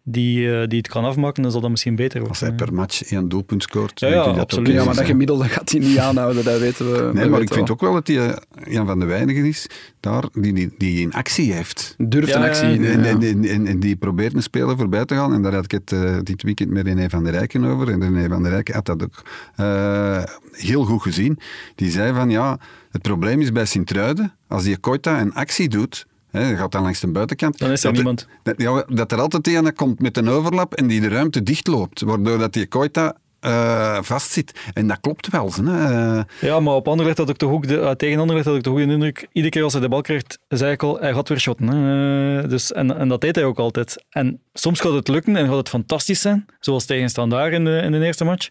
die, 0.03 0.38
uh, 0.38 0.67
die 0.67 0.79
het 0.79 0.88
kan 0.88 1.05
afmaken, 1.05 1.43
dan 1.43 1.53
zal 1.53 1.61
dat 1.61 1.71
misschien 1.71 1.97
beter 1.97 2.21
worden. 2.21 2.29
Als 2.29 2.41
hij 2.41 2.53
per 2.53 2.75
match 2.75 3.03
één 3.03 3.29
doelpunt 3.29 3.62
scoort, 3.62 4.01
ja, 4.01 4.09
ja, 4.09 4.21
absoluut. 4.21 4.73
ja, 4.73 4.85
maar 4.85 4.95
dat 4.95 5.05
gemiddelde 5.05 5.45
gaat 5.45 5.71
hij 5.71 5.81
niet 5.81 5.99
aanhouden, 5.99 6.45
dat 6.45 6.59
weten 6.59 6.93
we. 6.93 7.11
Nee, 7.12 7.29
maar 7.29 7.41
ik 7.41 7.53
vind 7.53 7.71
ook 7.71 7.81
wel 7.81 7.93
dat 7.93 8.07
hij 8.07 8.17
uh, 8.17 8.33
een 8.55 8.87
van 8.87 8.99
de 8.99 9.05
weinigen 9.05 9.45
is 9.45 9.67
daar 10.01 10.25
die, 10.33 10.53
die, 10.53 10.75
die 10.79 11.01
in 11.01 11.12
actie 11.12 11.53
heeft. 11.53 11.95
Durft 11.99 12.29
ja, 12.29 12.37
in 12.37 12.43
actie. 12.43 12.88
En, 12.88 13.05
en, 13.05 13.23
en, 13.23 13.45
en, 13.45 13.67
en 13.67 13.81
die 13.81 13.97
probeert 13.97 14.35
een 14.35 14.43
speler 14.43 14.77
voorbij 14.77 15.05
te 15.05 15.15
gaan. 15.15 15.35
En 15.35 15.43
daar 15.43 15.55
had 15.55 15.65
ik 15.65 15.71
het 15.71 15.93
uh, 15.93 16.17
dit 16.23 16.43
weekend 16.43 16.71
met 16.71 16.87
René 16.87 17.09
van 17.09 17.25
der 17.25 17.33
Rijken 17.33 17.65
over. 17.65 17.88
En 17.88 18.01
René 18.01 18.29
van 18.29 18.43
der 18.43 18.53
Rijken 18.53 18.75
had 18.75 18.87
dat 18.87 19.03
ook 19.03 19.23
heel 20.53 20.85
goed 20.85 21.03
gezien. 21.03 21.38
Die 21.75 21.91
zei 21.91 22.15
van, 22.15 22.31
ja, 22.31 22.59
het 22.91 23.03
probleem 23.03 23.41
is 23.41 23.53
bij 23.53 23.65
Sint-Truiden, 23.65 24.35
als 24.49 24.62
die 24.62 24.77
Koita 24.77 25.21
een 25.21 25.35
actie 25.35 25.69
doet, 25.69 26.07
He, 26.33 26.57
gaat 26.57 26.73
dan 26.73 26.83
langs 26.83 27.01
de 27.01 27.07
buitenkant. 27.07 27.59
Dan 27.59 27.71
is 27.71 27.85
er 27.85 27.88
dat 27.88 27.95
niemand. 27.95 28.29
Dat, 28.42 28.55
ja, 28.57 28.85
dat 28.88 29.12
er 29.12 29.21
altijd 29.21 29.47
een 29.47 29.75
komt 29.75 30.01
met 30.01 30.16
een 30.16 30.29
overlap 30.29 30.75
en 30.75 30.87
die 30.87 31.01
de 31.01 31.09
ruimte 31.09 31.42
dichtloopt. 31.42 32.01
Waardoor 32.01 32.38
dat 32.38 32.53
die 32.53 32.66
Koita 32.66 33.16
uh, 33.47 33.99
vastzit. 34.01 34.61
En 34.75 34.87
dat 34.87 35.01
klopt 35.01 35.31
wel. 35.31 35.53
Hè. 35.64 36.23
Ja, 36.40 36.61
maar 36.61 36.75
op 36.75 36.88
Anderlecht 36.88 37.18
had 37.18 37.29
ik 37.29 37.37
toch 37.37 37.51
ook 37.51 37.68
de, 37.68 37.77
uh, 37.77 37.90
tegen 37.90 38.18
Anderlecht 38.18 38.47
had 38.47 38.57
ik 38.57 38.62
toch 38.62 38.73
ook 38.73 38.79
de 38.79 38.92
indruk, 38.92 39.27
iedere 39.33 39.53
keer 39.53 39.62
als 39.62 39.73
hij 39.73 39.83
de 39.83 39.88
bal 39.88 40.01
krijgt, 40.01 40.38
zei 40.49 40.73
ik 40.73 40.83
al, 40.83 40.99
hij 40.99 41.12
gaat 41.12 41.29
weer 41.29 41.40
shotten. 41.40 41.66
Hè. 41.66 42.49
Dus, 42.49 42.73
en, 42.73 42.99
en 42.99 43.09
dat 43.09 43.21
deed 43.21 43.35
hij 43.35 43.45
ook 43.45 43.59
altijd. 43.59 44.05
En 44.11 44.40
soms 44.53 44.81
gaat 44.81 44.92
het 44.92 45.09
lukken 45.09 45.37
en 45.37 45.47
gaat 45.47 45.57
het 45.57 45.68
fantastisch 45.68 46.21
zijn, 46.21 46.47
zoals 46.61 46.85
tegen 46.85 47.09
Standaard 47.09 47.53
in 47.53 47.64
de, 47.64 47.81
in 47.85 47.92
de 47.92 48.05
eerste 48.05 48.25
match. 48.25 48.49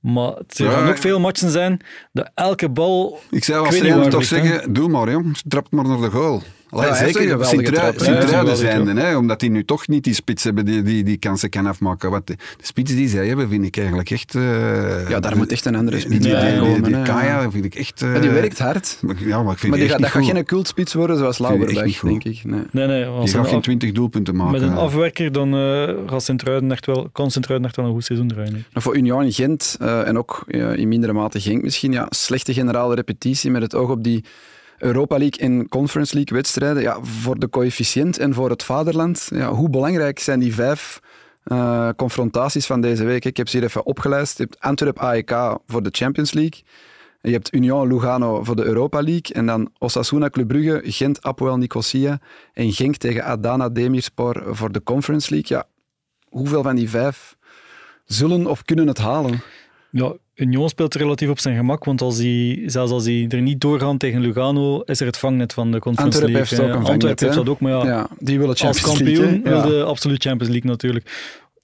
Maar 0.00 0.32
er 0.56 0.70
gaan 0.70 0.88
ook 0.88 0.98
veel 0.98 1.20
matchen 1.20 1.50
zijn 1.50 1.80
dat 2.12 2.30
elke 2.34 2.68
bal... 2.68 3.20
Ik 3.30 3.44
zou 3.44 3.66
als 3.66 3.78
trainer 3.78 4.10
toch 4.10 4.24
zeggen, 4.24 4.72
doe 4.72 4.88
maar 4.88 5.10
jong, 5.10 5.36
trap 5.48 5.66
maar 5.70 5.84
naar 5.84 6.00
de 6.00 6.10
goal. 6.10 6.42
Allee, 6.74 6.88
ja, 6.88 6.94
zeker 6.94 7.44
Sint-Truiden 7.44 8.56
zijnde, 8.56 9.00
hè, 9.00 9.16
omdat 9.16 9.40
die 9.40 9.50
nu 9.50 9.64
toch 9.64 9.88
niet 9.88 10.04
die 10.04 10.14
spits 10.14 10.44
hebben 10.44 10.64
die, 10.64 10.82
die, 10.82 11.04
die 11.04 11.16
kansen 11.16 11.50
kan 11.50 11.66
afmaken. 11.66 12.10
Wat 12.10 12.26
de, 12.26 12.36
de 12.36 12.66
spits 12.66 12.94
die 12.94 13.08
zij 13.08 13.26
hebben, 13.26 13.48
vind 13.48 13.64
ik 13.64 13.76
eigenlijk 13.76 14.10
echt... 14.10 14.34
Uh, 14.34 15.08
ja, 15.08 15.20
daar 15.20 15.36
moet 15.36 15.52
echt 15.52 15.64
een 15.64 15.74
andere 15.74 16.00
spits 16.00 16.28
bij 16.28 16.58
komen. 16.58 16.82
Die, 16.82 16.94
die 16.94 17.02
Kaya 17.02 17.50
vind 17.50 17.64
ik 17.64 17.74
echt... 17.74 18.02
Uh, 18.02 18.14
ja, 18.14 18.20
die 18.20 18.30
werkt 18.30 18.58
hard. 18.58 18.98
Ja, 19.18 19.42
maar 19.42 19.52
ik 19.52 19.58
vind 19.58 19.70
maar 19.70 19.80
die 19.80 19.88
gaat, 19.88 20.00
dat 20.00 20.10
gaat 20.10 20.24
geen 20.24 20.44
cultspits 20.44 20.94
worden 20.94 21.18
zoals 21.18 21.38
Lauberbach, 21.38 22.00
denk 22.00 22.24
ik. 22.24 22.44
Nee, 22.44 22.60
nee, 22.70 22.86
nee 22.86 23.20
die 23.20 23.28
gaat 23.28 23.48
geen 23.48 23.60
20 23.60 23.92
doelpunten 23.92 24.36
maken. 24.36 24.52
Met 24.52 24.62
een 24.62 24.76
afwerker 24.76 25.32
dan 25.32 25.54
uh, 25.54 25.88
gaat 26.06 26.22
Sint-Truiden 26.22 26.72
echt 26.72 26.86
wel, 26.86 27.08
kan 27.12 27.30
Sint-Truiden 27.30 27.68
echt 27.68 27.76
wel 27.76 27.86
een 27.86 27.92
goed 27.92 28.04
seizoen 28.04 28.28
draaien. 28.28 28.64
Voor 28.72 28.96
Union 28.96 29.32
Gent, 29.32 29.76
en 29.80 30.18
ook 30.18 30.44
in 30.74 30.88
mindere 30.88 31.12
mate 31.12 31.40
Genk 31.40 31.62
misschien, 31.62 31.92
ja, 31.92 32.06
slechte 32.10 32.52
generale 32.52 32.94
repetitie 32.94 33.50
met 33.50 33.62
het 33.62 33.74
oog 33.74 33.90
op 33.90 34.04
die 34.04 34.24
Europa 34.84 35.18
League 35.18 35.38
en 35.38 35.68
Conference 35.68 36.14
League 36.14 36.36
wedstrijden, 36.36 36.82
ja, 36.82 36.98
voor 37.02 37.38
de 37.38 37.48
coëfficiënt 37.48 38.18
en 38.18 38.34
voor 38.34 38.50
het 38.50 38.62
vaderland, 38.62 39.28
ja, 39.34 39.52
hoe 39.52 39.70
belangrijk 39.70 40.18
zijn 40.18 40.40
die 40.40 40.54
vijf 40.54 41.00
uh, 41.44 41.88
confrontaties 41.96 42.66
van 42.66 42.80
deze 42.80 43.04
week? 43.04 43.24
Ik 43.24 43.36
heb 43.36 43.48
ze 43.48 43.56
hier 43.56 43.66
even 43.66 43.86
opgelijst. 43.86 44.38
Je 44.38 44.42
hebt 44.42 44.60
Antwerp 44.60 44.98
AEK 44.98 45.58
voor 45.66 45.82
de 45.82 45.88
Champions 45.92 46.32
League. 46.32 46.62
Je 47.20 47.32
hebt 47.32 47.54
Union 47.54 47.88
Lugano 47.88 48.44
voor 48.44 48.56
de 48.56 48.64
Europa 48.64 49.02
League. 49.02 49.34
En 49.34 49.46
dan 49.46 49.70
Osasuna 49.78 50.30
Club 50.30 50.48
Brugge, 50.48 50.80
Gent 50.84 51.22
Apoel 51.22 51.56
Nicosia. 51.56 52.18
En 52.52 52.72
Genk 52.72 52.96
tegen 52.96 53.24
Adana 53.24 53.68
Demirspor 53.68 54.42
voor 54.46 54.72
de 54.72 54.82
Conference 54.82 55.30
League. 55.30 55.56
Ja, 55.56 55.66
hoeveel 56.28 56.62
van 56.62 56.76
die 56.76 56.90
vijf 56.90 57.36
zullen 58.04 58.46
of 58.46 58.64
kunnen 58.64 58.86
het 58.86 58.98
halen? 58.98 59.42
Ja, 59.90 60.12
Union 60.34 60.68
speelt 60.68 60.94
relatief 60.94 61.28
op 61.28 61.38
zijn 61.38 61.56
gemak, 61.56 61.84
want 61.84 62.00
als 62.00 62.16
die, 62.16 62.70
zelfs 62.70 62.92
als 62.92 63.04
die 63.04 63.28
er 63.28 63.40
niet 63.42 63.60
doorgaan 63.60 63.98
tegen 63.98 64.20
Lugano, 64.20 64.80
is 64.80 65.00
er 65.00 65.06
het 65.06 65.16
vangnet 65.16 65.52
van 65.52 65.70
de 65.70 65.78
Conference 65.78 66.18
Antwerpen 66.18 66.40
League. 66.40 66.58
heeft 66.58 66.70
ook 66.74 66.80
een 66.80 66.92
Antwerpen 66.92 67.24
heeft 67.24 67.38
dat 67.38 67.48
ook, 67.48 67.60
maar 67.60 67.72
ja, 67.72 67.86
Ja, 67.86 68.08
die 68.18 68.38
willen 68.38 68.48
als 68.48 68.60
Champions 68.60 68.86
kampioen 68.86 69.42
League. 69.42 69.62
wil 69.62 69.70
de 69.70 69.84
absoluut 69.84 70.22
Champions 70.22 70.52
League 70.52 70.70
natuurlijk. 70.70 71.04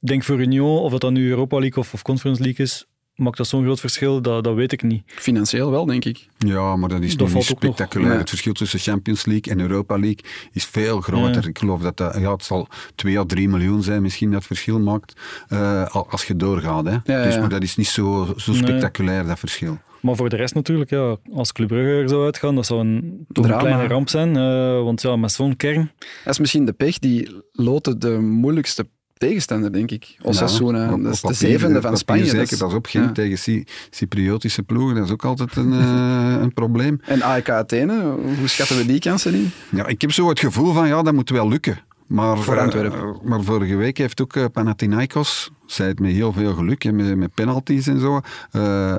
Ik 0.00 0.08
denk 0.08 0.22
voor 0.24 0.40
Union, 0.40 0.78
of 0.78 0.92
het 0.92 1.00
dan 1.00 1.12
nu 1.12 1.28
Europa 1.28 1.58
League 1.58 1.78
of, 1.78 1.94
of 1.94 2.02
Conference 2.02 2.42
League 2.42 2.64
is, 2.64 2.86
maakt 3.20 3.36
dat 3.36 3.46
zo'n 3.46 3.62
groot 3.62 3.80
verschil? 3.80 4.22
Dat, 4.22 4.44
dat 4.44 4.54
weet 4.54 4.72
ik 4.72 4.82
niet. 4.82 5.02
Financieel 5.06 5.70
wel, 5.70 5.84
denk 5.86 6.04
ik. 6.04 6.26
Ja, 6.38 6.76
maar 6.76 6.88
dat 6.88 7.00
is 7.02 7.16
Dat 7.16 7.18
nog 7.18 7.36
niet 7.36 7.48
nog. 7.48 7.58
spectaculair. 7.58 8.18
Het 8.18 8.28
verschil 8.28 8.52
tussen 8.52 8.78
Champions 8.78 9.24
League 9.24 9.52
en 9.52 9.60
Europa 9.60 9.94
League 9.98 10.24
is 10.52 10.64
veel 10.64 11.00
groter. 11.00 11.42
Ja. 11.42 11.48
Ik 11.48 11.58
geloof 11.58 11.80
dat 11.80 11.96
dat, 11.96 12.14
ja, 12.18 12.32
het 12.32 12.44
zal 12.44 12.68
2 12.94 13.18
à 13.18 13.24
3 13.24 13.48
miljoen 13.48 13.82
zijn, 13.82 14.02
misschien 14.02 14.30
dat 14.30 14.44
verschil 14.44 14.80
maakt, 14.80 15.20
eh, 15.48 15.86
al- 15.86 16.08
als 16.10 16.24
je 16.24 16.36
doorgaat. 16.36 16.84
Hè. 16.84 16.90
ja, 17.04 17.22
Dus, 17.24 17.34
ja. 17.34 17.40
maar 17.40 17.48
dat 17.48 17.62
is 17.62 17.76
niet 17.76 17.86
zo, 17.88 18.34
zo 18.36 18.52
Nee. 18.52 18.60
spectaculair, 18.60 19.26
dat 19.26 19.38
verschil. 19.38 19.78
Maar 20.00 20.16
voor 20.16 20.28
de 20.28 20.36
rest 20.36 20.54
natuurlijk, 20.54 20.90
ja, 20.90 21.16
als 21.32 21.52
Club 21.52 21.68
Brugge 21.68 21.90
er 22.02 22.08
zou 22.08 22.24
uitgaan, 22.24 22.54
dat 22.54 22.66
zou 22.66 22.80
een, 22.80 23.26
toch 23.32 23.48
een 23.48 23.58
kleine 23.58 23.86
ramp 23.86 24.08
zijn. 24.08 24.36
eh, 24.36 24.82
want 24.82 25.02
ja, 25.02 25.16
met 25.16 25.32
zo'n 25.32 25.56
kern... 25.56 25.90
Dat 26.24 26.32
is 26.32 26.38
misschien 26.38 26.64
de 26.64 26.72
pech 26.72 26.98
die 26.98 27.28
loten 27.52 27.98
de 27.98 28.18
moeilijkste 28.20 28.88
tegenstander, 29.20 29.72
denk 29.72 29.90
ik. 29.90 30.16
Osasuna. 30.22 30.84
Ja, 30.84 30.92
op- 30.92 31.02
dat 31.02 31.12
is 31.12 31.20
op 31.22 31.30
de 31.30 31.36
papier- 31.36 31.48
zevende 31.50 31.80
van 31.80 31.96
Spanje. 31.96 32.24
Zeker, 32.24 32.38
dat 32.38 32.50
is- 32.52 32.58
dat 32.58 32.86
is 32.86 32.92
ja. 32.92 33.12
tegen 33.12 33.38
Cy- 33.38 33.64
Cypriotische 33.90 34.62
ploegen, 34.62 34.94
dat 34.96 35.04
is 35.04 35.10
ook 35.10 35.24
altijd 35.24 35.56
een, 35.56 35.72
eh, 35.72 36.36
een 36.42 36.52
probleem. 36.54 37.00
En 37.04 37.22
AEK 37.22 37.48
Athene, 37.50 38.02
hoe 38.38 38.48
schatten 38.48 38.76
we 38.76 38.86
die 38.86 38.98
kansen 39.00 39.34
in? 39.34 39.50
Ja, 39.70 39.86
ik 39.86 40.00
heb 40.00 40.12
zo 40.12 40.28
het 40.28 40.40
gevoel 40.40 40.72
van, 40.72 40.86
ja, 40.88 41.02
dat 41.02 41.14
moet 41.14 41.30
wel 41.30 41.48
lukken. 41.48 41.78
Maar, 42.06 42.38
Voor 42.38 42.56
eh, 42.56 42.62
Antwerpen. 42.62 43.16
maar 43.24 43.42
vorige 43.42 43.76
week 43.76 43.98
heeft 43.98 44.20
ook 44.20 44.36
eh, 44.36 44.44
Panathinaikos, 44.52 45.50
zij 45.66 45.86
het 45.88 45.98
met 46.00 46.12
heel 46.12 46.32
veel 46.32 46.54
geluk, 46.54 46.82
hè, 46.82 46.92
met, 46.92 47.16
met 47.16 47.34
penalties 47.34 47.86
en 47.86 48.00
zo, 48.00 48.20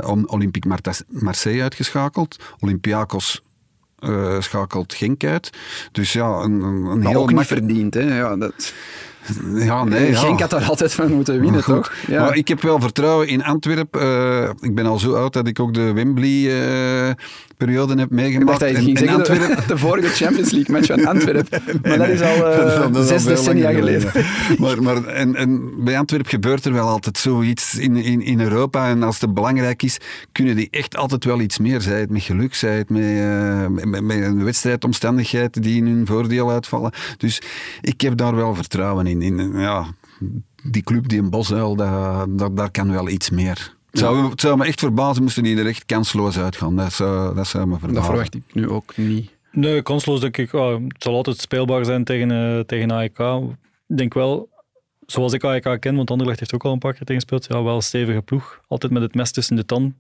om 0.06 0.24
Olympique 0.26 0.78
Marseille 1.10 1.62
uitgeschakeld. 1.62 2.36
Olympiakos 2.60 3.42
schakelt 4.40 4.94
Genk 4.94 5.24
uit. 5.24 5.50
Dus 5.92 6.14
ja, 6.14 6.28
een, 6.30 6.62
een, 6.62 7.06
heel 7.08 7.22
ook 7.22 7.34
niet 7.34 7.46
verdiend. 7.48 7.94
Hè? 7.94 8.18
Ja, 8.18 8.36
dat... 8.36 8.74
Ja, 9.56 9.84
nee, 9.84 10.10
ja. 10.12 10.20
Genk 10.20 10.40
had 10.40 10.50
daar 10.50 10.64
altijd 10.64 10.94
van 10.94 11.12
moeten 11.14 11.42
winnen, 11.42 11.64
goed. 11.64 11.76
toch? 11.76 11.94
Ja. 12.08 12.22
Maar 12.24 12.36
ik 12.36 12.48
heb 12.48 12.62
wel 12.62 12.80
vertrouwen 12.80 13.28
in 13.28 13.44
Antwerpen. 13.44 14.02
Eh, 14.02 14.50
ik 14.60 14.76
ben 14.76 14.86
al 14.86 15.00
zo 15.00 15.14
oud 15.14 15.34
dat 15.34 15.48
ik 15.48 15.60
ook 15.60 15.74
de 15.74 15.94
Wembley-periode 15.94 17.94
heb 17.96 18.06
ik 18.06 18.12
meegemaakt. 18.12 18.48
dacht 18.48 18.60
dat 18.60 18.70
je 18.70 18.76
En- 18.76 18.84
ging 18.84 18.98
en 18.98 19.06
zeggen, 19.06 19.24
de, 19.24 19.30
Antwerpen- 19.32 19.68
de 19.76 19.78
vorige 19.78 20.08
Champions 20.08 20.52
League 20.52 20.76
match 20.76 20.88
van 20.88 21.06
Antwerpen. 21.14 21.62
Maar 21.84 21.98
dat 21.98 22.08
is 22.08 22.22
al 22.22 22.38
Dat 22.38 22.96
al 22.96 23.04
zes 23.04 23.24
decennia 23.24 23.72
geleden. 23.72 24.12
maar 24.58 24.84
maar 24.84 25.06
en, 25.06 25.36
en 25.36 25.72
bij 25.84 25.98
Antwerpen 25.98 26.30
gebeurt 26.30 26.66
er 26.66 26.74
wel 26.74 26.88
altijd 26.88 27.18
zoiets 27.18 27.78
in, 27.78 27.96
in, 27.96 28.22
in 28.22 28.42
Europa. 28.42 28.90
En 28.90 29.04
als 29.04 29.22
het 29.22 29.34
belangrijk 29.34 29.84
is, 29.84 29.98
kunnen 30.32 30.56
die 30.56 30.68
echt 30.72 30.98
altijd 30.98 31.26
wel 31.26 31.42
iets 31.42 31.60
meer. 31.60 31.82
Zij 31.82 32.00
het 32.00 32.10
met 32.10 32.22
geluk, 32.22 32.56
zij 32.56 32.78
het 32.78 32.90
met, 32.90 33.02
eh, 33.04 33.68
met, 33.68 34.02
met 34.04 34.18
een 34.22 34.44
wedstrijdomstandigheid 34.44 35.64
die 35.64 35.76
in 35.78 35.86
hun 35.88 36.06
voordeel 36.06 36.52
uitvallen. 36.52 36.92
Dus 37.18 37.42
ik 37.82 38.02
heb 38.02 38.18
daar 38.18 38.36
wel 38.36 38.56
vertrouwen 38.56 39.08
in. 39.08 39.11
In 39.20 39.60
ja, 39.60 39.86
die 40.64 40.84
club, 40.84 41.08
die 41.08 41.20
een 41.20 41.30
Bosuil, 41.30 41.76
daar, 41.76 42.26
daar, 42.30 42.56
daar 42.56 42.72
kan 42.72 42.92
wel 42.92 43.10
iets 43.10 43.30
meer. 43.30 43.76
Het 43.90 44.00
zou, 44.00 44.30
het 44.30 44.42
zou 44.42 44.58
me 44.58 44.66
echt 44.66 44.80
verbazen 44.80 45.24
moesten 45.24 45.44
die 45.44 45.58
er 45.58 45.68
echt 45.68 45.86
kansloos 45.86 46.38
uitgaan. 46.38 46.76
Dat 46.76 46.94
zou, 46.94 47.36
dat 47.36 47.48
zou 47.48 47.68
me 47.68 47.72
verbazen. 47.72 47.96
Dat 47.96 48.06
verwacht 48.06 48.36
ik 48.36 48.44
nu 48.54 48.70
ook 48.70 48.98
niet. 48.98 49.30
Nee, 49.52 49.82
kansloos 49.82 50.20
denk 50.20 50.38
ik. 50.38 50.54
ah, 50.54 50.84
het 50.88 51.04
zal 51.04 51.16
altijd 51.16 51.40
speelbaar 51.40 51.86
zijn 51.86 52.04
tegen, 52.04 52.32
eh, 52.32 52.60
tegen 52.60 52.92
AEK. 52.92 53.20
Ik 53.88 53.98
denk 53.98 54.14
wel, 54.14 54.50
zoals 55.06 55.34
ik 55.34 55.44
AEK 55.44 55.78
ken, 55.80 55.96
want 55.96 56.12
Anderlecht 56.12 56.40
heeft 56.40 56.54
ook 56.54 56.66
al 56.66 56.72
een 56.72 56.80
paar 56.80 56.94
keer 56.94 57.06
tegen 57.06 57.22
gespeeld. 57.22 57.46
Ja, 57.48 57.64
wel 57.64 57.76
een 57.76 57.82
stevige 57.82 58.22
ploeg. 58.22 58.62
Altijd 58.68 58.92
met 58.92 59.02
het 59.02 59.16
mes 59.16 59.32
tussen 59.32 59.56
de 59.56 59.66
tanden. 59.66 60.00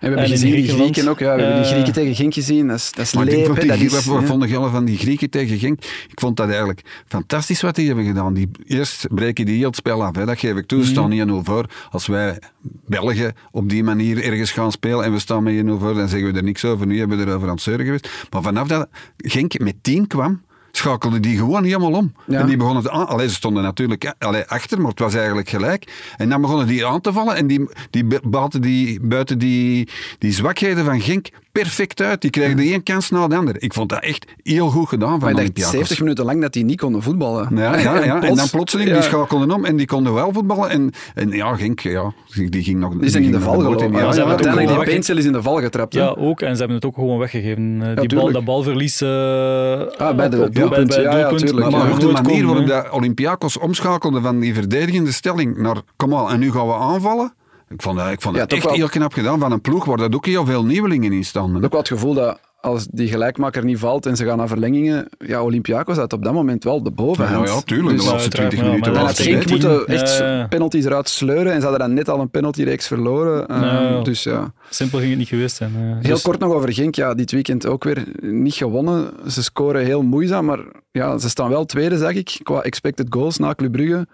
En 0.00 0.10
we 0.12 0.18
hebben 0.18 0.24
En 0.24 0.24
in 0.24 0.30
gezien 0.30 0.50
die 0.50 0.68
Griekenland, 0.68 0.96
Grieken 0.96 1.10
ook. 1.10 1.18
Ja, 1.18 1.36
we 1.36 1.42
hebben 1.42 1.62
die 1.62 1.70
eh, 1.70 1.72
Grieken 1.72 1.92
tegen 1.92 2.14
Genk 2.14 2.34
gezien. 2.34 2.66
Dat 2.66 2.76
is, 2.76 2.92
dat 2.92 3.04
is 3.04 3.12
Maar 3.12 3.26
ik 3.26 3.32
leep, 3.32 3.46
vond 3.46 3.60
die, 3.60 3.68
dat 3.68 3.80
is, 3.80 4.04
wat 4.04 4.24
vond 4.24 4.48
jij 4.48 4.68
van 4.68 4.84
die 4.84 4.98
Grieken 4.98 5.30
tegen 5.30 5.58
Genk? 5.58 5.84
Ik 6.08 6.20
vond 6.20 6.36
dat 6.36 6.48
eigenlijk 6.48 6.82
fantastisch 7.06 7.60
wat 7.60 7.74
die 7.74 7.86
hebben 7.86 8.04
gedaan. 8.04 8.34
Die, 8.34 8.50
eerst 8.66 9.06
breken 9.14 9.46
die 9.46 9.56
heel 9.56 9.66
het 9.66 9.76
spel 9.76 10.04
af, 10.04 10.16
hè. 10.16 10.24
dat 10.24 10.38
geef 10.38 10.56
ik 10.56 10.66
toe. 10.66 10.84
Ze 10.84 10.90
staan 10.90 11.28
1-0 11.28 11.32
voor. 11.42 11.66
Als 11.90 12.06
wij 12.06 12.38
Belgen 12.86 13.34
op 13.50 13.68
die 13.68 13.84
manier 13.84 14.22
ergens 14.24 14.50
gaan 14.50 14.72
spelen 14.72 15.04
en 15.04 15.12
we 15.12 15.18
staan 15.18 15.42
met 15.42 15.64
1-0 15.64 15.68
voor, 15.78 15.94
dan 15.94 16.08
zeggen 16.08 16.32
we 16.32 16.38
er 16.38 16.44
niks 16.44 16.64
over. 16.64 16.86
Nu 16.86 16.98
hebben 16.98 17.18
we 17.18 17.24
erover 17.24 17.48
aan 17.48 17.54
het 17.54 17.62
zeuren 17.62 17.84
geweest. 17.84 18.08
Maar 18.30 18.42
vanaf 18.42 18.68
dat 18.68 18.88
Genk 19.16 19.58
met 19.58 19.74
10 19.82 20.06
kwam, 20.06 20.42
schakelden 20.72 21.22
die 21.22 21.36
gewoon 21.36 21.64
helemaal 21.64 21.92
om. 21.92 22.12
Ja. 22.26 22.40
En 22.40 22.46
die 22.46 22.56
begonnen 22.56 22.82
te 22.82 22.90
aan... 22.90 23.08
Allee, 23.08 23.28
ze 23.28 23.34
stonden 23.34 23.62
natuurlijk 23.62 24.14
allee, 24.18 24.44
achter, 24.44 24.80
maar 24.80 24.90
het 24.90 24.98
was 24.98 25.14
eigenlijk 25.14 25.48
gelijk. 25.48 26.12
En 26.16 26.28
dan 26.28 26.40
begonnen 26.40 26.66
die 26.66 26.86
aan 26.86 27.00
te 27.00 27.12
vallen 27.12 27.36
en 27.36 27.46
die, 27.46 27.68
die 27.90 28.20
buiten 28.24 28.60
die, 28.60 29.00
buiten 29.00 29.38
die, 29.38 29.88
die 30.18 30.32
zwakheden 30.32 30.84
van 30.84 31.00
Genk 31.00 31.28
perfect 31.62 32.00
uit. 32.02 32.20
Die 32.20 32.30
kregen 32.30 32.56
de 32.56 32.62
één 32.62 32.82
kans 32.82 33.10
na 33.10 33.28
de 33.28 33.36
andere. 33.36 33.58
Ik 33.58 33.72
vond 33.74 33.88
dat 33.88 34.02
echt 34.02 34.26
heel 34.42 34.68
goed 34.68 34.88
gedaan 34.88 35.08
van 35.08 35.18
Maar 35.18 35.28
ik 35.30 35.34
dacht 35.36 35.42
Olympiakos. 35.48 35.72
70 35.72 36.00
minuten 36.00 36.24
lang 36.24 36.40
dat 36.40 36.52
die 36.52 36.64
niet 36.64 36.80
konden 36.80 37.02
voetballen. 37.02 37.56
Ja, 37.56 37.76
ja, 37.78 38.04
ja. 38.04 38.14
En 38.14 38.20
plots- 38.20 38.36
dan 38.36 38.50
plotseling, 38.50 38.88
ja. 38.88 38.94
die 38.94 39.02
schakelden 39.04 39.50
om 39.50 39.64
en 39.64 39.76
die 39.76 39.86
konden 39.86 40.14
wel 40.14 40.32
voetballen. 40.32 40.70
En, 40.70 40.90
en 41.14 41.30
ja, 41.30 41.54
Genk, 41.56 41.80
ja, 41.80 42.12
die 42.48 42.62
ging 42.62 42.78
nog... 42.80 42.96
Die 42.96 43.10
zijn 43.10 43.22
in 43.22 43.32
de 43.32 43.40
val 43.40 43.54
gelopen. 43.60 43.92
Ja, 43.92 43.98
Ja, 43.98 44.24
uiteindelijk, 44.24 44.68
die 44.68 44.84
Pencil 44.84 45.16
is 45.16 45.24
in 45.24 45.32
de 45.32 45.42
val 45.42 45.60
getrapt. 45.60 45.94
Ja, 45.94 46.08
ook. 46.18 46.40
En 46.40 46.52
ze 46.52 46.58
hebben 46.58 46.76
het 46.76 46.84
ook 46.84 46.94
gewoon 46.94 47.18
weggegeven. 47.18 47.80
Eh, 47.82 48.00
die 48.00 48.14
bal, 48.14 48.32
dat 48.32 48.44
balverlies... 48.44 49.00
eh, 49.00 49.08
Ah, 49.08 50.16
bij 50.16 50.28
de 50.28 50.42
op- 50.42 50.54
doelpunt. 50.54 50.88
bij- 50.88 51.02
bij 51.02 51.02
Ja, 51.02 51.10
het 51.10 51.18
ja, 51.20 51.28
doelpunt 51.28 51.38
tuurlijk. 51.46 51.70
mag 51.70 51.80
Maar 51.80 51.88
Ja. 51.88 51.94
ook 51.94 52.00
de 52.00 52.22
manier 52.22 52.46
waarop 52.46 52.92
Olympiakos 52.92 53.58
omschakelde 53.58 54.20
van 54.20 54.40
die 54.40 54.54
verdedigende 54.54 55.12
stelling 55.12 55.56
naar, 55.56 55.76
kom 55.96 56.14
aan, 56.14 56.30
en 56.30 56.38
nu 56.38 56.52
gaan 56.52 56.66
we 56.66 56.74
aanvallen. 56.74 57.32
Ik 57.68 57.82
vond 57.82 57.98
dat, 57.98 58.10
ik 58.10 58.20
vond 58.20 58.34
Ja, 58.34 58.40
dat 58.40 58.48
toch 58.48 58.58
echt 58.58 58.68
wel- 58.68 58.76
heel 58.76 58.88
knap 58.88 59.12
gedaan 59.12 59.38
van 59.38 59.52
een 59.52 59.60
ploeg 59.60 59.84
waar 59.84 59.96
dat 59.96 60.14
ook 60.14 60.26
heel 60.26 60.44
veel 60.46 60.64
nieuwelingen 60.64 61.12
in 61.12 61.24
stonden. 61.24 61.56
Ik 61.56 61.62
heb 61.62 61.64
ook 61.64 61.70
wel 61.72 61.80
het 61.80 61.88
gevoel 61.90 62.14
dat 62.14 62.40
als 62.60 62.86
die 62.90 63.08
gelijkmaker 63.08 63.64
niet 63.64 63.78
valt 63.78 64.06
en 64.06 64.16
ze 64.16 64.24
gaan 64.24 64.36
naar 64.36 64.48
verlengingen, 64.48 65.08
ja, 65.18 65.42
Olympiakos 65.42 65.96
had 65.96 66.12
op 66.12 66.24
dat 66.24 66.32
moment 66.32 66.64
wel 66.64 66.82
de 66.82 66.90
bovenhand. 66.90 67.48
Ja, 67.48 67.54
ja, 67.54 67.60
tuurlijk. 67.60 67.96
Dus- 67.96 68.04
de 68.04 68.10
laatste 68.10 68.40
uiteraard, 68.40 68.50
20 68.50 68.58
ja, 68.58 68.64
minuten 68.64 68.92
was 69.02 69.18
het 69.18 69.26
echt- 69.26 69.50
moeten 69.50 69.86
echt 69.86 70.48
penalties 70.48 70.84
eruit 70.84 71.08
sleuren 71.08 71.52
en 71.52 71.60
ze 71.60 71.66
hadden 71.66 71.86
dan 71.86 71.94
net 71.94 72.08
al 72.08 72.20
een 72.20 72.30
penaltyreeks 72.30 72.86
verloren. 72.86 73.48
Eh, 73.48 73.60
Ja. 73.62 74.00
Dus 74.02 74.22
ja. 74.22 74.52
Simpel 74.70 74.98
ging 74.98 75.10
het 75.10 75.18
niet 75.18 75.28
geweest 75.28 75.56
zijn. 75.56 75.72
eh. 75.76 75.80
Heel 75.80 76.12
Dus- 76.14 76.22
kort 76.22 76.38
nog 76.38 76.52
over 76.52 76.72
Genk. 76.72 76.94
Ja, 76.94 77.14
dit 77.14 77.30
weekend 77.30 77.66
ook 77.66 77.84
weer 77.84 78.04
niet 78.20 78.54
gewonnen. 78.54 79.10
Ze 79.30 79.42
scoren 79.42 79.84
heel 79.84 80.02
moeizaam, 80.02 80.44
maar 80.44 80.60
ja, 80.90 81.18
ze 81.18 81.28
staan 81.28 81.48
wel 81.50 81.64
tweede, 81.64 81.96
zeg 81.98 82.14
ik, 82.14 82.38
qua 82.42 82.62
expected 82.62 83.06
goals 83.10 83.38
na 83.38 83.54
Club 83.54 83.72
Brugge. 83.72 84.06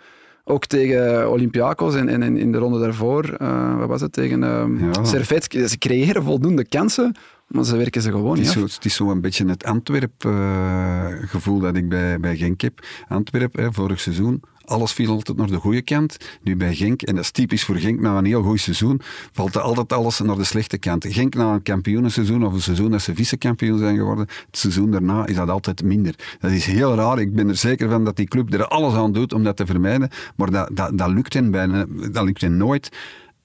Ook 0.46 0.66
tegen 0.66 1.30
Olympiakos 1.30 1.94
en, 1.94 2.08
en, 2.08 2.22
en 2.22 2.36
in 2.36 2.52
de 2.52 2.58
ronde 2.58 2.78
daarvoor, 2.80 3.24
eh, 3.24 3.76
wat 3.78 3.88
was 3.88 4.00
het, 4.00 4.12
tegen 4.12 4.40
Ja. 4.40 5.04
Servet. 5.04 5.46
Ze 5.68 5.78
creëren 5.78 6.22
voldoende 6.22 6.64
kansen, 6.68 7.16
maar 7.48 7.64
ze 7.64 7.76
werken 7.76 8.02
ze 8.02 8.10
gewoon 8.10 8.30
Het 8.30 8.38
niet 8.38 8.46
is, 8.48 8.52
af. 8.54 8.58
zo, 8.70 8.74
het 8.74 8.84
is 8.84 8.94
zo 8.94 9.10
een 9.10 9.20
beetje 9.20 9.46
het 9.46 9.64
Antwerp-gevoel 9.64 11.58
dat 11.58 11.76
ik 11.76 11.88
bij, 11.88 12.20
bij 12.20 12.36
Genk 12.36 12.60
heb. 12.60 12.86
Antwerp, 13.08 13.56
hè, 13.56 13.72
vorig 13.72 14.00
seizoen, 14.00 14.42
alles 14.64 14.92
viel 14.92 15.10
altijd 15.10 15.36
naar 15.36 15.46
de 15.46 15.56
goede 15.56 15.82
kant. 15.82 16.16
Nu 16.42 16.56
bij 16.56 16.74
Genk, 16.74 17.02
en 17.02 17.14
dat 17.14 17.24
is 17.24 17.30
typisch 17.30 17.64
voor 17.64 17.76
Genk, 17.76 18.00
na 18.00 18.18
een 18.18 18.24
heel 18.24 18.42
goed 18.42 18.60
seizoen, 18.60 19.00
valt 19.32 19.56
altijd 19.56 19.92
alles 19.92 20.18
naar 20.20 20.36
de 20.36 20.44
slechte 20.44 20.78
kant. 20.78 21.06
Genk 21.08 21.34
na 21.34 21.52
een 21.52 21.62
kampioenenseizoen, 21.62 22.46
of 22.46 22.52
een 22.52 22.62
seizoen 22.62 22.90
dat 22.90 23.02
ze 23.02 23.14
vice-kampioen 23.14 23.78
zijn 23.78 23.96
geworden, 23.96 24.26
het 24.46 24.58
seizoen 24.58 24.90
daarna 24.90 25.26
is 25.26 25.36
dat 25.36 25.48
altijd 25.48 25.82
minder. 25.82 26.14
Dat 26.40 26.50
is 26.50 26.66
heel 26.66 26.94
raar. 26.94 27.18
Ik 27.18 27.34
ben 27.34 27.48
er 27.48 27.56
zeker 27.56 27.90
van 27.90 28.04
dat 28.04 28.16
die 28.16 28.26
club 28.26 28.52
er 28.52 28.66
alles 28.66 28.94
aan 28.94 29.12
doet 29.12 29.32
om 29.32 29.44
dat 29.44 29.56
te 29.56 29.66
vermijden, 29.66 30.10
maar 30.36 30.50
dat, 30.50 30.70
dat, 30.72 30.98
dat 30.98 31.08
lukt 31.08 31.34
hen 31.34 31.50
bijna, 31.50 31.84
dat 32.10 32.24
lukt 32.24 32.40
hen 32.40 32.56
nooit. 32.56 32.90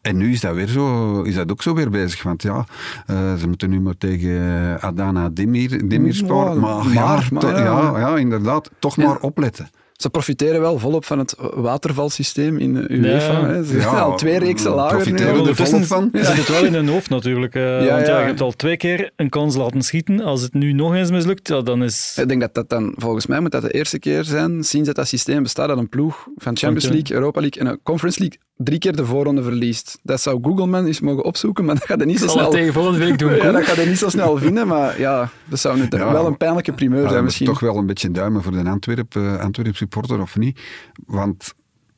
En 0.02 0.18
nu 0.18 0.32
is 0.32 0.42
dat, 0.42 0.56
weer 0.56 0.68
zo, 0.68 1.22
is 1.22 1.36
dat 1.36 1.52
ook 1.52 1.62
zo 1.62 1.74
weer 1.74 1.90
bezig. 1.90 2.24
Want 2.24 2.42
ja, 2.42 2.66
eh, 3.06 3.36
ze 3.36 3.48
moeten 3.48 3.70
nu 3.70 3.82
maar 3.82 3.98
tegen 3.98 4.82
Adana 4.82 5.30
Demir. 5.30 5.90
Ja, 5.90 6.34
maar, 6.34 6.58
maar, 6.58 6.94
ja, 6.94 7.22
maar 7.32 7.46
ja. 7.46 7.64
ja, 7.64 8.00
ja, 8.00 8.18
inderdaad. 8.18 8.72
Toch 8.80 8.98
maar 8.98 9.20
opletten. 9.20 9.70
Ze 10.02 10.10
profiteren 10.10 10.62
wel 10.62 10.80
volop 10.80 11.06
van 11.06 11.20
het 11.20 11.36
watervalsysteem 11.54 12.58
in 12.58 12.74
de 12.74 12.90
UEFA. 12.92 13.32
Ja. 13.40 13.46
hè. 13.48 13.64
Ze 13.64 13.70
zijn 13.70 13.82
Ja, 13.82 14.00
al 14.00 14.18
twee 14.18 14.40
reeksen 14.40 14.72
lager. 14.72 14.98
nu. 14.98 15.04
profiteren 15.04 15.44
Ja, 15.44 15.50
er 15.50 15.56
volop 15.56 15.84
van. 15.86 16.10
zit 16.14 16.28
het 16.38 16.48
wel 16.48 16.66
in 16.66 16.74
hun 16.74 16.88
hoofd 16.88 17.10
natuurlijk. 17.10 17.56
eh, 17.56 17.64
want 17.64 17.84
ja, 17.86 17.98
ja. 18.00 18.20
je 18.20 18.26
hebt 18.26 18.42
al 18.42 18.52
twee 18.52 18.78
keer 18.78 19.12
een 19.16 19.30
kans 19.30 19.56
laten 19.56 19.82
schieten. 19.82 20.22
Als 20.22 20.42
het 20.42 20.54
nu 20.54 20.74
nog 20.74 20.94
eens 20.96 21.12
mislukt, 21.12 21.48
ja, 21.48 21.62
dan 21.62 21.84
is... 21.84 22.18
Ik 22.22 22.28
denk 22.28 22.42
dat 22.42 22.54
dat 22.54 22.70
dan, 22.70 22.94
volgens 22.98 23.26
mij 23.26 23.40
moet 23.40 23.52
dat 23.52 23.62
de 23.62 23.72
eerste 23.72 24.00
keer 24.00 24.24
zijn 24.24 24.64
sinds 24.64 24.88
dat 24.88 24.96
dat 24.96 25.08
systeem 25.08 25.44
bestaat, 25.44 25.68
dat 25.68 25.78
een 25.78 25.90
ploeg 25.90 26.28
van 26.36 26.58
Champions 26.58 26.88
League, 26.88 27.16
Europa 27.16 27.40
League 27.42 27.62
en 27.62 27.68
een 27.68 27.80
Conference 27.84 28.20
League 28.20 28.40
drie 28.64 28.80
keer 28.80 28.96
de 28.96 29.06
voorronde 29.06 29.44
verliest. 29.44 30.00
Dat 30.04 30.22
zou 30.22 30.40
Googleman 30.42 30.86
eens 30.86 31.00
mogen 31.00 31.24
opzoeken, 31.24 31.66
maar 31.66 31.76
dat 31.76 31.86
gaat 31.86 31.98
hij 31.98 32.06
niet 32.06 32.20
zo 32.20 32.28
snel... 32.28 32.50
tegen 32.50 32.74
volgende 32.74 33.00
week 33.00 33.18
doen. 33.18 33.36
Ja, 33.40 33.52
dat 33.52 33.64
gaat 33.64 33.76
hij 33.76 33.86
niet 33.86 33.98
zo 33.98 34.10
snel 34.10 34.38
vinden, 34.38 34.68
maar 34.68 35.00
ja, 35.00 35.30
dat 35.46 35.60
zou 35.60 35.78
nu 35.80 35.88
toch 35.88 36.00
Ja, 36.00 36.12
wel 36.12 36.26
een 36.26 36.38
pijnlijke 36.38 36.74
primeur 36.74 37.10
zijn 37.10 37.24
misschien. 37.24 37.46
Toch 37.48 37.60
wel 37.60 37.78
een 37.78 37.86
beetje 37.86 38.12
duimen 38.12 38.44
voor 38.44 38.52
de 38.52 38.70
Antwerp, 38.70 39.16
eh, 39.16 39.40
Antwerp 39.40 39.76
supporter 39.76 40.22
of 40.22 40.38
niet. 40.38 40.60
Want 41.06 41.54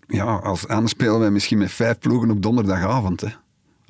ja, 0.07 0.35
als, 0.35 0.67
anders 0.67 0.91
spelen 0.91 1.19
wij 1.19 1.31
misschien 1.31 1.57
met 1.57 1.71
vijf 1.71 1.99
ploegen 1.99 2.31
op 2.31 2.41
donderdagavond. 2.41 3.21
Hè. 3.21 3.27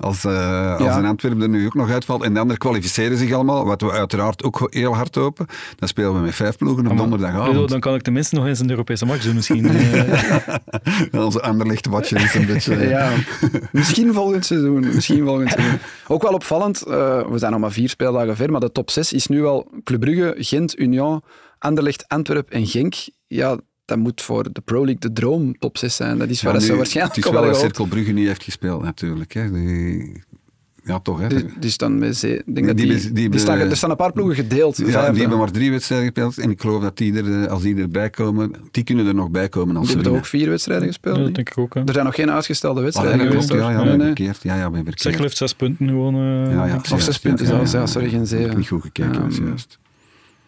Als, 0.02 0.24
uh, 0.24 0.70
als 0.76 0.82
Ja. 0.82 0.98
een 0.98 1.04
Antwerpen 1.04 1.42
er 1.42 1.48
nu 1.48 1.66
ook 1.66 1.74
nog 1.74 1.90
uitvalt. 1.90 2.22
En 2.22 2.32
de 2.32 2.38
anderen 2.40 2.58
kwalificeren 2.58 3.16
zich 3.16 3.32
allemaal, 3.32 3.64
wat 3.64 3.80
we 3.80 3.90
uiteraard 3.90 4.42
ook 4.44 4.66
heel 4.70 4.94
hard 4.94 5.14
hopen. 5.14 5.46
Dan 5.76 5.88
spelen 5.88 6.14
we 6.14 6.20
met 6.20 6.34
vijf 6.34 6.56
ploegen 6.56 6.86
op 6.86 6.96
donderdagavond. 6.96 7.68
Dan 7.68 7.80
kan 7.80 7.94
ik 7.94 8.02
tenminste 8.02 8.34
nog 8.34 8.46
eens 8.46 8.58
een 8.60 8.70
Europese 8.70 9.06
match 9.06 9.24
doen 9.24 9.34
misschien. 9.34 9.66
Eh, 11.12 11.24
Onze 11.24 11.42
Anderlecht 11.42 11.86
watje 11.86 12.16
is 12.18 12.34
een 12.34 12.46
beetje... 12.46 12.76
Ja, 12.88 13.10
misschien 13.72 14.12
volgend 14.14 14.46
seizoen. 14.46 14.94
Misschien 14.94 15.24
volgend 15.24 15.50
seizoen. 15.50 15.78
Ook 16.08 16.22
wel 16.22 16.32
opvallend, 16.32 16.82
eh, 16.82 17.26
we 17.30 17.38
zijn 17.38 17.52
nog 17.52 17.60
maar 17.60 17.72
vier 17.72 17.88
speeldagen 17.88 18.36
ver, 18.36 18.50
maar 18.50 18.60
de 18.60 18.72
top 18.72 18.90
6 18.90 19.12
is 19.12 19.26
nu 19.26 19.44
al 19.44 19.70
Club 19.84 20.00
Brugge, 20.00 20.34
Gent, 20.38 20.78
Union, 20.78 21.22
Anderlecht, 21.58 22.04
Antwerp 22.08 22.50
en 22.50 22.66
Genk. 22.66 22.94
Ja, 23.26 23.56
dat 23.84 23.98
moet 23.98 24.22
voor 24.22 24.52
de 24.52 24.60
Pro 24.60 24.76
League 24.84 24.98
de 25.00 25.12
droom 25.12 25.58
top 25.58 25.78
6 25.78 25.96
zijn. 25.96 26.18
Dat 26.18 26.28
is 26.28 26.38
Ja, 26.40 26.44
waar 26.44 26.52
dat 26.52 26.62
nu, 26.62 26.68
ze 26.68 26.76
waarschijnlijk 26.76 27.16
Het 27.16 27.24
is 27.24 27.30
wel 27.30 27.42
dat. 27.42 27.56
Cirkel 27.56 27.86
Brugge 27.86 28.12
niet 28.12 28.26
heeft 28.26 28.42
gespeeld, 28.44 28.82
natuurlijk. 28.82 29.32
Hè. 29.32 29.50
Die, 29.52 30.22
ja, 30.84 30.98
toch. 31.00 31.20
Hè. 31.20 31.28
Dus, 31.28 31.42
dus 31.60 31.76
dan 31.76 31.98
met 31.98 32.16
ze, 32.16 32.36
ik 32.46 32.54
denk 32.54 32.66
dat 32.66 32.76
Die 32.76 33.12
die, 33.12 33.28
die 33.28 33.40
staan, 33.40 33.58
er 33.58 33.76
staan 33.76 33.90
een 33.90 33.96
paar 33.96 34.12
ploegen 34.12 34.34
gedeeld. 34.34 34.76
Ja, 34.76 35.10
die 35.10 35.20
hebben 35.20 35.38
maar 35.38 35.50
drie 35.50 35.70
wedstrijden 35.70 36.06
gespeeld. 36.06 36.38
En 36.38 36.50
ik 36.50 36.60
geloof 36.60 36.82
dat 36.82 36.96
die 36.96 37.14
er, 37.16 37.42
eh, 37.42 37.50
als 37.50 37.62
die 37.62 37.76
erbij 37.76 38.10
komen, 38.10 38.52
die 38.70 38.84
kunnen 38.84 39.06
er 39.06 39.14
nog 39.14 39.30
bij 39.30 39.48
komen 39.48 39.76
als 39.76 39.86
Die 39.86 39.86
ze 39.86 39.92
hebben 39.96 40.12
toch 40.12 40.22
ook 40.22 40.28
vier 40.38 40.48
wedstrijden 40.48 40.86
gespeeld? 40.86 41.16
ja, 41.16 41.22
dat 41.22 41.34
denk 41.34 41.50
ik 41.50 41.58
ook. 41.58 41.74
Hè. 41.74 41.80
Er 41.84 41.92
zijn 41.92 42.04
nog 42.04 42.14
geen 42.14 42.30
uitgestelde 42.30 42.78
Ah, 42.78 42.84
wedstrijden 42.84 43.16
ja, 43.18 43.22
dat 43.24 43.32
geweest. 43.32 43.48
klopt, 43.48 43.62
ja, 43.62 43.70
ja, 43.70 43.84
Nee, 43.84 43.96
nee. 43.96 44.06
verkeerd. 44.06 44.42
Ja, 44.42 44.54
ja, 44.54 44.70
ben 44.70 44.84
verkeerd. 44.84 45.00
Zeg, 45.00 45.18
heeft 45.18 45.36
zes 45.36 45.54
punten 45.54 45.88
gewoon. 45.88 46.14
eh, 46.14 46.52
Ja, 46.52 46.66
ja. 46.66 46.80
Of 46.92 47.02
zes 47.02 47.18
punten 47.18 47.46
zelfs, 47.46 47.72
ja, 47.72 47.86
sorry, 47.86 48.08
geen 48.08 48.26
zeven. 48.26 48.50
ik 48.50 48.56
niet 48.56 48.68
goed 48.68 48.82
gekeken, 48.82 49.12
dat 49.12 49.32
Ehm, 49.36 49.46
juist. 49.46 49.78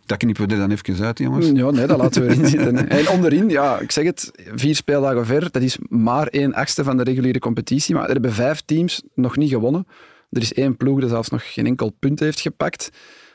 Dat 0.07 0.19
knippen 0.19 0.47
we 0.47 0.53
er 0.53 0.59
dan 0.59 0.71
even 0.71 1.05
uit, 1.05 1.19
jongens. 1.19 1.47
Ja, 1.47 1.71
nee, 1.71 1.87
dat 1.87 1.99
laten 1.99 2.23
we 2.23 2.29
erin 2.29 2.47
zitten. 2.57 2.89
En 2.89 3.09
onderin, 3.09 3.49
ja, 3.49 3.79
ik 3.79 3.91
zeg 3.91 4.05
het, 4.05 4.31
vier 4.55 4.75
speeldagen 4.75 5.27
ver, 5.27 5.51
dat 5.51 5.63
is 5.63 5.79
maar 5.89 6.27
één 6.27 6.55
achtste 6.55 6.85
van 6.85 6.97
de 6.97 7.03
reguliere 7.03 7.39
competitie. 7.39 7.95
Maar 7.95 8.05
er 8.05 8.13
hebben 8.13 8.33
vijf 8.33 8.61
teams 8.61 9.03
nog 9.15 9.37
niet 9.37 9.51
gewonnen. 9.51 9.87
Er 10.31 10.43
is 10.43 10.53
één 10.53 10.77
ploeg 10.77 11.01
dat 11.01 11.11
zelfs 11.11 11.29
nog 11.29 11.53
geen 11.53 11.67
enkel 11.67 11.91
punt 11.91 12.21
heeft 12.21 12.41
gepakt. 12.41 12.91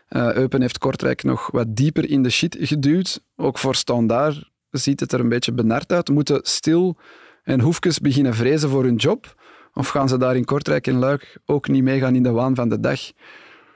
Eh 0.07 0.33
Eupen 0.33 0.61
heeft 0.61 0.77
Kortrijk 0.77 1.23
nog 1.23 1.51
wat 1.51 1.75
dieper 1.75 2.09
in 2.09 2.23
de 2.23 2.29
shit 2.29 2.57
geduwd. 2.59 3.21
Ook 3.35 3.57
voor 3.57 3.75
Standaard 3.75 4.49
ziet 4.71 4.99
het 4.99 5.11
er 5.11 5.19
een 5.19 5.29
beetje 5.29 5.51
benard 5.51 5.91
uit. 5.91 6.09
Moeten 6.09 6.39
Stil 6.43 6.97
en 7.43 7.59
Hoefkes 7.59 7.99
beginnen 7.99 8.33
vrezen 8.33 8.69
voor 8.69 8.83
hun 8.83 8.95
job? 8.95 9.35
Of 9.73 9.87
gaan 9.87 10.09
ze 10.09 10.17
daar 10.17 10.35
in 10.35 10.45
Kortrijk 10.45 10.87
en 10.87 10.97
Luik 10.97 11.37
ook 11.45 11.67
niet 11.67 11.83
meegaan 11.83 12.15
in 12.15 12.23
de 12.23 12.31
waan 12.31 12.55
van 12.55 12.69
de 12.69 12.79
dag? 12.79 12.99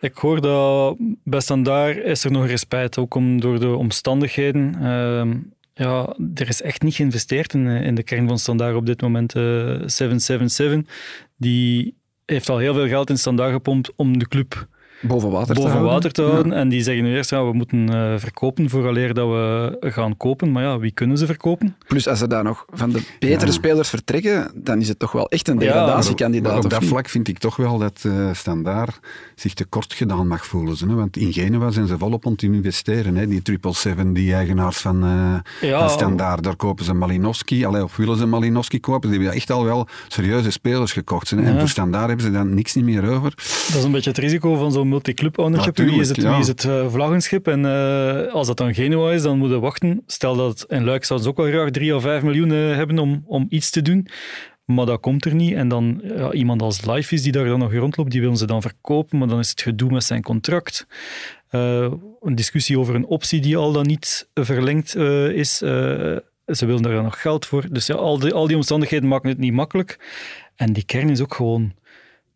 Ik 0.04 0.18
hoor 0.18 0.42
dat 0.42 0.98
bij 1.24 1.40
Standaard 1.40 1.98
is 1.98 2.24
er 2.24 2.32
nog 2.32 2.48
respect, 2.48 2.98
ook 2.98 3.16
om, 3.16 3.42
door 3.42 3.60
de 3.60 3.76
omstandigheden. 3.76 4.76
Ehm, 4.76 5.38
ja, 5.74 6.16
er 6.36 6.48
is 6.48 6.62
echt 6.62 6.82
niet 6.82 6.96
geïnvesteerd 6.96 7.54
in, 7.54 7.68
eh, 7.68 7.86
in 7.86 7.96
de 7.96 8.04
kern 8.04 8.28
van 8.28 8.40
Standaard 8.40 8.76
op 8.76 8.86
dit 8.86 9.02
moment. 9.02 9.36
Eh, 9.36 9.44
777, 9.86 10.82
die 11.38 11.96
heeft 12.26 12.50
al 12.50 12.58
heel 12.58 12.74
veel 12.74 12.88
geld 12.88 13.10
in 13.10 13.18
Standaard 13.18 13.54
gepompt 13.54 13.92
om 13.96 14.18
de 14.18 14.28
club 14.28 14.68
Boven 15.08 15.30
water 15.30 15.48
te 15.48 15.54
boven 15.54 15.72
houden. 15.72 15.92
water 15.94 16.12
te 16.12 16.22
houden. 16.22 16.52
En 16.54 16.70
die 16.70 16.84
zeggen 16.84 17.04
nu 17.04 17.16
eerst, 17.16 17.30
ja, 17.30 17.46
we 17.46 17.54
moeten 17.54 17.90
eh, 17.90 18.14
verkopen 18.18 18.70
vooraleer 18.70 19.14
dat 19.14 19.28
we 19.28 19.78
gaan 19.82 20.18
kopen. 20.18 20.52
Maar 20.52 20.64
ja, 20.64 20.80
wie 20.80 20.92
kunnen 20.92 21.18
ze 21.18 21.26
verkopen? 21.26 21.76
Plus, 21.88 22.08
als 22.08 22.22
er 22.22 22.30
daar 22.30 22.44
nog 22.44 22.66
van 22.72 22.90
de 22.90 23.02
betere 23.20 23.46
Ja. 23.46 23.52
spelers 23.52 23.90
vertrekken, 23.90 24.52
dan 24.56 24.80
is 24.82 24.88
het 24.88 25.00
toch 25.00 25.12
wel 25.12 25.30
echt 25.30 25.48
een 25.48 25.54
Ja, 25.54 25.60
degradatiekandidaat. 25.60 26.54
Maar 26.54 26.64
op 26.64 26.70
dat 26.70 26.80
niet? 26.80 26.90
vlak 26.90 27.10
vind 27.10 27.28
ik 27.28 27.38
toch 27.38 27.56
wel 27.56 27.78
dat 27.78 28.02
eh 28.06 28.30
Standaard 28.34 29.00
zich 29.36 29.54
tekort 29.54 29.94
gedaan 29.94 30.28
mag 30.28 30.46
voelen. 30.46 30.76
Hè? 30.88 30.94
Want 30.96 31.18
in 31.18 31.34
Genua 31.34 31.72
zijn 31.72 31.88
ze 31.88 31.98
volop 31.98 32.26
om 32.26 32.36
te 32.36 32.46
investeren. 32.46 33.16
Hè? 33.16 33.28
Die 33.28 33.42
777, 33.44 34.14
die 34.14 34.34
eigenaars 34.34 34.78
van, 34.78 35.04
eh 35.04 35.70
Ja. 35.70 35.80
van 35.80 35.90
Standaard, 35.90 36.44
daar 36.44 36.56
kopen 36.56 36.86
ze 36.86 36.94
Malinowski. 36.94 37.66
Allee, 37.66 37.84
of 37.84 37.96
willen 37.96 38.18
ze 38.18 38.26
Malinowski 38.26 38.80
kopen? 38.80 39.10
Die 39.10 39.20
hebben 39.20 39.38
echt 39.38 39.52
al 39.52 39.64
wel 39.64 39.88
serieuze 40.08 40.52
spelers 40.52 40.92
gekocht. 40.92 41.30
Hè? 41.30 41.38
En 41.42 41.54
Ja. 41.54 41.60
voor 41.60 41.70
Standaard 41.70 42.08
hebben 42.08 42.26
ze 42.26 42.32
dan 42.32 42.54
niks 42.54 42.74
niet 42.74 42.86
meer 42.86 43.10
over. 43.10 43.30
Dat 43.68 43.76
is 43.78 43.84
een 43.84 43.92
beetje 43.92 44.10
het 44.10 44.20
risico 44.20 44.56
van 44.56 44.72
zo'n 44.72 44.88
multiclub 44.94 45.38
ownership. 45.38 45.78
wie 45.78 46.00
is 46.00 46.10
het, 46.10 46.18
wie 46.18 46.38
is 46.38 46.48
het 46.48 46.64
eh, 46.64 46.92
vlaggenschip? 46.92 47.48
En 47.48 47.66
eh, 47.66 48.34
als 48.34 48.48
dat 48.48 48.58
dan 48.58 48.74
Genua 48.74 49.12
is, 49.12 49.22
dan 49.22 49.38
moeten 49.38 49.58
we 49.58 49.64
wachten. 49.64 50.04
Stel 50.08 50.36
dat 50.36 50.66
in 50.68 50.84
Luik 50.84 51.04
zouden 51.04 51.28
ze 51.28 51.34
ook 51.34 51.46
wel 51.46 51.54
graag 51.54 51.72
3 51.72 51.96
of 51.96 52.02
5 52.02 52.24
miljoen 52.24 52.52
eh, 52.52 52.58
hebben 52.58 53.00
om, 53.00 53.24
om 53.26 53.46
iets 53.50 53.70
te 53.70 53.82
doen. 53.82 54.08
Maar 54.66 54.86
dat 54.86 55.00
komt 55.00 55.26
er 55.26 55.36
niet. 55.36 55.54
En 55.54 55.68
dan 55.68 56.02
ja, 56.04 56.32
iemand 56.32 56.62
als 56.62 56.86
Life 56.86 57.14
is 57.14 57.24
die 57.24 57.32
daar 57.32 57.46
dan 57.46 57.60
nog 57.60 57.74
rondloopt, 57.74 58.12
die 58.12 58.22
willen 58.22 58.38
ze 58.38 58.46
dan 58.46 58.62
verkopen. 58.62 59.18
Maar 59.18 59.28
dan 59.28 59.40
is 59.40 59.50
het 59.50 59.62
gedoe 59.62 59.92
met 59.92 60.04
zijn 60.04 60.22
contract. 60.22 60.88
Een 61.50 62.36
discussie 62.36 62.80
over 62.80 62.96
een 62.96 63.06
optie 63.06 63.42
die 63.42 63.58
al 63.58 63.72
dan 63.72 63.88
niet 63.88 64.28
verlengd 64.34 64.96
is. 65.36 65.58
Ze 65.58 66.66
willen 66.66 66.82
daar 66.82 66.94
dan 66.94 67.04
nog 67.04 67.22
geld 67.22 67.46
voor. 67.46 67.66
Dus 67.70 67.86
ja, 67.86 67.96
al, 67.96 68.20
die, 68.20 68.34
al 68.34 68.48
die 68.48 68.56
omstandigheden 68.56 69.08
maken 69.08 69.30
het 69.30 69.38
niet 69.38 69.54
makkelijk. 69.54 70.00
En 70.56 70.74
die 70.74 70.86
kern 70.86 71.10
is 71.10 71.22
ook 71.22 71.34
gewoon 71.34 71.74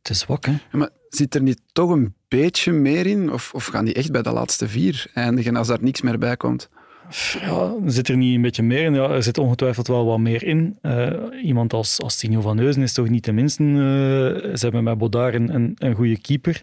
te 0.08 0.14
zwak. 0.14 0.45
Hè? 0.45 0.51
Ja, 0.51 0.58
Maar 0.72 0.89
zit 1.10 1.36
er 1.36 1.41
niet 1.41 1.62
toch 1.72 1.89
een 1.89 2.16
beetje 2.28 2.72
meer 2.72 3.05
in? 3.05 3.32
Of, 3.32 3.53
of 3.53 3.66
gaan 3.66 3.86
die 3.86 3.93
echt 3.93 4.12
bij 4.12 4.22
de 4.22 4.32
laatste 4.32 4.68
vier 4.68 5.05
eindigen 5.14 5.55
als 5.55 5.68
daar 5.68 5.82
niks 5.82 6.01
meer 6.01 6.18
bij 6.18 6.38
komt? 6.38 6.70
Ja, 7.41 7.76
zit 7.86 8.08
er 8.08 8.18
niet 8.18 8.36
een 8.36 8.41
beetje 8.41 8.64
meer 8.64 8.84
in? 8.84 8.93
Ja, 8.93 9.10
er 9.10 9.24
zit 9.24 9.38
ongetwijfeld 9.38 9.88
wel 9.88 10.05
wat 10.05 10.20
meer 10.20 10.43
in. 10.43 10.78
Eh, 10.82 11.14
iemand 11.43 11.74
als, 11.74 12.01
als 12.01 12.18
Tino 12.18 12.41
van 12.41 12.55
Neuzen 12.55 12.82
is 12.82 12.93
toch 12.93 13.10
niet 13.10 13.26
de 13.26 13.32
minste. 13.32 13.64
eh, 13.64 14.55
ze 14.55 14.60
hebben 14.60 14.84
met 14.84 14.97
Bodar 14.97 15.34
een, 15.34 15.55
een, 15.55 15.74
een 15.78 15.95
goede 15.95 16.22
keeper. 16.22 16.62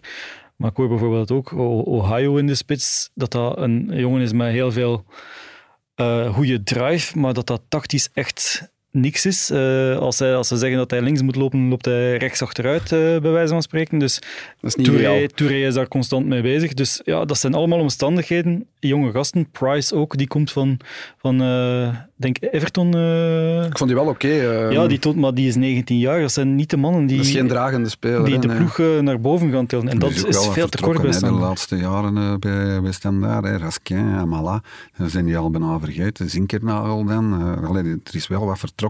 Maar 0.55 0.69
ik 0.69 0.75
hoor 0.77 0.87
bijvoorbeeld 0.87 1.31
ook 1.31 1.51
Ohio 1.85 2.35
in 2.37 2.47
de 2.47 2.55
spits, 2.55 3.09
dat 3.13 3.31
dat 3.31 3.57
een 3.57 3.91
jongen 3.93 4.21
is 4.21 4.33
met 4.33 4.51
heel 4.51 4.71
veel 4.71 5.05
eh 5.95 6.33
goede 6.33 6.63
drive, 6.63 7.19
maar 7.19 7.33
dat 7.33 7.47
dat 7.47 7.61
tactisch 7.69 8.09
echt 8.13 8.73
niks 8.95 9.25
is. 9.25 9.49
Eh, 9.49 9.97
als, 9.97 10.19
hij, 10.19 10.35
als 10.35 10.47
ze 10.47 10.57
zeggen 10.57 10.77
dat 10.77 10.91
hij 10.91 11.01
links 11.01 11.21
moet 11.21 11.35
lopen, 11.35 11.67
loopt 11.69 11.85
hij 11.85 12.17
rechts 12.17 12.41
achteruit, 12.41 12.81
eh, 12.91 12.99
bij 12.99 13.31
wijze 13.31 13.53
van 13.53 13.61
spreken. 13.61 13.99
Dus 13.99 14.19
Dat 14.61 14.77
is. 14.77 14.85
Touré, 14.85 15.27
Touré 15.27 15.55
is 15.55 15.73
daar 15.73 15.87
constant 15.87 16.25
mee 16.25 16.41
bezig. 16.41 16.73
Dus 16.73 17.01
ja, 17.03 17.25
dat 17.25 17.37
zijn 17.37 17.53
allemaal 17.53 17.79
omstandigheden. 17.79 18.65
Jonge 18.79 19.11
gasten, 19.11 19.49
Price 19.51 19.95
ook, 19.95 20.17
die 20.17 20.27
komt 20.27 20.51
van, 20.51 20.77
van 21.17 21.41
eh, 21.41 21.95
denk 22.15 22.37
Everton. 22.51 22.93
eh, 22.95 23.65
Ik 23.65 23.77
vond 23.77 23.89
die 23.89 23.99
wel 23.99 24.07
oké. 24.09 24.27
eh, 24.27 24.71
ja, 24.71 24.87
die 24.87 24.99
toont, 24.99 25.15
maar 25.15 25.33
die 25.33 25.47
is 25.47 25.55
19 25.55 25.97
jaar. 25.97 26.21
Dat 26.21 26.31
zijn 26.31 26.55
niet 26.55 26.69
de 26.69 26.77
mannen 26.77 27.05
die, 27.05 27.17
dat 27.17 27.25
is 27.25 27.31
geen 27.31 27.47
dragende 27.47 27.89
speler. 27.89 28.23
die 28.25 28.33
hè, 28.33 28.39
de 28.39 28.47
nee. 28.47 28.57
ploeg 28.57 28.77
naar 29.01 29.19
boven 29.21 29.51
gaan 29.51 29.65
tillen. 29.65 29.87
En 29.89 29.99
dat 29.99 30.11
is, 30.11 30.47
veel 30.51 30.69
te 30.69 30.81
kort 30.81 31.01
bij 31.01 31.11
de 31.19 31.31
laatste 31.31 31.75
jaren 31.75 32.17
eh, 32.17 32.35
bij, 32.39 32.81
bij 32.81 32.91
Standaard. 32.91 33.45
Hè. 33.45 33.57
Raskin, 33.57 33.97
Amala, 34.15 34.61
zijn 35.05 35.25
die 35.25 35.37
al 35.37 35.49
bijna 35.49 35.79
vergeten. 35.79 36.29
Zinkernagel 36.29 37.05
dan. 37.05 37.41
eh, 37.61 37.69
allee, 37.69 37.83
er 37.83 38.15
is 38.15 38.27
wel 38.27 38.45
wat 38.45 38.59
vertrokken. 38.59 38.83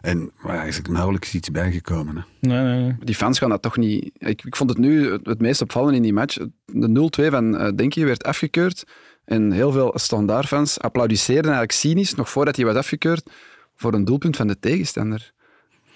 En 0.00 0.30
maar 0.42 0.58
er 0.58 0.66
is 0.66 0.78
er 0.78 0.90
nauwelijks 0.92 1.34
iets 1.34 1.50
bijgekomen. 1.50 2.16
Hè. 2.16 2.48
Nee, 2.48 2.62
nee, 2.62 2.82
nee. 2.82 2.96
Die 3.00 3.14
fans 3.14 3.38
gaan 3.38 3.50
dat 3.50 3.62
toch 3.62 3.76
niet... 3.76 4.10
Ik, 4.18 4.44
ik 4.44 4.56
vond 4.56 4.70
het 4.70 4.78
nu 4.78 5.10
het, 5.12 5.26
het 5.26 5.40
meest 5.40 5.62
opvallend 5.62 5.96
in 5.96 6.02
die 6.02 6.12
match. 6.12 6.36
De 6.64 7.10
0-2 7.22 7.30
van 7.30 7.56
eh 7.56 7.72
Denkie 7.74 8.04
werd 8.04 8.24
afgekeurd. 8.24 8.84
En 9.24 9.52
heel 9.52 9.72
veel 9.72 9.92
standaardfans 9.94 10.80
applaudisseerden 10.80 11.44
eigenlijk 11.44 11.72
cynisch, 11.72 12.14
nog 12.14 12.30
voordat 12.30 12.56
hij 12.56 12.64
was 12.64 12.74
afgekeurd, 12.74 13.30
voor 13.76 13.94
een 13.94 14.04
doelpunt 14.04 14.36
van 14.36 14.46
de 14.46 14.58
tegenstander. 14.58 15.32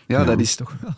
Ja, 0.06 0.18
Ja. 0.18 0.24
dat 0.24 0.40
is 0.40 0.54
toch 0.54 0.74
wel 0.80 0.94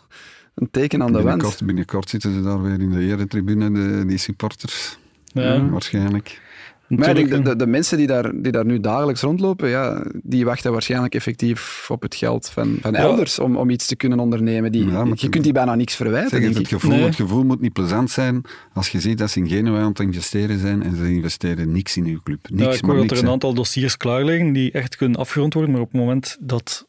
een 0.55 0.69
teken 0.71 1.01
aan 1.01 1.07
de 1.07 1.13
wand. 1.13 1.25
Binnenkort, 1.25 1.65
binnenkort 1.65 2.09
zitten 2.09 2.33
ze 2.33 2.41
daar 2.41 2.61
weer 2.61 2.79
in 2.79 2.89
de 2.91 2.99
eretribune, 2.99 3.71
de, 3.71 4.05
die 4.05 4.17
supporters. 4.17 4.97
Ja, 5.25 5.69
Waarschijnlijk. 5.69 6.41
Maar 6.87 6.99
ik 6.99 7.05
natuurlijk, 7.05 7.29
denk, 7.33 7.45
de, 7.45 7.49
de, 7.51 7.55
de 7.55 7.67
mensen 7.67 7.97
die 7.97 8.07
daar, 8.07 8.31
die 8.41 8.51
daar 8.51 8.65
nu 8.65 8.79
dagelijks 8.79 9.21
rondlopen, 9.21 9.69
ja, 9.69 10.05
die 10.23 10.45
wachten 10.45 10.71
waarschijnlijk 10.71 11.15
effectief 11.15 11.85
op 11.89 12.01
het 12.01 12.15
geld 12.15 12.49
van, 12.49 12.77
van 12.81 12.91
Ja. 12.91 12.97
elders 12.97 13.39
om, 13.39 13.57
om 13.57 13.69
iets 13.69 13.87
te 13.87 13.95
kunnen 13.95 14.19
ondernemen. 14.19 14.71
Die, 14.71 14.87
Ja, 14.87 15.05
je 15.13 15.29
kunt 15.29 15.43
die 15.43 15.53
bijna 15.53 15.75
niks 15.75 15.95
verwijten, 15.95 16.41
Zeg, 16.43 16.57
het, 16.57 16.67
gevoel, 16.67 16.91
Nee. 16.91 17.03
het 17.03 17.15
gevoel 17.15 17.43
moet 17.43 17.61
niet 17.61 17.73
plezant 17.73 18.11
zijn 18.11 18.41
als 18.73 18.89
je 18.89 18.99
ziet 18.99 19.17
dat 19.17 19.29
ze 19.31 19.39
in 19.39 19.47
Genua 19.47 19.79
aan 19.79 19.89
het 19.89 19.99
investeren 19.99 20.59
zijn 20.59 20.83
en 20.83 20.95
ze 20.95 21.09
investeren 21.13 21.71
niks 21.71 21.97
in 21.97 22.05
uw 22.05 22.19
club. 22.23 22.49
Niks, 22.49 22.63
ja, 22.63 22.71
ik 22.71 22.81
maar 22.81 22.95
hoor 22.95 23.07
dat 23.07 23.17
er 23.17 23.23
een 23.23 23.29
aantal 23.29 23.53
dossiers 23.53 23.97
klaar 23.97 24.23
liggen 24.23 24.53
die 24.53 24.71
echt 24.71 24.95
kunnen 24.95 25.19
afgerond 25.19 25.53
worden, 25.53 25.71
maar 25.71 25.81
op 25.81 25.91
het 25.91 26.01
moment 26.01 26.37
dat 26.39 26.87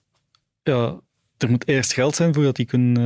ja, 0.62 1.00
er 1.38 1.50
moet 1.50 1.68
eerst 1.68 1.92
geld 1.92 2.14
zijn 2.14 2.34
voordat 2.34 2.56
die 2.56 2.66
kunnen, 2.66 2.96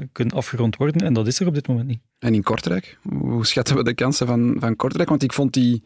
eh, 0.00 0.06
kunnen 0.12 0.34
afgerond 0.36 0.76
worden, 0.76 1.02
en 1.06 1.12
dat 1.12 1.26
is 1.26 1.40
er 1.40 1.46
op 1.46 1.54
dit 1.54 1.68
moment 1.68 1.86
niet. 1.86 2.00
En 2.18 2.34
in 2.34 2.42
Kortrijk? 2.42 2.98
Hoe 3.08 3.46
schatten 3.46 3.76
we 3.76 3.84
de 3.84 3.94
kansen 3.94 4.26
van, 4.26 4.56
van 4.58 4.76
Kortrijk? 4.76 5.08
Want 5.08 5.22
ik 5.22 5.32
vond 5.32 5.52
die 5.52 5.82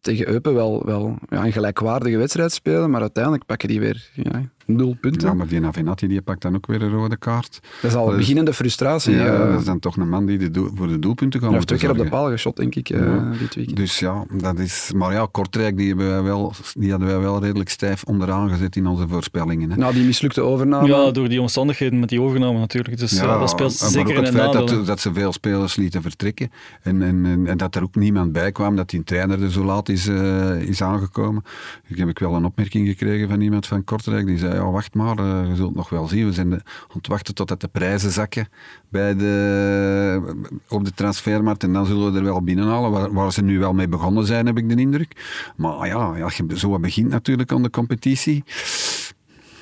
tegen 0.00 0.28
Eupen 0.28 0.54
wel, 0.54 0.84
wel 0.84 1.18
ja, 1.28 1.44
een 1.44 1.52
gelijkwaardige 1.52 2.16
wedstrijd 2.16 2.52
spelen, 2.52 2.90
maar 2.90 3.00
uiteindelijk 3.00 3.46
pakken 3.46 3.68
die 3.68 3.80
weer 3.80 4.10
ja, 4.14 4.50
nul 4.66 4.96
punten. 5.00 5.28
Ja, 5.28 5.34
maar 5.34 5.46
die 5.46 5.60
Navenatti 5.60 6.06
die 6.08 6.22
pakt 6.22 6.42
dan 6.42 6.54
ook 6.54 6.66
weer 6.66 6.82
een 6.82 6.90
rode 6.90 7.16
kaart. 7.16 7.60
dat 7.82 7.90
is 7.90 7.96
al 7.96 8.04
dat 8.04 8.12
is- 8.12 8.18
beginnende 8.20 8.52
frustratie. 8.54 9.14
Ja, 9.14 9.24
Ja, 9.24 9.46
dat 9.50 9.58
is 9.58 9.64
dan 9.64 9.78
toch 9.78 9.96
een 9.96 10.08
man 10.08 10.26
die 10.26 10.38
de 10.38 10.50
doel- 10.50 10.70
voor 10.74 10.88
de 10.88 10.98
doelpunten 10.98 11.40
gaat 11.40 11.48
Hij 11.48 11.56
heeft 11.58 11.66
twee 11.68 11.78
keer 11.80 11.90
op 11.90 11.96
de 11.98 12.08
paal 12.08 12.30
geschot, 12.30 12.56
denk 12.56 12.74
ik, 12.74 12.88
eh, 12.90 13.30
dit 13.38 13.54
weekend. 13.54 13.76
Dus 13.76 13.98
ja, 13.98 14.24
dat 14.32 14.58
is... 14.58 14.92
Maar 14.94 15.12
ja, 15.12 15.28
Kortrijk, 15.30 15.76
die, 15.76 15.88
hebben 15.88 16.08
wij 16.10 16.22
wel, 16.22 16.52
die 16.74 16.90
hadden 16.90 17.08
wij 17.08 17.18
wel 17.18 17.40
redelijk 17.42 17.68
stijf 17.70 18.04
onderaan 18.04 18.48
gezet 18.50 18.76
in 18.76 18.86
onze 18.86 19.08
voorspellingen. 19.08 19.70
Hè. 19.70 19.76
Na 19.76 19.92
die 19.92 20.04
mislukte 20.04 20.40
overname. 20.40 20.86
Ja, 20.88 21.10
door 21.10 21.28
die 21.28 21.40
omstandigheden 21.40 21.98
met 22.00 22.08
die 22.08 22.20
overname 22.20 22.58
natuurlijk. 22.58 22.98
Dus 22.98 23.10
ja, 23.10 23.38
dat 23.38 23.50
speelt 23.50 23.80
maar 23.80 23.90
zeker 23.90 24.10
ook 24.10 24.16
in 24.16 24.24
het 24.24 24.34
een 24.34 24.40
feit 24.40 24.52
dat, 24.68 24.86
dat 24.86 25.00
ze 25.00 25.12
veel 25.12 25.32
spelers 25.32 25.76
lieten 25.76 26.02
vertrekken 26.02 26.50
en, 26.82 27.02
en, 27.02 27.24
en, 27.26 27.46
en 27.46 27.56
dat 27.56 27.74
er 27.74 27.82
ook 27.82 27.94
niemand 27.94 28.32
bij 28.32 28.52
kwam, 28.52 28.76
dat 28.76 28.90
die 28.90 29.04
trainer 29.04 29.42
er 29.42 29.50
zo 29.50 29.64
laat 29.64 29.88
is, 29.88 30.06
eh, 30.08 30.60
is 30.60 30.82
aangekomen. 30.82 31.42
Ik 31.88 31.96
heb 31.98 32.08
ik 32.08 32.18
wel 32.18 32.34
een 32.34 32.44
opmerking 32.44 32.88
gekregen 32.88 33.28
van 33.28 33.40
iemand 33.40 33.66
van 33.66 33.84
Kortrijk, 33.84 34.26
die 34.26 34.38
zei 34.38 34.49
zei, 34.50 34.62
ja, 34.62 34.70
wacht 34.70 34.94
maar, 34.94 35.18
uh, 35.18 35.48
je 35.48 35.54
zult 35.54 35.74
nog 35.74 35.88
wel 35.88 36.08
zien. 36.08 36.26
We 36.26 36.32
zijn 36.32 36.50
de, 36.50 36.56
aan 36.56 36.96
het 36.96 37.06
wachten 37.06 37.34
totdat 37.34 37.60
de 37.60 37.68
prijzen 37.68 38.10
zakken 38.10 38.48
bij 38.88 39.16
de, 39.16 40.52
op 40.68 40.84
de 40.84 40.92
transfermarkt 40.92 41.62
en 41.62 41.72
dan 41.72 41.86
zullen 41.86 42.12
we 42.12 42.18
er 42.18 42.24
wel 42.24 42.42
binnenhalen, 42.42 42.90
waar, 42.90 43.12
waar 43.12 43.32
ze 43.32 43.42
nu 43.42 43.58
wel 43.58 43.72
mee 43.72 43.88
begonnen 43.88 44.26
zijn, 44.26 44.46
heb 44.46 44.58
ik 44.58 44.68
de 44.68 44.74
indruk. 44.74 45.52
Maar 45.56 45.86
ja, 45.86 46.22
als 46.22 46.36
je 46.36 46.44
zo 46.54 46.78
begint 46.78 47.08
natuurlijk 47.08 47.52
aan 47.52 47.62
de 47.62 47.70
competitie, 47.70 48.44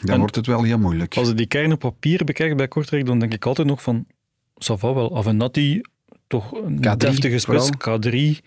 dan 0.01 0.14
En- 0.14 0.20
wordt 0.20 0.34
het 0.34 0.47
wel 0.47 0.62
heel 0.62 0.78
moeilijk. 0.78 1.16
Als 1.16 1.28
je 1.28 1.34
die 1.34 1.47
kern 1.47 1.72
op 1.72 1.78
papier 1.78 2.24
bekijkt 2.24 2.57
bij 2.57 2.68
Kortrijk, 2.68 3.07
dan 3.07 3.18
denk 3.18 3.34
ik 3.34 3.47
altijd 3.47 3.68
nog 3.68 3.82
van, 3.82 4.07
va 4.57 4.95
wel. 4.95 5.16
Avenatti, 5.16 5.80
toch 6.26 6.53
een 6.53 6.76
K3 6.76 6.97
deftige 6.97 7.39
spits, 7.39 7.70
vooral. 7.78 7.99
K3. 7.99 8.39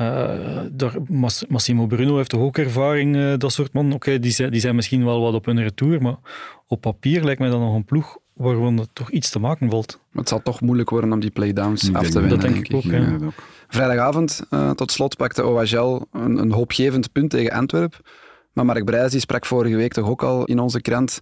Eh, 0.00 0.60
daar, 0.72 0.94
Massimo 1.48 1.86
Bruno 1.86 2.16
heeft 2.16 2.30
toch 2.30 2.40
ook 2.40 2.58
ervaring, 2.58 3.16
eh, 3.16 3.32
dat 3.36 3.52
soort 3.52 3.72
man. 3.72 3.92
Oké, 3.92 4.18
die, 4.18 4.30
zijn, 4.30 4.50
die 4.50 4.60
zijn 4.60 4.74
misschien 4.74 5.04
wel 5.04 5.20
wat 5.20 5.34
op 5.34 5.44
hun 5.44 5.62
retour, 5.62 6.02
maar 6.02 6.16
op 6.66 6.80
papier 6.80 7.24
lijkt 7.24 7.40
mij 7.40 7.50
dat 7.50 7.60
nog 7.60 7.74
een 7.74 7.84
ploeg 7.84 8.18
waarvan 8.34 8.76
het 8.76 8.88
toch 8.92 9.10
iets 9.10 9.30
te 9.30 9.38
maken 9.38 9.70
valt. 9.70 9.98
Maar 10.10 10.20
het 10.20 10.28
zal 10.28 10.42
toch 10.42 10.60
moeilijk 10.60 10.90
worden 10.90 11.12
om 11.12 11.20
die 11.20 11.30
playdowns 11.30 11.88
Ik 11.88 11.96
af 11.96 12.08
te 12.08 12.20
winnen. 12.20 12.40
dat 12.40 12.40
denk 12.40 12.68
ik 12.68 12.82
ja. 12.82 13.18
ook. 13.24 13.32
Vrijdagavond, 13.68 14.42
eh, 14.50 14.70
tot 14.70 14.92
slot, 14.92 15.16
pakte 15.16 15.46
OHL 15.46 16.06
een, 16.12 16.36
een 16.36 16.52
hoopgevend 16.52 17.12
punt 17.12 17.30
tegen 17.30 17.52
Antwerpen. 17.52 17.98
Maar 18.52 18.64
Mark 18.64 18.84
Brijs 18.84 19.10
die 19.10 19.20
sprak 19.20 19.46
vorige 19.46 19.76
week 19.76 19.92
toch 19.92 20.08
ook 20.08 20.22
al 20.22 20.44
in 20.44 20.58
onze 20.58 20.80
krant 20.80 21.20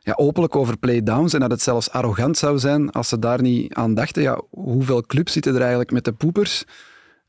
ja, 0.00 0.12
openlijk 0.16 0.56
over 0.56 0.76
playdowns 0.76 1.32
en 1.32 1.40
dat 1.40 1.50
het 1.50 1.62
zelfs 1.62 1.90
arrogant 1.90 2.38
zou 2.38 2.58
zijn 2.58 2.90
als 2.90 3.08
ze 3.08 3.18
daar 3.18 3.42
niet 3.42 3.74
aan 3.74 3.94
dachten. 3.94 4.22
Ja, 4.22 4.40
hoeveel 4.50 5.02
clubs 5.02 5.32
zitten 5.32 5.54
er 5.54 5.60
eigenlijk 5.60 5.90
met 5.90 6.04
de 6.04 6.12
poepers 6.12 6.64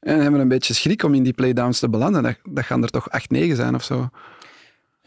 en 0.06 0.22
hebben 0.22 0.39
een 0.39 0.47
beetje 0.47 0.74
schrik 0.74 1.03
om 1.03 1.14
in 1.14 1.24
die 1.24 1.34
playdowns 1.34 1.80
te 1.80 1.89
belanden? 1.89 2.24
Dat, 2.24 2.36
dat 2.49 2.66
gaan 2.66 2.84
er 2.84 2.89
toch 2.89 3.10
8, 3.10 3.30
9 3.30 3.56
zijn 3.56 3.76
of 3.76 3.84
zo. 3.84 4.10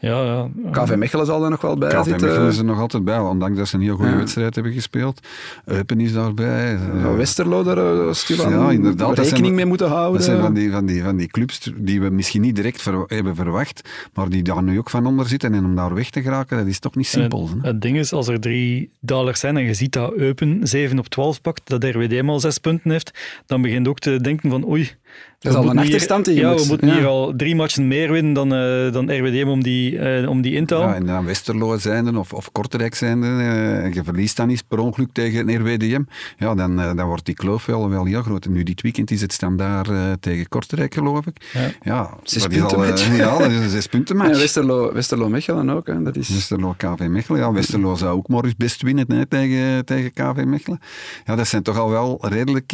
Ja, 0.01 0.23
ja. 0.23 0.49
KV 0.71 0.95
Mechelen 0.95 1.25
zal 1.25 1.43
er 1.43 1.49
nog 1.49 1.61
wel 1.61 1.77
bij 1.77 1.89
KV 1.89 2.03
zitten. 2.03 2.27
Mechelen 2.27 2.47
is 2.49 2.57
er 2.57 2.63
nog 2.65 2.79
altijd 2.79 3.03
bij, 3.05 3.19
ondanks 3.19 3.57
dat 3.57 3.67
ze 3.67 3.75
een 3.75 3.81
heel 3.81 3.95
goede 3.95 4.11
Ja. 4.11 4.17
wedstrijd 4.17 4.55
hebben 4.55 4.73
gespeeld. 4.73 5.27
Eupen 5.65 5.99
is 5.99 6.13
daarbij. 6.13 6.73
eh, 6.73 7.01
Zou 7.01 7.17
Westerlo 7.17 7.63
daar 7.63 7.77
eh, 7.77 8.13
stilaan 8.13 8.51
Ja, 8.51 8.71
inderdaad, 8.71 9.07
dat 9.07 9.17
rekening 9.17 9.43
zijn- 9.45 9.55
mee 9.55 9.65
moeten 9.65 9.87
houden. 9.87 10.13
Dat 10.13 10.23
zijn 10.23 10.39
van 10.41 10.53
die, 10.53 10.71
van, 10.71 10.85
die, 10.85 11.03
van 11.03 11.17
die 11.17 11.27
clubs 11.27 11.71
die 11.75 12.01
we 12.01 12.09
misschien 12.09 12.41
niet 12.41 12.55
direct 12.55 12.81
ver- 12.81 13.03
hebben 13.07 13.35
verwacht, 13.35 13.89
maar 14.13 14.29
die 14.29 14.43
daar 14.43 14.63
nu 14.63 14.77
ook 14.77 14.89
van 14.89 15.05
onder 15.05 15.27
zitten. 15.27 15.53
En 15.53 15.65
om 15.65 15.75
daar 15.75 15.93
weg 15.93 16.09
te 16.09 16.21
geraken, 16.21 16.57
dat 16.57 16.67
is 16.67 16.79
toch 16.79 16.95
niet 16.95 17.07
simpel. 17.07 17.49
En 17.53 17.59
het 17.67 17.81
ding 17.81 17.97
is, 17.97 18.13
als 18.13 18.27
er 18.27 18.39
drie 18.39 18.91
dalers 18.99 19.39
zijn 19.39 19.57
en 19.57 19.63
je 19.63 19.73
ziet 19.73 19.93
dat 19.93 20.13
Eupen 20.13 20.59
7 20.63 20.99
op 20.99 21.07
12 21.07 21.41
pakt, 21.41 21.61
dat 21.69 21.83
RWD 21.83 22.21
maar 22.23 22.39
6 22.39 22.57
punten 22.57 22.91
heeft, 22.91 23.41
dan 23.45 23.61
begint 23.61 23.87
ook 23.87 23.99
te 23.99 24.21
denken 24.21 24.49
van 24.49 24.67
oei, 24.67 24.91
Dat 25.39 25.51
is 25.51 25.57
al 25.57 25.63
een 25.63 25.71
hier- 25.71 25.79
achterstand 25.81 26.25
die 26.25 26.33
je 26.35 26.41
Ja, 26.41 26.51
moet- 26.51 26.61
we 26.61 26.67
moeten 26.67 26.87
ja. 26.87 26.93
hier 26.95 27.05
al 27.05 27.33
drie 27.37 27.55
matchen 27.55 27.87
meer 27.87 28.11
winnen 28.11 28.33
dan, 28.33 28.53
eh, 28.53 28.91
dan 28.91 29.11
RWD 29.11 29.43
om 29.45 29.63
die, 29.63 29.99
eh, 29.99 30.29
om 30.29 30.41
die 30.41 30.53
in 30.53 30.65
te 30.65 30.75
Ja, 30.75 30.95
en 30.95 31.05
dan 31.05 31.25
Westerlo 31.25 31.77
zijnde 31.77 32.19
of, 32.19 32.33
of 32.33 32.51
Kortrijk 32.51 32.95
zijnde, 32.95 33.27
eh, 33.27 33.83
en 33.83 33.93
je 33.93 34.03
verliest 34.03 34.37
dan 34.37 34.49
eens 34.49 34.61
per 34.61 34.79
ongeluk 34.79 35.09
tegen 35.11 35.55
RWDM, 35.55 36.01
ja, 36.37 36.55
dan, 36.55 36.79
eh, 36.79 36.95
dan 36.95 37.07
wordt 37.07 37.25
die 37.25 37.35
kloof 37.35 37.65
wel, 37.65 37.89
wel 37.89 38.05
heel 38.05 38.21
groot. 38.21 38.45
En 38.45 38.51
nu 38.51 38.63
dit 38.63 38.81
weekend 38.81 39.11
is 39.11 39.21
het 39.21 39.33
standaard 39.33 39.87
eh, 39.89 40.11
tegen 40.19 40.47
Kortrijk, 40.47 40.93
geloof 40.93 41.25
ik. 41.25 41.49
Ja. 41.53 41.69
Ja, 41.81 42.09
Zes 42.23 42.41
dat 42.43 42.51
is 42.51 42.61
al, 42.61 42.67
punten 42.67 42.87
match. 42.87 43.17
Ja, 43.17 43.37
dat 43.37 43.51
is 43.51 43.57
een 43.59 43.69
zes 43.69 43.87
punten 43.87 44.15
En 44.19 44.21
match. 44.27 44.39
Westerlo, 44.45 44.93
Westerlo 44.93 45.29
Mechelen 45.29 45.69
ook. 45.69 45.87
Hè. 45.87 46.01
Dat 46.03 46.15
is... 46.15 46.29
Westerlo, 46.29 46.73
KV 46.77 47.07
Mechelen. 47.07 47.39
Ja, 47.41 47.51
Westerlo 47.51 47.95
zou 47.95 48.17
ook 48.17 48.57
best 48.57 48.81
winnen 48.81 49.05
hè, 49.11 49.25
tegen, 49.25 49.85
tegen 49.85 50.13
KV 50.13 50.43
Mechelen. 50.45 50.79
Ja, 51.25 51.35
dat 51.35 51.47
zijn 51.47 51.63
toch 51.63 51.77
al 51.77 51.89
wel 51.89 52.17
redelijk 52.21 52.67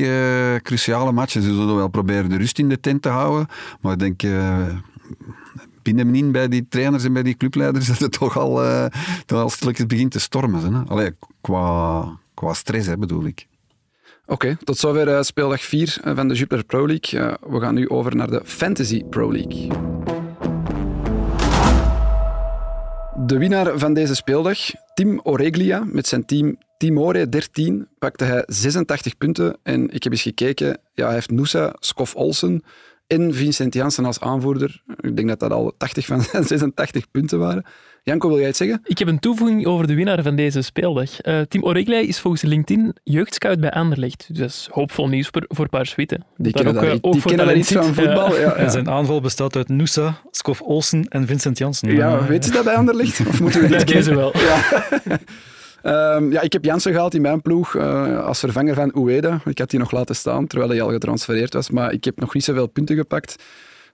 cruciale 0.63 1.11
matchen. 1.11 1.41
Ze 1.41 1.47
zullen 1.53 1.75
wel 1.75 1.87
proberen 1.87 2.24
de 2.29 2.37
rust 2.37 2.59
in 2.59 2.69
de 2.69 2.79
tent 2.79 3.01
te 3.01 3.09
houden. 3.09 3.47
Maar 3.81 3.93
ik 3.93 3.99
denk... 3.99 4.23
eh 4.23 4.67
binnenin 5.85 6.31
bij 6.31 6.47
die 6.47 6.67
trainers 6.69 7.03
en 7.03 7.13
bij 7.13 7.23
die 7.23 7.37
clubleiders 7.37 7.87
dat 7.91 7.99
het 7.99 8.11
toch 8.11 8.37
al, 8.37 8.63
eh 8.63 8.85
toch 9.25 9.39
al 9.39 9.49
stilletjes 9.49 9.85
begint 9.85 10.11
te 10.11 10.19
stormen. 10.19 10.73
Hè. 10.73 10.81
Allee, 10.87 11.11
qua, 11.41 12.05
qua 12.33 12.53
stress 12.53 12.87
hè, 12.87 12.97
bedoel 12.97 13.25
ik. 13.25 13.47
Oké, 14.25 14.57
tot 14.63 14.77
zover 14.77 15.07
eh, 15.07 15.21
speeldag 15.21 15.61
4 15.61 15.97
van 16.03 16.27
de 16.27 16.33
Jupiler 16.33 16.63
Pro 16.63 16.87
League. 16.87 17.37
We 17.49 17.59
gaan 17.59 17.75
nu 17.75 17.89
over 17.89 18.15
naar 18.15 18.29
de 18.29 18.41
Fantasy 18.43 19.03
Pro 19.03 19.31
League. 19.31 19.67
De 23.17 23.37
winnaar 23.37 23.79
van 23.79 23.93
deze 23.93 24.15
speeldag, 24.15 24.57
Tim 24.93 25.19
Oreglia, 25.23 25.83
met 25.85 26.07
zijn 26.07 26.25
team 26.25 26.57
Timore 26.77 27.29
13, 27.29 27.87
pakte 27.99 28.23
hij 28.23 28.43
86 28.45 29.17
punten. 29.17 29.57
En 29.63 29.89
ik 29.89 30.03
heb 30.03 30.11
eens 30.11 30.21
gekeken, 30.21 30.77
ja, 30.93 31.05
hij 31.05 31.13
heeft 31.13 31.31
Noosa, 31.31 31.75
Skof 31.79 32.15
Olsen 32.15 32.63
en 33.07 33.33
Vincent 33.33 33.73
Janssen 33.73 34.05
als 34.05 34.19
aanvoerder. 34.19 34.83
Ik 34.99 35.15
denk 35.15 35.27
dat 35.27 35.39
dat 35.39 35.51
al 35.51 35.73
80 35.77 36.05
van 36.05 36.21
zijn 36.31 36.43
86 36.43 37.11
punten 37.11 37.39
waren. 37.39 37.65
Janko, 38.05 38.27
wil 38.27 38.37
jij 38.37 38.47
het 38.47 38.57
zeggen? 38.57 38.81
Ik 38.83 38.97
heb 38.97 39.07
een 39.07 39.19
toevoeging 39.19 39.65
over 39.65 39.87
de 39.87 39.93
winnaar 39.95 40.23
van 40.23 40.35
deze 40.35 40.61
speeldag. 40.61 41.21
Eh 41.21 41.39
Tim 41.41 41.63
Oreglia 41.63 41.99
is 41.99 42.19
volgens 42.19 42.41
LinkedIn 42.43 42.95
jeugdscout 43.03 43.59
bij 43.59 43.71
Anderlecht. 43.71 44.25
Dus 44.27 44.37
dat 44.37 44.49
is 44.49 44.67
hoopvol 44.71 45.07
nieuws 45.07 45.27
voor, 45.31 45.45
voor 45.47 45.69
Paars 45.69 45.95
Witte. 45.95 46.19
Die 46.37 46.51
Dat 46.51 46.61
kennen 46.61 46.75
ook, 46.75 46.87
daar, 46.87 46.91
eh, 46.91 46.97
ook 47.01 47.27
die 47.27 47.37
daar 47.37 47.55
iets 47.55 47.71
van. 47.71 47.85
Ja. 47.85 47.93
voetbal. 47.93 48.33
Ja, 48.33 48.39
ja. 48.39 48.53
En 48.55 48.71
zijn 48.71 48.89
aanval 48.89 49.21
bestaat 49.21 49.55
uit 49.55 49.69
Noosa, 49.69 50.21
Skof 50.31 50.61
Olsen 50.61 51.07
en 51.07 51.27
Vincent 51.27 51.57
Janssen. 51.57 51.95
Ja, 51.95 52.17
Eh, 52.17 52.25
weet 52.25 52.45
je 52.45 52.51
dat 52.51 52.63
bij 52.63 52.75
Anderlecht? 52.75 53.19
Of 53.27 53.41
moeten 53.41 53.61
we 53.61 53.67
Dat 53.75 53.77
dit 53.77 53.87
kennen 53.87 54.03
ze 54.03 54.15
wel. 54.15 54.33
Ehm, 55.81 56.31
ja, 56.31 56.41
ik 56.41 56.53
heb 56.53 56.65
Jansen 56.65 56.91
gehaald 56.91 57.13
in 57.13 57.21
mijn 57.21 57.41
ploeg 57.41 57.75
eh, 57.75 58.25
als 58.25 58.39
vervanger 58.39 58.75
van 58.75 58.91
Ueda. 58.97 59.41
Ik 59.45 59.57
had 59.57 59.69
die 59.69 59.79
nog 59.79 59.91
laten 59.91 60.15
staan, 60.15 60.47
terwijl 60.47 60.69
hij 60.71 60.81
al 60.81 60.89
getransfereerd 60.91 61.53
was. 61.53 61.69
Maar 61.69 61.93
ik 61.93 62.03
heb 62.03 62.19
nog 62.19 62.33
niet 62.33 62.43
zoveel 62.43 62.67
punten 62.67 62.95
gepakt. 62.95 63.35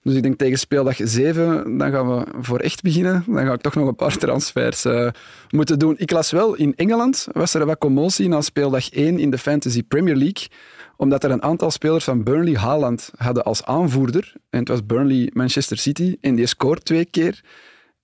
Dus 0.03 0.15
ik 0.15 0.23
denk 0.23 0.37
tegen 0.37 0.59
speeldag 0.59 0.95
7, 0.99 1.77
dan 1.77 1.91
gaan 1.91 2.15
we 2.15 2.25
voor 2.41 2.59
echt 2.59 2.81
beginnen. 2.81 3.23
Dan 3.27 3.45
ga 3.45 3.53
ik 3.53 3.61
toch 3.61 3.75
nog 3.75 3.87
een 3.87 3.95
paar 3.95 4.17
transfers 4.17 4.85
eh, 4.85 5.07
moeten 5.49 5.79
doen. 5.79 5.95
Ik 5.97 6.11
las 6.11 6.31
wel, 6.31 6.55
in 6.55 6.75
Engeland 6.75 7.27
was 7.31 7.53
er 7.53 7.65
wat 7.65 7.77
commotie 7.77 8.27
na 8.27 8.41
speeldag 8.41 8.89
1 8.89 9.19
in 9.19 9.29
de 9.29 9.37
Fantasy 9.37 9.83
Premier 9.83 10.15
League. 10.15 10.47
Omdat 10.97 11.23
er 11.23 11.31
een 11.31 11.43
aantal 11.43 11.71
spelers 11.71 12.03
van 12.03 12.23
Burnley 12.23 12.55
Haaland 12.55 13.11
hadden 13.17 13.43
als 13.43 13.63
aanvoerder. 13.63 14.33
En 14.49 14.59
het 14.59 14.67
was 14.67 14.85
Burnley 14.85 15.29
Manchester 15.33 15.77
City. 15.77 16.17
En 16.21 16.35
die 16.35 16.45
scoort 16.45 16.85
twee 16.85 17.05
keer. 17.05 17.41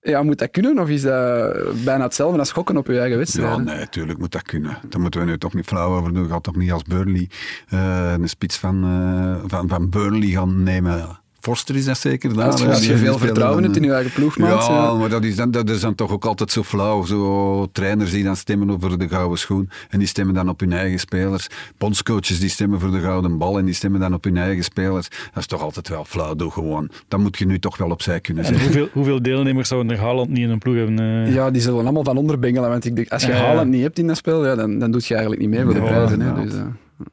Ja, 0.00 0.22
moet 0.22 0.38
dat 0.38 0.50
kunnen? 0.50 0.78
Of 0.78 0.88
is 0.88 1.02
dat 1.02 1.84
bijna 1.84 2.04
hetzelfde 2.04 2.38
als 2.38 2.52
gokken 2.52 2.76
op 2.76 2.86
je 2.86 2.98
eigen 2.98 3.18
wedstrijd? 3.18 3.56
Ja, 3.56 3.62
nee, 3.62 3.78
natuurlijk 3.78 4.18
moet 4.18 4.32
dat 4.32 4.42
kunnen. 4.42 4.78
Daar 4.88 5.00
moeten 5.00 5.20
we 5.20 5.26
nu 5.26 5.38
toch 5.38 5.54
niet 5.54 5.66
flauw 5.66 5.96
over 5.96 6.14
doen. 6.14 6.28
Gaat 6.28 6.42
toch 6.42 6.56
niet 6.56 6.72
als 6.72 6.82
Burnley 6.82 7.28
eh, 7.68 8.14
een 8.18 8.28
spits 8.28 8.56
van, 8.56 8.84
eh, 8.84 9.48
van, 9.48 9.68
van 9.68 9.90
Burnley 9.90 10.28
gaan 10.28 10.62
nemen. 10.62 11.20
Forster 11.48 11.76
is 11.76 11.84
dat 11.84 11.98
zeker. 11.98 12.34
daar, 12.34 12.50
Als 12.50 12.60
je, 12.60 12.66
als 12.68 12.86
veel 12.86 13.18
vertrouwen 13.18 13.62
hebt 13.62 13.76
in 13.76 13.82
je 13.82 13.92
eigen 13.92 14.12
ploegmaat. 14.12 14.66
Ja, 14.66 14.72
ja. 14.74 14.94
maar 14.94 15.08
dat 15.08 15.24
is, 15.24 15.36
dan, 15.36 15.50
dat 15.50 15.70
is 15.70 15.80
dan 15.80 15.94
toch 15.94 16.10
ook 16.12 16.24
altijd 16.24 16.52
zo 16.52 16.62
flauw. 16.62 17.04
Zo 17.04 17.66
trainers 17.72 18.10
die 18.10 18.24
dan 18.24 18.36
stemmen 18.36 18.70
over 18.70 18.98
de 18.98 19.08
gouden 19.08 19.38
schoen 19.38 19.70
en 19.90 19.98
die 19.98 20.08
stemmen 20.08 20.34
dan 20.34 20.48
op 20.48 20.60
hun 20.60 20.72
eigen 20.72 20.98
spelers. 20.98 21.46
Bondscoaches 21.78 22.40
die 22.40 22.48
stemmen 22.48 22.80
voor 22.80 22.90
de 22.90 23.00
gouden 23.00 23.38
bal 23.38 23.58
en 23.58 23.64
die 23.64 23.74
stemmen 23.74 24.00
dan 24.00 24.14
op 24.14 24.24
hun 24.24 24.36
eigen 24.36 24.64
spelers. 24.64 25.08
Dat 25.08 25.36
is 25.38 25.46
toch 25.46 25.62
altijd 25.62 25.88
wel 25.88 26.04
flauw. 26.04 26.34
Doe 26.34 26.50
gewoon. 26.50 26.90
Dat 27.08 27.20
moet 27.20 27.38
je 27.38 27.46
nu 27.46 27.58
toch 27.58 27.76
wel 27.76 27.90
opzij 27.90 28.20
kunnen 28.20 28.44
En 28.44 28.48
zetten. 28.50 28.66
hoeveel, 28.72 28.88
hoeveel 28.92 29.22
deelnemers 29.22 29.68
zouden 29.68 29.92
er 29.92 29.98
Haaland 30.02 30.28
niet 30.28 30.38
in 30.38 30.50
een 30.50 30.58
ploeg 30.58 30.76
hebben? 30.76 30.98
eh? 30.98 31.34
Ja, 31.34 31.50
die 31.50 31.62
zullen 31.62 31.80
allemaal 31.80 32.04
van 32.04 32.16
onder 32.16 32.38
bengelen. 32.38 32.68
Want 32.68 32.84
ik 32.84 32.96
denk, 32.96 33.08
als 33.08 33.22
je 33.22 33.28
Ja. 33.32 33.36
Haaland 33.36 33.70
niet 33.70 33.82
hebt 33.82 33.98
in 33.98 34.06
dat 34.06 34.16
spel, 34.16 34.46
ja, 34.46 34.54
dan, 34.54 34.78
dan 34.78 34.90
doe 34.90 35.00
je 35.04 35.12
eigenlijk 35.14 35.40
niet 35.42 35.50
mee 35.50 35.64
voor 35.64 35.74
de 35.74 35.80
prijzen. 35.80 36.20
Hè. 36.20 36.42
Dus, 36.44 36.52
eh, 36.98 37.04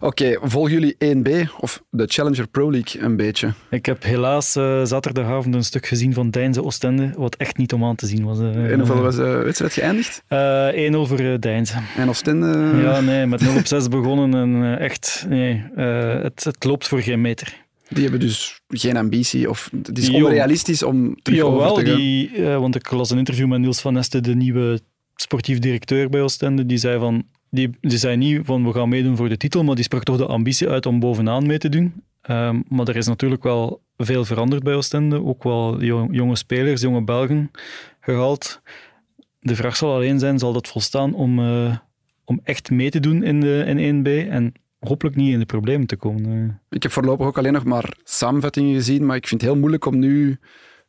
Oké, 0.00 0.36
volgen 0.42 0.72
jullie 0.72 0.96
1B 1.16 1.50
of 1.60 1.82
de 1.90 2.04
Challenger 2.06 2.46
Pro 2.48 2.70
League 2.70 3.02
een 3.02 3.16
beetje? 3.16 3.52
Ik 3.70 3.86
heb 3.86 4.02
helaas 4.02 4.56
eh, 4.56 4.84
zaterdagavond 4.84 5.54
een 5.54 5.64
stuk 5.64 5.86
gezien 5.86 6.14
van 6.14 6.30
Deinze 6.30 6.62
Oostende, 6.64 7.10
wat 7.16 7.34
echt 7.34 7.56
niet 7.56 7.72
om 7.72 7.84
aan 7.84 7.94
te 7.96 8.06
zien 8.06 8.24
was. 8.24 8.38
eh. 8.38 8.70
En 8.72 8.78
hoeveel 8.78 9.00
was 9.02 9.16
de 9.16 9.22
wedstrijd 9.44 9.72
geëindigd? 9.72 10.22
Eh, 10.28 10.68
1-0 10.92 11.06
voor 11.06 11.18
eh, 11.18 11.38
Deinze. 11.38 11.74
En 11.96 12.08
Oostende? 12.08 12.46
Ja, 12.82 13.00
nee, 13.00 13.26
met 13.26 13.40
0 13.40 13.56
op 13.56 13.66
6 13.66 13.88
begonnen 13.88 14.34
en 14.34 14.62
eh, 14.78 14.84
echt, 14.84 15.26
nee, 15.28 15.64
eh, 15.76 16.22
het, 16.22 16.44
het 16.44 16.64
loopt 16.64 16.88
voor 16.88 17.00
geen 17.00 17.20
meter. 17.20 17.60
Die 17.88 18.02
hebben 18.02 18.20
dus 18.20 18.60
geen 18.68 18.96
ambitie 18.96 19.50
of 19.50 19.70
het 19.82 19.98
is 19.98 20.06
Jo. 20.06 20.24
onrealistisch 20.26 20.82
om 20.82 21.14
terug 21.22 21.40
over 21.40 21.82
te 21.82 21.86
gaan. 21.90 21.96
die, 21.96 22.30
eh, 22.36 22.58
want 22.58 22.74
ik 22.74 22.90
las 22.90 23.10
een 23.10 23.18
interview 23.18 23.46
met 23.48 23.60
Niels 23.60 23.80
van 23.80 23.96
Este, 23.96 24.20
de 24.20 24.34
nieuwe 24.34 24.80
sportief 25.16 25.58
directeur 25.58 26.08
bij 26.08 26.20
Oostende, 26.22 26.66
die 26.66 26.78
zei 26.78 26.98
van, 26.98 27.22
die, 27.52 27.70
die 27.80 27.98
zei 27.98 28.16
niet 28.16 28.40
van 28.44 28.64
we 28.66 28.72
gaan 28.72 28.88
meedoen 28.88 29.16
voor 29.16 29.28
de 29.28 29.36
titel, 29.36 29.64
maar 29.64 29.74
die 29.74 29.84
sprak 29.84 30.02
toch 30.02 30.16
de 30.16 30.26
ambitie 30.26 30.68
uit 30.68 30.86
om 30.86 31.00
bovenaan 31.00 31.46
mee 31.46 31.58
te 31.58 31.68
doen. 31.68 31.92
Ehm, 32.22 32.60
maar 32.68 32.88
er 32.88 32.96
is 32.96 33.06
natuurlijk 33.06 33.42
wel 33.42 33.82
veel 33.96 34.24
veranderd 34.24 34.62
bij 34.62 34.74
Oostende, 34.74 35.24
ook 35.24 35.42
wel 35.42 35.82
jo- 35.82 36.08
jonge 36.10 36.36
spelers, 36.36 36.80
jonge 36.80 37.04
Belgen 37.04 37.50
gehaald. 38.00 38.60
De 39.40 39.54
vraag 39.56 39.76
zal 39.76 39.94
alleen 39.94 40.18
zijn, 40.18 40.38
zal 40.38 40.52
dat 40.52 40.68
volstaan 40.68 41.14
om, 41.14 41.38
eh, 41.38 41.76
om 42.24 42.40
echt 42.44 42.70
mee 42.70 42.90
te 42.90 43.00
doen 43.00 43.22
in, 43.22 43.40
de, 43.40 43.64
in 43.66 43.78
1B 43.78 44.28
en 44.30 44.52
hopelijk 44.78 45.16
niet 45.16 45.32
in 45.32 45.38
de 45.38 45.46
problemen 45.46 45.86
te 45.86 45.96
komen. 45.96 46.32
eh. 46.48 46.54
Ik 46.76 46.82
heb 46.82 46.92
voorlopig 46.92 47.26
ook 47.26 47.38
alleen 47.38 47.52
nog 47.52 47.64
maar 47.64 47.96
samenvattingen 48.04 48.74
gezien, 48.74 49.06
maar 49.06 49.16
ik 49.16 49.28
vind 49.28 49.40
het 49.40 49.50
heel 49.50 49.58
moeilijk 49.60 49.86
om 49.86 49.98
nu 49.98 50.38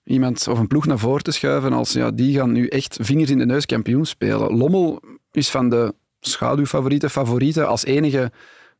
iemand 0.03 0.47
of 0.47 0.59
een 0.59 0.67
ploeg 0.67 0.85
naar 0.85 0.99
voren 0.99 1.23
te 1.23 1.31
schuiven 1.31 1.73
als 1.73 1.93
ja, 1.93 2.11
die 2.11 2.35
gaan 2.37 2.51
nu 2.51 2.67
echt 2.67 2.97
vingers 3.01 3.29
in 3.29 3.37
de 3.37 3.45
neus 3.45 3.65
kampioen 3.65 4.05
spelen. 4.05 4.57
Lommel 4.57 5.01
is 5.31 5.49
van 5.49 5.69
de 5.69 5.93
schaduwfavorieten, 6.27 7.09
favorieten 7.09 7.67
als 7.67 7.85
enige 7.85 8.31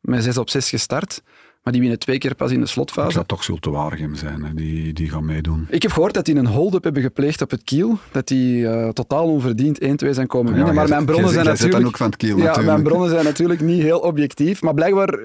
met 0.02 0.24
6 0.24 0.38
op 0.38 0.50
6 0.50 0.70
gestart. 0.70 1.22
Maar 1.64 1.74
die 1.74 1.82
winnen 1.82 2.00
twee 2.00 2.18
keer 2.18 2.36
pas 2.36 2.50
in 2.50 2.56
de 2.56 2.62
Het 2.62 2.70
slotfase. 2.70 3.18
gaat 3.18 3.28
toch 3.28 3.44
Zulte 3.44 3.70
Waregem 3.70 4.16
zijn, 4.16 4.44
hè, 4.44 4.54
die, 4.54 4.94
die 4.94 5.10
gaan 5.10 5.26
meedoen. 5.26 5.68
Ik 5.70 5.82
heb 5.82 5.92
gehoord 5.92 6.14
dat 6.14 6.26
die 6.26 6.36
een 6.36 6.46
hold-up 6.46 6.84
hebben 6.84 7.02
gepleegd 7.02 7.42
op 7.42 7.52
het 7.52 7.64
kiel. 7.64 7.98
Dat 8.12 8.28
die 8.28 8.68
eh, 8.68 8.90
totaal 8.90 9.26
onverdiend 9.28 9.80
1-2 10.06 10.10
zijn 10.10 10.28
komen 10.28 10.54
winnen. 10.54 10.68
Ja, 10.70 10.80
maar 10.80 10.90
mijn 10.90 11.06
bronnen 11.06 11.30
zijn 11.32 11.46
natuurlijk... 11.46 11.86
ook 11.86 11.98
van 11.98 12.06
het 12.06 12.16
kiel 12.18 12.38
ja, 12.38 12.44
natuurlijk. 12.44 12.68
mijn 12.72 12.84
bronnen 12.84 13.10
zijn 13.10 13.24
natuurlijk 13.24 13.62
niet 13.62 13.82
heel 13.82 14.00
objectief. 14.00 14.62
Maar 14.62 14.74
blijkbaar 14.74 15.10
eh, 15.10 15.20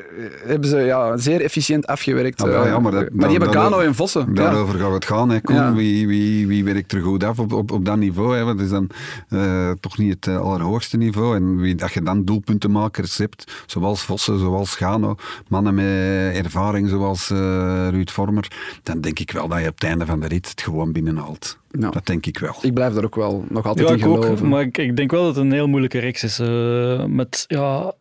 hebben 0.44 0.68
ze 0.68 0.76
ja, 0.76 1.16
zeer 1.16 1.40
efficiënt 1.40 1.86
afgewerkt. 1.86 2.42
Ah, 2.42 2.48
eh, 2.54 2.64
ja, 2.64 2.78
maar 2.78 2.92
dat- 2.92 3.08
die 3.10 3.20
dan- 3.20 3.30
hebben 3.30 3.52
Gano 3.52 3.78
en 3.78 3.94
Vossen. 3.94 4.34
Daarover 4.34 4.78
gaat 4.78 4.92
het 4.92 5.04
gaan. 5.04 5.30
Hè. 5.30 5.40
Koen, 5.40 5.74
wie, 5.74 6.06
wie, 6.06 6.46
wie 6.46 6.64
werkt 6.64 6.92
er 6.92 7.00
goed 7.00 7.24
af 7.24 7.38
op, 7.38 7.52
op, 7.52 7.70
op 7.72 7.84
dat 7.84 7.96
niveau? 7.96 8.36
Hè? 8.36 8.44
Want 8.44 8.56
dat 8.58 8.66
is 8.66 8.72
dan 8.72 8.88
toch 9.80 9.98
niet 9.98 10.16
het 10.24 10.36
allerhoogste 10.36 10.96
niveau. 10.96 11.36
En 11.36 11.56
wie, 11.56 11.74
dat 11.74 11.92
je 11.92 12.02
dan 12.02 12.24
doelpuntenmakers 12.24 13.16
hebt, 13.18 13.52
zoals 13.66 14.02
Vossen, 14.02 14.38
zoals 14.38 14.76
Gano, 14.76 15.14
mannen 15.48 15.74
met 15.74 15.86
ervaring 16.30 16.88
zoals 16.88 17.30
eh, 17.30 17.88
Ruud 17.90 18.10
Vormer, 18.10 18.48
dan 18.82 19.00
denk 19.00 19.18
ik 19.18 19.30
wel 19.30 19.48
dat 19.48 19.60
je 19.60 19.68
op 19.68 19.74
het 19.74 19.84
einde 19.84 20.06
van 20.06 20.20
de 20.20 20.26
rit 20.28 20.48
het 20.50 20.60
gewoon 20.62 20.92
binnenhaalt. 20.92 21.58
Ja. 21.70 21.90
Dat 21.90 22.06
denk 22.06 22.26
ik 22.26 22.38
wel. 22.38 22.54
Ik 22.60 22.74
blijf 22.74 22.96
er 22.96 23.04
ook 23.04 23.14
wel 23.14 23.44
nog 23.48 23.66
altijd 23.66 23.88
Ja, 23.88 23.94
in 23.94 24.00
ik 24.00 24.06
ook. 24.06 24.22
geloven. 24.24 24.48
Maar 24.48 24.62
ik, 24.62 24.78
ik 24.78 24.96
denk 24.96 25.10
wel 25.10 25.24
dat 25.24 25.34
het 25.34 25.44
een 25.44 25.52
heel 25.52 25.66
moeilijke 25.68 25.98
reeks 25.98 26.22
is. 26.22 26.38
eh, 26.38 27.04
met 27.04 27.44
ja, 27.46 27.92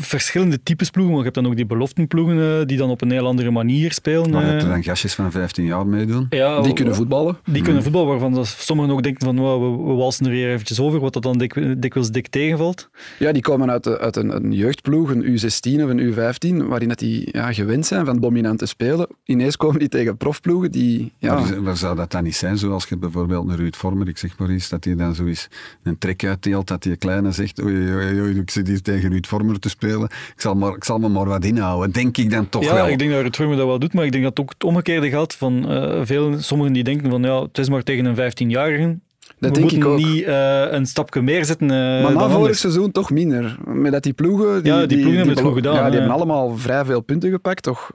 verschillende 0.00 0.62
types 0.62 0.90
ploegen. 0.90 1.14
Maar 1.14 1.24
je 1.24 1.30
hebt 1.30 1.42
dan 1.42 1.50
ook 1.52 1.56
die 1.56 1.66
beloftenploegen 1.66 2.60
eh, 2.60 2.66
die 2.66 2.76
dan 2.76 2.90
op 2.90 3.00
een 3.02 3.10
heel 3.10 3.26
andere 3.26 3.50
manier 3.50 3.92
spelen. 3.92 4.30
Maar 4.30 4.42
eh. 4.44 4.52
dat 4.52 4.62
er 4.62 4.68
dan 4.68 4.82
gastjes 4.82 5.14
van 5.14 5.30
15 5.30 5.64
jaar 5.64 5.86
meedoen. 5.86 6.26
ja, 6.30 6.60
Die 6.60 6.72
kunnen 6.72 6.94
voetballen. 6.94 7.38
Die 7.44 7.62
kunnen 7.62 7.82
voetbal, 7.82 8.06
waarvan 8.06 8.32
dat 8.34 8.46
sommigen 8.46 8.92
ook 8.92 9.02
denken 9.02 9.24
van 9.26 9.36
wow, 9.38 9.62
we, 9.80 9.84
we 9.86 9.92
walsen 9.92 10.26
er 10.26 10.32
hier 10.32 10.50
eventjes 10.52 10.80
over, 10.80 11.00
wat 11.00 11.12
dat 11.12 11.22
dan 11.22 11.38
dik, 11.38 11.54
dikwijls 11.82 12.10
dik 12.10 12.28
tegenvalt. 12.28 12.88
Ja, 13.18 13.32
die 13.32 13.42
komen 13.42 13.70
uit, 13.70 13.84
de- 13.84 13.98
uit 13.98 14.16
een, 14.16 14.34
een 14.36 14.52
jeugdploeg, 14.52 15.10
een 15.10 15.22
U16 15.24 15.82
of 15.82 15.88
een 15.88 16.14
U15, 16.62 16.66
waarin 16.68 16.88
dat 16.88 16.98
die 16.98 17.28
ja, 17.32 17.52
gewend 17.52 17.86
zijn 17.86 18.04
van 18.04 18.20
dominant 18.20 18.58
te 18.58 18.66
spelen. 18.66 19.06
Ineens 19.24 19.56
komen 19.56 19.78
die 19.78 19.88
tegen 19.88 20.16
profploegen 20.16 20.70
die... 20.70 21.12
Ja, 21.18 21.34
Maar 21.34 21.42
is- 21.52 21.58
waar 21.58 21.76
zou 21.76 21.96
dat 21.96 22.10
dan 22.10 22.22
niet 22.24 22.36
zijn, 22.36 22.58
zoals 22.58 22.86
je 22.88 22.96
bijvoorbeeld 22.96 23.48
een 23.48 23.56
Ruud 23.56 23.76
Vormer, 23.76 24.08
ik 24.08 24.18
zeg 24.18 24.38
maar 24.38 24.48
eens, 24.48 24.68
dat 24.68 24.84
hij 24.84 24.94
dan 24.96 25.14
zo 25.14 25.24
eens 25.26 25.48
een 25.82 25.98
trek 25.98 26.24
uitdeelt, 26.24 26.66
dat 26.66 26.82
die 26.82 26.96
kleine 26.96 27.32
zegt, 27.32 27.62
oei, 27.62 27.94
oei, 27.94 28.20
oei, 28.20 28.38
ik 28.38 28.50
zit 28.50 28.66
hier 28.68 28.82
tegen 28.82 29.10
Ruud 29.10 29.26
Vormer 29.26 29.58
te 29.58 29.68
spelen, 29.68 29.86
ik 30.04 30.40
zal, 30.40 30.54
maar, 30.54 30.74
ik 30.74 30.84
zal 30.84 30.98
me 30.98 31.08
maar 31.08 31.26
wat 31.26 31.44
inhouden. 31.44 31.92
Denk 31.92 32.16
ik 32.16 32.30
dan 32.30 32.48
toch 32.48 32.64
ja, 32.64 32.74
wel. 32.74 32.88
ik 32.88 32.98
denk 32.98 33.10
dat 33.10 33.24
het 33.24 33.36
dat 33.36 33.66
wel 33.66 33.78
doet, 33.78 33.92
maar 33.94 34.04
ik 34.04 34.12
denk 34.12 34.24
dat 34.24 34.40
ook 34.40 34.50
het 34.50 34.64
omgekeerde 34.64 35.08
geldt 35.08 35.34
van 35.34 35.68
eh 35.70 36.00
veel, 36.02 36.34
sommigen 36.38 36.72
die 36.72 36.84
denken 36.84 37.10
van 37.10 37.22
ja, 37.22 37.42
het 37.42 37.58
is 37.58 37.68
maar 37.68 37.82
tegen 37.82 38.04
een 38.04 38.16
15-jarige. 38.16 38.98
dat 39.38 39.50
we 39.50 39.50
denk 39.50 39.56
ik 39.56 39.84
moeten 39.84 39.90
ook. 39.90 39.98
niet 39.98 40.22
eh, 40.24 40.64
een 40.70 40.86
stapje 40.86 41.22
meer 41.22 41.44
zetten. 41.44 41.70
eh, 41.70 42.02
maar 42.02 42.14
na 42.14 42.28
vorig 42.28 42.56
seizoen 42.56 42.92
toch 42.92 43.10
minder. 43.10 43.56
Met 43.64 43.92
dat 43.92 44.02
die 44.02 44.12
ploegen... 44.12 44.62
Die, 44.62 44.72
Ja, 44.72 44.86
die 44.86 44.98
ploegen 44.98 45.16
hebben 45.16 45.34
het 45.36 45.44
goed 45.44 45.54
gedaan, 45.54 45.74
Ja, 45.74 45.84
die 45.90 45.98
hebben 45.98 46.16
allemaal 46.16 46.56
vrij 46.56 46.84
veel 46.84 47.00
punten 47.00 47.30
gepakt, 47.30 47.62
toch? 47.62 47.90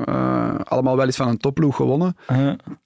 Allemaal 0.63 0.95
wel 0.97 1.05
eens 1.05 1.15
van 1.15 1.27
een 1.27 1.37
topploeg 1.37 1.75
gewonnen. 1.75 2.15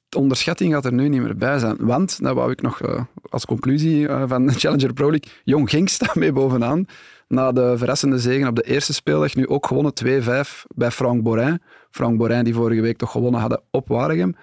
De 0.09 0.17
onderschatting 0.17 0.73
gaat 0.73 0.85
er 0.85 0.93
nu 0.93 1.09
niet 1.09 1.21
meer 1.21 1.35
bij 1.35 1.59
zijn. 1.59 1.75
Want, 1.79 2.23
dat 2.23 2.35
wou 2.35 2.51
ik 2.51 2.61
nog 2.61 2.81
als 3.29 3.45
conclusie 3.45 4.07
van 4.25 4.45
de 4.47 4.53
Challenger 4.53 4.93
Pro 4.93 5.09
League, 5.09 5.31
Jong 5.43 5.69
Genk 5.69 5.89
staat 5.89 6.15
mee 6.23 6.31
bovenaan. 6.31 6.85
Na 7.27 7.51
de 7.51 7.73
verrassende 7.77 8.19
zegen 8.19 8.47
op 8.47 8.55
de 8.55 8.63
eerste 8.63 8.93
speeldag, 8.93 9.35
nu 9.35 9.47
ook 9.47 9.65
gewonnen 9.67 9.93
2-5 10.05 10.65
bij 10.75 10.91
Frank 10.91 11.23
Borin. 11.23 11.61
Frank 11.91 12.17
Borin 12.17 12.43
die 12.43 12.53
vorige 12.53 12.81
week 12.81 12.97
toch 12.97 13.11
gewonnen 13.11 13.39
hadden 13.39 13.61
op 13.71 13.87
Waregem. 13.87 14.35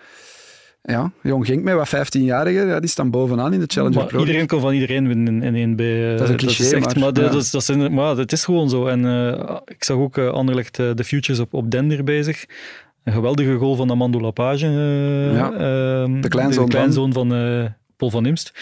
Ja, 0.83 1.13
Jong 1.23 1.47
Genk 1.47 1.63
met 1.63 1.75
wat 1.75 1.89
15-jarigen, 1.89 2.67
ja, 2.67 2.81
die 2.81 2.89
staan 2.89 3.11
bovenaan 3.11 3.53
in 3.53 3.61
de 3.61 3.67
Challenger 3.69 3.99
maar 3.99 4.07
Pro 4.07 4.19
iedereen 4.21 4.47
kan 4.47 4.61
van 4.61 4.73
iedereen 4.73 5.07
winnen 5.09 5.43
in, 5.43 5.55
in 5.55 5.73
1B. 5.77 5.81
eh, 5.81 6.11
Dat 6.11 6.21
is 6.21 6.29
een 6.29 6.37
cliché, 6.37 6.77
echt- 6.77 6.95
maar, 6.97 7.13
dat, 7.13 7.17
ja. 7.25 7.31
dat, 7.31 7.43
is- 7.43 7.51
dat 7.51 7.91
maar 7.91 8.19
is 8.27 8.45
gewoon 8.45 8.69
zo. 8.71 8.87
En 8.87 9.05
eh, 9.05 9.57
ik 9.65 9.85
zag 9.85 9.97
ook 9.97 10.17
eh, 10.19 10.29
Anderlecht 10.29 10.77
de 10.77 11.05
Futures 11.05 11.41
op, 11.41 11.55
op 11.55 11.71
Dender 11.71 12.05
bezig. 12.05 12.45
Een 13.05 13.13
geweldige 13.13 13.55
goal 13.57 13.75
van 13.75 13.91
Amando 13.91 14.21
Lapage. 14.21 14.67
eh, 14.67 15.35
Ja, 15.37 15.53
ehm, 15.53 16.21
de 16.21 16.29
kleinzoon 16.29 16.65
de 16.65 16.71
kleinzoon 16.71 17.13
van 17.13 17.35
eh, 17.35 17.65
Paul 17.97 18.11
van 18.11 18.27
Imst. 18.27 18.53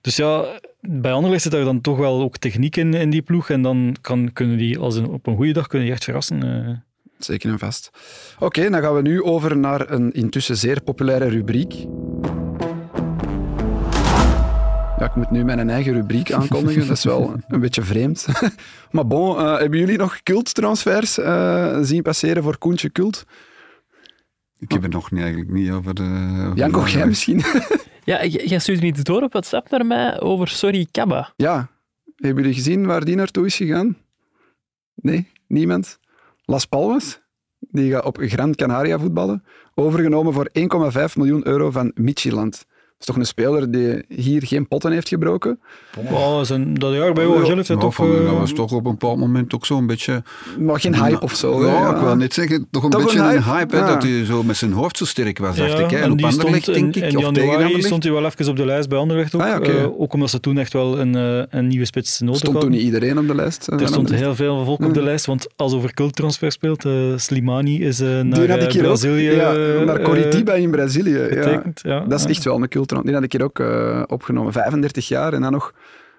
Dus 0.00 0.16
ja, 0.16 0.44
bij 0.80 1.12
Anderlecht 1.12 1.42
zit 1.42 1.52
daar 1.52 1.64
dan 1.64 1.80
toch 1.80 1.98
wel 1.98 2.20
ook 2.22 2.36
techniek 2.36 2.76
in, 2.76 2.94
in 2.94 3.10
die 3.10 3.22
ploeg. 3.22 3.50
En 3.50 3.62
dan 3.62 3.96
kan, 4.00 4.32
kunnen 4.32 4.58
die 4.58 4.78
als 4.78 4.96
een, 4.96 5.06
op 5.08 5.26
een 5.26 5.36
goede 5.36 5.52
dag 5.52 5.66
kunnen 5.66 5.86
die 5.86 5.94
echt 5.96 6.04
verrassen. 6.04 6.42
eh. 6.66 6.74
Zeker 7.18 7.50
en 7.50 7.58
vast. 7.58 7.90
Oké, 8.38 8.70
dan 8.70 8.80
gaan 8.80 8.94
we 8.94 9.02
nu 9.02 9.22
over 9.22 9.56
naar 9.56 9.90
een 9.90 10.12
intussen 10.12 10.56
zeer 10.56 10.80
populaire 10.82 11.28
rubriek. 11.28 11.72
Ja, 14.98 15.06
ik 15.06 15.14
moet 15.14 15.30
nu 15.30 15.44
mijn 15.44 15.70
eigen 15.70 15.92
rubriek 15.92 16.32
aankondigen. 16.32 16.86
Dat 16.86 16.96
is 16.96 17.04
wel 17.04 17.34
een 17.48 17.60
beetje 17.60 17.82
vreemd. 17.82 18.26
Maar 18.90 19.06
bon, 19.06 19.38
eh, 19.38 19.58
hebben 19.58 19.78
jullie 19.78 19.98
nog 19.98 20.22
culttransfers 20.22 21.18
eh 21.18 21.78
zien 21.80 22.02
passeren 22.02 22.42
voor 22.42 22.58
Koentje 22.58 22.90
Kult? 22.90 23.24
Ik 24.58 24.72
heb 24.72 24.82
er 24.82 24.88
nog 24.88 25.10
niet, 25.10 25.20
eigenlijk 25.20 25.50
niet 25.52 25.70
over... 25.70 25.94
eh, 26.00 26.44
over 26.46 26.56
Janko, 26.56 26.86
jij 26.86 27.06
misschien? 27.06 27.42
Ja, 28.10 28.24
jij 28.24 28.58
stuurde 28.58 28.86
iets 28.86 29.02
door 29.02 29.22
op 29.22 29.32
WhatsApp 29.32 29.70
naar 29.70 29.86
mij 29.86 30.20
over 30.20 30.48
Sorry 30.48 30.86
Kabba. 30.90 31.32
ja. 31.36 31.70
Hebben 32.16 32.42
jullie 32.42 32.58
gezien 32.58 32.86
waar 32.86 33.04
die 33.04 33.16
naartoe 33.16 33.46
is 33.46 33.56
gegaan? 33.56 33.96
Nee, 34.94 35.28
niemand. 35.46 35.98
Las 36.44 36.64
Palmas, 36.64 37.20
die 37.58 37.92
gaat 37.92 38.04
op 38.04 38.18
Gran 38.20 38.54
Canaria 38.54 38.98
voetballen. 38.98 39.44
Overgenomen 39.74 40.32
voor 40.32 40.50
1,5 40.52 41.14
miljoen 41.14 41.46
euro 41.46 41.70
van 41.70 41.92
Midtjylland. 41.94 42.66
Is 43.00 43.06
toch 43.06 43.16
een 43.16 43.26
speler 43.26 43.70
die 43.70 44.04
hier 44.08 44.46
geen 44.46 44.68
potten 44.68 44.92
heeft 44.92 45.08
gebroken. 45.08 45.60
Oh, 46.10 46.42
zijn, 46.42 46.74
dat 46.74 46.94
jaar 46.94 47.12
bij 47.12 47.24
OHL 47.24 47.54
heeft 47.54 47.68
hij 47.68 47.76
toch... 47.76 47.94
van, 47.94 48.16
eh, 48.16 48.24
dat 48.24 48.36
was 48.36 48.52
toch 48.52 48.72
op 48.72 48.84
een 48.84 48.90
bepaald 48.90 49.18
moment 49.18 49.54
ook 49.54 49.66
zo'n 49.66 49.86
beetje... 49.86 50.22
Maar 50.58 50.80
geen 50.80 50.94
hype 50.94 51.20
of 51.20 51.34
zo. 51.34 51.66
Ja, 51.66 51.94
ik 51.94 52.02
wil 52.02 52.16
niet 52.16 52.34
zeggen, 52.34 52.66
toch 52.70 52.82
een 52.82 52.90
Toch 52.90 53.02
beetje 53.02 53.18
een 53.18 53.36
een 53.36 53.42
hype? 53.42 53.76
hè, 53.76 53.86
dat 53.86 54.02
hij 54.02 54.24
zo 54.24 54.42
met 54.42 54.56
zijn 54.56 54.72
hoofd 54.72 54.96
zo 54.96 55.04
sterk 55.04 55.38
was, 55.38 55.56
dacht 55.56 55.78
ik. 55.78 55.90
Hè. 55.90 55.96
En, 55.96 56.02
en 56.02 56.12
op 56.12 56.22
Anderlecht, 56.24 56.62
stond 56.62 56.74
denk 56.74 56.94
in, 56.94 57.02
ik, 57.02 57.12
in 57.12 57.18
of 57.18 57.32
tegen 57.32 57.48
januari 57.48 57.82
stond 57.82 58.02
hij 58.02 58.12
wel 58.12 58.24
even 58.24 58.48
op 58.48 58.56
de 58.56 58.64
lijst 58.64 58.88
bij 58.88 58.98
Anderlecht 58.98 59.34
ook. 59.34 59.40
Ah. 59.40 59.68
Eh, 59.68 60.00
ook 60.00 60.12
omdat 60.12 60.30
ze 60.30 60.40
toen 60.40 60.58
echt 60.58 60.72
wel 60.72 60.98
een, 60.98 61.14
eh, 61.14 61.42
een 61.48 61.66
nieuwe 61.66 61.84
spits 61.84 62.20
nodig 62.20 62.36
Stond 62.36 62.52
hadden. 62.52 62.70
toen 62.70 62.78
niet 62.80 62.86
iedereen 62.86 63.18
op 63.18 63.26
de 63.26 63.34
lijst. 63.34 63.66
Er 63.66 63.86
stond 63.86 64.10
heel 64.10 64.34
veel 64.34 64.64
volk 64.64 64.84
op 64.84 64.94
de 64.94 65.02
lijst, 65.02 65.26
want 65.26 65.46
als 65.56 65.72
over 65.72 65.94
culttransfer 65.94 66.52
speelt, 66.52 66.84
eh, 66.84 66.92
Slimani 67.16 67.84
is 67.84 68.00
eh, 68.00 68.20
naar 68.20 68.68
Brazilië 68.78 69.36
naar 69.86 70.00
Coritiba 70.00 70.52
in 70.52 70.70
Brazilië. 70.70 71.28
Dat 72.08 72.20
is 72.20 72.24
echt 72.24 72.44
wel 72.44 72.62
een 72.62 72.68
Die 73.02 73.14
had 73.14 73.22
ik 73.22 73.32
hier 73.32 73.44
ook 73.44 73.58
eh, 73.58 74.02
opgenomen. 74.06 74.52
35 74.52 75.08
jaar 75.08 75.32
en 75.32 75.40
dan 75.40 75.52
nog 75.52 75.74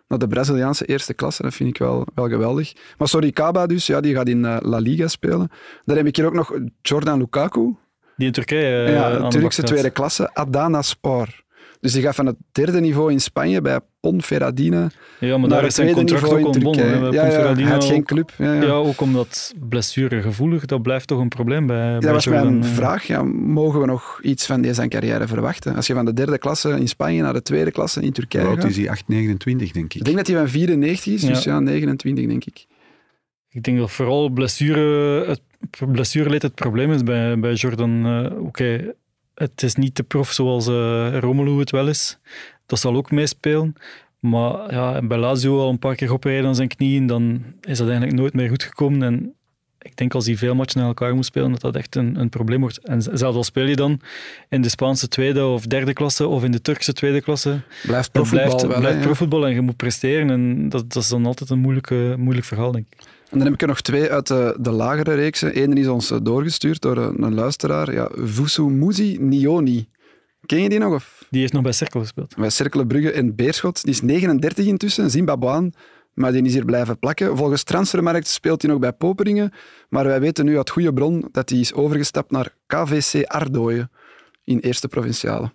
naar 0.07 0.19
de 0.19 0.27
Braziliaanse 0.27 0.85
eerste 0.85 1.13
klasse. 1.13 1.41
Dat 1.41 1.53
vind 1.53 1.69
ik 1.69 1.77
wel, 1.77 2.07
wel 2.15 2.27
geweldig. 2.27 2.73
Maar 2.97 3.07
sorry, 3.07 3.31
Kaba 3.31 3.65
dus, 3.65 3.87
ja, 3.87 4.01
die 4.01 4.15
gaat 4.15 4.27
in 4.27 4.45
eh, 4.45 4.57
La 4.59 4.77
Liga 4.77 5.07
spelen. 5.07 5.51
Dan 5.85 5.97
heb 5.97 6.05
ik 6.05 6.15
hier 6.15 6.25
ook 6.25 6.33
nog 6.33 6.53
Jordan 6.81 7.17
Lukaku. 7.17 7.75
Die 8.17 8.27
in 8.27 8.33
Turkije 8.33 8.85
eh, 8.85 8.93
ja, 8.93 9.27
Turkse 9.27 9.63
tweede 9.63 9.89
klasse. 9.89 10.33
Adana 10.33 10.81
Spor. 10.81 11.43
Dus 11.81 11.93
die 11.93 12.01
gaat 12.01 12.15
van 12.15 12.25
het 12.25 12.35
derde 12.51 12.79
niveau 12.79 13.11
in 13.11 13.21
Spanje 13.21 13.61
bij 13.61 13.79
Ponferradina 13.99 14.89
Ja, 15.19 15.29
maar 15.37 15.39
naar 15.39 15.49
daar 15.49 15.57
het 15.59 15.67
is 15.67 15.75
zijn 15.75 15.87
tweede 15.87 15.93
contract 16.13 16.21
niveau 16.23 16.47
ook 16.47 16.55
in 16.55 16.65
ontbonden. 16.65 16.85
Ja, 16.85 17.11
ja, 17.11 17.21
Ponferradina 17.21 17.67
hij 17.67 17.75
had 17.75 17.85
geen 17.85 17.99
ook. 17.99 18.05
club. 18.05 18.31
Ja, 18.37 18.53
ja. 18.53 18.61
Ja, 18.61 18.71
ook 18.71 19.01
omdat 19.01 19.53
blessuregevoelig, 19.69 20.65
dat 20.65 20.81
blijft 20.81 21.07
toch 21.07 21.19
een 21.19 21.27
probleem 21.27 21.67
bij, 21.67 21.91
bij 21.91 21.99
Dat 21.99 22.11
was 22.11 22.27
mijn 22.27 22.63
eh. 22.63 22.69
vraag. 22.69 23.03
Ja, 23.07 23.23
mogen 23.23 23.79
we 23.79 23.85
nog 23.85 24.19
iets 24.21 24.45
van 24.45 24.61
deze 24.61 24.87
carrière 24.87 25.27
verwachten? 25.27 25.75
Als 25.75 25.87
je 25.87 25.93
van 25.93 26.05
de 26.05 26.13
derde 26.13 26.37
klasse 26.37 26.69
in 26.69 26.87
Spanje 26.87 27.21
naar 27.21 27.33
de 27.33 27.41
tweede 27.41 27.71
klasse 27.71 28.01
in 28.01 28.11
Turkije 28.11 28.45
Hoe 28.45 28.67
is 28.67 28.77
hij? 28.77 28.89
8, 28.89 29.07
29, 29.07 29.71
denk 29.71 29.85
Ik 29.85 29.93
ik. 29.99 30.03
denk 30.05 30.17
dat 30.17 30.27
hij 30.27 30.35
van 30.35 30.49
94 30.49 31.13
is, 31.13 31.21
dus 31.21 31.43
Ja. 31.43 31.53
ja, 31.53 31.59
29 31.59 32.25
denk 32.27 32.45
ik. 32.45 32.65
Ik 33.49 33.63
denk 33.63 33.77
dat 33.77 33.91
vooral 33.91 34.29
blessure, 34.29 35.25
het 35.27 35.41
blessureleed 35.91 36.41
het 36.41 36.55
probleem 36.55 36.91
is 36.91 37.03
bij, 37.03 37.39
bij 37.39 37.53
Jordan. 37.53 38.05
Eh, 38.05 38.43
Oké, 38.45 38.93
het 39.35 39.63
is 39.63 39.75
niet 39.75 39.95
de 39.95 40.03
prof 40.03 40.31
zoals 40.31 40.67
eh 40.67 41.17
Romelu 41.19 41.59
het 41.59 41.71
wel 41.71 41.87
is. 41.87 42.17
Dat 42.65 42.79
zal 42.79 42.95
ook 42.95 43.11
meespelen. 43.11 43.75
Maar 44.19 44.73
ja, 44.73 45.01
bij 45.01 45.17
Lazio 45.17 45.59
al 45.59 45.69
een 45.69 45.79
paar 45.79 45.95
keer 45.95 46.07
geopereerd 46.07 46.45
aan 46.45 46.55
zijn 46.55 46.67
knieën, 46.67 47.07
dan 47.07 47.43
is 47.61 47.77
dat 47.77 47.87
eigenlijk 47.87 48.19
nooit 48.19 48.33
meer 48.33 48.49
goed 48.49 48.63
gekomen. 48.63 49.03
En 49.03 49.33
ik 49.81 49.95
denk 49.95 50.13
als 50.13 50.25
hij 50.25 50.37
veel 50.37 50.55
matchen 50.55 50.79
naar 50.79 50.87
elkaar 50.87 51.15
moet 51.15 51.25
spelen, 51.25 51.51
dat 51.51 51.61
dat 51.61 51.75
echt 51.75 51.95
een, 51.95 52.19
een 52.19 52.29
probleem 52.29 52.59
wordt. 52.61 52.77
En 52.77 53.01
zelfs 53.01 53.37
al 53.37 53.43
speel 53.43 53.65
je 53.65 53.75
dan 53.75 54.01
in 54.49 54.61
de 54.61 54.69
Spaanse 54.69 55.07
tweede 55.07 55.45
of 55.45 55.65
derde 55.65 55.93
klasse 55.93 56.27
of 56.27 56.43
in 56.43 56.51
de 56.51 56.61
Turkse 56.61 56.93
tweede 56.93 57.21
klasse, 57.21 57.61
Blijft 57.83 58.11
profvoetbal 58.11 58.67
blijft, 58.67 58.81
wel. 58.81 58.99
profvoetbal 58.99 59.45
en 59.47 59.53
je 59.53 59.61
moet 59.61 59.75
presteren. 59.75 60.29
En 60.29 60.69
dat, 60.69 60.93
dat 60.93 61.03
is 61.03 61.09
dan 61.09 61.25
altijd 61.25 61.49
een 61.49 61.59
moeilijke, 61.59 62.15
moeilijk 62.17 62.45
verhaal, 62.45 62.71
denk 62.71 62.85
ik. 62.89 63.03
En 63.31 63.37
dan 63.37 63.41
heb 63.41 63.53
ik 63.53 63.61
er 63.61 63.67
nog 63.67 63.81
twee 63.81 64.11
uit 64.11 64.27
de, 64.27 64.55
de 64.59 64.71
lagere 64.71 65.13
reeksen. 65.13 65.61
Eén 65.61 65.73
is 65.77 65.87
ons 65.87 66.11
eh, 66.11 66.17
doorgestuurd 66.23 66.81
door 66.81 66.97
een, 66.97 67.23
een 67.23 67.33
luisteraar. 67.33 67.93
Ja, 67.93 68.09
Vusumuzi 68.13 69.17
Nioni. 69.19 69.89
Ken 70.45 70.61
je 70.61 70.69
die 70.69 70.79
nog? 70.79 70.93
Of? 70.93 71.25
Die 71.29 71.41
heeft 71.41 71.53
nog 71.53 71.61
bij 71.61 71.71
Cerkel 71.71 71.99
gespeeld. 71.99 72.35
Bij 72.35 72.49
Cercle 72.49 72.87
Brugge 72.87 73.11
en 73.11 73.35
Beerschot. 73.35 73.83
Die 73.83 73.91
is 73.91 74.01
39 74.01 74.65
intussen, 74.65 75.03
een 75.03 75.09
Zimbabweaan. 75.09 75.71
Maar 76.13 76.31
die 76.31 76.43
is 76.43 76.53
hier 76.53 76.65
blijven 76.65 76.99
plakken. 76.99 77.37
Volgens 77.37 77.63
Transfermarkt 77.63 78.27
speelt 78.27 78.61
hij 78.61 78.71
nog 78.71 78.79
bij 78.79 78.91
Poperingen. 78.91 79.51
Maar 79.89 80.05
wij 80.05 80.19
weten 80.19 80.45
nu 80.45 80.57
uit 80.57 80.69
goede 80.69 80.93
bron 80.93 81.27
dat 81.31 81.49
hij 81.49 81.59
is 81.59 81.73
overgestapt 81.73 82.31
naar 82.31 82.55
KVC 82.67 83.25
Ardooien 83.25 83.91
in 84.43 84.59
eerste 84.59 84.87
provinciale. 84.87 85.51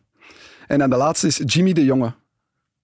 En 0.66 0.78
dan 0.78 0.90
de 0.90 0.96
laatste 0.96 1.26
is 1.26 1.40
Jimmy 1.44 1.72
de 1.72 1.84
Jonge. 1.84 2.14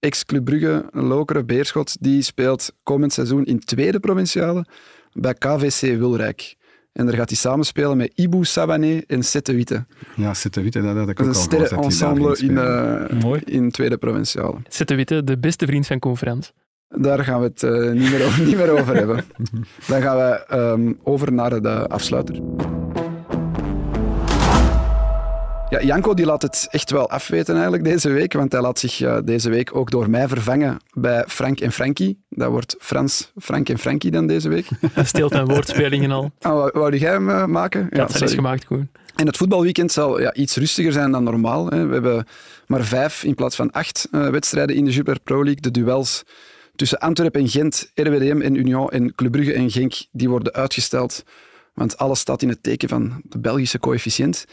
Ex-Club 0.02 0.44
Brugge, 0.44 0.84
Lokeren, 0.92 1.46
Beerschot. 1.46 1.96
Die 2.00 2.22
speelt 2.22 2.72
komend 2.82 3.12
seizoen 3.12 3.44
in 3.44 3.58
tweede 3.58 4.00
provinciale 4.00 4.64
bij 5.12 5.34
KVC 5.34 5.80
Wilrijk. 5.80 6.54
En 6.92 7.06
daar 7.06 7.14
gaat 7.14 7.28
hij 7.28 7.38
samenspelen 7.38 7.96
met 7.96 8.12
Ibu 8.14 8.44
Sabané 8.44 9.00
en 9.06 9.22
Sette 9.22 9.54
Witte. 9.54 9.86
Ja, 10.16 10.34
Sette 10.34 10.60
Witte, 10.62 10.82
dat 10.82 10.96
had 10.96 11.08
ik 11.08 11.16
Dat 11.16 11.26
ook 11.26 11.32
is 11.34 11.50
al 11.50 11.58
een 11.60 11.68
gehoord. 11.68 11.92
sterrenensemble 11.92 13.08
in, 13.08 13.18
Mooi. 13.18 13.40
in 13.44 13.70
tweede 13.70 13.96
provinciale. 13.98 14.56
Zette 14.68 14.94
Witte, 14.94 15.24
de 15.24 15.38
beste 15.38 15.66
vriend 15.66 15.86
van 15.86 15.98
conferentie. 15.98 16.52
Daar 16.88 17.24
gaan 17.24 17.40
we 17.40 17.46
het 17.46 17.62
eh, 17.62 17.70
niet, 17.92 18.10
meer 18.10 18.24
over, 18.24 18.44
niet 18.46 18.56
meer 18.56 18.70
over 18.70 18.94
hebben. 18.96 19.24
Dan 19.88 20.02
gaan 20.02 20.16
we 20.16 20.44
ehm, 20.46 20.92
over 21.02 21.32
naar 21.32 21.62
de 21.62 21.86
afsluiter. 21.88 22.40
Ja, 25.72 25.82
Janko 25.82 26.14
die 26.14 26.26
laat 26.26 26.42
het 26.42 26.68
echt 26.70 26.90
wel 26.90 27.10
afweten 27.10 27.54
eigenlijk 27.54 27.84
deze 27.84 28.10
week, 28.10 28.32
want 28.32 28.52
hij 28.52 28.60
laat 28.60 28.78
zich 28.78 29.00
eh, 29.00 29.18
deze 29.24 29.50
week 29.50 29.76
ook 29.76 29.90
door 29.90 30.10
mij 30.10 30.28
vervangen 30.28 30.76
bij 30.92 31.24
Frank 31.28 31.60
en 31.60 31.72
Frankie. 31.72 32.24
Dat 32.28 32.50
wordt 32.50 32.76
Frans, 32.78 33.32
Frank 33.38 33.68
en 33.68 33.78
Frankie 33.78 34.10
dan 34.10 34.26
deze 34.26 34.48
week. 34.48 34.68
Hij 34.92 35.04
steelt 35.04 35.32
mijn 35.32 35.46
woordspelingen 35.46 36.10
al. 36.10 36.30
Ah, 36.40 36.52
wou, 36.52 36.70
wou 36.72 36.96
jij 36.96 37.10
hem 37.10 37.30
eh, 37.30 37.44
maken? 37.44 37.86
Ja, 37.90 38.06
dat 38.06 38.22
is 38.22 38.34
gemaakt, 38.34 38.64
Koen. 38.64 38.90
En 39.16 39.26
het 39.26 39.36
voetbalweekend 39.36 39.92
zal 39.92 40.20
ja, 40.20 40.34
iets 40.34 40.56
rustiger 40.56 40.92
zijn 40.92 41.10
dan 41.10 41.24
normaal. 41.24 41.66
Hè. 41.66 41.86
We 41.86 41.92
hebben 41.92 42.26
maar 42.66 42.84
vijf 42.84 43.24
in 43.24 43.34
plaats 43.34 43.56
van 43.56 43.70
acht 43.70 44.08
eh, 44.10 44.28
wedstrijden 44.28 44.76
in 44.76 44.84
de 44.84 44.90
Jupiler 44.90 45.20
Pro 45.20 45.44
League. 45.44 45.60
De 45.60 45.70
duels 45.70 46.22
tussen 46.76 46.98
Antwerpen 46.98 47.40
en 47.40 47.48
Gent, 47.48 47.90
RWDM 47.94 48.40
en 48.40 48.54
Union 48.54 48.90
en 48.90 49.14
Club 49.14 49.32
Brugge 49.32 49.52
en 49.52 49.70
Genk, 49.70 49.94
die 50.10 50.28
worden 50.28 50.52
uitgesteld. 50.52 51.24
Want 51.74 51.96
alles 51.98 52.20
staat 52.20 52.42
in 52.42 52.48
het 52.48 52.62
teken 52.62 52.88
van 52.88 53.22
de 53.24 53.38
Belgische 53.38 53.78
coëfficiënt. 53.78 54.44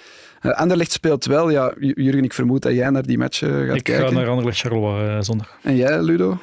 Eh, 0.42 0.52
Anderlecht 0.52 0.92
speelt 0.92 1.26
wel. 1.26 1.50
Ja, 1.50 1.74
Jurgen, 1.80 2.24
ik 2.24 2.34
vermoed 2.34 2.62
dat 2.62 2.74
jij 2.74 2.90
naar 2.90 3.06
die 3.06 3.18
match 3.18 3.38
gaat 3.40 3.76
Ik 3.76 3.84
kijken. 3.84 4.08
ga 4.08 4.14
naar 4.14 4.28
Anderlecht 4.28 4.58
Charleroi 4.60 5.08
eh, 5.16 5.22
zondag. 5.22 5.58
En 5.64 5.76
jij, 5.76 6.02
Ludo? 6.02 6.38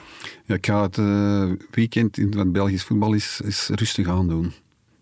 Ja, 0.45 0.55
ik 0.55 0.67
ga 0.67 0.83
het 0.83 0.99
eh, 0.99 1.51
weekend 1.71 2.19
in 2.19 2.35
wat 2.37 2.53
Belgisch 2.53 2.83
voetbal 2.83 3.13
is, 3.13 3.41
is 3.45 3.71
rustig 3.75 4.09
aandoen. 4.09 4.53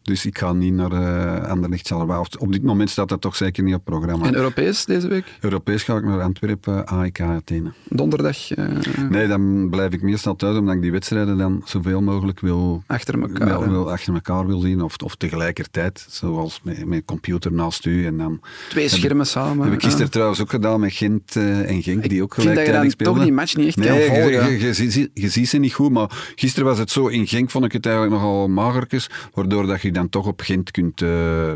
Dus 0.05 0.27
ik 0.27 0.39
ga 0.39 0.53
niet 0.53 0.73
naar 0.73 0.93
uh, 0.93 1.49
Anderlecht 1.49 1.87
Charleroi. 1.87 2.19
Of 2.19 2.29
Op 2.39 2.53
dit 2.53 2.63
moment 2.63 2.91
staat 2.91 3.09
dat 3.09 3.21
toch 3.21 3.37
zeker 3.37 3.63
niet 3.63 3.75
op 3.75 3.85
programma. 3.85 4.27
En 4.27 4.35
Europees 4.35 4.85
deze 4.85 5.09
week? 5.09 5.25
Europees 5.41 5.83
ga 5.83 5.97
ik 5.97 6.05
naar 6.05 6.21
Antwerpen, 6.21 6.87
AEK 6.87 7.21
Athene. 7.21 7.73
Donderdag 7.89 8.51
eh, 8.51 8.65
Nee, 9.11 9.27
dan 9.27 9.69
blijf 9.71 9.93
ik 9.93 10.03
meestal 10.03 10.37
thuis 10.37 10.57
omdat 10.59 10.75
ik 10.75 10.81
die 10.83 10.93
wedstrijden 10.93 11.39
dan 11.39 11.63
zoveel 11.65 12.03
mogelijk 12.03 12.41
wil, 12.41 12.83
achter 12.87 13.21
elkaar. 13.21 13.71
wil, 13.71 13.91
achter 13.93 14.15
elkaar 14.15 14.47
wil 14.47 14.61
zien. 14.61 14.83
Of, 14.83 14.97
of 14.97 15.15
tegelijkertijd, 15.17 16.07
zoals 16.09 16.61
met, 16.63 16.87
met 16.87 17.03
computer 17.05 17.53
naast 17.53 17.87
u. 17.87 18.07
En 18.07 18.17
dan 18.17 18.41
Twee 18.69 18.89
schermen 18.89 19.27
samen. 19.27 19.65
heb 19.65 19.73
ik 19.75 19.81
gisteren 19.83 20.07
ja. 20.07 20.13
trouwens 20.13 20.41
ook 20.41 20.51
gedaan 20.51 20.81
met 20.81 20.93
Gent 20.93 21.37
eh, 21.37 21.71
en 21.71 21.83
Genk, 21.83 22.09
die 22.09 22.23
ook 22.23 22.37
Ik 22.37 22.43
vind 22.43 22.55
dat 22.57 22.67
je 22.67 22.97
toch 23.05 23.23
die 23.23 23.33
match 23.33 23.57
niet 23.57 23.67
echt 23.67 23.77
Nee, 23.77 23.89
kan 23.89 23.97
je, 23.99 24.05
volgen. 24.07 24.53
je, 24.53 24.59
je, 24.61 24.75
ziet- 24.75 25.11
je 25.15 25.29
ziet 25.29 25.49
ze 25.49 25.59
niet 25.59 25.73
goed, 25.75 25.91
maar 25.91 26.33
gisteren 26.35 26.69
was 26.69 26.79
het 26.79 26.91
zo, 26.91 27.07
in 27.07 27.27
Genk 27.27 27.51
vond 27.51 27.65
ik 27.65 27.73
het 27.73 27.87
eigenlijk 27.87 28.15
nogal 28.17 28.49
magertjes, 28.49 29.11
waardoor 29.35 29.67
dat 29.67 29.81
je 29.83 29.93
dan 29.95 30.09
toch 30.09 30.27
op 30.27 30.41
Gent 30.41 30.71
kunt 30.71 31.03
eh, 31.03 31.53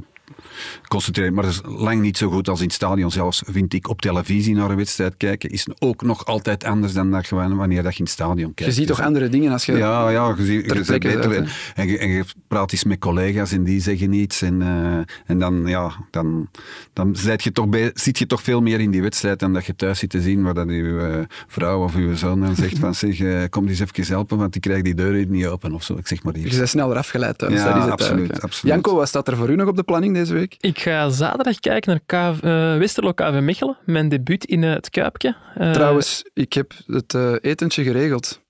concentreren. 0.88 1.34
Maar 1.34 1.44
dat 1.44 1.52
is 1.52 1.60
lang 1.64 2.00
niet 2.00 2.16
zo 2.16 2.30
goed 2.30 2.48
als 2.48 2.58
in 2.60 2.66
het 2.66 2.74
stadion 2.74 3.10
zelfs, 3.10 3.42
vind 3.46 3.74
ik, 3.74 3.88
op 3.88 4.00
televisie 4.00 4.54
naar 4.54 4.70
een 4.70 4.76
wedstrijd 4.76 5.16
kijken, 5.16 5.50
is 5.50 5.66
ook 5.78 6.02
nog 6.02 6.24
altijd 6.24 6.64
anders 6.64 6.92
dan 6.92 7.10
dat 7.10 7.26
gewoon 7.26 7.56
wanneer 7.56 7.82
dat 7.82 7.92
je 7.92 7.98
in 7.98 8.04
het 8.04 8.14
stadion 8.14 8.54
kijkt. 8.54 8.72
Je 8.72 8.78
ziet 8.78 8.88
Dus, 8.88 8.96
toch 8.96 9.06
andere 9.06 9.28
dingen 9.28 9.52
als 9.52 9.64
je... 9.64 9.72
ja, 9.72 10.10
ja, 10.10 10.34
je, 10.36 10.44
ziet, 10.44 10.66
je, 10.66 10.98
beter, 10.98 11.48
en, 11.74 11.88
je, 11.88 11.98
en 11.98 12.08
je 12.08 12.24
praat 12.48 12.72
eens 12.72 12.84
met 12.84 12.98
collega's 12.98 13.52
en 13.52 13.64
die 13.64 13.80
zeggen 13.80 14.12
iets. 14.12 14.42
En, 14.42 14.62
eh, 14.62 15.14
en 15.26 15.38
dan, 15.38 15.66
ja, 15.66 15.92
dan, 16.10 16.48
dan 16.92 17.16
zit, 17.16 17.42
je 17.42 17.52
toch 17.52 17.68
bij, 17.68 17.90
zit 17.94 18.18
je 18.18 18.26
toch 18.26 18.42
veel 18.42 18.60
meer 18.60 18.80
in 18.80 18.90
die 18.90 19.02
wedstrijd 19.02 19.38
dan 19.38 19.52
dat 19.52 19.66
je 19.66 19.76
thuis 19.76 19.98
zit 19.98 20.10
te 20.10 20.20
zien 20.20 20.42
waar 20.42 20.54
dat 20.54 20.68
je 20.68 21.26
eh, 21.28 21.36
vrouw 21.46 21.82
of 21.82 21.96
je 21.96 22.16
zoon 22.16 22.40
dan 22.40 22.56
zegt 22.56 22.78
van 22.78 22.94
zeg, 23.04 23.20
eh, 23.20 23.42
kom 23.50 23.68
eens 23.68 23.80
even 23.80 24.06
helpen, 24.06 24.38
want 24.38 24.54
ik 24.54 24.60
krijg 24.60 24.82
die 24.82 24.94
deur 24.94 25.26
niet 25.26 25.46
open 25.46 25.72
of 25.72 25.82
zo. 25.82 25.94
Ik 25.94 26.06
zeg 26.06 26.22
maar 26.22 26.38
Je 26.38 26.56
bent 26.56 26.68
sneller 26.68 26.96
afgeleid 26.96 27.38
thuis. 27.38 27.52
Ja, 27.52 27.64
dat 27.64 27.76
is 27.76 27.82
het 27.82 27.92
absoluut, 27.92 28.42
absoluut. 28.42 28.74
Janko, 28.74 28.94
wat 28.94 29.08
staat 29.08 29.28
er 29.28 29.36
voor 29.36 29.50
u 29.50 29.56
nog 29.56 29.68
op 29.68 29.76
de 29.76 29.82
planning 29.82 30.14
deze 30.14 30.34
week? 30.34 30.37
Ik 30.60 30.78
ga 30.78 31.08
zaterdag 31.08 31.58
kijken 31.58 31.90
naar 31.90 32.32
KV, 32.32 32.42
eh, 32.42 32.78
Westerlo 32.78 33.12
KV 33.12 33.38
Mechelen. 33.40 33.76
Mijn 33.84 34.08
debuut 34.08 34.44
in 34.44 34.64
eh, 34.64 34.72
het 34.72 34.90
Kuipje. 34.90 35.36
Eh, 35.54 35.72
Trouwens, 35.72 36.24
ik 36.34 36.52
heb 36.52 36.72
het 36.86 37.14
etentje 37.40 37.82
geregeld. 37.82 38.40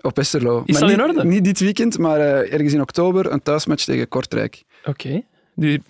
Op 0.00 0.16
Westerlo. 0.16 0.62
Is 0.64 0.72
Maar 0.72 0.80
dat 0.80 0.90
in 0.90 1.06
niet, 1.06 1.16
orde? 1.16 1.28
Niet 1.28 1.44
dit 1.44 1.60
weekend, 1.60 1.98
maar 1.98 2.20
ergens 2.20 2.72
in 2.72 2.80
oktober 2.80 3.32
een 3.32 3.42
thuismatch 3.42 3.84
tegen 3.84 4.08
Kortrijk. 4.08 4.62
Oké. 4.84 5.22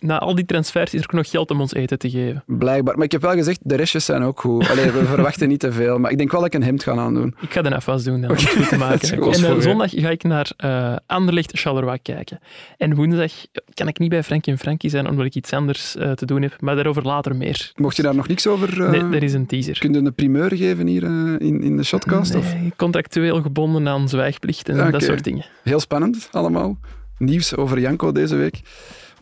Na 0.00 0.18
al 0.18 0.34
die 0.34 0.44
transfers 0.44 0.94
is 0.94 1.00
er 1.00 1.06
ook 1.06 1.12
nog 1.12 1.30
geld 1.30 1.50
om 1.50 1.60
ons 1.60 1.74
eten 1.74 1.98
te 1.98 2.10
geven. 2.10 2.42
Blijkbaar. 2.46 2.94
Maar 2.96 3.04
ik 3.04 3.12
heb 3.12 3.22
wel 3.22 3.32
gezegd, 3.32 3.58
de 3.62 3.74
restjes 3.76 4.04
zijn 4.04 4.22
ook 4.22 4.40
goed. 4.40 4.68
Allee, 4.70 4.90
we 4.90 5.04
verwachten 5.14 5.48
niet 5.48 5.60
te 5.60 5.72
veel. 5.72 5.98
Maar 5.98 6.10
ik 6.10 6.18
denk 6.18 6.30
wel 6.32 6.40
dat 6.40 6.54
ik 6.54 6.60
een 6.60 6.66
hemd 6.66 6.82
ga 6.82 6.96
aandoen. 6.96 7.34
Ik 7.40 7.52
ga 7.52 7.62
de 7.62 7.74
afwas 7.74 8.04
doen 8.04 8.20
dan, 8.20 8.30
om 8.30 8.36
het 8.36 8.48
goed 8.48 8.68
te 8.68 8.76
maken. 8.76 9.08
En 9.20 9.44
eh, 9.44 9.60
zondag 9.60 9.90
ga 9.90 10.08
ik 10.10 10.22
naar 10.22 10.50
eh 10.56 10.96
Anderlecht 11.06 11.58
Charleroi 11.58 11.98
kijken. 12.02 12.38
En 12.76 12.94
woensdag 12.94 13.32
kan 13.74 13.88
ik 13.88 13.98
niet 13.98 14.08
bij 14.10 14.22
Frankie 14.22 14.52
en 14.52 14.58
Frankie 14.58 14.90
zijn, 14.90 15.08
omdat 15.08 15.26
ik 15.26 15.34
iets 15.34 15.52
anders 15.52 15.96
eh, 15.96 16.12
te 16.12 16.26
doen 16.26 16.42
heb. 16.42 16.60
Maar 16.60 16.74
daarover 16.74 17.02
later 17.02 17.36
meer. 17.36 17.72
Mocht 17.76 17.96
je 17.96 18.02
daar 18.02 18.14
nog 18.14 18.28
niks 18.28 18.46
over... 18.46 18.82
eh 18.84 18.90
Nee, 18.90 19.16
er 19.16 19.22
is 19.22 19.32
een 19.32 19.46
teaser. 19.46 19.78
Kun 19.78 19.92
je 19.92 19.98
een 19.98 20.14
primeur 20.14 20.56
geven 20.56 20.86
hier 20.86 21.02
in, 21.40 21.62
in 21.62 21.76
de 21.76 21.82
shotcast? 21.82 22.34
Of? 22.34 22.54
Nee, 22.54 22.72
contractueel 22.76 23.42
gebonden 23.42 23.88
aan 23.88 24.08
zwijgplicht 24.08 24.68
en 24.68 24.90
dat 24.90 25.02
soort 25.02 25.24
dingen. 25.24 25.44
Heel 25.62 25.80
spannend 25.80 26.28
allemaal. 26.32 26.78
Nieuws 27.18 27.56
over 27.56 27.80
Janko 27.80 28.12
deze 28.12 28.36
week. 28.36 28.60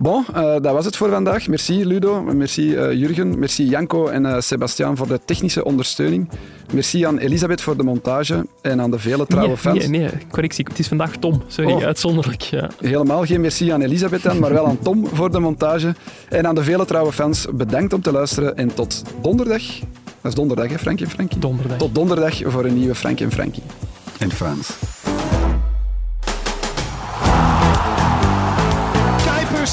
Bon, 0.00 0.24
eh, 0.34 0.42
dat 0.42 0.72
was 0.72 0.84
het 0.84 0.96
voor 0.96 1.10
vandaag. 1.10 1.48
Merci 1.48 1.86
Ludo, 1.86 2.22
merci 2.22 2.74
eh, 2.74 2.92
Jurgen, 2.92 3.38
merci 3.38 3.68
Janko 3.68 4.06
en 4.06 4.26
eh 4.26 4.40
Sebastiaan 4.40 4.96
voor 4.96 5.08
de 5.08 5.20
technische 5.24 5.64
ondersteuning. 5.64 6.28
Merci 6.72 7.06
aan 7.06 7.18
Elisabeth 7.18 7.60
voor 7.60 7.76
de 7.76 7.82
montage 7.82 8.46
en 8.62 8.80
aan 8.80 8.90
de 8.90 8.98
vele 8.98 9.26
trouwe 9.26 9.48
nee, 9.48 9.56
fans. 9.56 9.88
Nee, 9.88 10.00
nee, 10.00 10.10
correctie. 10.30 10.64
Het 10.68 10.78
is 10.78 10.88
vandaag 10.88 11.16
Tom. 11.16 11.42
Sorry, 11.46 11.72
Oh. 11.72 11.82
uitzonderlijk. 11.82 12.40
Ja. 12.42 12.70
Helemaal 12.80 13.24
geen 13.24 13.40
merci 13.40 13.70
aan 13.70 13.80
Elisabeth 13.82 14.22
dan, 14.22 14.38
maar 14.38 14.52
wel 14.52 14.66
aan 14.66 14.78
Tom 14.78 15.06
voor 15.12 15.30
de 15.32 15.38
montage. 15.38 15.94
En 16.28 16.46
aan 16.46 16.54
de 16.54 16.62
vele 16.62 16.84
trouwe 16.84 17.12
fans, 17.12 17.46
bedankt 17.54 17.92
om 17.92 18.02
te 18.02 18.12
luisteren 18.12 18.56
en 18.56 18.74
tot 18.74 19.02
donderdag. 19.22 19.62
Dat 20.20 20.32
is 20.32 20.34
donderdag, 20.34 20.68
hè, 20.68 20.78
Frank 20.78 21.00
en 21.00 21.10
Frankie? 21.10 21.38
Donderdag. 21.38 21.78
Tot 21.78 21.94
donderdag 21.94 22.40
voor 22.44 22.64
een 22.64 22.74
nieuwe 22.78 22.94
Frank 22.94 23.20
en 23.20 23.32
Frankie. 23.32 23.62
En 24.18 24.30
Frans. 24.30 24.70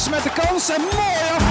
Met 0.09 0.23
de 0.23 0.29
kans. 0.29 0.69
En 0.69 0.81
mooi 0.81 1.44